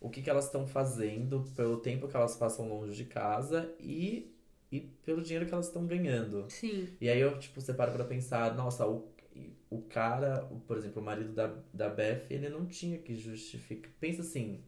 o 0.00 0.10
que, 0.10 0.22
que 0.22 0.30
elas 0.30 0.46
estão 0.46 0.66
fazendo 0.66 1.44
pelo 1.56 1.78
tempo 1.78 2.08
que 2.08 2.16
elas 2.16 2.36
passam 2.36 2.68
longe 2.68 2.94
de 2.94 3.04
casa 3.06 3.74
e, 3.80 4.34
e 4.70 4.80
pelo 4.80 5.22
dinheiro 5.22 5.46
que 5.46 5.54
elas 5.54 5.66
estão 5.66 5.86
ganhando. 5.86 6.46
Sim. 6.50 6.88
E 7.00 7.08
aí 7.08 7.20
eu, 7.20 7.38
tipo, 7.38 7.60
você 7.60 7.72
para 7.72 7.90
pra 7.90 8.04
pensar, 8.04 8.54
nossa, 8.54 8.86
o, 8.86 9.08
o 9.70 9.82
cara, 9.82 10.46
por 10.66 10.76
exemplo, 10.76 11.00
o 11.00 11.04
marido 11.04 11.32
da, 11.32 11.54
da 11.72 11.88
Beth, 11.88 12.26
ele 12.30 12.48
não 12.48 12.66
tinha 12.66 12.98
que 12.98 13.14
justificar. 13.16 13.90
Pensa 13.98 14.20
assim, 14.22 14.62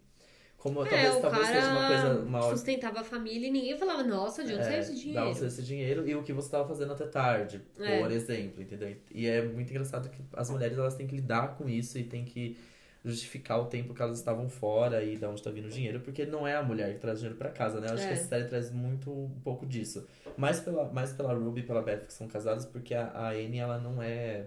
como 0.58 0.84
É, 0.84 0.88
talvez, 0.88 1.18
talvez 1.22 1.46
seja 1.48 1.68
uma 1.70 1.86
coisa 1.86 2.18
uma 2.20 2.42
sustentava 2.50 3.00
a 3.00 3.04
família 3.04 3.46
e 3.46 3.50
ninguém 3.50 3.76
falava, 3.78 4.02
nossa, 4.02 4.42
de 4.44 4.52
onde 4.54 4.64
saiu 4.64 4.80
esse 4.80 4.94
dinheiro? 4.94 5.26
você 5.34 5.46
esse 5.46 5.62
dinheiro 5.62 6.08
e 6.08 6.14
o 6.14 6.22
que 6.22 6.32
você 6.32 6.48
estava 6.48 6.66
fazendo 6.66 6.92
até 6.92 7.06
tarde, 7.06 7.60
É. 7.78 8.00
por 8.00 8.10
exemplo, 8.10 8.62
entendeu? 8.62 8.96
E 9.14 9.26
é 9.26 9.42
muito 9.42 9.70
engraçado 9.70 10.08
que 10.08 10.20
as 10.32 10.50
mulheres 10.50 10.76
elas 10.78 10.94
têm 10.94 11.06
que 11.06 11.14
lidar 11.16 11.56
com 11.56 11.68
isso 11.68 11.98
e 11.98 12.04
têm 12.04 12.24
que 12.24 12.56
justificar 13.04 13.60
o 13.60 13.66
tempo 13.66 13.94
que 13.94 14.02
elas 14.02 14.18
estavam 14.18 14.48
fora 14.48 15.04
e 15.04 15.16
de 15.16 15.24
onde 15.24 15.38
está 15.38 15.48
vindo 15.50 15.66
o 15.66 15.70
dinheiro, 15.70 16.00
porque 16.00 16.26
não 16.26 16.44
é 16.44 16.56
a 16.56 16.62
mulher 16.62 16.92
que 16.94 16.98
traz 17.00 17.20
dinheiro 17.20 17.38
para 17.38 17.50
casa, 17.50 17.78
né? 17.80 17.86
Eu 17.88 17.94
acho 17.94 18.02
É. 18.02 18.08
que 18.08 18.12
essa 18.14 18.24
série 18.28 18.44
traz 18.46 18.72
muito 18.72 19.12
um 19.12 19.30
pouco 19.44 19.64
disso. 19.64 20.04
Mais 20.36 20.58
pela, 20.58 20.84
mais 20.92 21.12
pela 21.12 21.32
Ruby 21.32 21.60
e 21.60 21.62
pela 21.62 21.82
Beth 21.82 22.06
que 22.06 22.12
são 22.12 22.26
casadas, 22.26 22.64
porque 22.66 22.94
a, 22.94 23.06
a 23.14 23.28
Anne 23.30 23.58
ela 23.58 23.78
não 23.78 24.02
é 24.02 24.46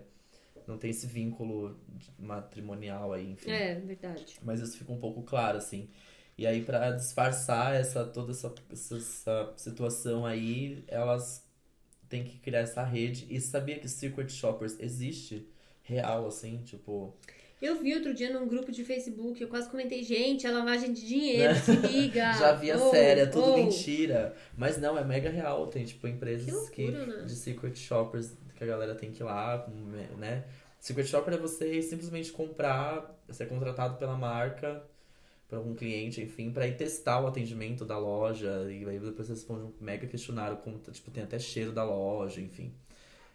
não 0.70 0.78
tem 0.78 0.92
esse 0.92 1.08
vínculo 1.08 1.78
matrimonial 2.18 3.12
aí, 3.12 3.32
enfim. 3.32 3.50
É, 3.50 3.76
verdade. 3.76 4.38
Mas 4.44 4.62
isso 4.62 4.78
fica 4.78 4.92
um 4.92 5.00
pouco 5.00 5.24
claro, 5.24 5.58
assim. 5.58 5.90
E 6.38 6.46
aí, 6.46 6.62
pra 6.64 6.92
disfarçar 6.92 7.76
essa, 7.76 8.06
toda 8.06 8.32
essa, 8.32 8.54
essa, 8.72 9.54
situação 9.58 10.26
aí, 10.26 10.84
elas 10.88 11.44
têm 12.08 12.24
que 12.24 12.38
criar 12.38 12.60
essa 12.60 12.84
rede. 12.84 13.26
E 13.30 13.42
sabia 13.42 13.80
que 13.80 13.90
Secret 13.90 14.30
Shoppers 14.30 14.80
existe? 14.80 15.50
Real, 15.82 16.28
assim, 16.28 16.62
tipo... 16.64 17.18
Eu 17.60 17.82
vi 17.82 17.94
outro 17.94 18.14
dia 18.14 18.32
num 18.32 18.48
grupo 18.48 18.72
de 18.72 18.86
Facebook, 18.86 19.42
eu 19.42 19.50
quase 19.50 19.70
comentei, 19.70 20.02
gente, 20.02 20.48
é 20.48 20.52
lavagem 20.52 20.94
de 20.94 21.06
dinheiro, 21.06 21.54
se 21.60 21.72
liga. 21.72 22.32
Já 22.34 22.54
vi 22.54 22.72
a 22.72 22.78
Oh, 22.78 22.92
série, 22.92 23.22
é 23.22 23.26
tudo 23.26 23.52
oh. 23.52 23.58
mentira. 23.58 24.34
Mas 24.56 24.78
não, 24.78 24.98
é 24.98 25.04
mega 25.04 25.30
real. 25.30 25.68
Tem, 25.68 25.84
tipo, 25.84 26.08
empresas 26.08 26.46
Que 26.70 26.86
loucura, 26.86 27.06
né? 27.06 27.26
de 27.26 27.36
Secret 27.36 27.76
Shoppers 27.76 28.32
que 28.60 28.64
a 28.66 28.68
galera 28.68 28.94
tem 28.94 29.10
que 29.12 29.24
ir 29.24 29.26
lá, 29.26 29.66
né? 30.18 30.44
Secret 30.80 31.06
Shopper 31.08 31.34
é 31.34 31.38
você 31.38 31.82
simplesmente 31.82 32.32
comprar, 32.32 33.18
ser 33.30 33.48
contratado 33.48 33.98
pela 33.98 34.16
marca, 34.18 34.84
por 35.48 35.58
algum 35.58 35.74
cliente, 35.74 36.22
enfim, 36.22 36.52
pra 36.52 36.68
ir 36.68 36.76
testar 36.78 37.22
o 37.22 37.28
atendimento 37.28 37.86
da 37.86 37.98
loja. 37.98 38.68
E 38.70 38.86
aí 38.88 39.00
depois 39.00 39.28
você 39.28 39.34
responde 39.34 39.64
um 39.64 39.74
mega 39.82 40.06
questionário, 40.08 40.58
como, 40.58 40.78
tipo, 40.92 41.10
tem 41.10 41.24
até 41.24 41.40
cheiro 41.40 41.72
da 41.72 41.84
loja, 41.84 42.40
enfim. 42.42 42.74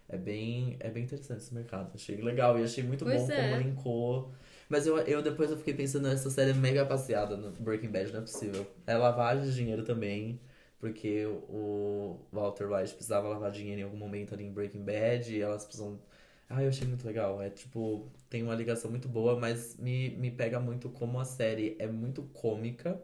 É 0.09 0.17
bem, 0.19 0.77
é 0.81 0.91
bem 0.91 1.05
interessante 1.05 1.39
esse 1.39 1.55
mercado. 1.55 1.91
Achei 1.95 2.17
legal 2.17 2.59
e 2.59 2.63
achei 2.63 2.85
muito 2.85 3.05
Pois 3.05 3.23
bom 3.23 3.33
é. 3.33 3.51
como 3.51 3.63
linkou. 3.63 4.33
Mas 4.69 4.87
eu, 4.87 4.99
eu 4.99 5.23
depois 5.23 5.51
eu 5.51 5.57
fiquei 5.57 5.75
pensando 5.75 6.09
nessa 6.09 6.31
série 6.31 6.53
mega 6.53 6.85
passeada 6.85 7.37
no 7.37 7.51
Breaking 7.51 7.91
Bad, 7.91 8.13
não 8.13 8.19
é 8.21 8.23
possível. 8.23 8.67
É 8.87 8.97
lavagem 8.97 9.45
de 9.45 9.55
dinheiro 9.55 9.85
também, 9.85 10.39
porque 10.85 11.25
o 11.25 12.19
Walter 12.31 12.71
White 12.71 12.93
precisava 12.93 13.27
lavar 13.27 13.51
dinheiro 13.51 13.81
em 13.81 13.85
algum 13.85 13.97
momento 13.97 14.35
ali 14.35 14.45
em 14.45 14.53
Breaking 14.53 14.85
Bad 14.85 15.35
e 15.35 15.41
elas 15.41 15.65
precisam. 15.65 15.99
Ah, 16.47 16.63
eu 16.63 16.69
achei 16.69 16.87
muito 16.87 17.07
legal. 17.07 17.41
É 17.41 17.49
tipo, 17.49 18.07
tem 18.29 18.43
uma 18.43 18.55
ligação 18.55 18.91
muito 18.91 19.09
boa, 19.09 19.35
mas 19.41 19.79
me, 19.79 20.11
me 20.11 20.31
pega 20.31 20.61
muito 20.61 20.91
como 20.91 21.19
a 21.19 21.25
série 21.25 21.75
é 21.79 21.87
muito 21.87 22.25
cômica. 22.35 23.01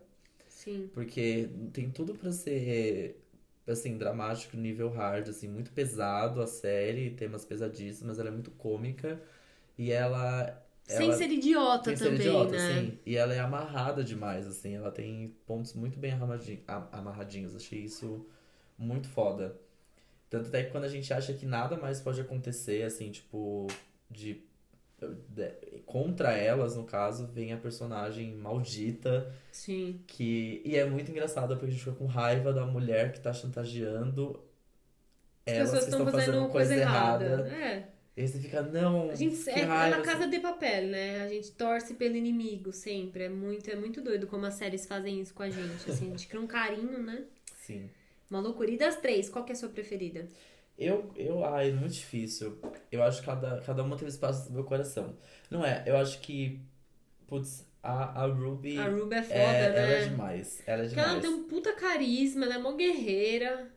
Sim. 0.47 0.91
Porque 0.93 1.49
tem 1.73 1.91
tudo 1.91 2.15
pra 2.15 2.31
ser, 2.33 3.19
assim, 3.67 3.97
dramático, 3.97 4.59
nível 4.59 4.91
hard, 4.91 5.29
assim, 5.31 5.49
muito 5.49 5.73
pesado 5.73 6.43
a 6.43 6.47
série, 6.47 7.13
temas 7.13 7.47
pesadíssimos, 7.47 8.09
mas 8.09 8.19
ela 8.19 8.29
é 8.29 8.33
muito 8.33 8.51
cômica 8.53 9.19
e 9.79 9.91
ela... 9.91 10.63
Sem 10.91 11.07
ela 11.09 11.17
ser 11.17 11.31
idiota 11.31 11.85
tem 11.85 11.93
que 11.95 11.99
ser 11.99 12.05
também, 12.11 12.21
idiota, 12.27 12.53
né? 12.53 12.57
assim, 12.59 12.99
e 13.07 13.17
ela 13.17 13.35
é 13.35 13.39
amarrada 13.41 14.03
demais, 14.05 14.47
assim, 14.47 14.75
ela 14.75 14.91
tem 14.91 15.35
pontos 15.47 15.73
muito 15.75 15.99
bem 15.99 16.13
amarradinhos, 16.93 17.55
achei 17.55 17.81
isso 17.81 18.27
muito 18.79 19.09
foda. 19.09 19.57
Tanto 20.29 20.49
até 20.49 20.63
que 20.65 20.71
quando 20.71 20.85
a 20.85 20.89
gente 20.89 21.13
acha 21.13 21.33
que 21.33 21.45
nada 21.47 21.77
mais 21.77 22.01
pode 22.01 22.21
acontecer, 22.21 22.83
assim, 22.85 23.11
tipo, 23.11 23.67
de... 24.11 24.43
de- 25.29 25.81
Contra 25.87 26.33
elas, 26.33 26.77
no 26.77 26.85
caso, 26.85 27.27
vem 27.27 27.53
a 27.53 27.57
personagem 27.57 28.35
maldita 28.37 29.33
Sim. 29.51 30.01
que, 30.07 30.63
e 30.65 30.77
é 30.77 30.85
muito 30.85 31.11
engraçado 31.11 31.55
porque 31.55 31.67
a 31.67 31.71
gente 31.71 31.81
fica 31.83 31.97
com 31.97 32.07
raiva 32.07 32.53
da 32.53 32.65
mulher 32.65 33.13
que 33.13 33.21
tá 33.21 33.33
chantageando 33.33 34.41
As 35.47 35.53
elas 35.55 35.71
que 35.71 35.77
estão 35.79 36.07
estão 36.07 36.13
fazendo 36.13 36.49
coisa 36.49 36.75
errada. 36.77 37.49
É. 37.49 38.00
E 38.21 38.23
aí 38.25 38.29
você 38.29 38.39
fica, 38.39 38.61
não, 38.63 39.09
A 39.11 39.15
gente 39.15 39.49
é, 39.49 39.61
é 39.61 39.63
raiva. 39.65 39.97
na 39.97 40.03
casa 40.03 40.27
de 40.27 40.39
papel, 40.41 40.89
né? 40.89 41.23
A 41.23 41.29
gente 41.29 41.53
torce 41.53 41.95
pelo 41.95 42.15
inimigo 42.17 42.71
sempre. 42.71 43.25
É 43.25 43.29
muito, 43.31 43.71
é 43.71 43.75
muito 43.77 44.03
doido 44.03 44.27
como 44.27 44.45
as 44.45 44.55
séries 44.55 44.85
fazem 44.87 45.21
isso 45.23 45.33
com 45.33 45.43
a 45.43 45.49
gente. 45.49 45.91
Assim, 45.91 46.09
a 46.09 46.11
gente 46.11 46.29
cria 46.29 46.41
um 46.41 46.47
carinho, 46.47 47.03
né? 47.03 47.25
Sim. 47.57 47.89
Uma 48.31 48.41
loucura. 48.41 48.71
E 48.71 48.77
das 48.77 48.97
três, 48.97 49.31
qual 49.31 49.43
que 49.45 49.53
é 49.53 49.55
a 49.55 49.59
sua 49.59 49.71
preferida? 49.71 50.29
Eu, 50.77 51.11
eu, 51.17 51.43
ai, 51.47 51.71
é 51.71 51.73
muito 51.73 51.95
difícil. 51.95 52.59
Eu 52.93 53.03
acho 53.03 53.21
que 53.21 53.27
cada, 53.27 53.61
cada 53.63 53.83
uma 53.83 53.97
teve 53.97 54.11
espaço 54.11 54.49
no 54.51 54.55
meu 54.57 54.65
coração. 54.65 55.17
Não 55.51 55.65
é, 55.65 55.83
eu 55.87 55.97
acho 55.97 56.21
que, 56.21 56.61
putz, 57.27 57.67
a, 57.83 58.23
a 58.23 58.27
Ruby, 58.27 58.79
A 58.79 58.89
Ruby 58.89 59.15
é 59.17 59.23
foda, 59.23 59.35
é, 59.39 59.71
né? 59.73 59.79
ela 59.79 59.93
é 59.93 60.09
demais. 60.09 60.63
Ela 60.67 60.83
é 60.83 60.87
Porque 60.87 61.01
ela 61.01 61.09
demais. 61.09 61.25
tem 61.27 61.35
um 61.35 61.49
puta 61.49 61.73
carisma, 61.73 62.45
ela 62.45 62.55
é 62.57 62.59
mó 62.59 62.73
guerreira. 62.73 63.71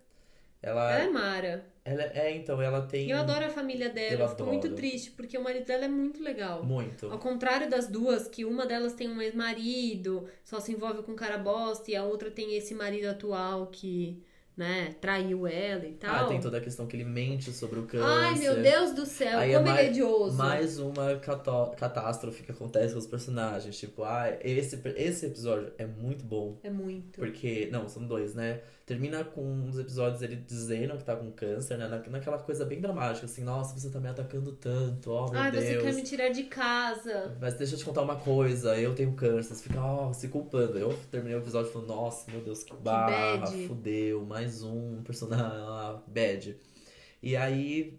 Ela, 0.61 0.93
Ela 0.93 1.03
é 1.03 1.09
Mara. 1.09 1.72
Ela 1.85 2.03
é, 2.03 2.35
então, 2.35 2.61
ela 2.61 2.81
tem 2.81 3.09
eu 3.09 3.17
adoro 3.17 3.45
a 3.45 3.49
família 3.49 3.89
dela. 3.89 4.21
Eu 4.23 4.29
fico 4.29 4.45
muito 4.45 4.73
triste, 4.73 5.11
porque 5.11 5.37
o 5.37 5.43
marido 5.43 5.65
dela 5.65 5.85
é 5.85 5.89
muito 5.89 6.23
legal. 6.23 6.63
muito. 6.63 7.11
Ao 7.11 7.19
contrário 7.19 7.69
das 7.69 7.87
duas, 7.87 8.27
que 8.27 8.45
uma 8.45 8.65
delas 8.65 8.93
tem 8.93 9.09
um 9.09 9.21
ex-marido, 9.21 10.25
só 10.45 10.61
se 10.61 10.71
envolve 10.71 11.03
com 11.03 11.11
um 11.11 11.15
cara 11.15 11.37
bosta, 11.37 11.91
e 11.91 11.95
a 11.95 12.03
outra 12.03 12.31
tem 12.31 12.55
esse 12.55 12.73
marido 12.73 13.07
atual 13.07 13.67
que, 13.67 14.23
né, 14.55 14.95
traiu 15.01 15.47
ela 15.47 15.83
e 15.85 15.97
Ah, 16.03 16.19
tal. 16.19 16.27
tem 16.27 16.39
toda 16.39 16.57
a 16.57 16.61
questão 16.61 16.85
que 16.85 16.95
ele 16.95 17.03
mente 17.05 17.51
sobre 17.51 17.79
o 17.79 17.83
câncer. 17.83 18.05
Ai, 18.07 18.35
meu 18.37 18.61
Deus 18.61 18.91
do 18.93 19.05
céu, 19.05 19.39
Aí 19.39 19.51
é 19.51 19.57
como 19.57 19.67
ele 19.69 19.73
mais- 19.75 19.87
é 19.87 19.89
odioso. 19.89 20.37
Mais 20.37 20.79
uma 20.79 21.15
catástrofe 21.77 22.43
que 22.43 22.51
acontece 22.51 22.93
com 22.93 22.99
os 22.99 23.07
personagens. 23.07 23.77
Tipo, 23.77 24.03
ah, 24.03 24.25
esse, 24.43 24.79
esse 24.95 25.25
episódio 25.25 25.71
é 25.77 25.85
muito 25.85 26.23
bom. 26.23 26.57
É 26.63 26.69
muito. 26.69 27.19
Porque, 27.19 27.67
não, 27.71 27.87
são 27.87 28.05
dois, 28.05 28.33
né? 28.35 28.61
Termina 28.85 29.23
com 29.23 29.41
uns 29.41 29.79
episódios 29.79 30.21
ele 30.21 30.35
dizendo 30.35 30.97
que 30.97 31.05
tá 31.05 31.15
com 31.15 31.31
câncer, 31.31 31.77
né? 31.77 31.87
Na- 31.87 32.03
Naquela 32.13 32.37
coisa 32.37 32.65
bem 32.65 32.81
dramática, 32.81 33.25
assim, 33.25 33.41
nossa, 33.43 33.79
você 33.79 33.89
tá 33.89 33.97
me 33.99 34.09
atacando 34.09 34.51
tanto, 34.51 35.09
ó, 35.09 35.31
meu 35.31 35.39
Ai, 35.39 35.51
Deus. 35.51 35.63
você 35.63 35.77
quer 35.77 35.93
me 35.93 36.03
tirar 36.03 36.29
de 36.29 36.43
casa. 36.43 37.35
Mas 37.39 37.53
deixa 37.55 37.75
eu 37.75 37.79
te 37.79 37.85
contar 37.85 38.01
uma 38.01 38.17
coisa, 38.17 38.77
eu 38.77 38.93
tenho 38.93 39.13
câncer, 39.13 39.55
você 39.55 39.63
fica, 39.69 39.81
ó, 39.81 40.11
se 40.11 40.27
culpando. 40.27 40.77
Eu 40.77 40.93
terminei 41.09 41.37
o 41.37 41.41
episódio 41.41 41.71
falando, 41.71 41.87
nossa, 41.87 42.29
meu 42.29 42.41
Deus, 42.41 42.63
que 42.63 42.75
barra, 42.75 43.37
bad. 43.37 43.67
fudeu, 43.67 44.25
mais 44.43 44.61
um 44.61 45.01
personagem, 45.03 46.01
bad. 46.07 46.57
E 47.21 47.35
aí, 47.37 47.97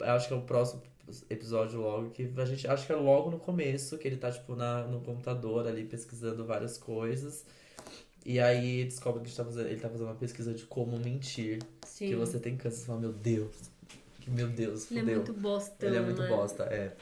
acho 0.00 0.26
que 0.26 0.34
é 0.34 0.36
o 0.36 0.42
próximo 0.42 0.82
episódio 1.30 1.80
logo, 1.80 2.10
que 2.10 2.30
a 2.36 2.44
gente, 2.44 2.66
acho 2.66 2.86
que 2.86 2.92
é 2.92 2.96
logo 2.96 3.30
no 3.30 3.38
começo, 3.38 3.96
que 3.96 4.08
ele 4.08 4.16
tá, 4.16 4.30
tipo, 4.30 4.56
na, 4.56 4.82
no 4.84 5.00
computador 5.00 5.66
ali, 5.66 5.84
pesquisando 5.84 6.44
várias 6.44 6.76
coisas. 6.76 7.46
E 8.26 8.40
aí 8.40 8.84
descobre 8.84 9.22
que 9.22 9.28
gente 9.28 9.36
tá 9.36 9.44
fazendo, 9.44 9.68
ele 9.68 9.80
tá 9.80 9.88
fazendo 9.88 10.08
uma 10.08 10.16
pesquisa 10.16 10.52
de 10.52 10.64
como 10.64 10.98
mentir, 10.98 11.60
Sim. 11.86 12.08
que 12.08 12.16
você 12.16 12.38
tem 12.38 12.56
câncer. 12.56 12.80
Você 12.80 12.86
fala, 12.86 13.00
meu 13.00 13.12
Deus, 13.12 13.70
que 14.20 14.30
meu 14.30 14.48
Deus, 14.48 14.90
Ele 14.90 15.12
é 15.12 15.14
muito 15.14 15.32
bostão, 15.32 15.88
Ele 15.88 15.98
é 15.98 16.00
muito 16.00 16.20
né? 16.20 16.28
bosta, 16.28 16.64
é. 16.64 16.94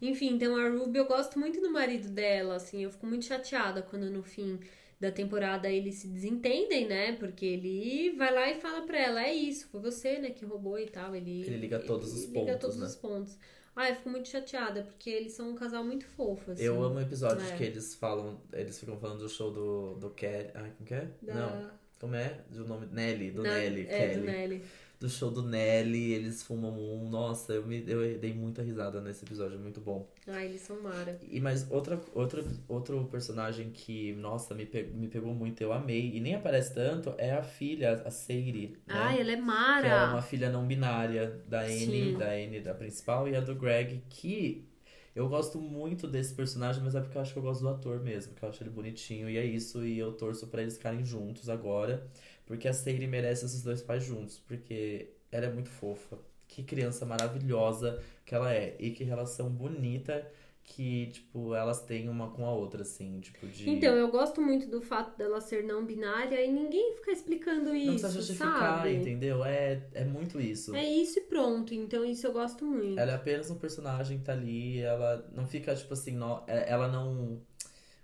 Enfim, 0.00 0.34
então 0.34 0.54
a 0.56 0.68
Ruby, 0.68 0.98
eu 0.98 1.06
gosto 1.06 1.38
muito 1.38 1.60
do 1.60 1.70
marido 1.70 2.08
dela, 2.10 2.56
assim, 2.56 2.84
eu 2.84 2.90
fico 2.90 3.06
muito 3.06 3.24
chateada 3.24 3.82
quando 3.82 4.08
no 4.10 4.22
fim 4.22 4.60
da 5.02 5.10
temporada 5.10 5.68
eles 5.68 5.96
se 5.96 6.06
desentendem, 6.06 6.86
né? 6.86 7.12
Porque 7.16 7.44
ele 7.44 8.14
vai 8.16 8.32
lá 8.32 8.48
e 8.50 8.60
fala 8.60 8.82
pra 8.86 8.98
ela, 8.98 9.22
é 9.24 9.34
isso, 9.34 9.66
foi 9.68 9.80
você, 9.80 10.18
né, 10.18 10.30
que 10.30 10.44
roubou 10.44 10.78
e 10.78 10.86
tal. 10.86 11.14
Ele, 11.14 11.42
Ele 11.42 11.56
liga 11.56 11.78
todos 11.80 12.12
os 12.14 12.24
liga 12.26 12.32
pontos, 12.40 12.60
todos 12.60 12.76
né? 12.76 12.86
os 12.86 12.94
pontos. 12.96 13.38
Ah, 13.74 13.88
eu 13.88 13.96
fico 13.96 14.10
muito 14.10 14.28
chateada, 14.28 14.82
porque 14.84 15.10
eles 15.10 15.32
são 15.32 15.50
um 15.50 15.54
casal 15.54 15.82
muito 15.82 16.06
fofo, 16.06 16.52
assim. 16.52 16.62
Eu 16.62 16.80
amo 16.82 17.00
episódios 17.00 17.50
É. 17.50 17.56
que 17.56 17.64
eles 17.64 17.94
falam, 17.94 18.40
eles 18.52 18.78
ficam 18.78 18.96
falando 18.98 19.18
do 19.20 19.28
show 19.28 19.50
do, 19.50 19.94
do 19.94 20.10
Kelly. 20.10 20.50
Ah, 20.54 20.70
como 20.76 20.86
que 20.86 20.94
é? 20.94 21.08
Da- 21.22 21.34
Não, 21.34 21.70
como 21.98 22.14
é? 22.14 22.38
Do 22.50 22.66
nome 22.66 22.86
Nelly, 22.92 23.30
do 23.30 23.42
Na- 23.42 23.54
Nelly, 23.54 23.86
É, 23.88 23.98
Kelly. 23.98 24.20
do 24.20 24.26
Nelly. 24.26 24.62
Do 25.02 25.10
show 25.10 25.32
do 25.32 25.42
Nelly, 25.42 26.12
eles 26.12 26.44
fumam 26.44 26.78
um. 26.78 27.10
Nossa, 27.10 27.52
eu, 27.54 27.66
me, 27.66 27.82
eu 27.88 28.16
dei 28.20 28.32
muita 28.32 28.62
risada 28.62 29.00
nesse 29.00 29.24
episódio, 29.24 29.58
muito 29.58 29.80
bom. 29.80 30.08
Ah, 30.28 30.44
eles 30.44 30.60
são 30.60 30.80
mara. 30.80 31.18
E 31.28 31.40
mais 31.40 31.68
outra, 31.72 32.00
outra, 32.14 32.44
outro 32.68 33.04
personagem 33.06 33.70
que, 33.72 34.12
nossa, 34.12 34.54
me, 34.54 34.64
pe- 34.64 34.84
me 34.84 35.08
pegou 35.08 35.34
muito, 35.34 35.60
eu 35.60 35.72
amei, 35.72 36.12
e 36.14 36.20
nem 36.20 36.36
aparece 36.36 36.72
tanto, 36.72 37.12
é 37.18 37.32
a 37.32 37.42
filha, 37.42 38.00
a 38.04 38.12
Sadie, 38.12 38.78
né? 38.86 38.94
Ai, 38.94 39.20
ela 39.20 39.32
é 39.32 39.34
Que 39.34 39.42
é 39.42 39.44
mara. 39.44 40.08
uma 40.08 40.22
filha 40.22 40.48
não 40.50 40.64
binária 40.68 41.42
da 41.48 41.62
Anne, 41.62 42.12
da 42.12 42.30
Anne 42.30 42.60
da 42.60 42.72
principal, 42.72 43.26
e 43.28 43.34
a 43.34 43.40
do 43.40 43.56
Greg, 43.56 44.04
que 44.08 44.68
eu 45.16 45.28
gosto 45.28 45.60
muito 45.60 46.06
desse 46.06 46.32
personagem, 46.32 46.82
mas 46.82 46.94
é 46.94 47.00
porque 47.00 47.18
eu 47.18 47.22
acho 47.22 47.32
que 47.32 47.38
eu 47.38 47.42
gosto 47.42 47.60
do 47.60 47.68
ator 47.68 48.00
mesmo, 48.00 48.34
que 48.34 48.42
eu 48.44 48.48
acho 48.48 48.62
ele 48.62 48.70
bonitinho, 48.70 49.28
e 49.28 49.36
é 49.36 49.44
isso, 49.44 49.84
e 49.84 49.98
eu 49.98 50.12
torço 50.12 50.46
pra 50.46 50.62
eles 50.62 50.76
ficarem 50.76 51.04
juntos 51.04 51.48
agora, 51.50 52.06
porque 52.46 52.68
a 52.68 52.72
Sadie 52.72 53.06
merece 53.06 53.44
esses 53.46 53.62
dois 53.62 53.82
pais 53.82 54.04
juntos, 54.04 54.38
porque 54.46 55.10
ela 55.30 55.46
é 55.46 55.52
muito 55.52 55.68
fofa. 55.70 56.18
Que 56.48 56.62
criança 56.62 57.06
maravilhosa 57.06 58.02
que 58.26 58.34
ela 58.34 58.52
é, 58.52 58.76
e 58.78 58.90
que 58.90 59.04
relação 59.04 59.48
bonita 59.48 60.26
que, 60.64 61.06
tipo, 61.08 61.54
elas 61.54 61.82
têm 61.82 62.08
uma 62.08 62.30
com 62.30 62.46
a 62.46 62.52
outra, 62.54 62.82
assim, 62.82 63.18
tipo, 63.20 63.46
de... 63.48 63.68
Então, 63.68 63.94
eu 63.94 64.08
gosto 64.10 64.40
muito 64.40 64.68
do 64.68 64.80
fato 64.80 65.16
dela 65.18 65.40
ser 65.40 65.64
não 65.64 65.84
binária 65.84 66.40
e 66.44 66.52
ninguém 66.52 66.94
fica 66.96 67.10
explicando 67.10 67.74
isso, 67.74 67.86
Não 67.86 67.94
precisa 67.94 68.12
justificar, 68.12 68.78
sabe? 68.78 68.94
entendeu? 68.94 69.44
É, 69.44 69.82
é 69.92 70.04
muito 70.04 70.40
isso. 70.40 70.74
É 70.76 70.84
isso 70.84 71.18
e 71.18 71.22
pronto. 71.22 71.74
Então, 71.74 72.04
isso 72.04 72.26
eu 72.26 72.32
gosto 72.32 72.64
muito. 72.64 72.98
Ela 72.98 73.12
é 73.12 73.14
apenas 73.16 73.50
um 73.50 73.58
personagem 73.58 74.18
que 74.18 74.24
tá 74.24 74.32
ali, 74.32 74.78
ela 74.80 75.28
não 75.34 75.46
fica, 75.46 75.74
tipo 75.74 75.92
assim, 75.94 76.12
nó- 76.12 76.44
é- 76.46 76.70
ela 76.70 76.86
não. 76.86 77.40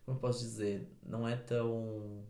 Como 0.05 0.16
eu 0.16 0.20
posso 0.20 0.41
dizer? 0.41 0.89
Não 1.07 1.28
é 1.28 1.36
tão. 1.36 2.24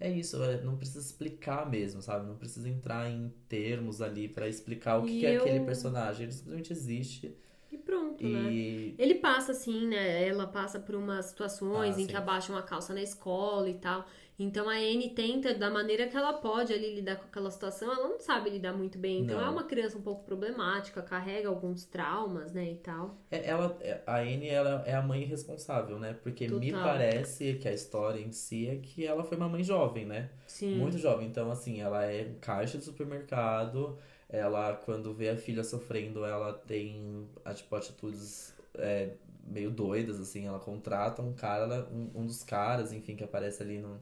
É 0.00 0.10
isso, 0.10 0.42
é- 0.42 0.62
não 0.62 0.76
precisa 0.76 1.00
explicar 1.00 1.68
mesmo, 1.70 2.00
sabe? 2.00 2.26
Não 2.26 2.36
precisa 2.36 2.68
entrar 2.68 3.10
em 3.10 3.28
termos 3.48 4.00
ali 4.00 4.28
pra 4.28 4.48
explicar 4.48 4.98
o 4.98 5.04
que, 5.04 5.26
é 5.26 5.36
eu- 5.36 5.42
aquele 5.42 5.60
personagem. 5.66 6.24
Ele 6.24 6.32
simplesmente 6.32 6.72
existe. 6.72 7.36
E 7.70 7.76
pronto, 7.78 8.26
né? 8.26 8.50
E. 8.50 8.94
Ele 8.98 9.16
passa 9.16 9.52
assim, 9.52 9.86
né? 9.88 10.26
Ela 10.26 10.46
passa 10.46 10.80
por 10.80 10.94
umas 10.94 11.26
situações 11.26 11.96
Ah, 11.96 12.00
em 12.00 12.04
sim. 12.04 12.10
que 12.10 12.16
abaixam 12.16 12.56
a 12.56 12.62
calça 12.62 12.94
na 12.94 13.02
escola 13.02 13.68
e 13.68 13.74
tal. 13.74 14.06
Então 14.42 14.70
a 14.70 14.72
Anne 14.72 15.10
tenta, 15.10 15.52
da 15.52 15.70
maneira 15.70 16.08
que 16.08 16.16
ela 16.16 16.32
pode 16.32 16.72
ali 16.72 16.94
lidar 16.94 17.16
com 17.16 17.24
aquela 17.26 17.50
situação, 17.50 17.92
ela 17.92 18.08
não 18.08 18.18
sabe 18.18 18.48
lidar 18.48 18.72
muito 18.72 18.96
bem. 18.98 19.20
Então 19.20 19.38
Não. 19.38 19.46
é 19.46 19.50
uma 19.50 19.64
criança 19.64 19.98
um 19.98 20.00
pouco 20.00 20.24
problemática, 20.24 21.02
carrega 21.02 21.46
alguns 21.46 21.84
traumas, 21.84 22.50
né? 22.50 22.70
E 22.72 22.76
tal. 22.76 23.18
É, 23.30 23.46
ela, 23.46 23.76
é- 23.82 24.00
a 24.06 24.16
Anne 24.20 24.48
ela 24.48 24.82
é 24.86 24.94
a 24.94 25.02
mãe 25.02 25.24
responsável, 25.24 25.98
né? 25.98 26.16
Porque 26.22 26.48
me 26.48 26.70
Total. 26.72 26.84
parece 26.84 27.54
que 27.60 27.68
a 27.68 27.72
história 27.74 28.18
em 28.18 28.32
si 28.32 28.66
é 28.66 28.76
que 28.76 29.04
ela 29.06 29.22
foi 29.22 29.36
uma 29.36 29.48
mãe 29.48 29.62
jovem, 29.62 30.06
né? 30.06 30.30
Sim. 30.46 30.76
Muito 30.76 30.96
jovem. 30.96 31.26
Então, 31.28 31.50
assim, 31.50 31.82
ela 31.82 32.04
é 32.06 32.32
caixa 32.40 32.78
de 32.78 32.84
supermercado. 32.84 33.98
Ela, 34.26 34.72
quando 34.74 35.12
vê 35.12 35.28
a 35.28 35.36
filha 35.36 35.62
sofrendo, 35.62 36.24
ela 36.24 36.54
tem, 36.54 37.28
tipo, 37.54 37.76
atitudes 37.76 38.54
é, 38.74 39.10
meio 39.44 39.70
doidas, 39.70 40.18
assim. 40.20 40.46
Ela 40.46 40.58
contrata 40.58 41.20
um 41.20 41.32
cara, 41.34 41.86
um, 41.92 42.10
um 42.22 42.26
dos 42.26 42.42
caras, 42.42 42.92
enfim, 42.92 43.16
que 43.16 43.24
aparece 43.24 43.62
ali 43.62 43.78
no, 43.78 44.00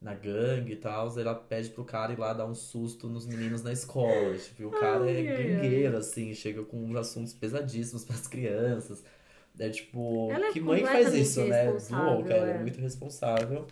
na 0.00 0.14
gangue 0.14 0.72
e 0.72 0.76
tal. 0.76 1.18
Ela 1.18 1.34
pede 1.34 1.70
pro 1.70 1.84
cara 1.84 2.12
ir 2.12 2.18
lá 2.18 2.32
dar 2.32 2.46
um 2.46 2.54
susto 2.54 3.08
nos 3.08 3.26
meninos 3.26 3.62
na 3.62 3.72
escola. 3.72 4.34
Tipo, 4.38 4.62
e 4.62 4.64
o 4.64 4.70
cara 4.70 5.04
Ai, 5.04 5.26
é 5.26 5.30
ai, 5.30 5.44
gangueiro, 5.44 5.96
assim. 5.96 6.34
Chega 6.34 6.62
com 6.62 6.84
uns 6.84 6.96
assuntos 6.96 7.32
pesadíssimos 7.32 8.04
pras 8.04 8.26
crianças. 8.26 9.04
É 9.58 9.68
tipo, 9.68 10.30
Ela 10.30 10.46
é 10.46 10.52
que 10.52 10.60
mãe 10.60 10.82
faz 10.84 11.12
isso, 11.12 11.44
né? 11.44 11.70
Louca, 11.70 12.32
ela 12.32 12.52
é 12.52 12.54
é. 12.54 12.58
muito 12.58 12.80
responsável. 12.80 13.66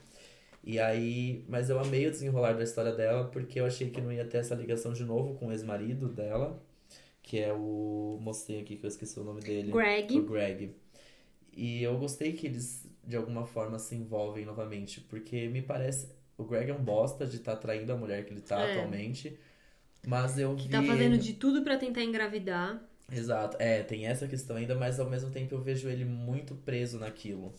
E 0.62 0.79
aí, 0.79 1.45
mas 1.49 1.70
eu 1.70 1.79
amei 1.81 2.07
o 2.07 2.11
desenrolar 2.11 2.53
da 2.53 2.62
história 2.62 2.93
dela, 2.93 3.24
porque 3.29 3.59
eu 3.59 3.64
achei 3.64 3.89
que 3.89 4.01
não 4.01 4.12
ia 4.12 4.24
ter 4.26 4.39
essa 4.39 4.55
ligação 4.55 4.93
de 4.93 5.03
novo 5.05 5.35
com 5.39 5.47
o 5.47 5.53
ex-marido 5.53 6.09
dela, 6.09 6.62
que 7.22 7.39
é 7.39 7.53
o 7.55 8.18
mocinho 8.20 8.61
aqui 8.61 8.76
que 8.76 8.85
eu 8.85 8.89
esqueci 8.89 9.18
o 9.18 9.24
nome 9.24 9.41
dele. 9.41 9.72
Greg. 9.72 10.18
O 10.18 10.26
Greg. 10.26 10.74
E 11.57 11.83
eu 11.83 11.97
gostei 11.97 12.33
que 12.35 12.47
eles, 12.47 12.87
de 13.03 13.16
alguma 13.16 13.47
forma, 13.47 13.79
se 13.79 13.95
envolvem 13.95 14.45
novamente, 14.45 15.01
porque 15.01 15.49
me 15.49 15.62
parece. 15.62 16.17
O 16.39 16.45
Greg 16.45 16.70
é 16.70 16.74
um 16.74 16.82
bosta 16.82 17.26
de 17.26 17.36
estar 17.36 17.57
tá 17.57 17.61
traindo 17.61 17.93
a 17.93 17.97
mulher 17.97 18.24
que 18.24 18.32
ele 18.32 18.41
tá 18.41 18.59
É. 18.61 18.72
atualmente. 18.72 19.39
Mas 20.07 20.39
eu 20.39 20.55
Que 20.57 20.64
vi. 20.64 20.68
tá 20.70 20.82
fazendo 20.82 21.18
de 21.18 21.34
tudo 21.34 21.62
pra 21.62 21.76
tentar 21.76 22.03
engravidar. 22.05 22.80
Exato, 23.11 23.57
é, 23.59 23.82
tem 23.82 24.07
essa 24.07 24.28
questão 24.28 24.57
ainda, 24.57 24.74
mas 24.74 25.01
ao 25.01 25.09
mesmo 25.11 25.30
tempo 25.30 25.55
eu 25.55 25.61
vejo 25.61 25.89
ele 25.89 26.05
muito 26.05 26.55
preso 26.55 26.99
naquilo. 26.99 27.53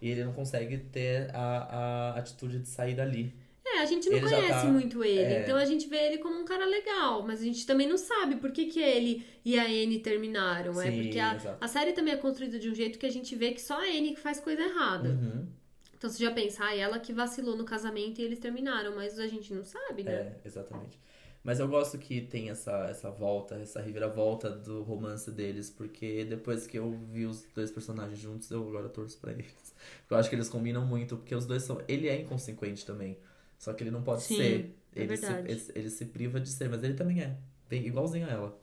E 0.00 0.08
ele 0.08 0.24
não 0.24 0.32
consegue 0.32 0.78
ter 0.78 1.30
a, 1.34 2.12
a 2.14 2.18
atitude 2.18 2.60
de 2.60 2.68
sair 2.68 2.94
dali. 2.94 3.34
É, 3.64 3.78
a 3.80 3.84
gente 3.86 4.08
não 4.10 4.16
Ele 4.18 4.26
conhece 4.28 4.48
tá- 4.48 4.64
muito 4.64 5.02
ele, 5.04 5.20
é. 5.34 5.42
então 5.42 5.56
a 5.56 5.64
gente 5.64 5.86
vê 5.88 5.96
ele 6.08 6.18
como 6.18 6.38
um 6.40 6.44
cara 6.44 6.64
legal, 6.66 7.22
mas 7.24 7.40
a 7.40 7.44
gente 7.44 7.64
também 7.66 7.88
não 7.88 7.96
sabe 7.96 8.36
por 8.36 8.50
que, 8.52 8.66
que 8.66 8.80
ele 8.80 9.24
e 9.44 9.58
a 9.58 9.64
Anne 9.64 9.98
terminaram. 10.00 10.80
é 10.80 10.90
Sim, 10.90 11.02
porque 11.02 11.18
a, 11.18 11.34
exato. 11.36 11.58
a 11.64 11.68
série 11.68 11.92
também 11.92 12.14
é 12.14 12.16
construída 12.16 12.58
de 12.58 12.68
um 12.68 12.74
jeito 12.74 12.98
que 12.98 13.06
a 13.06 13.10
gente 13.10 13.34
vê 13.36 13.52
que 13.52 13.60
só 13.60 13.74
a 13.74 13.84
Anne 13.84 14.14
que 14.14 14.20
faz 14.20 14.40
coisa 14.40 14.62
errada. 14.62 15.10
Uhum. 15.10 15.46
Então 16.02 16.10
você 16.10 16.18
já 16.18 16.32
pensa, 16.32 16.64
ah, 16.64 16.74
ela 16.74 16.98
que 16.98 17.12
vacilou 17.12 17.56
no 17.56 17.64
casamento 17.64 18.20
e 18.20 18.24
eles 18.24 18.40
terminaram, 18.40 18.92
mas 18.96 19.20
a 19.20 19.28
gente 19.28 19.54
não 19.54 19.62
sabe, 19.62 20.02
né? 20.02 20.12
É, 20.12 20.34
exatamente. 20.44 20.98
Mas 21.44 21.60
eu 21.60 21.68
gosto 21.68 21.96
que 21.96 22.20
tem 22.20 22.50
essa, 22.50 22.72
essa 22.86 23.08
volta, 23.08 23.54
essa 23.54 23.80
reviravolta 23.80 24.50
do 24.50 24.82
romance 24.82 25.30
deles, 25.30 25.70
porque 25.70 26.24
depois 26.24 26.66
que 26.66 26.76
eu 26.76 26.90
vi 27.12 27.24
os 27.24 27.44
dois 27.54 27.70
personagens 27.70 28.18
juntos, 28.18 28.50
eu 28.50 28.68
agora 28.68 28.88
torço 28.88 29.16
pra 29.18 29.30
eles. 29.30 29.46
Eu 30.10 30.16
acho 30.16 30.28
que 30.28 30.34
eles 30.34 30.48
combinam 30.48 30.84
muito, 30.84 31.16
porque 31.16 31.34
os 31.34 31.46
dois 31.46 31.62
são. 31.62 31.80
Ele 31.88 32.08
é 32.08 32.20
inconsequente 32.20 32.84
também. 32.84 33.16
Só 33.58 33.72
que 33.72 33.82
ele 33.82 33.90
não 33.92 34.02
pode 34.02 34.22
Sim, 34.22 34.36
ser. 34.36 34.76
é 34.94 35.02
Ele 35.02 35.16
se, 35.16 35.32
ele, 35.32 35.62
ele 35.74 35.90
se 35.90 36.06
priva 36.06 36.40
de 36.40 36.48
ser, 36.48 36.68
mas 36.68 36.82
ele 36.82 36.94
também 36.94 37.20
é. 37.22 37.36
Bem, 37.68 37.86
igualzinho 37.86 38.26
a 38.26 38.30
ela. 38.30 38.61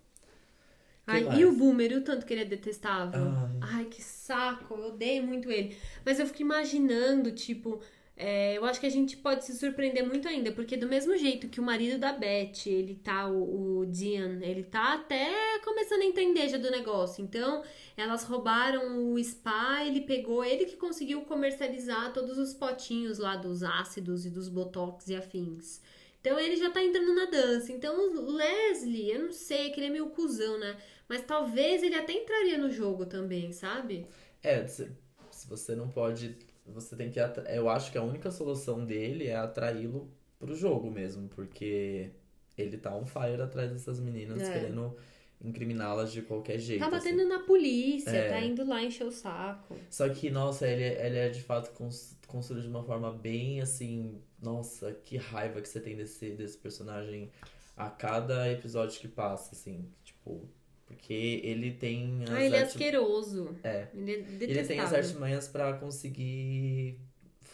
Ai, 1.10 1.24
mais? 1.24 1.40
e 1.40 1.46
o 1.46 1.52
Boomer, 1.52 1.98
o 1.98 2.02
tanto 2.02 2.26
que 2.26 2.34
ele 2.34 2.42
é 2.42 2.46
detestável. 2.46 3.22
Ai. 3.62 3.80
Ai, 3.80 3.86
que 3.86 4.02
saco, 4.02 4.76
eu 4.76 4.88
odeio 4.88 5.24
muito 5.24 5.52
ele. 5.52 5.76
Mas 6.06 6.20
eu 6.20 6.28
fico 6.28 6.42
imaginando, 6.42 7.32
tipo, 7.32 7.82
é, 8.22 8.58
eu 8.58 8.66
acho 8.66 8.82
que 8.82 8.86
a 8.86 8.92
gente 8.92 9.16
pode 9.16 9.46
se 9.46 9.58
surpreender 9.58 10.06
muito 10.06 10.28
ainda, 10.28 10.52
porque 10.52 10.76
do 10.76 10.90
mesmo 10.90 11.18
jeito 11.18 11.48
que 11.48 11.60
o 11.60 11.64
marido 11.64 11.98
da 11.98 12.12
Beth, 12.12 12.68
ele 12.68 12.96
tá, 12.96 13.30
o, 13.30 13.80
o 13.80 13.86
Dean, 13.86 14.40
ele 14.42 14.64
tá 14.64 14.96
até 14.96 15.32
começando 15.64 16.02
a 16.02 16.06
entender 16.06 16.50
já 16.50 16.58
do 16.58 16.70
negócio. 16.70 17.24
Então, 17.24 17.64
elas 17.96 18.26
roubaram 18.26 19.14
o 19.14 19.24
spa, 19.24 19.86
ele 19.86 20.02
pegou, 20.02 20.44
ele 20.44 20.66
que 20.66 20.76
conseguiu 20.76 21.22
comercializar 21.22 22.12
todos 22.12 22.38
os 22.38 22.54
potinhos 22.54 23.20
lá 23.20 23.38
dos 23.38 23.64
ácidos 23.64 24.26
e 24.26 24.30
dos 24.30 24.50
botox 24.50 25.08
e 25.08 25.16
afins. 25.16 25.82
Então 26.22 26.40
ele 26.40 26.56
já 26.58 26.70
tá 26.70 26.84
entrando 26.84 27.14
na 27.16 27.26
dança. 27.26 27.72
Então 27.72 27.96
o 28.14 28.32
Leslie, 28.32 29.12
eu 29.12 29.24
não 29.24 29.32
sei, 29.32 29.70
que 29.72 29.80
ele 29.80 29.88
é 29.88 29.90
meio 29.92 30.10
cuzão, 30.10 30.60
né? 30.60 30.78
Mas 31.08 31.22
talvez 31.24 31.82
ele 31.82 31.96
até 31.96 32.14
entraria 32.14 32.58
no 32.58 32.70
jogo 32.70 33.06
também, 33.06 33.52
sabe? 33.52 34.06
É, 34.44 34.66
se, 34.68 34.92
se 35.32 35.48
você 35.48 35.76
não 35.76 35.88
pode. 35.90 36.36
Você 36.68 36.96
tem 36.96 37.10
que. 37.10 37.20
atra- 37.20 37.50
Eu 37.54 37.68
acho 37.70 37.92
que 37.92 37.98
a 37.98 38.04
única 38.04 38.30
solução 38.32 38.86
dele 38.86 39.28
é 39.28 39.36
atraí-lo 39.36 40.12
pro 40.38 40.54
jogo 40.56 40.92
mesmo, 40.92 41.28
porque 41.30 42.12
ele 42.58 42.78
tá 42.78 42.94
on 42.96 43.06
fire 43.06 43.42
atrás 43.42 43.72
dessas 43.72 44.00
meninas, 44.00 44.42
É. 44.42 44.54
querendo 44.54 44.96
incriminá-las 45.42 46.12
de 46.12 46.22
qualquer 46.22 46.60
jeito. 46.60 46.80
Tá 46.80 46.88
assim. 46.88 47.12
batendo 47.16 47.28
na 47.30 47.40
polícia, 47.40 48.10
É. 48.10 48.30
tá 48.30 48.42
indo 48.42 48.66
lá 48.68 48.84
encher 48.84 49.06
o 49.08 49.12
saco. 49.12 49.76
Só 49.90 50.08
que, 50.10 50.30
nossa, 50.30 50.68
ele, 50.68 50.84
é- 50.84 51.06
ele 51.08 51.18
é 51.18 51.30
de 51.30 51.42
fato 51.42 51.72
cons- 51.74 52.18
construído 52.28 52.64
de 52.64 52.70
uma 52.70 52.84
forma 52.84 53.12
bem 53.12 53.62
assim. 53.62 54.22
Nossa, 54.42 54.94
que 55.04 55.18
raiva 55.18 55.62
que 55.62 55.68
você 55.70 55.80
tem 55.80 55.96
desse, 55.96 56.32
desse 56.32 56.58
personagem 56.58 57.32
a 57.76 57.90
cada 57.90 58.52
episódio 58.52 59.00
que 59.00 59.08
passa, 59.08 59.54
assim. 59.54 59.90
Tipo, 60.04 60.48
porque 60.86 61.42
ele 61.44 61.72
tem. 61.72 62.24
as 62.24 62.30
Ah, 62.32 62.44
ele 62.44 62.56
é 62.56 62.62
asqueroso. 62.64 63.56
É. 63.64 63.88
Ele 63.94 64.12
é 64.12 64.44
Ele 64.44 64.64
tem 64.66 64.80
as 64.80 64.94
artimanhas 64.94 65.48
pra 65.48 65.74
conseguir 65.74 67.00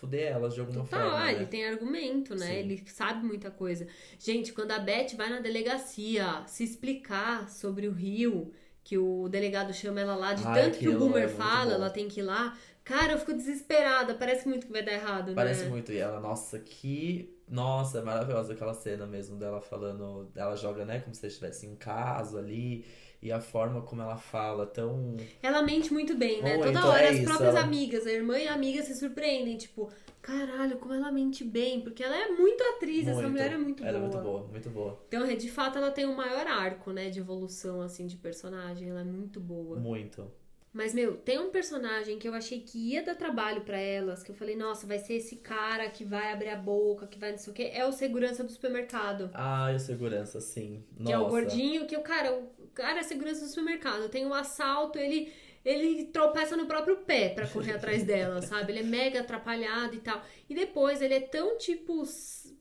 fuder 0.05 0.31
elas 0.31 0.53
de 0.53 0.59
alguma 0.59 0.83
Total, 0.83 1.01
forma. 1.09 1.17
ah, 1.17 1.25
né? 1.25 1.33
ele 1.33 1.45
tem 1.47 1.65
argumento, 1.65 2.35
né? 2.35 2.47
Sim. 2.47 2.53
Ele 2.53 2.83
sabe 2.87 3.25
muita 3.25 3.49
coisa. 3.51 3.87
Gente, 4.19 4.53
quando 4.53 4.71
a 4.71 4.79
Beth 4.79 5.15
vai 5.17 5.29
na 5.29 5.39
delegacia 5.39 6.43
se 6.47 6.63
explicar 6.63 7.49
sobre 7.49 7.87
o 7.87 7.91
Rio, 7.91 8.51
que 8.83 8.97
o 8.97 9.27
delegado 9.29 9.73
chama 9.73 9.99
ela 10.01 10.15
lá, 10.15 10.33
de 10.33 10.45
Ai, 10.45 10.61
tanto 10.63 10.77
que 10.77 10.87
o 10.87 10.91
aquilo 10.91 11.07
Boomer 11.07 11.23
é 11.23 11.27
fala, 11.27 11.65
bom. 11.65 11.71
ela 11.71 11.89
tem 11.89 12.07
que 12.07 12.19
ir 12.19 12.23
lá. 12.23 12.57
Cara, 12.83 13.13
eu 13.13 13.17
fico 13.17 13.33
desesperada. 13.33 14.13
Parece 14.13 14.47
muito 14.47 14.67
que 14.67 14.71
vai 14.71 14.83
dar 14.83 14.93
errado, 14.93 15.33
Parece 15.33 15.63
né? 15.63 15.69
muito. 15.69 15.91
E 15.91 15.97
ela, 15.97 16.19
nossa, 16.19 16.59
que. 16.59 17.33
Nossa, 17.49 17.99
é 17.99 18.01
maravilhosa 18.03 18.53
aquela 18.53 18.73
cena 18.75 19.07
mesmo 19.07 19.37
dela 19.37 19.59
falando. 19.59 20.29
Ela 20.35 20.55
joga, 20.55 20.85
né? 20.85 20.99
Como 20.99 21.15
se 21.15 21.25
estivesse 21.25 21.65
em 21.65 21.75
caso 21.75 22.37
ali. 22.37 22.85
E 23.25 23.31
a 23.31 23.41
forma 23.41 23.81
como 23.81 24.03
ela 24.03 24.17
fala, 24.17 24.67
tão. 24.67 25.17
Ela 25.41 25.63
mente 25.63 25.91
muito 25.91 26.15
bem, 26.15 26.43
né? 26.43 26.59
Toda 26.59 26.85
hora 26.85 27.01
é 27.05 27.09
as 27.09 27.15
isso, 27.15 27.25
próprias 27.25 27.55
ela- 27.55 27.65
amigas, 27.65 28.05
a 28.05 28.11
irmã 28.11 28.37
e 28.37 28.47
a 28.47 28.53
amiga 28.53 28.83
se 28.83 28.93
surpreendem, 28.93 29.57
tipo, 29.57 29.89
caralho, 30.21 30.77
como 30.77 30.93
ela 30.93 31.11
mente 31.11 31.43
bem, 31.43 31.81
porque 31.81 32.03
ela 32.03 32.15
é 32.15 32.27
muito 32.27 32.63
atriz, 32.63 33.07
essa 33.07 33.15
muito. 33.15 33.31
mulher 33.31 33.53
é 33.53 33.57
muito 33.57 33.83
Ela 33.83 33.97
boa. 33.97 34.05
é 34.05 34.11
muito 34.13 34.23
boa, 34.23 34.47
muito 34.47 34.69
boa. 34.69 35.03
Então, 35.07 35.25
de 35.35 35.49
fato, 35.49 35.79
ela 35.79 35.89
tem 35.89 36.05
o 36.05 36.15
maior 36.15 36.45
arco, 36.45 36.91
né, 36.91 37.09
de 37.09 37.19
evolução, 37.19 37.81
assim, 37.81 38.05
de 38.05 38.15
personagem, 38.15 38.89
ela 38.91 39.01
é 39.01 39.03
muito 39.03 39.39
boa. 39.39 39.79
Muito. 39.79 40.29
Mas, 40.75 40.93
meu, 40.93 41.15
tem 41.15 41.39
um 41.39 41.51
personagem 41.51 42.19
que 42.19 42.27
eu 42.27 42.33
achei 42.33 42.59
que 42.59 42.91
ia 42.91 43.01
dar 43.01 43.15
trabalho 43.15 43.61
pra 43.61 43.79
elas, 43.79 44.21
que 44.21 44.31
eu 44.31 44.35
falei, 44.35 44.57
nossa, 44.57 44.85
vai 44.85 44.99
ser 44.99 45.13
esse 45.13 45.37
cara 45.37 45.89
que 45.89 46.03
vai 46.03 46.33
abrir 46.33 46.49
a 46.49 46.57
boca, 46.57 47.07
que 47.07 47.17
vai 47.17 47.31
não 47.31 47.37
sei 47.37 47.53
o 47.53 47.55
quê, 47.55 47.71
é 47.73 47.85
o 47.85 47.93
segurança 47.93 48.43
do 48.43 48.51
supermercado. 48.51 49.31
Ai, 49.33 49.77
o 49.77 49.79
segurança, 49.79 50.41
sim. 50.41 50.83
Nossa. 50.91 51.05
Que 51.05 51.13
é 51.13 51.17
o 51.17 51.29
gordinho, 51.29 51.87
que 51.87 51.95
o 51.95 52.01
cara, 52.01 52.33
o 52.37 52.67
cara 52.73 52.99
é 52.99 53.03
segurança 53.03 53.45
do 53.45 53.47
supermercado. 53.47 54.09
Tem 54.09 54.25
um 54.25 54.33
assalto, 54.33 54.99
ele, 54.99 55.31
ele 55.63 56.07
tropeça 56.07 56.57
no 56.57 56.65
próprio 56.65 56.97
pé 56.97 57.29
pra 57.29 57.47
correr 57.47 57.71
atrás 57.79 58.03
dela, 58.03 58.41
sabe? 58.41 58.73
Ele 58.73 58.79
é 58.79 58.83
mega 58.83 59.21
atrapalhado 59.21 59.95
e 59.95 59.99
tal. 59.99 60.21
E 60.49 60.53
depois 60.53 61.01
ele 61.01 61.13
é 61.13 61.21
tão 61.21 61.57
tipo. 61.57 62.03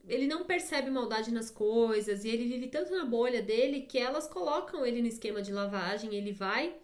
Ele 0.07 0.29
não 0.29 0.45
percebe 0.45 0.89
maldade 0.89 1.33
nas 1.33 1.51
coisas 1.51 2.25
e 2.25 2.29
ele 2.29 2.47
vive 2.47 2.69
tanto 2.69 2.95
na 2.95 3.05
bolha 3.05 3.43
dele 3.43 3.81
que 3.81 3.99
elas 3.99 4.29
colocam 4.29 4.87
ele 4.87 5.03
no 5.03 5.09
esquema 5.09 5.43
de 5.43 5.51
lavagem. 5.51 6.15
Ele 6.15 6.31
vai 6.31 6.77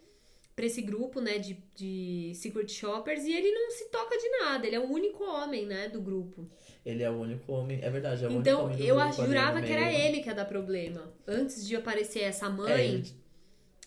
pra 0.61 0.67
esse 0.67 0.83
grupo, 0.83 1.23
né, 1.23 1.39
de, 1.39 1.57
de 1.75 2.33
Secret 2.35 2.69
Shoppers 2.69 3.25
e 3.25 3.33
ele 3.33 3.51
não 3.51 3.71
se 3.71 3.89
toca 3.89 4.15
de 4.19 4.29
nada. 4.29 4.67
Ele 4.67 4.77
é 4.77 4.81
o 4.81 4.85
único 4.91 5.25
homem, 5.25 5.65
né, 5.65 5.89
do 5.89 6.03
grupo. 6.03 6.47
Ele 6.85 7.03
é 7.03 7.11
o 7.11 7.15
único 7.15 7.51
homem. 7.51 7.79
É 7.83 7.89
verdade, 7.89 8.23
é 8.25 8.27
o 8.29 8.31
único 8.31 8.43
Então, 8.43 8.65
homem 8.67 8.77
do 8.77 8.83
eu 8.85 8.97
grupo 8.97 9.25
jurava 9.25 9.63
que 9.63 9.73
era 9.73 9.91
ele 9.91 10.21
que 10.21 10.29
ia 10.29 10.35
dar 10.35 10.45
problema. 10.45 11.11
Antes 11.27 11.67
de 11.67 11.75
aparecer 11.77 12.21
essa 12.25 12.47
É, 12.47 12.51
mãe 12.51 12.95
ele- 12.97 13.15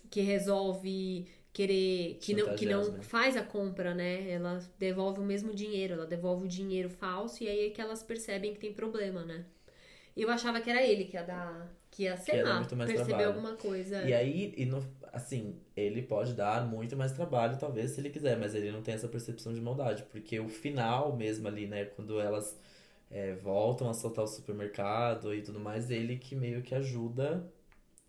que 0.09 0.21
resolve 0.21 1.27
querer. 1.51 2.17
que 2.19 2.33
não, 2.33 2.55
que 2.55 2.65
não 2.65 3.01
faz 3.03 3.37
a 3.37 3.43
compra, 3.43 3.93
né? 3.93 4.29
Ela 4.31 4.59
devolve 4.79 5.19
o 5.19 5.23
mesmo 5.23 5.53
dinheiro, 5.53 5.93
ela 5.93 6.05
devolve 6.07 6.45
o 6.45 6.47
dinheiro 6.47 6.89
falso 6.89 7.43
e 7.43 7.47
aí 7.47 7.67
é 7.67 7.69
que 7.69 7.79
elas 7.81 8.01
percebem 8.01 8.53
que 8.53 8.59
tem 8.59 8.73
problema, 8.73 9.23
né? 9.23 9.45
Eu 10.17 10.29
achava 10.31 10.59
que 10.61 10.69
era 10.71 10.81
ele 10.83 11.05
que 11.05 11.15
ia 11.17 11.23
dar. 11.23 11.71
que 11.91 12.03
ia, 12.03 12.17
sei 12.17 12.41
dar 12.43 12.59
lá, 12.61 12.65
perceber 12.65 13.03
trabalho. 13.05 13.27
alguma 13.27 13.53
coisa. 13.55 14.01
E 14.03 14.13
aí, 14.13 14.51
e 14.57 14.65
no, 14.65 14.83
assim, 15.13 15.55
ele 15.77 16.01
pode 16.01 16.33
dar 16.33 16.65
muito 16.67 16.97
mais 16.97 17.11
trabalho, 17.13 17.57
talvez, 17.57 17.91
se 17.91 18.01
ele 18.01 18.09
quiser, 18.09 18.35
mas 18.37 18.53
ele 18.55 18.71
não 18.71 18.81
tem 18.81 18.95
essa 18.95 19.07
percepção 19.07 19.53
de 19.53 19.61
maldade, 19.61 20.03
porque 20.11 20.39
o 20.39 20.49
final 20.49 21.15
mesmo 21.15 21.47
ali, 21.47 21.67
né, 21.67 21.85
quando 21.85 22.19
elas 22.19 22.59
é, 23.11 23.33
voltam 23.35 23.89
a 23.89 23.93
soltar 23.93 24.25
o 24.25 24.27
supermercado 24.27 25.33
e 25.35 25.41
tudo 25.43 25.59
mais, 25.59 25.91
ele 25.91 26.17
que 26.17 26.35
meio 26.35 26.61
que 26.63 26.73
ajuda 26.75 27.47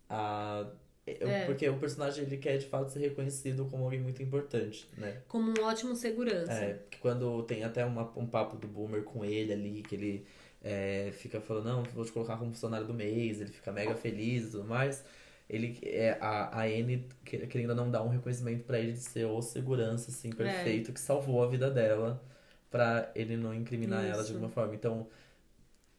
a. 0.09 0.67
eu- 1.05 1.29
É. 1.29 1.45
Porque 1.45 1.69
o 1.69 1.77
personagem 1.77 2.23
ele 2.25 2.37
quer 2.37 2.57
de 2.57 2.65
fato 2.65 2.89
ser 2.89 2.99
reconhecido 2.99 3.65
como 3.65 3.83
alguém 3.83 3.99
muito 3.99 4.23
importante, 4.23 4.89
né? 4.97 5.21
Como 5.27 5.51
um 5.51 5.63
ótimo 5.63 5.95
segurança. 5.95 6.51
É, 6.51 6.79
que 6.89 6.97
quando 6.97 7.43
tem 7.43 7.63
até 7.63 7.85
uma, 7.85 8.11
um 8.17 8.25
papo 8.25 8.57
do 8.57 8.67
Boomer 8.67 9.03
com 9.03 9.23
ele 9.23 9.53
ali, 9.53 9.83
que 9.83 9.93
ele 9.95 10.25
é, 10.63 11.11
fica 11.13 11.39
falando, 11.39 11.65
não, 11.65 11.83
vou 11.83 12.03
te 12.03 12.11
colocar 12.11 12.37
como 12.37 12.51
funcionário 12.51 12.87
do 12.87 12.93
mês, 12.93 13.39
ele 13.39 13.51
fica 13.51 13.71
mega 13.71 13.95
feliz 13.95 14.47
e 14.47 14.51
tudo 14.51 14.63
mais. 14.65 15.03
Ele, 15.49 15.79
é, 15.83 16.17
a, 16.21 16.59
a 16.61 16.63
Anne 16.65 17.07
que- 17.23 17.45
querendo 17.47 17.75
não 17.75 17.89
dar 17.91 18.03
um 18.03 18.09
reconhecimento 18.09 18.63
pra 18.65 18.79
ele 18.79 18.93
de 18.93 18.99
ser 18.99 19.25
o 19.25 19.41
segurança, 19.41 20.11
assim, 20.11 20.31
perfeito, 20.31 20.91
que 20.93 20.99
salvou 20.99 21.43
a 21.43 21.47
vida 21.47 21.69
dela 21.69 22.23
pra 22.71 23.11
ele 23.15 23.37
não 23.37 23.53
incriminar 23.53 24.03
ela 24.05 24.23
de 24.23 24.23
Isso. 24.23 24.33
alguma 24.33 24.49
forma. 24.49 24.75
Então, 24.75 25.07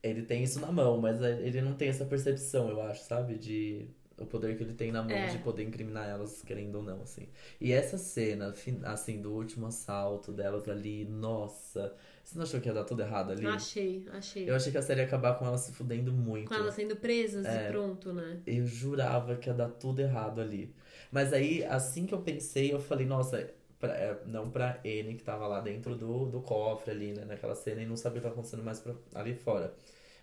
ele 0.02 0.22
tem 0.22 0.42
isso 0.42 0.60
na 0.60 0.70
mão, 0.72 0.98
mas 1.00 1.20
ele 1.22 1.60
não 1.60 1.74
tem 1.74 1.88
essa 1.88 2.04
percepção, 2.04 2.68
eu 2.70 2.80
acho, 2.82 3.02
sabe? 3.04 3.38
De 3.38 3.88
o 4.18 4.24
poder 4.26 4.56
que 4.56 4.62
ele 4.62 4.72
tem 4.74 4.90
na 4.92 5.02
mão 5.02 5.12
É. 5.12 5.26
de 5.26 5.38
poder 5.38 5.64
incriminar 5.64 6.08
elas, 6.08 6.42
querendo 6.42 6.76
ou 6.76 6.82
não, 6.82 7.02
assim. 7.02 7.28
E 7.60 7.72
essa 7.72 7.98
cena, 7.98 8.54
assim, 8.84 9.20
do 9.20 9.32
último 9.32 9.66
assalto 9.66 10.32
delas 10.32 10.68
ali, 10.68 11.04
nossa, 11.04 11.94
você 12.26 12.36
não 12.38 12.42
achou 12.44 12.60
que 12.60 12.68
ia 12.68 12.74
dar 12.74 12.82
tudo 12.84 13.02
errado 13.02 13.30
ali? 13.30 13.46
Achei, 13.46 14.04
achei. 14.12 14.50
Eu 14.50 14.56
achei 14.56 14.72
que 14.72 14.78
a 14.78 14.82
série 14.82 15.00
ia 15.00 15.06
acabar 15.06 15.38
com 15.38 15.46
elas 15.46 15.60
se 15.60 15.72
fudendo 15.72 16.12
muito. 16.12 16.48
Com 16.48 16.54
elas 16.54 16.74
sendo 16.74 16.96
presas 16.96 17.46
É. 17.46 17.68
e 17.68 17.70
pronto, 17.70 18.12
né? 18.12 18.40
Eu 18.46 18.66
jurava 18.66 19.36
que 19.36 19.48
ia 19.48 19.54
dar 19.54 19.68
tudo 19.68 20.00
errado 20.00 20.40
ali. 20.40 20.74
Mas 21.12 21.32
aí, 21.32 21.64
assim 21.64 22.04
que 22.04 22.12
eu 22.12 22.20
pensei, 22.20 22.72
eu 22.72 22.80
falei, 22.80 23.06
nossa, 23.06 23.48
pra- 23.78 23.94
é, 23.94 24.18
não 24.26 24.50
pra 24.50 24.80
N 24.82 25.14
que 25.14 25.22
tava 25.22 25.46
lá 25.46 25.60
dentro 25.60 25.94
do, 25.94 26.26
do 26.26 26.40
cofre 26.40 26.90
ali, 26.90 27.12
né, 27.12 27.24
naquela 27.24 27.54
cena, 27.54 27.80
e 27.82 27.86
não 27.86 27.96
sabia 27.96 28.18
o 28.18 28.20
que 28.20 28.24
tava 28.24 28.34
acontecendo 28.34 28.64
mais 28.64 28.80
pra, 28.80 28.92
ali 29.14 29.32
fora. 29.34 29.72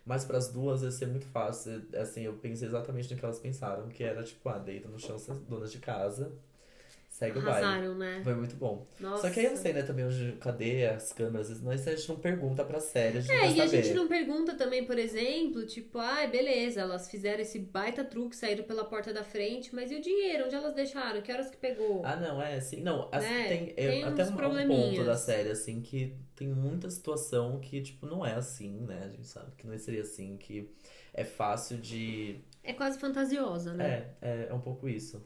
Mas 0.06 0.26
pras 0.26 0.50
duas 0.50 0.82
ia 0.82 0.92
ser 0.92 1.08
muito 1.08 1.26
fácil. 1.28 1.82
Assim, 1.96 2.24
eu 2.24 2.34
pensei 2.34 2.68
exatamente 2.68 3.14
no 3.14 3.18
que 3.18 3.24
elas 3.24 3.40
pensaram, 3.40 3.88
que 3.88 4.04
era 4.04 4.22
tipo, 4.24 4.50
ah, 4.50 4.58
deita 4.58 4.90
no 4.90 5.00
chão, 5.00 5.16
dona 5.48 5.66
de 5.68 5.78
casa. 5.78 6.34
Segue 7.14 7.38
o 7.38 7.42
baile. 7.44 7.64
Arrasaram, 7.64 7.96
né? 7.96 8.22
Foi 8.24 8.34
muito 8.34 8.56
bom. 8.56 8.88
Nossa. 9.00 9.28
Só 9.28 9.30
que 9.32 9.40
aí 9.40 9.46
eu 9.46 9.52
não 9.52 9.58
sei, 9.58 9.72
né, 9.72 9.84
também 9.84 10.04
hoje, 10.04 10.36
cadê 10.42 10.88
as 10.88 11.14
câmeras? 11.14 11.62
Nós 11.62 11.88
a 11.88 11.96
gente 11.96 12.10
não 12.10 12.16
pergunta 12.16 12.66
pra 12.66 12.80
série, 12.80 13.20
a 13.20 13.22
gente 13.22 13.32
É, 13.32 13.52
e 13.52 13.62
a 13.62 13.68
gente 13.68 13.94
não 13.94 14.08
pergunta 14.08 14.56
também, 14.56 14.84
por 14.84 14.98
exemplo, 14.98 15.64
tipo, 15.68 16.00
ai, 16.00 16.28
beleza, 16.28 16.82
elas 16.82 17.12
fizeram 17.12 17.44
esse 17.44 17.60
baita 17.60 18.04
truque, 18.04 18.36
saíram 18.36 18.64
pela 18.64 18.84
porta 18.84 19.14
da 19.14 19.24
frente, 19.24 19.76
mas 19.76 19.92
e 19.92 19.96
o 19.96 20.02
dinheiro? 20.02 20.46
Onde 20.46 20.56
elas 20.56 20.74
deixaram? 20.74 21.22
Que 21.22 21.32
horas 21.32 21.52
que 21.52 21.58
pegou? 21.58 22.04
Ah, 22.04 22.16
não, 22.16 22.42
é 22.42 22.56
assim. 22.56 22.82
Não, 22.82 23.08
assim, 23.12 23.28
Né? 23.28 23.48
tem, 23.48 23.74
é, 23.78 23.92
Tem 23.92 24.04
até 24.06 24.26
um, 24.26 24.68
ponto 24.68 25.04
da 25.06 25.16
série, 25.16 25.50
assim, 25.52 25.82
que 25.84 26.18
tem 26.36 26.48
muita 26.48 26.90
situação 26.90 27.60
que, 27.60 27.80
tipo, 27.80 28.08
não 28.08 28.26
é 28.26 28.34
assim, 28.34 28.80
né? 28.88 29.04
A 29.06 29.10
gente 29.10 29.28
sabe 29.28 29.52
que 29.56 29.68
não 29.68 29.78
seria 29.78 30.02
assim, 30.02 30.36
que 30.36 30.68
é 31.14 31.24
fácil 31.24 31.78
de. 31.78 32.44
É 32.64 32.74
quase 32.74 32.98
fantasiosa, 32.98 33.72
né? 33.72 34.16
É, 34.20 34.28
é, 34.28 34.48
é 34.50 34.54
um 34.54 34.62
pouco 34.62 34.90
isso. 34.90 35.24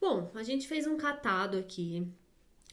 Bom, 0.00 0.30
a 0.34 0.42
gente 0.42 0.66
fez 0.68 0.86
um 0.86 0.96
catado 0.96 1.56
aqui 1.58 2.06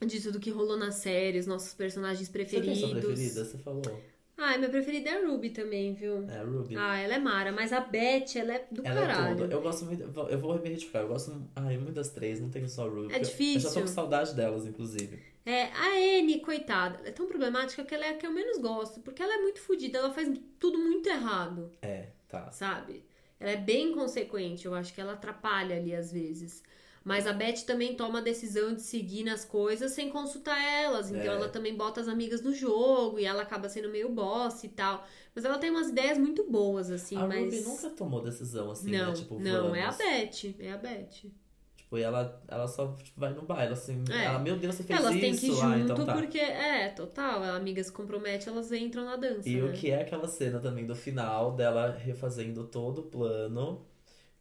de 0.05 0.21
tudo 0.21 0.39
que 0.39 0.49
rolou 0.51 0.77
na 0.77 0.91
série, 0.91 1.39
os 1.39 1.47
nossos 1.47 1.73
personagens 1.73 2.27
Você 2.27 2.33
tem 2.33 2.45
preferidos. 2.45 2.79
sua 2.79 2.89
preferida? 2.89 3.45
Você 3.45 3.57
falou. 3.57 4.01
Ah, 4.37 4.57
minha 4.57 4.69
preferida 4.69 5.09
é 5.11 5.23
a 5.23 5.25
Ruby 5.27 5.49
também, 5.51 5.93
viu? 5.93 6.29
É, 6.29 6.39
a 6.39 6.43
Ruby. 6.43 6.75
Ah, 6.77 6.97
ela 6.97 7.15
é 7.15 7.19
Mara, 7.19 7.53
mas 7.53 7.71
a 7.71 7.79
Beth, 7.79 8.35
ela 8.35 8.53
é 8.55 8.67
do 8.69 8.85
Ela 8.85 8.99
é 9.03 9.07
caralho. 9.07 9.37
toda. 9.37 9.53
Eu 9.53 9.61
gosto 9.61 9.85
muito. 9.85 10.03
Eu 10.29 10.37
vou 10.39 10.59
me 10.61 10.69
retificar. 10.69 11.03
Eu 11.03 11.07
gosto 11.07 11.49
ai, 11.55 11.77
muito 11.77 11.93
das 11.93 12.09
três, 12.09 12.41
não 12.41 12.49
tenho 12.49 12.67
só 12.67 12.83
a 12.85 12.89
Ruby. 12.89 13.13
É 13.13 13.19
porque 13.19 13.21
Eu 13.21 13.23
já 13.23 13.29
tô 13.29 13.31
difícil. 13.31 13.81
com 13.81 13.87
saudade 13.87 14.35
delas, 14.35 14.65
inclusive. 14.65 15.23
É, 15.45 15.65
a 15.71 16.19
Anne, 16.19 16.41
coitada, 16.41 16.97
ela 16.99 17.07
é 17.07 17.11
tão 17.11 17.27
problemática 17.27 17.85
que 17.85 17.95
ela 17.95 18.05
é 18.05 18.09
a 18.09 18.17
que 18.17 18.27
eu 18.27 18.31
menos 18.31 18.57
gosto, 18.57 18.99
porque 18.99 19.21
ela 19.23 19.35
é 19.35 19.37
muito 19.37 19.61
fodida, 19.61 19.99
ela 19.99 20.11
faz 20.11 20.29
tudo 20.59 20.77
muito 20.79 21.07
errado, 21.07 21.71
É, 21.83 22.07
tá. 22.27 22.51
sabe? 22.51 23.05
Ela 23.39 23.51
é 23.51 23.57
bem 23.57 23.93
consequente, 23.93 24.65
eu 24.65 24.73
acho 24.73 24.91
que 24.93 24.99
ela 24.99 25.13
atrapalha 25.13 25.77
ali 25.77 25.95
às 25.95 26.11
vezes. 26.11 26.63
Mas 27.05 27.27
a 27.27 27.33
Beth 27.33 27.65
também 27.67 27.95
toma 27.95 28.17
a 28.17 28.21
decisão 28.21 28.73
de 28.73 28.81
seguir 28.81 29.23
nas 29.23 29.45
coisas 29.45 29.91
sem 29.91 30.09
consultar 30.09 30.59
elas. 30.59 31.11
Então 31.11 31.21
É. 31.33 31.35
ela 31.35 31.47
também 31.47 31.75
bota 31.77 32.01
as 32.01 32.07
amigas 32.07 32.41
no 32.41 32.51
jogo 32.51 33.19
e 33.19 33.25
ela 33.25 33.43
acaba 33.43 33.69
sendo 33.69 33.89
meio 33.89 34.09
boss 34.09 34.63
e 34.63 34.69
tal. 34.69 35.05
Mas 35.35 35.45
ela 35.45 35.59
tem 35.59 35.69
umas 35.69 35.89
ideias 35.89 36.17
muito 36.17 36.43
boas, 36.49 36.89
assim, 36.89 37.15
a 37.15 37.27
mas. 37.27 37.43
Ruby 37.43 37.61
nunca 37.61 37.89
tomou 37.91 38.23
decisão 38.23 38.71
assim, 38.71 38.89
não, 38.89 39.09
né? 39.09 39.13
Tipo, 39.13 39.39
não, 39.39 39.75
é 39.75 39.83
a 39.83 39.91
vamos. 39.91 39.97
Beth. 39.97 40.55
É 40.59 40.71
a 40.71 40.77
Beth. 40.77 41.31
Tipo, 41.75 41.99
e 41.99 42.01
ela, 42.01 42.41
ela 42.47 42.67
só 42.67 42.87
tipo, 42.93 43.19
vai 43.19 43.31
no 43.35 43.43
baile, 43.43 43.73
assim. 43.73 44.03
É. 44.09 44.25
Ela, 44.25 44.39
meu 44.39 44.57
Deus, 44.57 44.73
você 44.73 44.83
fez 44.83 44.99
Elas 44.99 45.11
isso? 45.11 45.21
têm 45.21 45.35
que 45.35 45.45
ir 45.45 45.51
ah, 45.51 45.77
junto 45.77 45.93
então 45.93 46.05
tá. 46.07 46.13
porque, 46.13 46.39
é, 46.39 46.89
total, 46.89 47.43
a 47.43 47.55
amiga 47.55 47.83
se 47.83 47.91
compromete, 47.91 48.49
elas 48.49 48.71
entram 48.71 49.05
na 49.05 49.15
dança. 49.15 49.47
E 49.47 49.61
né? 49.61 49.69
o 49.69 49.71
que 49.71 49.91
é 49.91 50.01
aquela 50.01 50.27
cena 50.27 50.59
também 50.59 50.87
do 50.87 50.95
final 50.95 51.55
dela 51.55 51.91
refazendo 51.91 52.63
todo 52.63 53.01
o 53.01 53.03
plano, 53.03 53.85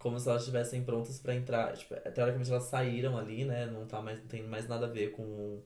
como 0.05 0.21
se 0.21 0.29
elas 0.29 0.43
estivessem 0.43 0.85
prontas 0.85 1.19
pra 1.19 1.35
entrar. 1.35 1.73
Tipo, 1.75 1.95
teoricamente 2.11 2.51
elas 2.51 2.65
saíram 2.65 3.17
ali, 3.17 3.47
né? 3.47 3.65
Não, 3.65 3.87
tá 3.87 4.03
mais, 4.03 4.19
não 4.21 4.27
tem 4.27 4.43
mais 4.43 4.69
nada 4.69 4.85
a 4.85 4.89
ver 4.91 5.13
com, 5.13 5.63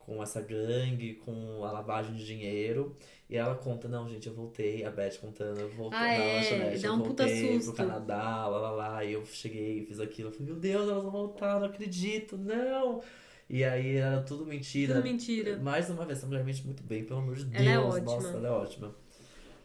com 0.00 0.20
essa 0.20 0.40
gangue, 0.40 1.14
com 1.24 1.64
a 1.64 1.70
lavagem 1.70 2.16
de 2.16 2.26
dinheiro. 2.26 2.96
E 3.30 3.36
ela 3.36 3.54
conta, 3.54 3.86
não, 3.86 4.08
gente, 4.08 4.26
eu 4.26 4.34
voltei, 4.34 4.84
a 4.84 4.90
Beth 4.90 5.18
contando, 5.20 5.60
eu 5.60 5.68
voltei 5.70 5.96
Ah, 5.96 6.02
na 6.02 6.12
é, 6.12 6.36
lanchonete, 6.38 6.82
dá 6.82 6.88
eu 6.88 6.92
um 6.94 7.02
puta 7.02 7.22
voltei 7.22 7.52
susto. 7.52 7.72
pro 7.72 7.86
Canadá, 7.86 8.48
lá, 8.48 8.58
lá, 8.58 8.70
lá, 8.72 9.04
e 9.04 9.12
eu 9.12 9.24
cheguei, 9.26 9.84
fiz 9.86 10.00
aquilo. 10.00 10.30
Eu 10.30 10.32
falei, 10.32 10.46
meu 10.48 10.56
Deus, 10.60 10.90
elas 10.90 11.02
vão 11.04 11.12
voltar, 11.12 11.60
não 11.60 11.66
acredito, 11.66 12.36
não! 12.36 13.00
E 13.48 13.62
aí 13.62 13.94
era 13.96 14.20
tudo 14.22 14.44
mentira. 14.44 14.96
Tudo 14.96 15.04
mentira. 15.04 15.56
Mais 15.58 15.88
uma 15.88 16.04
vez, 16.04 16.18
essa 16.18 16.26
mulher 16.26 16.44
mente 16.44 16.66
muito 16.66 16.82
bem, 16.82 17.04
pelo 17.04 17.20
amor 17.20 17.36
de 17.36 17.44
Deus. 17.44 17.62
Ela 17.64 17.70
é 17.70 17.78
ótima. 17.78 18.12
Nossa, 18.12 18.28
ela 18.36 18.48
é 18.48 18.50
ótima. 18.50 18.94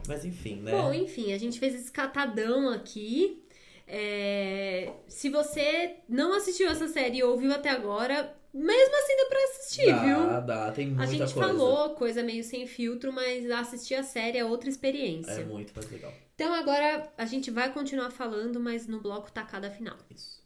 Mas 0.06 0.24
enfim, 0.24 0.60
né? 0.60 0.70
Bom, 0.70 0.92
enfim, 0.94 1.32
a 1.32 1.38
gente 1.38 1.58
fez 1.58 1.74
esse 1.74 1.90
catadão 1.90 2.68
aqui. 2.70 3.43
É, 3.86 4.92
Se 5.08 5.28
você 5.28 5.96
não 6.08 6.32
assistiu 6.34 6.68
essa 6.68 6.88
série 6.88 7.18
e 7.18 7.22
ouviu 7.22 7.52
até 7.52 7.70
agora, 7.70 8.34
mesmo 8.52 8.96
assim 8.96 9.16
dá 9.16 9.26
pra 9.28 9.44
assistir, 9.44 9.86
dá, 9.86 10.04
viu? 10.04 10.40
dá, 10.46 10.72
tem 10.72 10.86
muita 10.88 11.02
A 11.02 11.06
gente 11.06 11.18
coisa. 11.34 11.48
falou 11.48 11.90
coisa 11.94 12.22
meio 12.22 12.44
sem 12.44 12.66
filtro, 12.66 13.12
mas 13.12 13.50
assistir 13.50 13.94
a 13.94 14.02
série 14.02 14.38
é 14.38 14.44
outra 14.44 14.68
experiência. 14.68 15.32
É 15.32 15.44
muito 15.44 15.72
mais 15.74 15.90
legal. 15.90 16.12
Então 16.34 16.52
agora 16.54 17.12
a 17.16 17.24
gente 17.26 17.50
vai 17.50 17.72
continuar 17.72 18.10
falando, 18.10 18.58
mas 18.60 18.86
no 18.86 19.00
bloco 19.00 19.30
tacada 19.32 19.70
final. 19.70 19.96
Isso. 20.10 20.43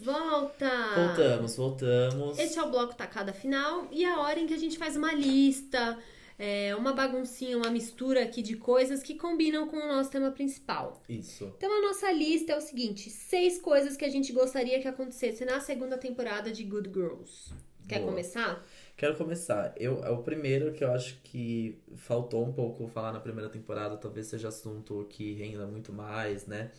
Volta! 0.00 0.70
Voltamos, 0.94 1.56
voltamos. 1.56 2.38
Esse 2.38 2.58
é 2.58 2.62
o 2.62 2.70
bloco 2.70 2.94
tacada 2.94 3.32
final 3.32 3.86
e 3.90 4.04
a 4.04 4.20
hora 4.20 4.40
em 4.40 4.46
que 4.46 4.54
a 4.54 4.58
gente 4.58 4.78
faz 4.78 4.96
uma 4.96 5.12
lista, 5.12 5.98
é, 6.38 6.74
uma 6.74 6.92
baguncinha, 6.92 7.56
uma 7.56 7.70
mistura 7.70 8.22
aqui 8.22 8.42
de 8.42 8.56
coisas 8.56 9.02
que 9.02 9.14
combinam 9.14 9.68
com 9.68 9.76
o 9.76 9.86
nosso 9.86 10.10
tema 10.10 10.30
principal. 10.30 11.02
Isso. 11.08 11.52
Então 11.56 11.70
a 11.78 11.82
nossa 11.82 12.10
lista 12.10 12.52
é 12.52 12.56
o 12.56 12.60
seguinte: 12.60 13.10
seis 13.10 13.60
coisas 13.60 13.96
que 13.96 14.04
a 14.04 14.08
gente 14.08 14.32
gostaria 14.32 14.80
que 14.80 14.88
acontecesse 14.88 15.44
na 15.44 15.60
segunda 15.60 15.98
temporada 15.98 16.50
de 16.50 16.64
Good 16.64 16.90
Girls. 16.92 17.52
Quer 17.86 17.98
Boa. 17.98 18.10
começar? 18.10 18.64
Quero 18.96 19.16
começar. 19.16 19.74
Eu, 19.76 20.04
é 20.04 20.10
o 20.10 20.22
primeiro 20.22 20.72
que 20.72 20.84
eu 20.84 20.92
acho 20.92 21.18
que 21.24 21.78
faltou 21.96 22.44
um 22.44 22.52
pouco 22.52 22.86
falar 22.86 23.12
na 23.12 23.20
primeira 23.20 23.50
temporada, 23.50 23.96
talvez 23.96 24.26
seja 24.26 24.48
assunto 24.48 25.06
que 25.08 25.32
renda 25.32 25.66
muito 25.66 25.92
mais, 25.92 26.46
né? 26.46 26.70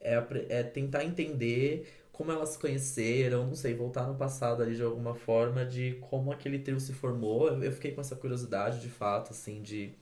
É, 0.00 0.22
é 0.48 0.62
tentar 0.62 1.04
entender 1.04 2.01
como 2.12 2.30
elas 2.32 2.50
se 2.50 2.58
conheceram, 2.58 3.46
não 3.46 3.54
sei, 3.54 3.74
voltar 3.74 4.06
no 4.06 4.14
passado 4.16 4.62
ali 4.62 4.76
de 4.76 4.82
alguma 4.82 5.14
forma, 5.14 5.64
de 5.64 5.94
como 6.10 6.30
aquele 6.32 6.58
trio 6.58 6.78
se 6.80 6.92
formou. 6.92 7.48
Eu, 7.48 7.62
eu 7.64 7.72
fiquei 7.72 7.92
com 7.92 8.00
essa 8.00 8.14
curiosidade, 8.16 8.80
de 8.80 8.88
fato, 8.90 9.30
assim, 9.32 9.62
de 9.62 9.94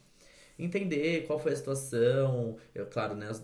entender 0.58 1.24
qual 1.26 1.38
foi 1.38 1.52
a 1.52 1.56
situação. 1.56 2.56
Eu, 2.74 2.86
claro, 2.86 3.14
né, 3.14 3.28
as, 3.28 3.42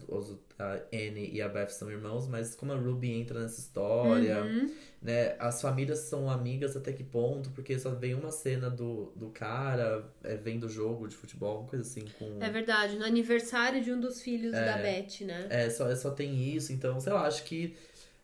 a 0.58 0.72
Anne 0.92 1.30
e 1.32 1.40
a 1.40 1.48
Beth 1.48 1.68
são 1.68 1.90
irmãos, 1.90 2.28
mas 2.28 2.54
como 2.54 2.72
a 2.72 2.76
Ruby 2.76 3.10
entra 3.12 3.40
nessa 3.40 3.60
história 3.60 4.42
Uhum. 4.42 4.70
né? 5.00 5.36
As 5.38 5.60
famílias 5.62 6.00
são 6.00 6.28
amigas 6.30 6.76
até 6.76 6.92
que 6.92 7.04
ponto? 7.04 7.50
Porque 7.50 7.78
só 7.78 7.90
vem 7.90 8.14
uma 8.14 8.30
cena 8.30 8.68
do, 8.68 9.12
do 9.16 9.28
cara, 9.30 10.04
é, 10.24 10.36
vem 10.36 10.58
do 10.58 10.68
jogo 10.68 11.06
de 11.08 11.16
futebol, 11.16 11.60
uma 11.60 11.68
coisa 11.68 11.84
assim, 11.84 12.04
com. 12.18 12.38
É 12.42 12.50
verdade, 12.50 12.96
no 12.98 13.04
aniversário 13.04 13.82
de 13.82 13.92
um 13.92 14.00
dos 14.00 14.20
filhos 14.20 14.52
É. 14.54 14.64
da 14.64 14.76
Beth, 14.78 15.24
né? 15.24 15.46
É, 15.50 15.70
só, 15.70 15.94
só 15.94 16.10
tem 16.10 16.54
isso, 16.54 16.72
então, 16.72 16.98
sei 17.00 17.12
lá, 17.12 17.26
acho 17.26 17.44
que 17.44 17.74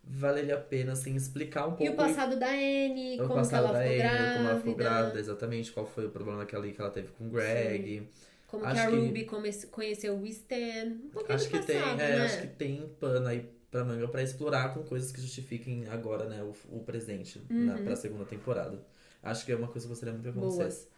valeria 0.05 0.55
a 0.57 0.61
pena, 0.61 0.93
assim, 0.93 1.15
explicar 1.15 1.67
um 1.67 1.71
pouco. 1.71 1.85
E 1.85 1.89
o 1.89 1.95
passado 1.95 2.39
da 2.39 2.49
Anne, 2.51 3.19
como 3.19 3.49
que 3.49 3.55
ela 3.55 3.69
ficou 3.69 3.81
Anne, 3.81 3.97
grávida, 3.97 4.33
como 4.37 4.49
ela 4.49 4.59
ficou 4.59 4.75
grávida, 4.75 5.21
exatamente, 5.21 5.73
qual 5.73 5.87
foi 5.87 6.07
o 6.07 6.11
problema 6.11 6.45
que 6.45 6.55
ela, 6.55 6.67
que 6.69 6.81
ela 6.81 6.91
teve 6.91 7.09
com 7.13 7.27
o 7.27 7.31
Greg. 7.31 8.09
como 8.49 8.63
que 8.65 8.69
Acho 8.71 8.81
a 8.83 8.87
que- 8.91 8.97
Ruby 8.97 9.25
come- 9.25 9.53
conheceu 9.71 10.15
o 10.15 10.27
Stan. 10.27 10.57
Um 11.05 11.09
pouquinho 11.11 11.35
Acho 11.37 11.49
que 11.49 11.59
tem, 11.61 11.81
passado, 11.81 12.01
é, 12.01 12.17
né? 12.19 12.25
acho 12.25 12.41
que 12.43 12.47
tem 12.49 12.91
pano 13.01 13.27
aí 13.29 13.49
pra 13.71 13.85
manga 13.85 14.07
pra 14.09 14.23
explorar 14.23 14.75
com 14.75 14.83
coisas 14.83 15.11
que 15.11 15.21
justifiquem 15.21 15.87
agora, 15.89 16.29
né, 16.29 16.43
o, 16.43 16.53
o 16.77 16.81
presente 16.81 17.41
na, 17.49 17.77
Uhum. 17.77 17.85
pra 17.85 17.97
segunda 17.97 18.25
temporada. 18.27 18.79
Acho 19.23 19.47
que 19.47 19.53
é 19.53 19.57
uma 19.57 19.69
coisa 19.69 19.87
que 19.87 19.93
eu 19.93 19.95
gostaria 19.97 20.13
muito 20.13 20.31
que 20.31 20.39
acontecesse. 20.39 20.89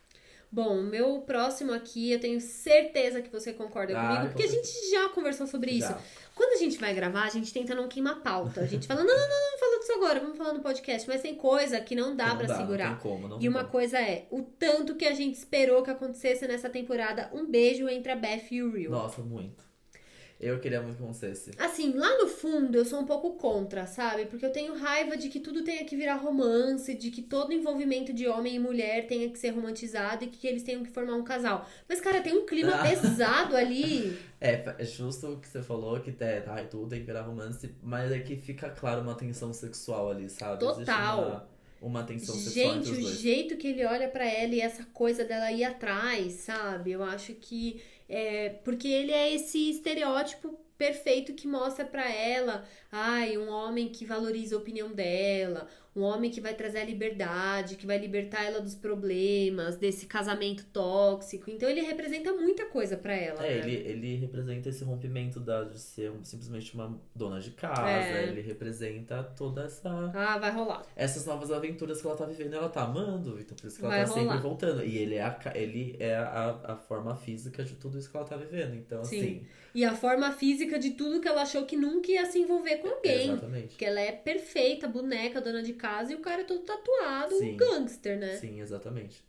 Bom, 0.54 0.82
meu 0.82 1.20
próximo 1.22 1.72
aqui, 1.72 2.12
eu 2.12 2.20
tenho 2.20 2.40
certeza 2.40 3.20
que 3.20 3.28
você 3.28 3.52
concorda 3.52 3.92
Ah, 3.98 4.02
comigo, 4.06 4.22
com 4.22 4.28
porque 4.28 4.44
a 4.44 4.48
gente 4.48 4.68
já 4.88 5.08
conversou 5.08 5.48
sobre 5.48 5.72
isso. 5.72 5.88
Já. 5.88 5.98
Quando 6.32 6.52
a 6.52 6.56
gente 6.58 6.78
vai 6.78 6.94
gravar, 6.94 7.24
a 7.24 7.28
gente 7.28 7.52
tenta 7.52 7.74
não 7.74 7.88
queimar 7.88 8.22
pauta. 8.22 8.60
A 8.60 8.66
gente 8.66 8.86
fala, 8.86 9.02
não, 9.02 9.08
não, 9.16 9.28
não, 9.28 9.50
não, 9.50 9.58
fala 9.58 9.78
disso 9.80 9.92
agora, 9.94 10.20
vamos 10.20 10.38
falar 10.38 10.52
no 10.52 10.60
podcast. 10.60 11.08
Mas 11.08 11.22
tem 11.22 11.34
coisa 11.34 11.80
que 11.80 11.96
não 11.96 12.14
dá 12.14 12.36
pra 12.36 12.46
segurar. 12.56 12.90
Não 12.90 12.98
tem 12.98 13.02
como, 13.02 13.26
não 13.26 13.42
E 13.42 13.48
uma 13.48 13.60
como. 13.60 13.72
coisa 13.72 13.98
é, 13.98 14.28
o 14.30 14.42
tanto 14.42 14.94
que 14.94 15.04
a 15.06 15.12
gente 15.12 15.34
esperou 15.34 15.82
que 15.82 15.90
acontecesse 15.90 16.46
nessa 16.46 16.70
temporada, 16.70 17.28
um 17.34 17.44
beijo 17.50 17.88
entre 17.88 18.12
a 18.12 18.16
Beth 18.16 18.46
e 18.52 18.62
o 18.62 18.72
Will. 18.72 18.92
Nossa, 18.92 19.22
muito. 19.22 19.64
Eu 20.44 20.58
queria 20.60 20.82
muito 20.82 20.96
que 20.96 21.02
acontecesse. 21.02 21.52
Assim, 21.58 21.92
lá 21.94 22.18
no 22.18 22.28
fundo 22.28 22.76
eu 22.76 22.84
sou 22.84 23.00
um 23.00 23.06
pouco 23.06 23.32
contra, 23.32 23.86
sabe? 23.86 24.26
Porque 24.26 24.44
eu 24.44 24.52
tenho 24.52 24.76
raiva 24.76 25.16
de 25.16 25.28
que 25.30 25.40
tudo 25.40 25.62
tenha 25.64 25.84
que 25.84 25.96
virar 25.96 26.16
romance, 26.16 26.92
de 26.94 27.10
que 27.10 27.22
todo 27.22 27.52
envolvimento 27.52 28.12
de 28.12 28.28
homem 28.28 28.56
e 28.56 28.58
mulher 28.58 29.06
tenha 29.06 29.30
que 29.30 29.38
ser 29.38 29.50
romantizado 29.50 30.24
e 30.24 30.26
que 30.28 30.46
eles 30.46 30.62
tenham 30.62 30.82
que 30.82 30.90
formar 30.90 31.14
um 31.14 31.24
casal. 31.24 31.66
Mas, 31.88 32.00
cara, 32.00 32.20
tem 32.20 32.36
um 32.36 32.44
clima 32.44 32.72
Ah. 32.74 32.82
pesado 32.82 33.56
ali. 33.56 34.16
É, 34.44 34.62
é 34.78 34.84
justo 34.84 35.28
o 35.32 35.40
que 35.40 35.48
você 35.48 35.62
falou, 35.62 35.98
que 36.00 36.14
é, 36.22 36.44
ai, 36.46 36.66
tudo 36.66 36.88
tem 36.90 37.00
que 37.00 37.06
virar 37.06 37.22
romance, 37.22 37.74
mas 37.82 38.12
é 38.12 38.18
que 38.18 38.36
fica 38.36 38.68
claro 38.68 39.00
uma 39.00 39.14
tensão 39.14 39.54
sexual 39.54 40.10
ali, 40.10 40.28
sabe? 40.28 40.60
Total. 40.60 41.48
uma, 41.80 42.02
tensão 42.02 42.34
sexual 42.34 42.74
Gente, 42.74 42.90
o 42.90 43.10
jeito 43.10 43.56
que 43.56 43.68
ele 43.68 43.86
olha 43.86 44.06
pra 44.06 44.26
ela 44.26 44.54
e 44.54 44.60
essa 44.60 44.84
coisa 44.92 45.24
dela 45.24 45.50
ir 45.50 45.64
atrás, 45.64 46.32
sabe? 46.34 46.92
Eu 46.92 47.02
acho 47.02 47.32
que 47.34 47.80
é 48.08 48.50
porque 48.64 48.88
ele 48.88 49.12
é 49.12 49.34
esse 49.34 49.70
estereótipo 49.70 50.58
perfeito 50.76 51.34
que 51.34 51.46
mostra 51.46 51.84
pra 51.84 52.10
ela, 52.10 52.64
ai, 52.90 53.38
um 53.38 53.48
homem 53.48 53.88
que 53.88 54.04
valoriza 54.04 54.56
a 54.56 54.58
opinião 54.58 54.92
dela, 54.92 55.68
um 55.96 56.02
homem 56.02 56.30
que 56.30 56.40
vai 56.40 56.54
trazer 56.54 56.78
a 56.78 56.84
liberdade, 56.84 57.76
que 57.76 57.86
vai 57.86 57.98
libertar 57.98 58.42
ela 58.44 58.60
dos 58.60 58.74
problemas, 58.74 59.76
desse 59.76 60.06
casamento 60.06 60.64
tóxico. 60.72 61.48
Então 61.50 61.68
ele 61.68 61.82
representa 61.82 62.32
muita 62.32 62.66
coisa 62.66 62.96
pra 62.96 63.14
ela. 63.14 63.46
É, 63.46 63.60
né? 63.60 63.70
ele, 63.70 63.88
ele 63.88 64.16
representa 64.16 64.68
esse 64.68 64.82
rompimento 64.82 65.38
da, 65.38 65.62
de 65.62 65.78
ser 65.78 66.12
simplesmente 66.24 66.74
uma 66.74 67.00
dona 67.14 67.40
de 67.40 67.52
casa. 67.52 67.88
É. 67.88 68.24
Ele 68.24 68.40
representa 68.40 69.22
toda 69.22 69.64
essa. 69.64 70.10
Ah, 70.12 70.38
vai 70.38 70.50
rolar. 70.50 70.82
Essas 70.96 71.24
novas 71.26 71.52
aventuras 71.52 72.00
que 72.00 72.06
ela 72.06 72.16
tá 72.16 72.26
vivendo, 72.26 72.54
ela 72.54 72.68
tá 72.68 72.82
amando, 72.82 73.38
então 73.38 73.56
por 73.56 73.66
isso 73.68 73.78
que 73.78 73.84
ela 73.84 73.94
Vai 73.94 74.04
tá 74.04 74.08
sempre 74.08 74.22
rolar. 74.24 74.42
voltando. 74.42 74.84
E 74.84 74.98
ele 74.98 75.14
é, 75.14 75.22
a, 75.22 75.40
ele 75.54 75.96
é 76.00 76.16
a, 76.16 76.60
a 76.64 76.76
forma 76.76 77.14
física 77.14 77.62
de 77.62 77.74
tudo 77.74 77.96
isso 77.98 78.10
que 78.10 78.16
ela 78.16 78.26
tá 78.26 78.36
vivendo. 78.36 78.74
Então, 78.74 79.04
Sim. 79.04 79.18
assim. 79.20 79.46
E 79.74 79.84
a 79.84 79.94
forma 79.94 80.30
física 80.30 80.78
de 80.78 80.92
tudo 80.92 81.20
que 81.20 81.26
ela 81.26 81.42
achou 81.42 81.64
que 81.66 81.76
nunca 81.76 82.10
ia 82.12 82.24
se 82.26 82.38
envolver 82.38 82.76
com 82.76 82.88
alguém. 82.88 83.30
Exatamente. 83.30 83.68
Porque 83.68 83.84
ela 83.84 84.00
é 84.00 84.12
perfeita, 84.12 84.86
boneca, 84.86 85.40
dona 85.40 85.62
de 85.62 85.72
casa, 85.72 86.12
e 86.12 86.14
o 86.14 86.20
cara 86.20 86.42
é 86.42 86.44
todo 86.44 86.60
tatuado, 86.60 87.34
Sim. 87.36 87.54
um 87.54 87.56
gangster, 87.56 88.18
né? 88.18 88.36
Sim, 88.36 88.60
exatamente. 88.60 89.24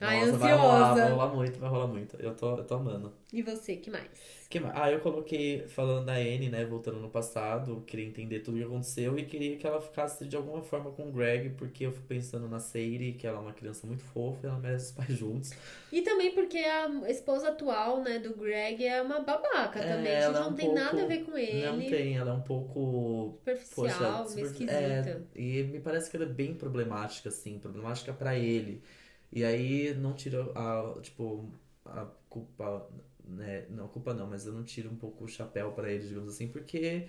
Ai, 0.00 0.26
Nossa, 0.26 0.38
vai 0.38 0.52
rolar, 0.52 0.80
ansiosa. 0.90 1.00
vai 1.02 1.10
rolar 1.10 1.34
muito, 1.34 1.58
vai 1.60 1.70
rolar 1.70 1.86
muito. 1.86 2.16
Eu 2.16 2.34
tô, 2.34 2.56
eu 2.56 2.64
tô 2.64 2.74
amando. 2.74 3.14
E 3.32 3.40
você, 3.42 3.76
que 3.76 3.90
mais? 3.90 4.10
Que? 4.58 4.64
Ah, 4.72 4.90
eu 4.90 5.00
coloquei, 5.00 5.66
falando 5.66 6.06
da 6.06 6.14
Anne, 6.14 6.48
né, 6.48 6.64
voltando 6.64 6.98
no 7.00 7.08
passado, 7.10 7.82
queria 7.86 8.06
entender 8.06 8.40
tudo 8.40 8.54
o 8.54 8.58
que 8.58 8.64
aconteceu 8.64 9.18
e 9.18 9.24
queria 9.24 9.56
que 9.56 9.66
ela 9.66 9.80
ficasse 9.80 10.24
de 10.26 10.36
alguma 10.36 10.62
forma 10.62 10.90
com 10.92 11.08
o 11.08 11.12
Greg, 11.12 11.50
porque 11.50 11.84
eu 11.86 11.92
fico 11.92 12.06
pensando 12.06 12.46
na 12.48 12.60
Sadie, 12.60 13.14
que 13.18 13.26
ela 13.26 13.38
é 13.38 13.40
uma 13.40 13.52
criança 13.52 13.86
muito 13.86 14.02
fofa, 14.04 14.46
e 14.46 14.50
ela 14.50 14.58
merece 14.58 14.86
os 14.86 14.92
pais 14.92 15.10
juntos. 15.18 15.50
E 15.92 16.02
também 16.02 16.32
porque 16.34 16.58
a 16.58 16.88
esposa 17.10 17.48
atual, 17.48 18.00
né, 18.02 18.18
do 18.20 18.34
Greg 18.36 18.84
é 18.86 19.02
uma 19.02 19.20
babaca 19.20 19.80
É, 19.80 19.96
também. 19.96 20.12
ela 20.12 20.38
é 20.38 20.40
não 20.42 20.50
um 20.50 20.54
tem 20.54 20.66
pouco- 20.66 20.80
nada 20.80 21.02
a 21.02 21.06
ver 21.06 21.24
com 21.24 21.36
ele. 21.36 21.66
Não 21.66 21.78
tem, 21.78 22.16
ela 22.16 22.30
é 22.30 22.34
um 22.34 22.42
pouco 22.42 23.36
Superficial, 23.38 24.22
Poxa, 24.24 24.28
super- 24.28 24.44
esquisita. 24.44 24.72
é, 24.72 25.20
e 25.34 25.62
me 25.64 25.80
parece 25.80 26.08
que 26.10 26.16
ela 26.16 26.26
é 26.26 26.28
bem 26.28 26.54
problemática, 26.54 27.28
assim, 27.28 27.58
problemática 27.58 28.12
pra 28.12 28.36
ele. 28.38 28.82
E 29.32 29.42
aí 29.44 29.94
não 29.94 30.12
tira 30.12 30.42
a, 30.54 30.94
tipo, 31.02 31.44
a 31.84 32.06
culpa, 32.28 32.86
né? 33.34 33.66
Não, 33.70 33.88
culpa 33.88 34.14
não, 34.14 34.26
mas 34.28 34.46
eu 34.46 34.52
não 34.52 34.64
tiro 34.64 34.90
um 34.90 34.96
pouco 34.96 35.24
o 35.24 35.28
chapéu 35.28 35.72
pra 35.72 35.90
ele, 35.90 36.06
digamos 36.08 36.34
assim, 36.34 36.48
porque 36.48 37.08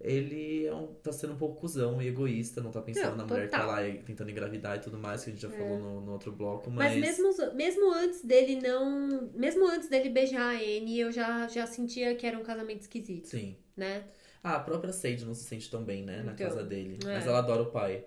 ele 0.00 0.66
é 0.66 0.74
um, 0.74 0.94
tá 0.94 1.12
sendo 1.12 1.34
um 1.34 1.38
pouco 1.38 1.60
cuzão 1.60 2.00
e 2.02 2.08
egoísta, 2.08 2.60
não 2.62 2.70
tá 2.70 2.82
pensando 2.82 3.16
Não, 3.16 3.16
na 3.16 3.26
mulher 3.26 3.48
que 3.50 3.56
tá 3.56 3.58
total. 3.58 3.66
lá 3.66 3.86
e 3.88 4.02
tentando 4.02 4.30
engravidar 4.30 4.76
e 4.78 4.80
tudo 4.80 4.98
mais, 4.98 5.24
que 5.24 5.30
a 5.30 5.32
gente 5.32 5.42
já 5.42 5.50
É. 5.50 5.52
falou 5.52 5.78
no, 5.78 6.00
no 6.00 6.12
outro 6.12 6.32
bloco, 6.32 6.70
Mas 6.74 6.94
mas... 6.94 6.96
mesmo, 6.96 7.30
mesmo 7.54 7.92
antes 7.92 8.24
dele 8.24 8.56
não. 8.60 9.30
Mesmo 9.34 9.66
antes 9.68 9.88
dele 9.88 10.08
beijar 10.08 10.54
a 10.54 10.58
Anne, 10.58 10.98
eu 11.00 11.12
já, 11.12 11.46
já 11.48 11.66
sentia 11.66 12.14
que 12.16 12.26
era 12.26 12.38
um 12.38 12.42
casamento 12.42 12.80
esquisito, 12.82 13.28
Sim. 13.28 13.56
né? 13.76 14.04
Ah, 14.42 14.56
a 14.56 14.60
própria 14.60 14.92
Sage 14.92 15.24
não 15.24 15.34
se 15.34 15.44
sente 15.44 15.70
tão 15.70 15.84
bem, 15.84 16.02
né, 16.04 16.22
na 16.22 16.32
Então, 16.32 16.46
casa 16.48 16.62
dele. 16.64 16.98
é. 17.06 17.14
Mas 17.14 17.26
ela 17.26 17.38
adora 17.38 17.62
o 17.62 17.70
pai. 17.70 18.04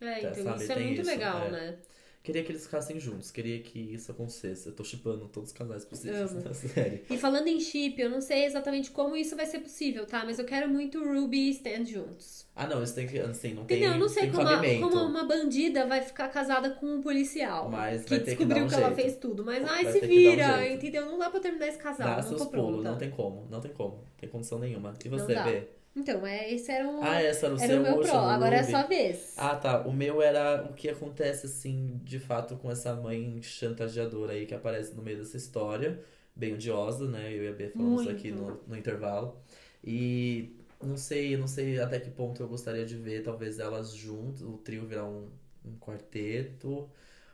É, 0.00 0.20
Tá, 0.20 0.30
então 0.30 0.44
sabe, 0.44 0.62
isso 0.62 0.72
é 0.72 0.74
tem 0.74 0.86
muito 0.86 1.00
isso, 1.02 1.10
legal, 1.10 1.46
é. 1.46 1.50
né? 1.50 1.78
Queria 2.24 2.42
que 2.42 2.50
eles 2.52 2.64
ficassem 2.64 2.98
juntos, 2.98 3.30
queria 3.30 3.60
que 3.60 3.78
isso 3.78 4.10
acontecesse. 4.10 4.66
Eu 4.66 4.74
tô 4.74 4.82
shippando 4.82 5.28
todos 5.28 5.50
os 5.50 5.54
casais 5.54 5.84
possíveis 5.84 6.32
Amo. 6.32 6.40
na 6.48 6.54
série. 6.54 7.04
E 7.10 7.18
falando 7.18 7.48
em 7.48 7.60
chip, 7.60 8.00
eu 8.00 8.08
não 8.08 8.22
sei 8.22 8.46
exatamente 8.46 8.90
como 8.90 9.14
isso 9.14 9.36
vai 9.36 9.44
ser 9.44 9.58
possível, 9.58 10.06
tá? 10.06 10.24
Mas 10.24 10.38
eu 10.38 10.46
quero 10.46 10.66
muito 10.66 11.04
Ruby 11.04 11.48
e 11.48 11.50
Stan 11.50 11.84
juntos. 11.84 12.46
Ah, 12.56 12.66
não, 12.66 12.82
isso 12.82 12.94
tem 12.94 13.06
que. 13.06 13.18
Assim, 13.18 13.52
não 13.52 13.66
tem. 13.66 13.76
Entendeu? 13.76 13.92
Eu 13.92 14.00
não 14.00 14.08
sei 14.08 14.22
tem 14.22 14.32
como, 14.32 14.48
a- 14.48 14.58
como 14.80 15.04
uma 15.04 15.24
bandida 15.24 15.86
vai 15.86 16.00
ficar 16.00 16.28
casada 16.30 16.70
com 16.70 16.86
um 16.86 17.02
policial. 17.02 17.68
Mas 17.68 18.04
que 18.04 18.08
vai 18.10 18.18
ter 18.20 18.24
que 18.24 18.30
descobriu 18.36 18.56
dar 18.56 18.64
um 18.64 18.68
que, 18.68 18.74
ela 18.74 18.94
fez 18.94 19.16
tudo. 19.18 19.44
Mas 19.44 19.62
ai, 19.68 19.92
se 19.92 20.00
que 20.00 20.06
um 20.06 20.08
vira, 20.08 20.56
jeito. 20.60 20.74
entendeu? 20.76 21.04
Não 21.04 21.18
dá 21.18 21.28
pra 21.28 21.40
terminar 21.40 21.68
esse 21.68 21.78
casal. 21.78 22.08
Dá 22.08 22.16
não 22.16 22.22
seus 22.22 22.40
tô 22.40 22.48
pulos, 22.48 22.82
não 22.82 22.96
tem 22.96 23.10
como, 23.10 23.46
não 23.50 23.60
tem 23.60 23.70
como, 23.74 23.96
não 23.96 24.04
tem 24.16 24.30
condição 24.30 24.58
nenhuma. 24.58 24.94
E 25.04 25.08
Não 25.10 25.18
você, 25.18 25.34
dá. 25.34 25.42
Bê? 25.42 25.64
Então, 25.96 26.26
é, 26.26 26.52
esse 26.52 26.72
era 26.72 26.88
um. 26.88 27.02
Ah, 27.02 27.22
essa 27.22 27.46
era 27.46 27.54
o 27.54 27.58
era 27.58 27.66
seu 27.66 27.80
o 27.80 27.82
meu 27.82 27.98
pro. 27.98 28.16
Agora 28.16 28.56
é 28.56 28.60
a 28.60 28.64
sua 28.64 28.82
vez. 28.82 29.34
Ah, 29.36 29.54
tá. 29.54 29.82
O 29.82 29.92
meu 29.92 30.20
era 30.20 30.64
o 30.64 30.74
que 30.74 30.88
acontece, 30.88 31.46
assim, 31.46 32.00
de 32.02 32.18
fato, 32.18 32.56
com 32.56 32.70
essa 32.70 32.94
mãe 32.94 33.40
chantageadora 33.42 34.32
aí 34.32 34.44
que 34.44 34.54
aparece 34.54 34.92
no 34.94 35.02
meio 35.02 35.18
dessa 35.18 35.36
história. 35.36 36.00
Bem 36.34 36.54
odiosa, 36.54 37.06
né? 37.08 37.32
Eu 37.32 37.44
e 37.44 37.48
a 37.48 37.52
B 37.52 37.68
falamos 37.68 38.04
Muito. 38.04 38.10
aqui 38.10 38.32
no, 38.32 38.60
no 38.66 38.76
intervalo. 38.76 39.38
E 39.84 40.56
não 40.82 40.96
sei, 40.96 41.36
não 41.36 41.46
sei 41.46 41.78
até 41.78 42.00
que 42.00 42.10
ponto 42.10 42.42
eu 42.42 42.48
gostaria 42.48 42.84
de 42.84 42.96
ver, 42.96 43.22
talvez 43.22 43.60
elas 43.60 43.94
juntas, 43.94 44.42
o 44.42 44.58
trio 44.58 44.84
virar 44.86 45.04
um, 45.04 45.28
um 45.64 45.76
quarteto. 45.78 46.90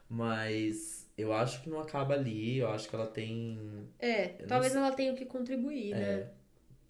Mas 0.06 1.08
eu 1.16 1.32
acho 1.32 1.62
que 1.62 1.70
não 1.70 1.80
acaba 1.80 2.12
ali. 2.12 2.58
Eu 2.58 2.68
acho 2.68 2.90
que 2.90 2.94
ela 2.94 3.06
tem 3.06 3.88
É, 3.98 4.28
talvez 4.46 4.74
ela 4.74 4.92
tenha 4.92 5.12
o 5.12 5.16
que 5.16 5.24
contribuir, 5.24 5.94
né? 5.94 6.28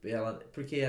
Ela, 0.02 0.34
porque 0.52 0.80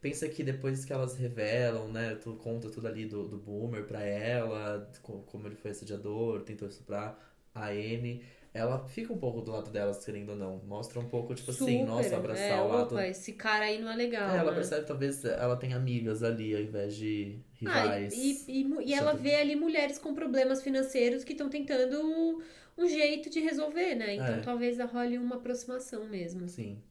pensa 0.00 0.28
que 0.28 0.42
depois 0.42 0.84
que 0.84 0.92
elas 0.92 1.16
revelam, 1.16 1.88
né, 1.92 2.14
tu 2.16 2.34
conta 2.36 2.70
tudo 2.70 2.88
ali 2.88 3.04
do, 3.06 3.28
do 3.28 3.36
Boomer 3.36 3.84
pra 3.86 4.02
ela, 4.02 4.90
co- 5.02 5.22
como 5.26 5.46
ele 5.46 5.56
foi 5.56 5.70
assediador, 5.72 6.42
tentou 6.42 6.66
estuprar 6.68 7.18
a 7.54 7.66
Anne, 7.68 8.22
ela 8.52 8.86
fica 8.88 9.12
um 9.12 9.18
pouco 9.18 9.40
do 9.42 9.52
lado 9.52 9.70
delas, 9.70 10.04
querendo 10.04 10.30
ou 10.30 10.36
não. 10.36 10.58
Mostra 10.66 10.98
um 10.98 11.08
pouco, 11.08 11.34
tipo 11.34 11.50
assim, 11.50 11.80
Super. 11.80 11.86
nossa, 11.86 12.16
abraçar 12.16 12.58
é, 12.58 12.62
o 12.62 12.68
lado. 12.68 12.94
Opa, 12.94 13.06
esse 13.06 13.32
cara 13.34 13.64
aí 13.66 13.78
não 13.80 13.90
é 13.90 13.96
legal. 13.96 14.30
É, 14.30 14.38
ela 14.38 14.50
né? 14.50 14.56
percebe 14.56 14.86
talvez 14.86 15.24
ela 15.24 15.56
tem 15.56 15.72
amigas 15.74 16.22
ali 16.22 16.54
ao 16.54 16.62
invés 16.62 16.96
de 16.96 17.38
Ah, 17.66 17.98
rivais. 17.98 18.14
e, 18.14 18.60
e, 18.60 18.64
mu- 18.64 18.80
e 18.80 18.92
ela 18.94 19.12
vê 19.14 19.36
ali 19.36 19.56
mulheres 19.56 19.98
com 19.98 20.14
problemas 20.14 20.62
financeiros 20.62 21.24
que 21.24 21.32
estão 21.32 21.48
tentando 21.48 22.42
um 22.76 22.86
jeito 22.88 23.30
de 23.30 23.40
resolver, 23.40 23.94
né? 23.94 24.14
Então 24.16 24.34
É. 24.34 24.40
talvez 24.40 24.78
role 24.78 25.18
uma 25.18 25.36
aproximação 25.36 26.06
mesmo. 26.06 26.48
Sim, 26.48 26.82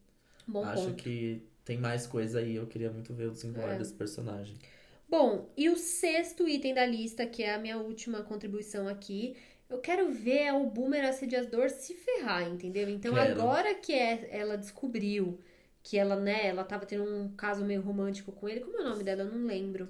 Bom 0.46 0.64
acho 0.64 0.86
ponto. 0.86 1.02
que 1.04 1.42
tem 1.64 1.78
mais 1.78 2.06
coisa 2.06 2.38
aí, 2.40 2.54
eu 2.56 2.66
queria 2.66 2.90
muito 2.90 3.12
ver 3.14 3.26
o 3.28 3.30
desenrolar 3.32 3.74
É. 3.74 3.78
desse 3.78 3.94
personagem. 3.94 4.56
Bom, 5.08 5.50
e 5.56 5.68
o 5.68 5.76
sexto 5.76 6.48
item 6.48 6.74
da 6.74 6.84
lista, 6.86 7.26
que 7.26 7.42
é 7.42 7.54
a 7.54 7.58
minha 7.58 7.78
última 7.78 8.22
contribuição 8.22 8.88
aqui, 8.88 9.36
eu 9.68 9.78
quero 9.78 10.10
ver 10.12 10.52
o 10.54 10.66
Boomer 10.66 11.04
assediador 11.04 11.70
se 11.70 11.94
ferrar, 11.94 12.48
entendeu? 12.48 12.88
Então 12.88 13.14
Quero. 13.14 13.32
agora 13.40 13.74
que 13.74 13.92
é- 13.92 14.28
ela 14.30 14.56
descobriu 14.56 15.38
que 15.82 15.98
ela, 15.98 16.16
né, 16.16 16.46
ela 16.46 16.64
tava 16.64 16.86
tendo 16.86 17.04
um 17.04 17.28
caso 17.36 17.64
meio 17.64 17.82
romântico 17.82 18.32
com 18.32 18.48
ele, 18.48 18.60
como 18.60 18.76
é 18.78 18.80
o 18.80 18.84
nome 18.90 19.04
dela? 19.04 19.22
Eu 19.22 19.32
não 19.32 19.46
lembro. 19.46 19.88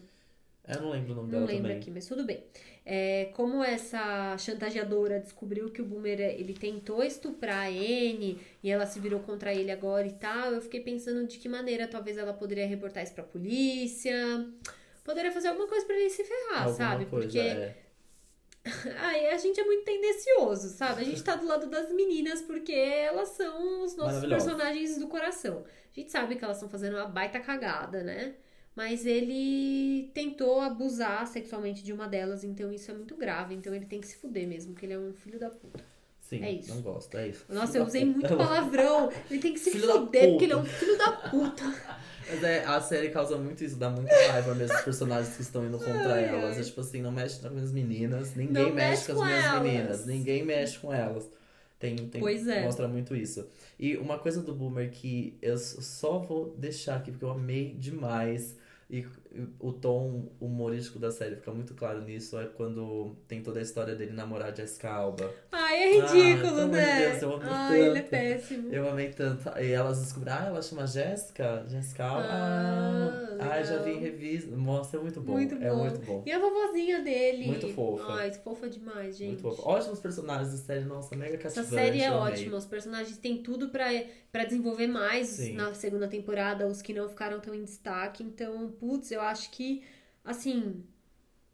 Eu 0.66 0.80
não 0.82 0.90
lembro 0.90 1.12
o 1.12 1.16
nome 1.16 1.30
Não 1.30 1.40
dela 1.40 1.46
lembro 1.46 1.62
também. 1.68 1.76
aqui, 1.78 1.90
mas 1.90 2.06
tudo 2.06 2.24
bem. 2.24 2.42
É, 2.86 3.30
como 3.34 3.64
essa 3.64 4.36
chantageadora 4.36 5.18
descobriu 5.18 5.70
que 5.70 5.80
o 5.80 5.84
Boomer 5.86 6.20
ele 6.20 6.52
tentou 6.52 7.02
estuprar 7.02 7.64
a 7.64 7.68
Anne 7.68 8.38
e 8.62 8.70
ela 8.70 8.84
se 8.84 9.00
virou 9.00 9.20
contra 9.20 9.54
ele 9.54 9.70
agora 9.70 10.06
e 10.06 10.12
tal, 10.12 10.52
eu 10.52 10.60
fiquei 10.60 10.80
pensando 10.80 11.26
de 11.26 11.38
que 11.38 11.48
maneira 11.48 11.88
talvez 11.88 12.18
ela 12.18 12.34
poderia 12.34 12.66
reportar 12.66 13.02
isso 13.02 13.14
pra 13.14 13.24
polícia. 13.24 14.14
Poderia 15.02 15.32
fazer 15.32 15.48
alguma 15.48 15.66
coisa 15.66 15.86
pra 15.86 15.96
ele 15.96 16.10
se 16.10 16.24
ferrar, 16.24 16.64
Alguma 16.64 16.76
sabe? 16.76 17.06
coisa, 17.06 17.26
Porque 17.26 17.38
é. 17.38 17.76
ai, 18.98 19.28
a 19.28 19.36
gente 19.36 19.60
é 19.60 19.64
muito 19.64 19.84
tendencioso, 19.84 20.68
sabe? 20.68 21.02
A 21.02 21.04
gente 21.04 21.22
tá 21.22 21.36
do 21.36 21.46
lado 21.46 21.66
das 21.68 21.90
meninas 21.92 22.40
porque 22.42 22.72
elas 22.72 23.28
são 23.30 23.82
os 23.82 23.94
nossos 23.96 24.26
personagens 24.26 24.98
do 24.98 25.06
coração. 25.08 25.64
A 25.90 26.00
gente 26.00 26.10
sabe 26.10 26.36
que 26.36 26.44
elas 26.44 26.56
estão 26.56 26.68
fazendo 26.68 26.96
uma 26.96 27.06
baita 27.06 27.38
cagada, 27.40 28.02
né? 28.02 28.34
Mas 28.76 29.06
ele 29.06 30.10
tentou 30.12 30.60
abusar 30.60 31.26
sexualmente 31.26 31.82
de 31.82 31.92
uma 31.92 32.08
delas, 32.08 32.42
então 32.42 32.72
isso 32.72 32.90
é 32.90 32.94
muito 32.94 33.14
grave. 33.16 33.54
Então 33.54 33.72
ele 33.74 33.86
tem 33.86 34.00
que 34.00 34.06
se 34.06 34.16
fuder 34.16 34.48
mesmo, 34.48 34.72
porque 34.72 34.86
ele 34.86 34.94
é 34.94 34.98
um 34.98 35.12
filho 35.12 35.38
da 35.38 35.48
puta. 35.50 35.84
Sim, 36.20 36.42
É 36.42 36.50
isso. 36.52 36.74
não 36.74 36.80
gosto, 36.82 37.14
é 37.16 37.28
isso. 37.28 37.44
Nossa, 37.50 37.72
Filho 37.72 37.82
eu 37.82 37.86
usei 37.86 38.04
muito 38.04 38.34
palavrão. 38.36 39.12
Ele 39.30 39.40
tem 39.40 39.52
que 39.52 39.60
se 39.60 39.70
Filho 39.72 39.92
fuder, 39.92 40.30
porque 40.30 40.44
ele 40.44 40.52
é 40.54 40.56
um 40.56 40.64
filho 40.64 40.96
da 40.98 41.12
puta. 41.12 41.62
Mas 42.26 42.42
é, 42.42 42.64
a 42.64 42.80
série 42.80 43.10
causa 43.10 43.36
muito 43.36 43.62
isso, 43.62 43.76
dá 43.76 43.90
muita 43.90 44.14
raiva 44.32 44.54
mesmo 44.54 44.74
os 44.74 44.82
personagens 44.82 45.36
que 45.36 45.42
estão 45.42 45.64
indo 45.66 45.78
contra 45.78 46.14
Ai, 46.14 46.24
elas. 46.24 46.54
ai. 46.56 46.60
É 46.62 46.64
tipo 46.64 46.80
assim, 46.80 47.02
não 47.02 47.12
mexe 47.12 47.38
com 47.38 47.48
as 47.48 47.52
minhas 47.52 47.70
meninas, 47.70 48.34
ninguém 48.34 48.72
mexe 48.72 48.72
mexe 48.72 49.12
com 49.12 49.20
as 49.20 49.28
minhas 49.28 49.44
elas. 49.44 49.62
meninas, 49.62 50.06
ninguém 50.06 50.42
mexe 50.42 50.78
com 50.78 50.90
elas. 50.92 51.28
Tem, 51.78 51.94
tem, 51.96 52.22
Pois 52.22 52.48
é. 52.48 52.62
Mostra 52.62 52.88
muito 52.88 53.14
isso. 53.14 53.46
E 53.78 53.98
uma 53.98 54.18
coisa 54.18 54.40
do 54.40 54.54
Boomer 54.54 54.90
que 54.90 55.36
eu 55.42 55.58
só 55.58 56.18
vou 56.18 56.54
deixar 56.56 56.96
aqui, 56.96 57.10
porque 57.10 57.26
eu 57.26 57.30
amei 57.30 57.74
demais. 57.74 58.56
E 58.90 59.06
o 59.58 59.72
tom 59.72 60.28
humorístico 60.40 60.98
da 60.98 61.10
série 61.10 61.36
fica 61.36 61.50
muito 61.52 61.74
claro 61.74 62.00
nisso. 62.02 62.38
É 62.38 62.46
quando 62.46 63.16
tem 63.28 63.42
toda 63.42 63.58
a 63.58 63.62
história 63.62 63.94
dele 63.94 64.12
namorar 64.12 64.52
a 64.52 64.54
Jessica 64.54 64.90
Alba. 64.90 65.30
Ai, 65.50 65.82
é 65.82 66.00
ridículo, 66.00 66.60
Ah, 66.62 66.66
né? 66.68 67.10
Deus, 67.10 67.22
eu 67.22 67.32
amo 67.34 67.42
Ai, 67.46 67.80
ele 67.80 67.98
é 67.98 68.02
tanto. 68.02 68.10
péssimo. 68.10 68.72
Eu 68.72 68.88
amei 68.88 69.10
tanto. 69.10 69.48
E 69.58 69.72
elas 69.72 70.00
descobriram, 70.00 70.36
ah, 70.38 70.46
ela 70.46 70.62
chama 70.62 70.86
Jéssica? 70.86 71.64
Jéssica 71.68 72.04
Alba? 72.04 72.28
Ah, 72.28 73.36
Ah, 73.40 73.54
ah, 73.54 73.62
já 73.62 73.78
vi 73.82 73.90
em 73.92 73.98
revista. 73.98 74.54
Nossa, 74.56 74.96
é 74.96 75.00
muito 75.00 75.20
bom. 75.20 75.32
Muito 75.32 75.54
É 75.56 75.70
bom. 75.70 75.76
muito 75.84 76.00
bom. 76.00 76.22
E 76.24 76.32
a 76.32 76.38
vovozinha 76.38 77.02
dele. 77.02 77.46
Muito 77.46 77.68
fofa. 77.68 78.04
Ai, 78.12 78.32
fofa 78.32 78.68
demais, 78.68 79.16
gente. 79.16 79.42
Muito 79.42 79.42
fofo. 79.42 79.68
Ótimos 79.68 80.00
personagens 80.00 80.50
da 80.52 80.56
série, 80.58 80.84
nossa, 80.84 81.14
mega 81.16 81.34
Essa 81.36 81.42
cativante. 81.62 81.70
série 81.74 82.00
é 82.02 82.10
ótima. 82.12 82.56
Os 82.56 82.66
personagens 82.66 83.16
têm 83.18 83.42
tudo 83.42 83.68
pra, 83.70 83.86
pra 84.30 84.44
desenvolver 84.44 84.86
mais 84.86 85.28
Sim. 85.28 85.54
na 85.54 85.74
segunda 85.74 86.06
temporada, 86.08 86.66
os 86.66 86.80
que 86.80 86.92
não 86.94 87.08
ficaram 87.08 87.40
tão 87.40 87.54
em 87.54 87.64
destaque. 87.64 88.22
Então, 88.22 88.70
putz, 88.78 89.10
eu 89.10 89.20
acho 89.24 89.50
que, 89.50 89.82
assim, 90.24 90.84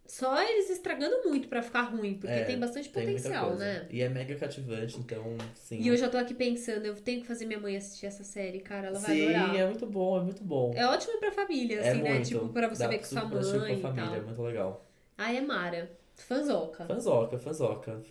só 0.06 0.42
eles 0.42 0.68
estragando 0.70 1.28
muito 1.28 1.48
pra 1.48 1.62
ficar 1.62 1.82
ruim, 1.82 2.14
porque 2.14 2.34
É, 2.34 2.44
tem 2.44 2.59
bastante 2.59 2.88
Tem 2.88 3.06
potencial, 3.06 3.55
né? 3.56 3.86
E 3.90 4.01
é 4.02 4.09
mega 4.09 4.34
cativante, 4.34 4.98
então, 4.98 5.36
sim. 5.55 5.78
E 5.80 5.86
eu 5.88 5.97
já 5.97 6.09
tô 6.09 6.18
aqui 6.18 6.34
pensando, 6.34 6.84
eu 6.84 6.97
tenho 6.97 7.20
que 7.20 7.26
fazer 7.26 7.47
minha 7.47 7.60
mãe 7.60 7.76
assistir 7.76 8.06
essa 8.06 8.24
série, 8.24 8.60
cara, 8.60 8.88
ela 8.88 8.98
vai 8.98 9.14
Sim, 9.16 9.24
adorar. 9.34 9.56
é 9.56 9.66
muito 9.66 9.86
bom, 9.86 10.18
é 10.18 10.22
muito 10.22 10.42
bom. 10.42 10.72
É 10.74 10.84
ótimo 10.86 11.18
pra 11.20 11.30
família, 11.30 11.78
É 11.80 11.90
assim, 11.90 12.02
né? 12.02 12.10
muito. 12.14 12.28
Tipo, 12.28 12.48
pra 12.48 12.68
você 12.68 12.82
Dá 12.82 12.88
ver 12.88 12.98
com 12.98 13.05
sua 13.05 13.24
mãe 13.24 13.78
e 13.78 13.82
família, 13.82 14.05
tal. 14.10 14.14
é 14.16 14.20
muito 14.20 14.42
legal. 14.42 14.86
Ai, 15.16 15.36
é 15.36 15.40
Mara. 15.40 15.90
Fanzoca. 16.16 16.84
Fanzoca, 16.86 17.38
fanzoca. 17.38 18.02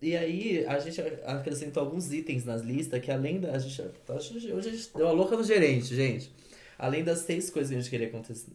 E 0.00 0.16
aí, 0.16 0.64
a 0.66 0.78
gente 0.78 1.00
acrescentou 1.26 1.82
alguns 1.82 2.10
itens 2.12 2.44
nas 2.44 2.62
listas 2.62 3.00
que 3.00 3.10
além 3.10 3.38
da. 3.40 3.52
A 3.52 3.58
gente, 3.58 3.82
hoje 4.52 4.68
a 4.68 4.72
gente 4.72 4.90
deu 4.96 5.08
a 5.08 5.12
louca 5.12 5.36
no 5.36 5.44
gerente, 5.44 5.94
gente. 5.94 6.32
Além 6.82 7.04
das 7.04 7.18
seis 7.18 7.50
coisas 7.50 7.68
que 7.70 7.76
a 7.76 7.78
gente 7.78 7.90
queria 7.90 8.08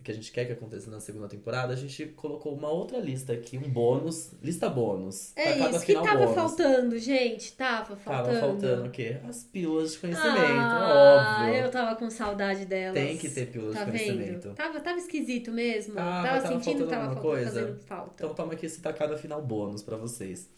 que 0.03 0.11
a 0.11 0.15
gente 0.15 0.31
quer 0.31 0.45
que 0.45 0.53
aconteça 0.53 0.89
na 0.89 0.99
segunda 0.99 1.27
temporada, 1.27 1.71
a 1.71 1.75
gente 1.75 2.07
colocou 2.07 2.55
uma 2.55 2.71
outra 2.71 2.97
lista 2.97 3.33
aqui, 3.33 3.55
um 3.55 3.69
bônus, 3.69 4.31
lista 4.41 4.67
bônus. 4.67 5.31
É 5.35 5.59
isso 5.69 5.85
que 5.85 5.93
tava 5.93 6.25
bônus. 6.25 6.33
faltando, 6.33 6.97
gente, 6.97 7.53
tava 7.53 7.95
faltando. 7.95 8.33
Tava 8.33 8.39
faltando 8.39 8.87
o 8.87 8.89
quê? 8.89 9.17
As 9.29 9.43
pílulas 9.43 9.91
de 9.91 9.99
conhecimento, 9.99 10.39
ah, 10.39 11.43
óbvio. 11.43 11.55
eu 11.55 11.69
tava 11.69 11.95
com 11.97 12.09
saudade 12.09 12.65
delas. 12.65 12.95
Tem 12.95 13.15
que 13.15 13.29
ter 13.29 13.45
pílulas 13.45 13.75
tá 13.75 13.83
de 13.83 13.91
conhecimento. 13.91 14.47
Vendo? 14.47 14.55
Tava, 14.55 14.79
tava 14.79 14.97
esquisito 14.97 15.51
mesmo. 15.51 15.93
Ah, 15.95 16.23
tava, 16.25 16.41
tava 16.41 16.47
sentindo 16.47 16.85
que 16.85 16.89
tava 16.89 17.05
faltando, 17.13 17.21
coisa. 17.21 17.51
fazendo 17.51 17.79
falta. 17.81 18.11
Então 18.15 18.33
toma 18.33 18.53
aqui 18.53 18.65
esse 18.65 18.81
tacada 18.81 19.15
final 19.19 19.39
bônus 19.39 19.83
para 19.83 19.97
vocês. 19.97 20.49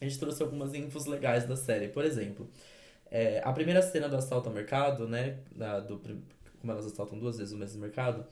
A 0.00 0.04
gente 0.04 0.16
trouxe 0.16 0.40
algumas 0.44 0.72
infos 0.74 1.06
legais 1.06 1.44
da 1.44 1.56
série. 1.56 1.88
Por 1.88 2.04
exemplo, 2.04 2.48
é, 3.10 3.40
a 3.44 3.52
primeira 3.52 3.82
cena 3.82 4.08
do 4.08 4.16
assalto 4.16 4.48
ao 4.48 4.54
mercado, 4.54 5.08
né? 5.08 5.38
Da, 5.50 5.80
do, 5.80 6.00
como 6.60 6.72
elas 6.72 6.86
assaltam 6.86 7.18
duas 7.18 7.38
vezes 7.38 7.52
o 7.52 7.58
mesmo 7.58 7.80
mercado, 7.80 8.26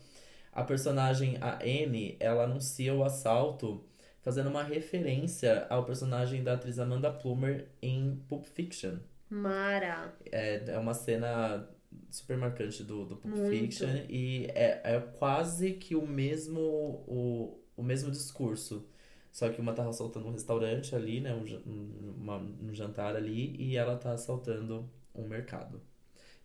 a 0.53 0.63
personagem, 0.63 1.37
a 1.41 1.59
Anne, 1.63 2.17
ela 2.19 2.45
anuncia 2.45 2.95
o 2.95 3.05
assalto 3.05 3.85
fazendo 4.23 4.49
uma 4.49 4.63
referência 4.63 5.67
ao 5.69 5.85
personagem 5.85 6.43
da 6.43 6.55
atriz 6.55 6.79
Amanda 6.79 7.13
Plummer 7.13 7.69
em 7.81 8.17
Pulp 8.29 8.45
Fiction. 8.47 8.97
Mara! 9.29 10.15
É, 10.33 10.65
é 10.71 10.79
uma 10.79 10.95
cena 10.95 11.69
super 12.11 12.37
marcante 12.37 12.83
do, 12.83 13.05
do 13.05 13.17
Pulp 13.17 13.37
Muito. 13.37 13.51
Fiction 13.51 13.89
e 14.09 14.47
é, 14.55 14.81
é 14.85 15.01
quase 15.19 15.75
que 15.75 15.95
o 15.95 16.07
mesmo, 16.07 16.61
o, 17.07 17.61
o 17.77 17.83
mesmo 17.83 18.11
discurso. 18.11 18.89
Só 19.31 19.51
que 19.51 19.61
uma 19.61 19.75
tá 19.75 19.87
assaltando 19.87 20.29
um 20.29 20.33
restaurante 20.33 20.97
ali, 20.97 21.21
né? 21.21 21.35
Um, 21.35 22.15
uma, 22.17 22.39
um 22.39 22.73
jantar 22.73 23.15
ali, 23.15 23.55
e 23.59 23.77
ela 23.77 23.97
tá 23.97 24.13
assaltando 24.13 24.91
um 25.15 25.29
mercado. 25.29 25.83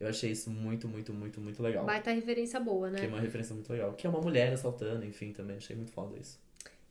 Eu 0.02 0.08
achei 0.08 0.32
isso 0.32 0.50
muito, 0.50 0.88
muito, 0.88 1.14
muito, 1.14 1.40
muito 1.40 1.62
legal. 1.62 1.86
Baita 1.86 2.12
referência 2.12 2.60
boa, 2.60 2.90
né? 2.90 2.98
Que 2.98 3.06
é 3.06 3.08
uma 3.08 3.20
referência 3.20 3.54
muito 3.54 3.72
legal. 3.72 3.94
Que 3.94 4.08
é 4.08 4.10
uma 4.10 4.20
mulher 4.20 4.52
assaltando, 4.52 5.06
enfim, 5.06 5.32
também. 5.32 5.58
Achei 5.58 5.76
muito 5.76 5.92
foda 5.92 6.18
isso. 6.18 6.40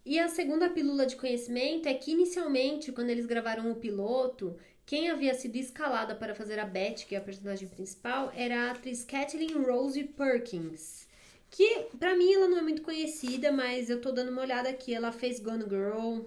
E 0.07 0.17
a 0.17 0.29
segunda 0.29 0.71
pílula 0.71 1.05
de 1.05 1.17
conhecimento 1.17 1.89
é 1.89 1.95
que, 1.95 2.13
inicialmente, 2.13 2.93
quando 2.93 3.11
eles 3.11 3.27
gravaram 3.27 3.69
o 3.69 3.75
piloto, 3.75 4.57
quem 4.87 5.11
havia 5.11 5.35
sido 5.35 5.57
escalada 5.57 6.15
para 6.15 6.37
fazer 6.37 6.61
a 6.61 6.65
Beth, 6.65 7.05
que 7.09 7.17
é 7.17 7.19
a 7.19 7.21
personagem 7.21 7.67
principal, 7.67 8.31
era 8.33 8.69
a 8.69 8.71
atriz 8.71 9.03
Kathleen 9.03 9.61
Rose 9.61 10.05
Perkins. 10.05 11.09
Que, 11.51 11.89
pra 11.99 12.17
mim, 12.17 12.33
ela 12.33 12.47
não 12.47 12.59
é 12.59 12.63
muito 12.63 12.83
conhecida, 12.83 13.51
mas 13.51 13.91
eu 13.91 14.01
tô 14.01 14.13
dando 14.13 14.31
uma 14.31 14.43
olhada 14.43 14.69
aqui. 14.69 14.95
Ela 14.95 15.11
fez 15.11 15.41
Gone 15.41 15.65
Girl. 15.69 16.27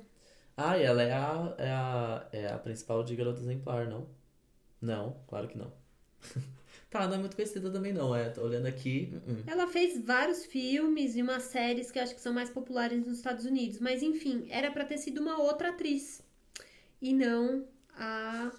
Ah, 0.57 0.77
e 0.77 0.83
ela 0.83 1.01
é 1.01 1.13
a, 1.13 1.55
é 1.57 1.69
a, 1.69 2.27
é 2.33 2.47
a 2.47 2.57
principal 2.57 3.05
de 3.05 3.15
Garota 3.15 3.39
Exemplar, 3.39 3.87
não? 3.87 4.05
Não, 4.81 5.15
claro 5.27 5.47
que 5.47 5.57
não. 5.57 5.71
Tá, 6.93 7.07
não 7.07 7.15
é 7.15 7.17
muito 7.17 7.35
conhecida 7.35 7.71
também 7.71 7.91
não, 7.91 8.15
é. 8.15 8.29
Tô 8.29 8.43
olhando 8.43 8.67
aqui. 8.67 9.11
Uh 9.25 9.31
-uh. 9.31 9.43
Ela 9.47 9.65
fez 9.65 9.99
vários 9.99 10.45
filmes 10.45 11.15
e 11.15 11.23
umas 11.23 11.41
séries 11.41 11.89
que 11.89 11.97
eu 11.97 12.03
acho 12.03 12.13
que 12.13 12.21
são 12.21 12.31
mais 12.31 12.51
populares 12.51 13.03
nos 13.03 13.17
Estados 13.17 13.45
Unidos. 13.45 13.79
Mas 13.79 14.03
enfim, 14.03 14.45
era 14.47 14.69
para 14.69 14.85
ter 14.85 14.99
sido 14.99 15.19
uma 15.19 15.41
outra 15.41 15.69
atriz. 15.69 16.21
E 17.01 17.11
não 17.11 17.65
a 17.97 18.51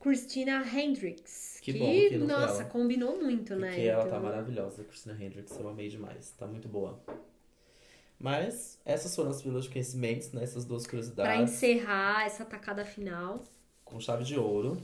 Christina 0.00 0.64
Hendricks. 0.66 1.60
Que, 1.62 1.72
que 1.72 1.78
bom 1.78 1.86
que 1.86 2.18
Nossa, 2.18 2.64
combinou 2.64 3.22
muito, 3.22 3.54
Porque 3.54 3.60
né? 3.60 3.68
Porque 3.68 3.82
ela 3.82 4.02
tá 4.02 4.08
então... 4.08 4.20
tá 4.20 4.26
maravilhosa, 4.28 4.82
a 4.82 4.84
Christina 4.84 5.14
Hendricks. 5.14 5.56
Eu 5.56 5.68
amei 5.68 5.88
demais. 5.88 6.32
Tá 6.36 6.44
muito 6.44 6.66
boa. 6.66 7.00
Mas 8.18 8.80
essas 8.84 9.14
foram 9.14 9.30
as 9.30 9.40
filas 9.40 9.62
de 9.62 9.70
conhecimentos, 9.70 10.32
né? 10.32 10.42
Essas 10.42 10.64
duas 10.64 10.88
curiosidades. 10.88 11.32
Pra 11.32 11.40
encerrar 11.40 12.26
essa 12.26 12.44
tacada 12.44 12.84
final. 12.84 13.44
Com 13.84 14.00
chave 14.00 14.24
de 14.24 14.36
ouro. 14.36 14.76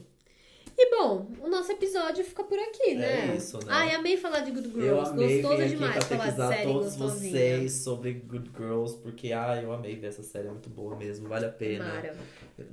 E 0.77 0.89
bom, 0.89 1.27
o 1.41 1.47
nosso 1.47 1.71
episódio 1.71 2.23
fica 2.25 2.43
por 2.43 2.59
aqui, 2.59 2.95
né? 2.95 3.31
É 3.31 3.35
isso, 3.37 3.57
né? 3.59 3.65
Ai, 3.69 3.95
amei 3.95 4.17
falar 4.17 4.41
de 4.41 4.51
Good 4.51 4.71
Girls. 4.71 4.87
Eu 4.87 4.99
amei 4.99 5.41
Gostoso 5.41 5.69
demais 5.69 6.03
falar 6.03 6.29
de 6.29 6.35
série 6.35 6.63
todos 6.63 6.95
vocês 6.97 7.73
sobre 7.73 8.13
Good 8.13 8.51
Girls, 8.57 8.97
porque 8.97 9.31
ai, 9.31 9.63
eu 9.63 9.71
amei 9.71 9.95
ver 9.95 10.07
essa 10.07 10.21
série, 10.21 10.47
é 10.47 10.51
muito 10.51 10.69
boa 10.69 10.95
mesmo, 10.97 11.29
vale 11.29 11.45
a 11.45 11.49
pena. 11.49 11.85
Mara. 11.85 12.15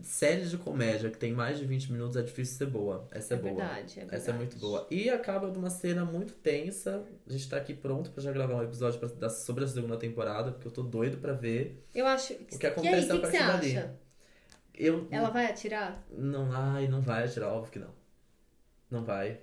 Séries 0.02 0.50
de 0.50 0.58
comédia 0.58 1.10
que 1.10 1.18
tem 1.18 1.32
mais 1.32 1.58
de 1.58 1.64
20 1.64 1.92
minutos 1.92 2.16
é 2.16 2.22
difícil 2.22 2.56
ser 2.56 2.66
boa. 2.66 3.06
Essa 3.10 3.34
é, 3.34 3.36
é 3.36 3.40
boa. 3.40 3.54
Verdade, 3.54 3.92
é 3.92 4.00
verdade. 4.00 4.22
Essa 4.22 4.30
é 4.30 4.34
muito 4.34 4.56
boa. 4.58 4.86
E 4.90 5.08
acaba 5.08 5.50
de 5.50 5.58
uma 5.58 5.70
cena 5.70 6.04
muito 6.04 6.34
tensa. 6.34 7.04
A 7.26 7.32
gente 7.32 7.48
tá 7.48 7.56
aqui 7.56 7.74
pronto 7.74 8.10
pra 8.10 8.22
já 8.22 8.32
gravar 8.32 8.56
um 8.56 8.62
episódio 8.62 8.98
pra, 8.98 9.28
sobre 9.28 9.64
a 9.64 9.68
segunda 9.68 9.96
temporada, 9.96 10.50
porque 10.52 10.66
eu 10.66 10.72
tô 10.72 10.82
doido 10.82 11.18
pra 11.18 11.32
ver. 11.32 11.84
Eu 11.94 12.06
acho. 12.06 12.32
O 12.32 12.58
que 12.58 12.66
acontece 12.66 13.08
e 13.08 13.12
aí, 13.12 13.18
a 13.18 13.20
partir 13.20 13.38
dali. 13.38 13.76
Acha? 13.76 14.02
Eu, 14.74 15.06
Ela 15.10 15.30
vai 15.30 15.46
atirar? 15.46 16.02
Não, 16.10 16.50
ai, 16.52 16.88
não 16.88 17.00
vai 17.00 17.24
atirar, 17.24 17.52
óbvio 17.52 17.72
que 17.72 17.78
não. 17.78 17.90
Não 18.90 19.04
vai. 19.04 19.40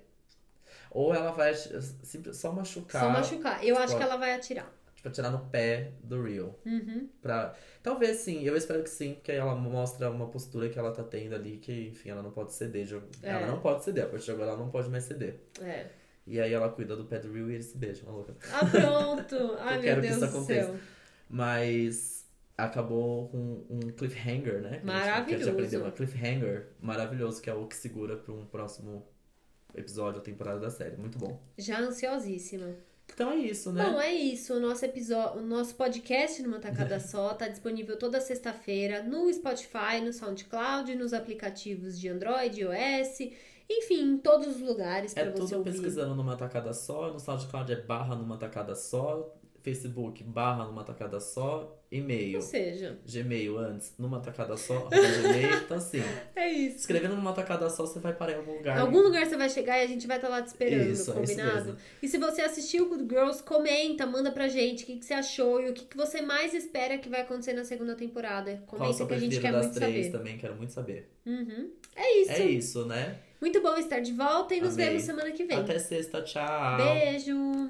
Ou 0.92 1.14
ela 1.14 1.32
vai 1.32 1.54
só 1.54 2.52
machucar. 2.52 3.02
Só 3.02 3.10
machucar. 3.10 3.64
Eu 3.64 3.76
tipo, 3.76 3.80
acho 3.80 3.98
que 3.98 4.04
ela 4.04 4.18
vai 4.18 4.34
atirar. 4.34 4.72
Tipo, 4.96 5.08
atirar 5.08 5.32
no 5.32 5.40
pé 5.46 5.92
do 6.04 6.24
Rio. 6.24 6.56
Uhum. 6.66 7.08
Pra... 7.22 7.56
Talvez 7.82 8.18
sim, 8.18 8.44
eu 8.44 8.58
espero 8.58 8.84
que 8.84 8.90
sim, 8.90 9.14
porque 9.14 9.32
ela 9.32 9.56
mostra 9.56 10.10
uma 10.10 10.28
postura 10.28 10.68
que 10.68 10.78
ela 10.78 10.92
tá 10.92 11.04
tendo 11.04 11.36
ali, 11.36 11.58
que, 11.58 11.90
enfim, 11.90 12.10
ela 12.10 12.22
não 12.22 12.32
pode 12.32 12.54
ceder. 12.54 12.88
É. 13.24 13.30
Ela 13.30 13.48
não 13.48 13.60
pode 13.60 13.84
ceder, 13.84 14.06
a 14.06 14.08
partir 14.08 14.26
de 14.26 14.32
agora 14.32 14.52
ela 14.52 14.60
não 14.60 14.70
pode 14.70 14.90
mais 14.90 15.04
ceder. 15.04 15.40
É. 15.62 15.88
E 16.28 16.40
aí 16.40 16.54
ela 16.54 16.70
cuida 16.70 16.96
do 16.96 17.06
pé 17.06 17.20
do 17.20 17.32
Rio 17.32 17.50
e 17.50 17.56
eles 17.56 17.68
se 17.68 17.78
beijam, 17.78 18.12
maluca. 18.12 18.36
Ah, 18.52 18.66
pronto! 18.66 19.58
Ai, 19.62 19.78
eu 19.78 19.82
meu 19.82 19.82
quero 19.82 20.02
Deus 20.02 20.18
que 20.18 20.26
isso 20.26 20.38
aconteça. 20.38 20.80
Mas 21.30 22.19
acabou 22.64 23.30
com 23.30 23.66
um 23.70 23.80
cliffhanger, 23.92 24.62
né? 24.62 24.82
Maravilhoso. 24.84 25.44
A 25.44 25.46
gente 25.46 25.50
aprendeu 25.50 25.82
uma 25.82 25.92
cliffhanger 25.92 26.68
maravilhoso, 26.82 27.42
que 27.42 27.50
é 27.50 27.54
o 27.54 27.66
que 27.68 27.76
segura 27.76 28.18
para 28.18 28.34
um 28.34 28.46
próximo 28.46 29.06
episódio 29.76 30.18
ou 30.18 30.24
temporada 30.24 30.60
da 30.60 30.70
série. 30.70 30.98
Muito 30.98 31.18
bom. 31.18 31.42
Já 31.58 31.80
ansiosíssima. 31.80 32.76
Então 33.14 33.32
é 33.32 33.38
isso, 33.38 33.72
né? 33.72 33.84
Bom, 33.84 34.00
é 34.00 34.14
isso. 34.14 34.54
O 34.54 34.60
nosso 34.60 34.86
episódio, 34.86 35.42
o 35.42 35.46
nosso 35.46 35.76
podcast 35.76 36.42
numa 36.42 36.60
tacada 36.60 37.00
só 37.02 37.34
tá 37.34 37.48
disponível 37.48 37.98
toda 37.98 38.22
sexta-feira 38.22 39.04
no 39.04 39.32
Spotify, 39.34 40.00
no 40.04 40.14
SoundCloud, 40.14 40.96
nos 40.96 41.14
aplicativos 41.14 42.00
de 42.00 42.08
Android, 42.08 42.62
iOS, 42.62 43.32
enfim, 43.70 44.14
em 44.14 44.18
todos 44.18 44.48
os 44.48 44.62
lugares 44.62 45.14
para 45.14 45.24
é 45.24 45.32
você 45.32 45.56
tudo 45.56 45.64
pesquisando 45.64 46.16
numa 46.16 46.36
tacada 46.36 46.74
só, 46.74 47.12
no 47.12 47.20
SoundCloud 47.20 47.72
é 47.72 47.82
barra 47.82 48.16
numa 48.16 48.38
tacada 48.38 48.76
só, 48.76 49.36
Facebook 49.62 50.24
barra 50.24 50.66
numa 50.66 50.84
tacada 50.84 51.20
só, 51.20 51.79
e-mail. 51.92 52.36
Ou 52.38 52.42
seja, 52.42 53.00
Gmail 53.06 53.58
antes, 53.58 53.94
numa 53.98 54.20
tacada 54.20 54.56
só, 54.56 54.88
Gmail, 54.90 55.58
então 55.64 55.78
assim. 55.78 56.02
É 56.36 56.50
isso. 56.52 56.78
Escrevendo 56.78 57.16
numa 57.16 57.34
tacada 57.34 57.70
só, 57.70 57.86
você 57.86 58.00
vai 58.00 58.14
parar 58.14 58.34
em 58.34 58.36
algum 58.36 58.54
lugar. 58.54 58.78
Em 58.78 58.82
algum 58.82 59.00
lugar 59.00 59.26
você 59.26 59.36
vai 59.36 59.50
chegar 59.50 59.80
e 59.80 59.84
a 59.84 59.88
gente 59.88 60.08
vai 60.08 60.18
estar 60.18 60.30
tá 60.30 60.36
lá 60.36 60.42
te 60.42 60.48
esperando, 60.48 60.90
isso, 60.90 61.12
combinado? 61.12 61.72
Isso 61.72 61.80
e 62.02 62.08
se 62.08 62.18
você 62.18 62.42
assistiu 62.42 62.88
Good 62.88 63.08
Girls, 63.10 63.44
comenta, 63.44 64.06
manda 64.06 64.32
pra 64.32 64.48
gente 64.48 64.84
o 64.84 64.86
que, 64.86 64.98
que 64.98 65.06
você 65.06 65.14
achou 65.14 65.62
e 65.62 65.70
o 65.70 65.74
que, 65.74 65.86
que 65.86 65.98
você 65.98 66.22
mais 66.22 66.54
espera 66.54 66.98
que 66.98 67.10
vai 67.10 67.22
acontecer 67.22 67.54
na 67.54 67.66
segunda 67.66 67.96
temporada. 67.96 68.64
Comenta 68.68 69.06
que 69.06 69.14
a 69.14 69.20
gente 69.20 69.40
quer 69.40 69.52
das 69.52 69.66
muito 69.66 69.80
três 69.80 70.06
saber. 70.06 70.18
também, 70.18 70.38
quero 70.38 70.56
muito 70.56 70.72
saber. 70.72 71.10
Uhum. 71.26 71.72
É 71.96 72.22
isso. 72.22 72.32
É 72.32 72.46
isso, 72.46 72.86
né? 72.86 73.20
Muito 73.42 73.62
bom 73.62 73.76
estar 73.78 74.00
de 74.00 74.14
volta 74.14 74.54
e 74.54 74.62
nos 74.62 74.74
Amei. 74.74 74.88
vemos 74.88 75.04
semana 75.04 75.32
que 75.32 75.44
vem. 75.46 75.58
Até 75.58 75.80
sexta, 75.80 76.22
tchau. 76.22 76.78
Beijo. 76.78 77.70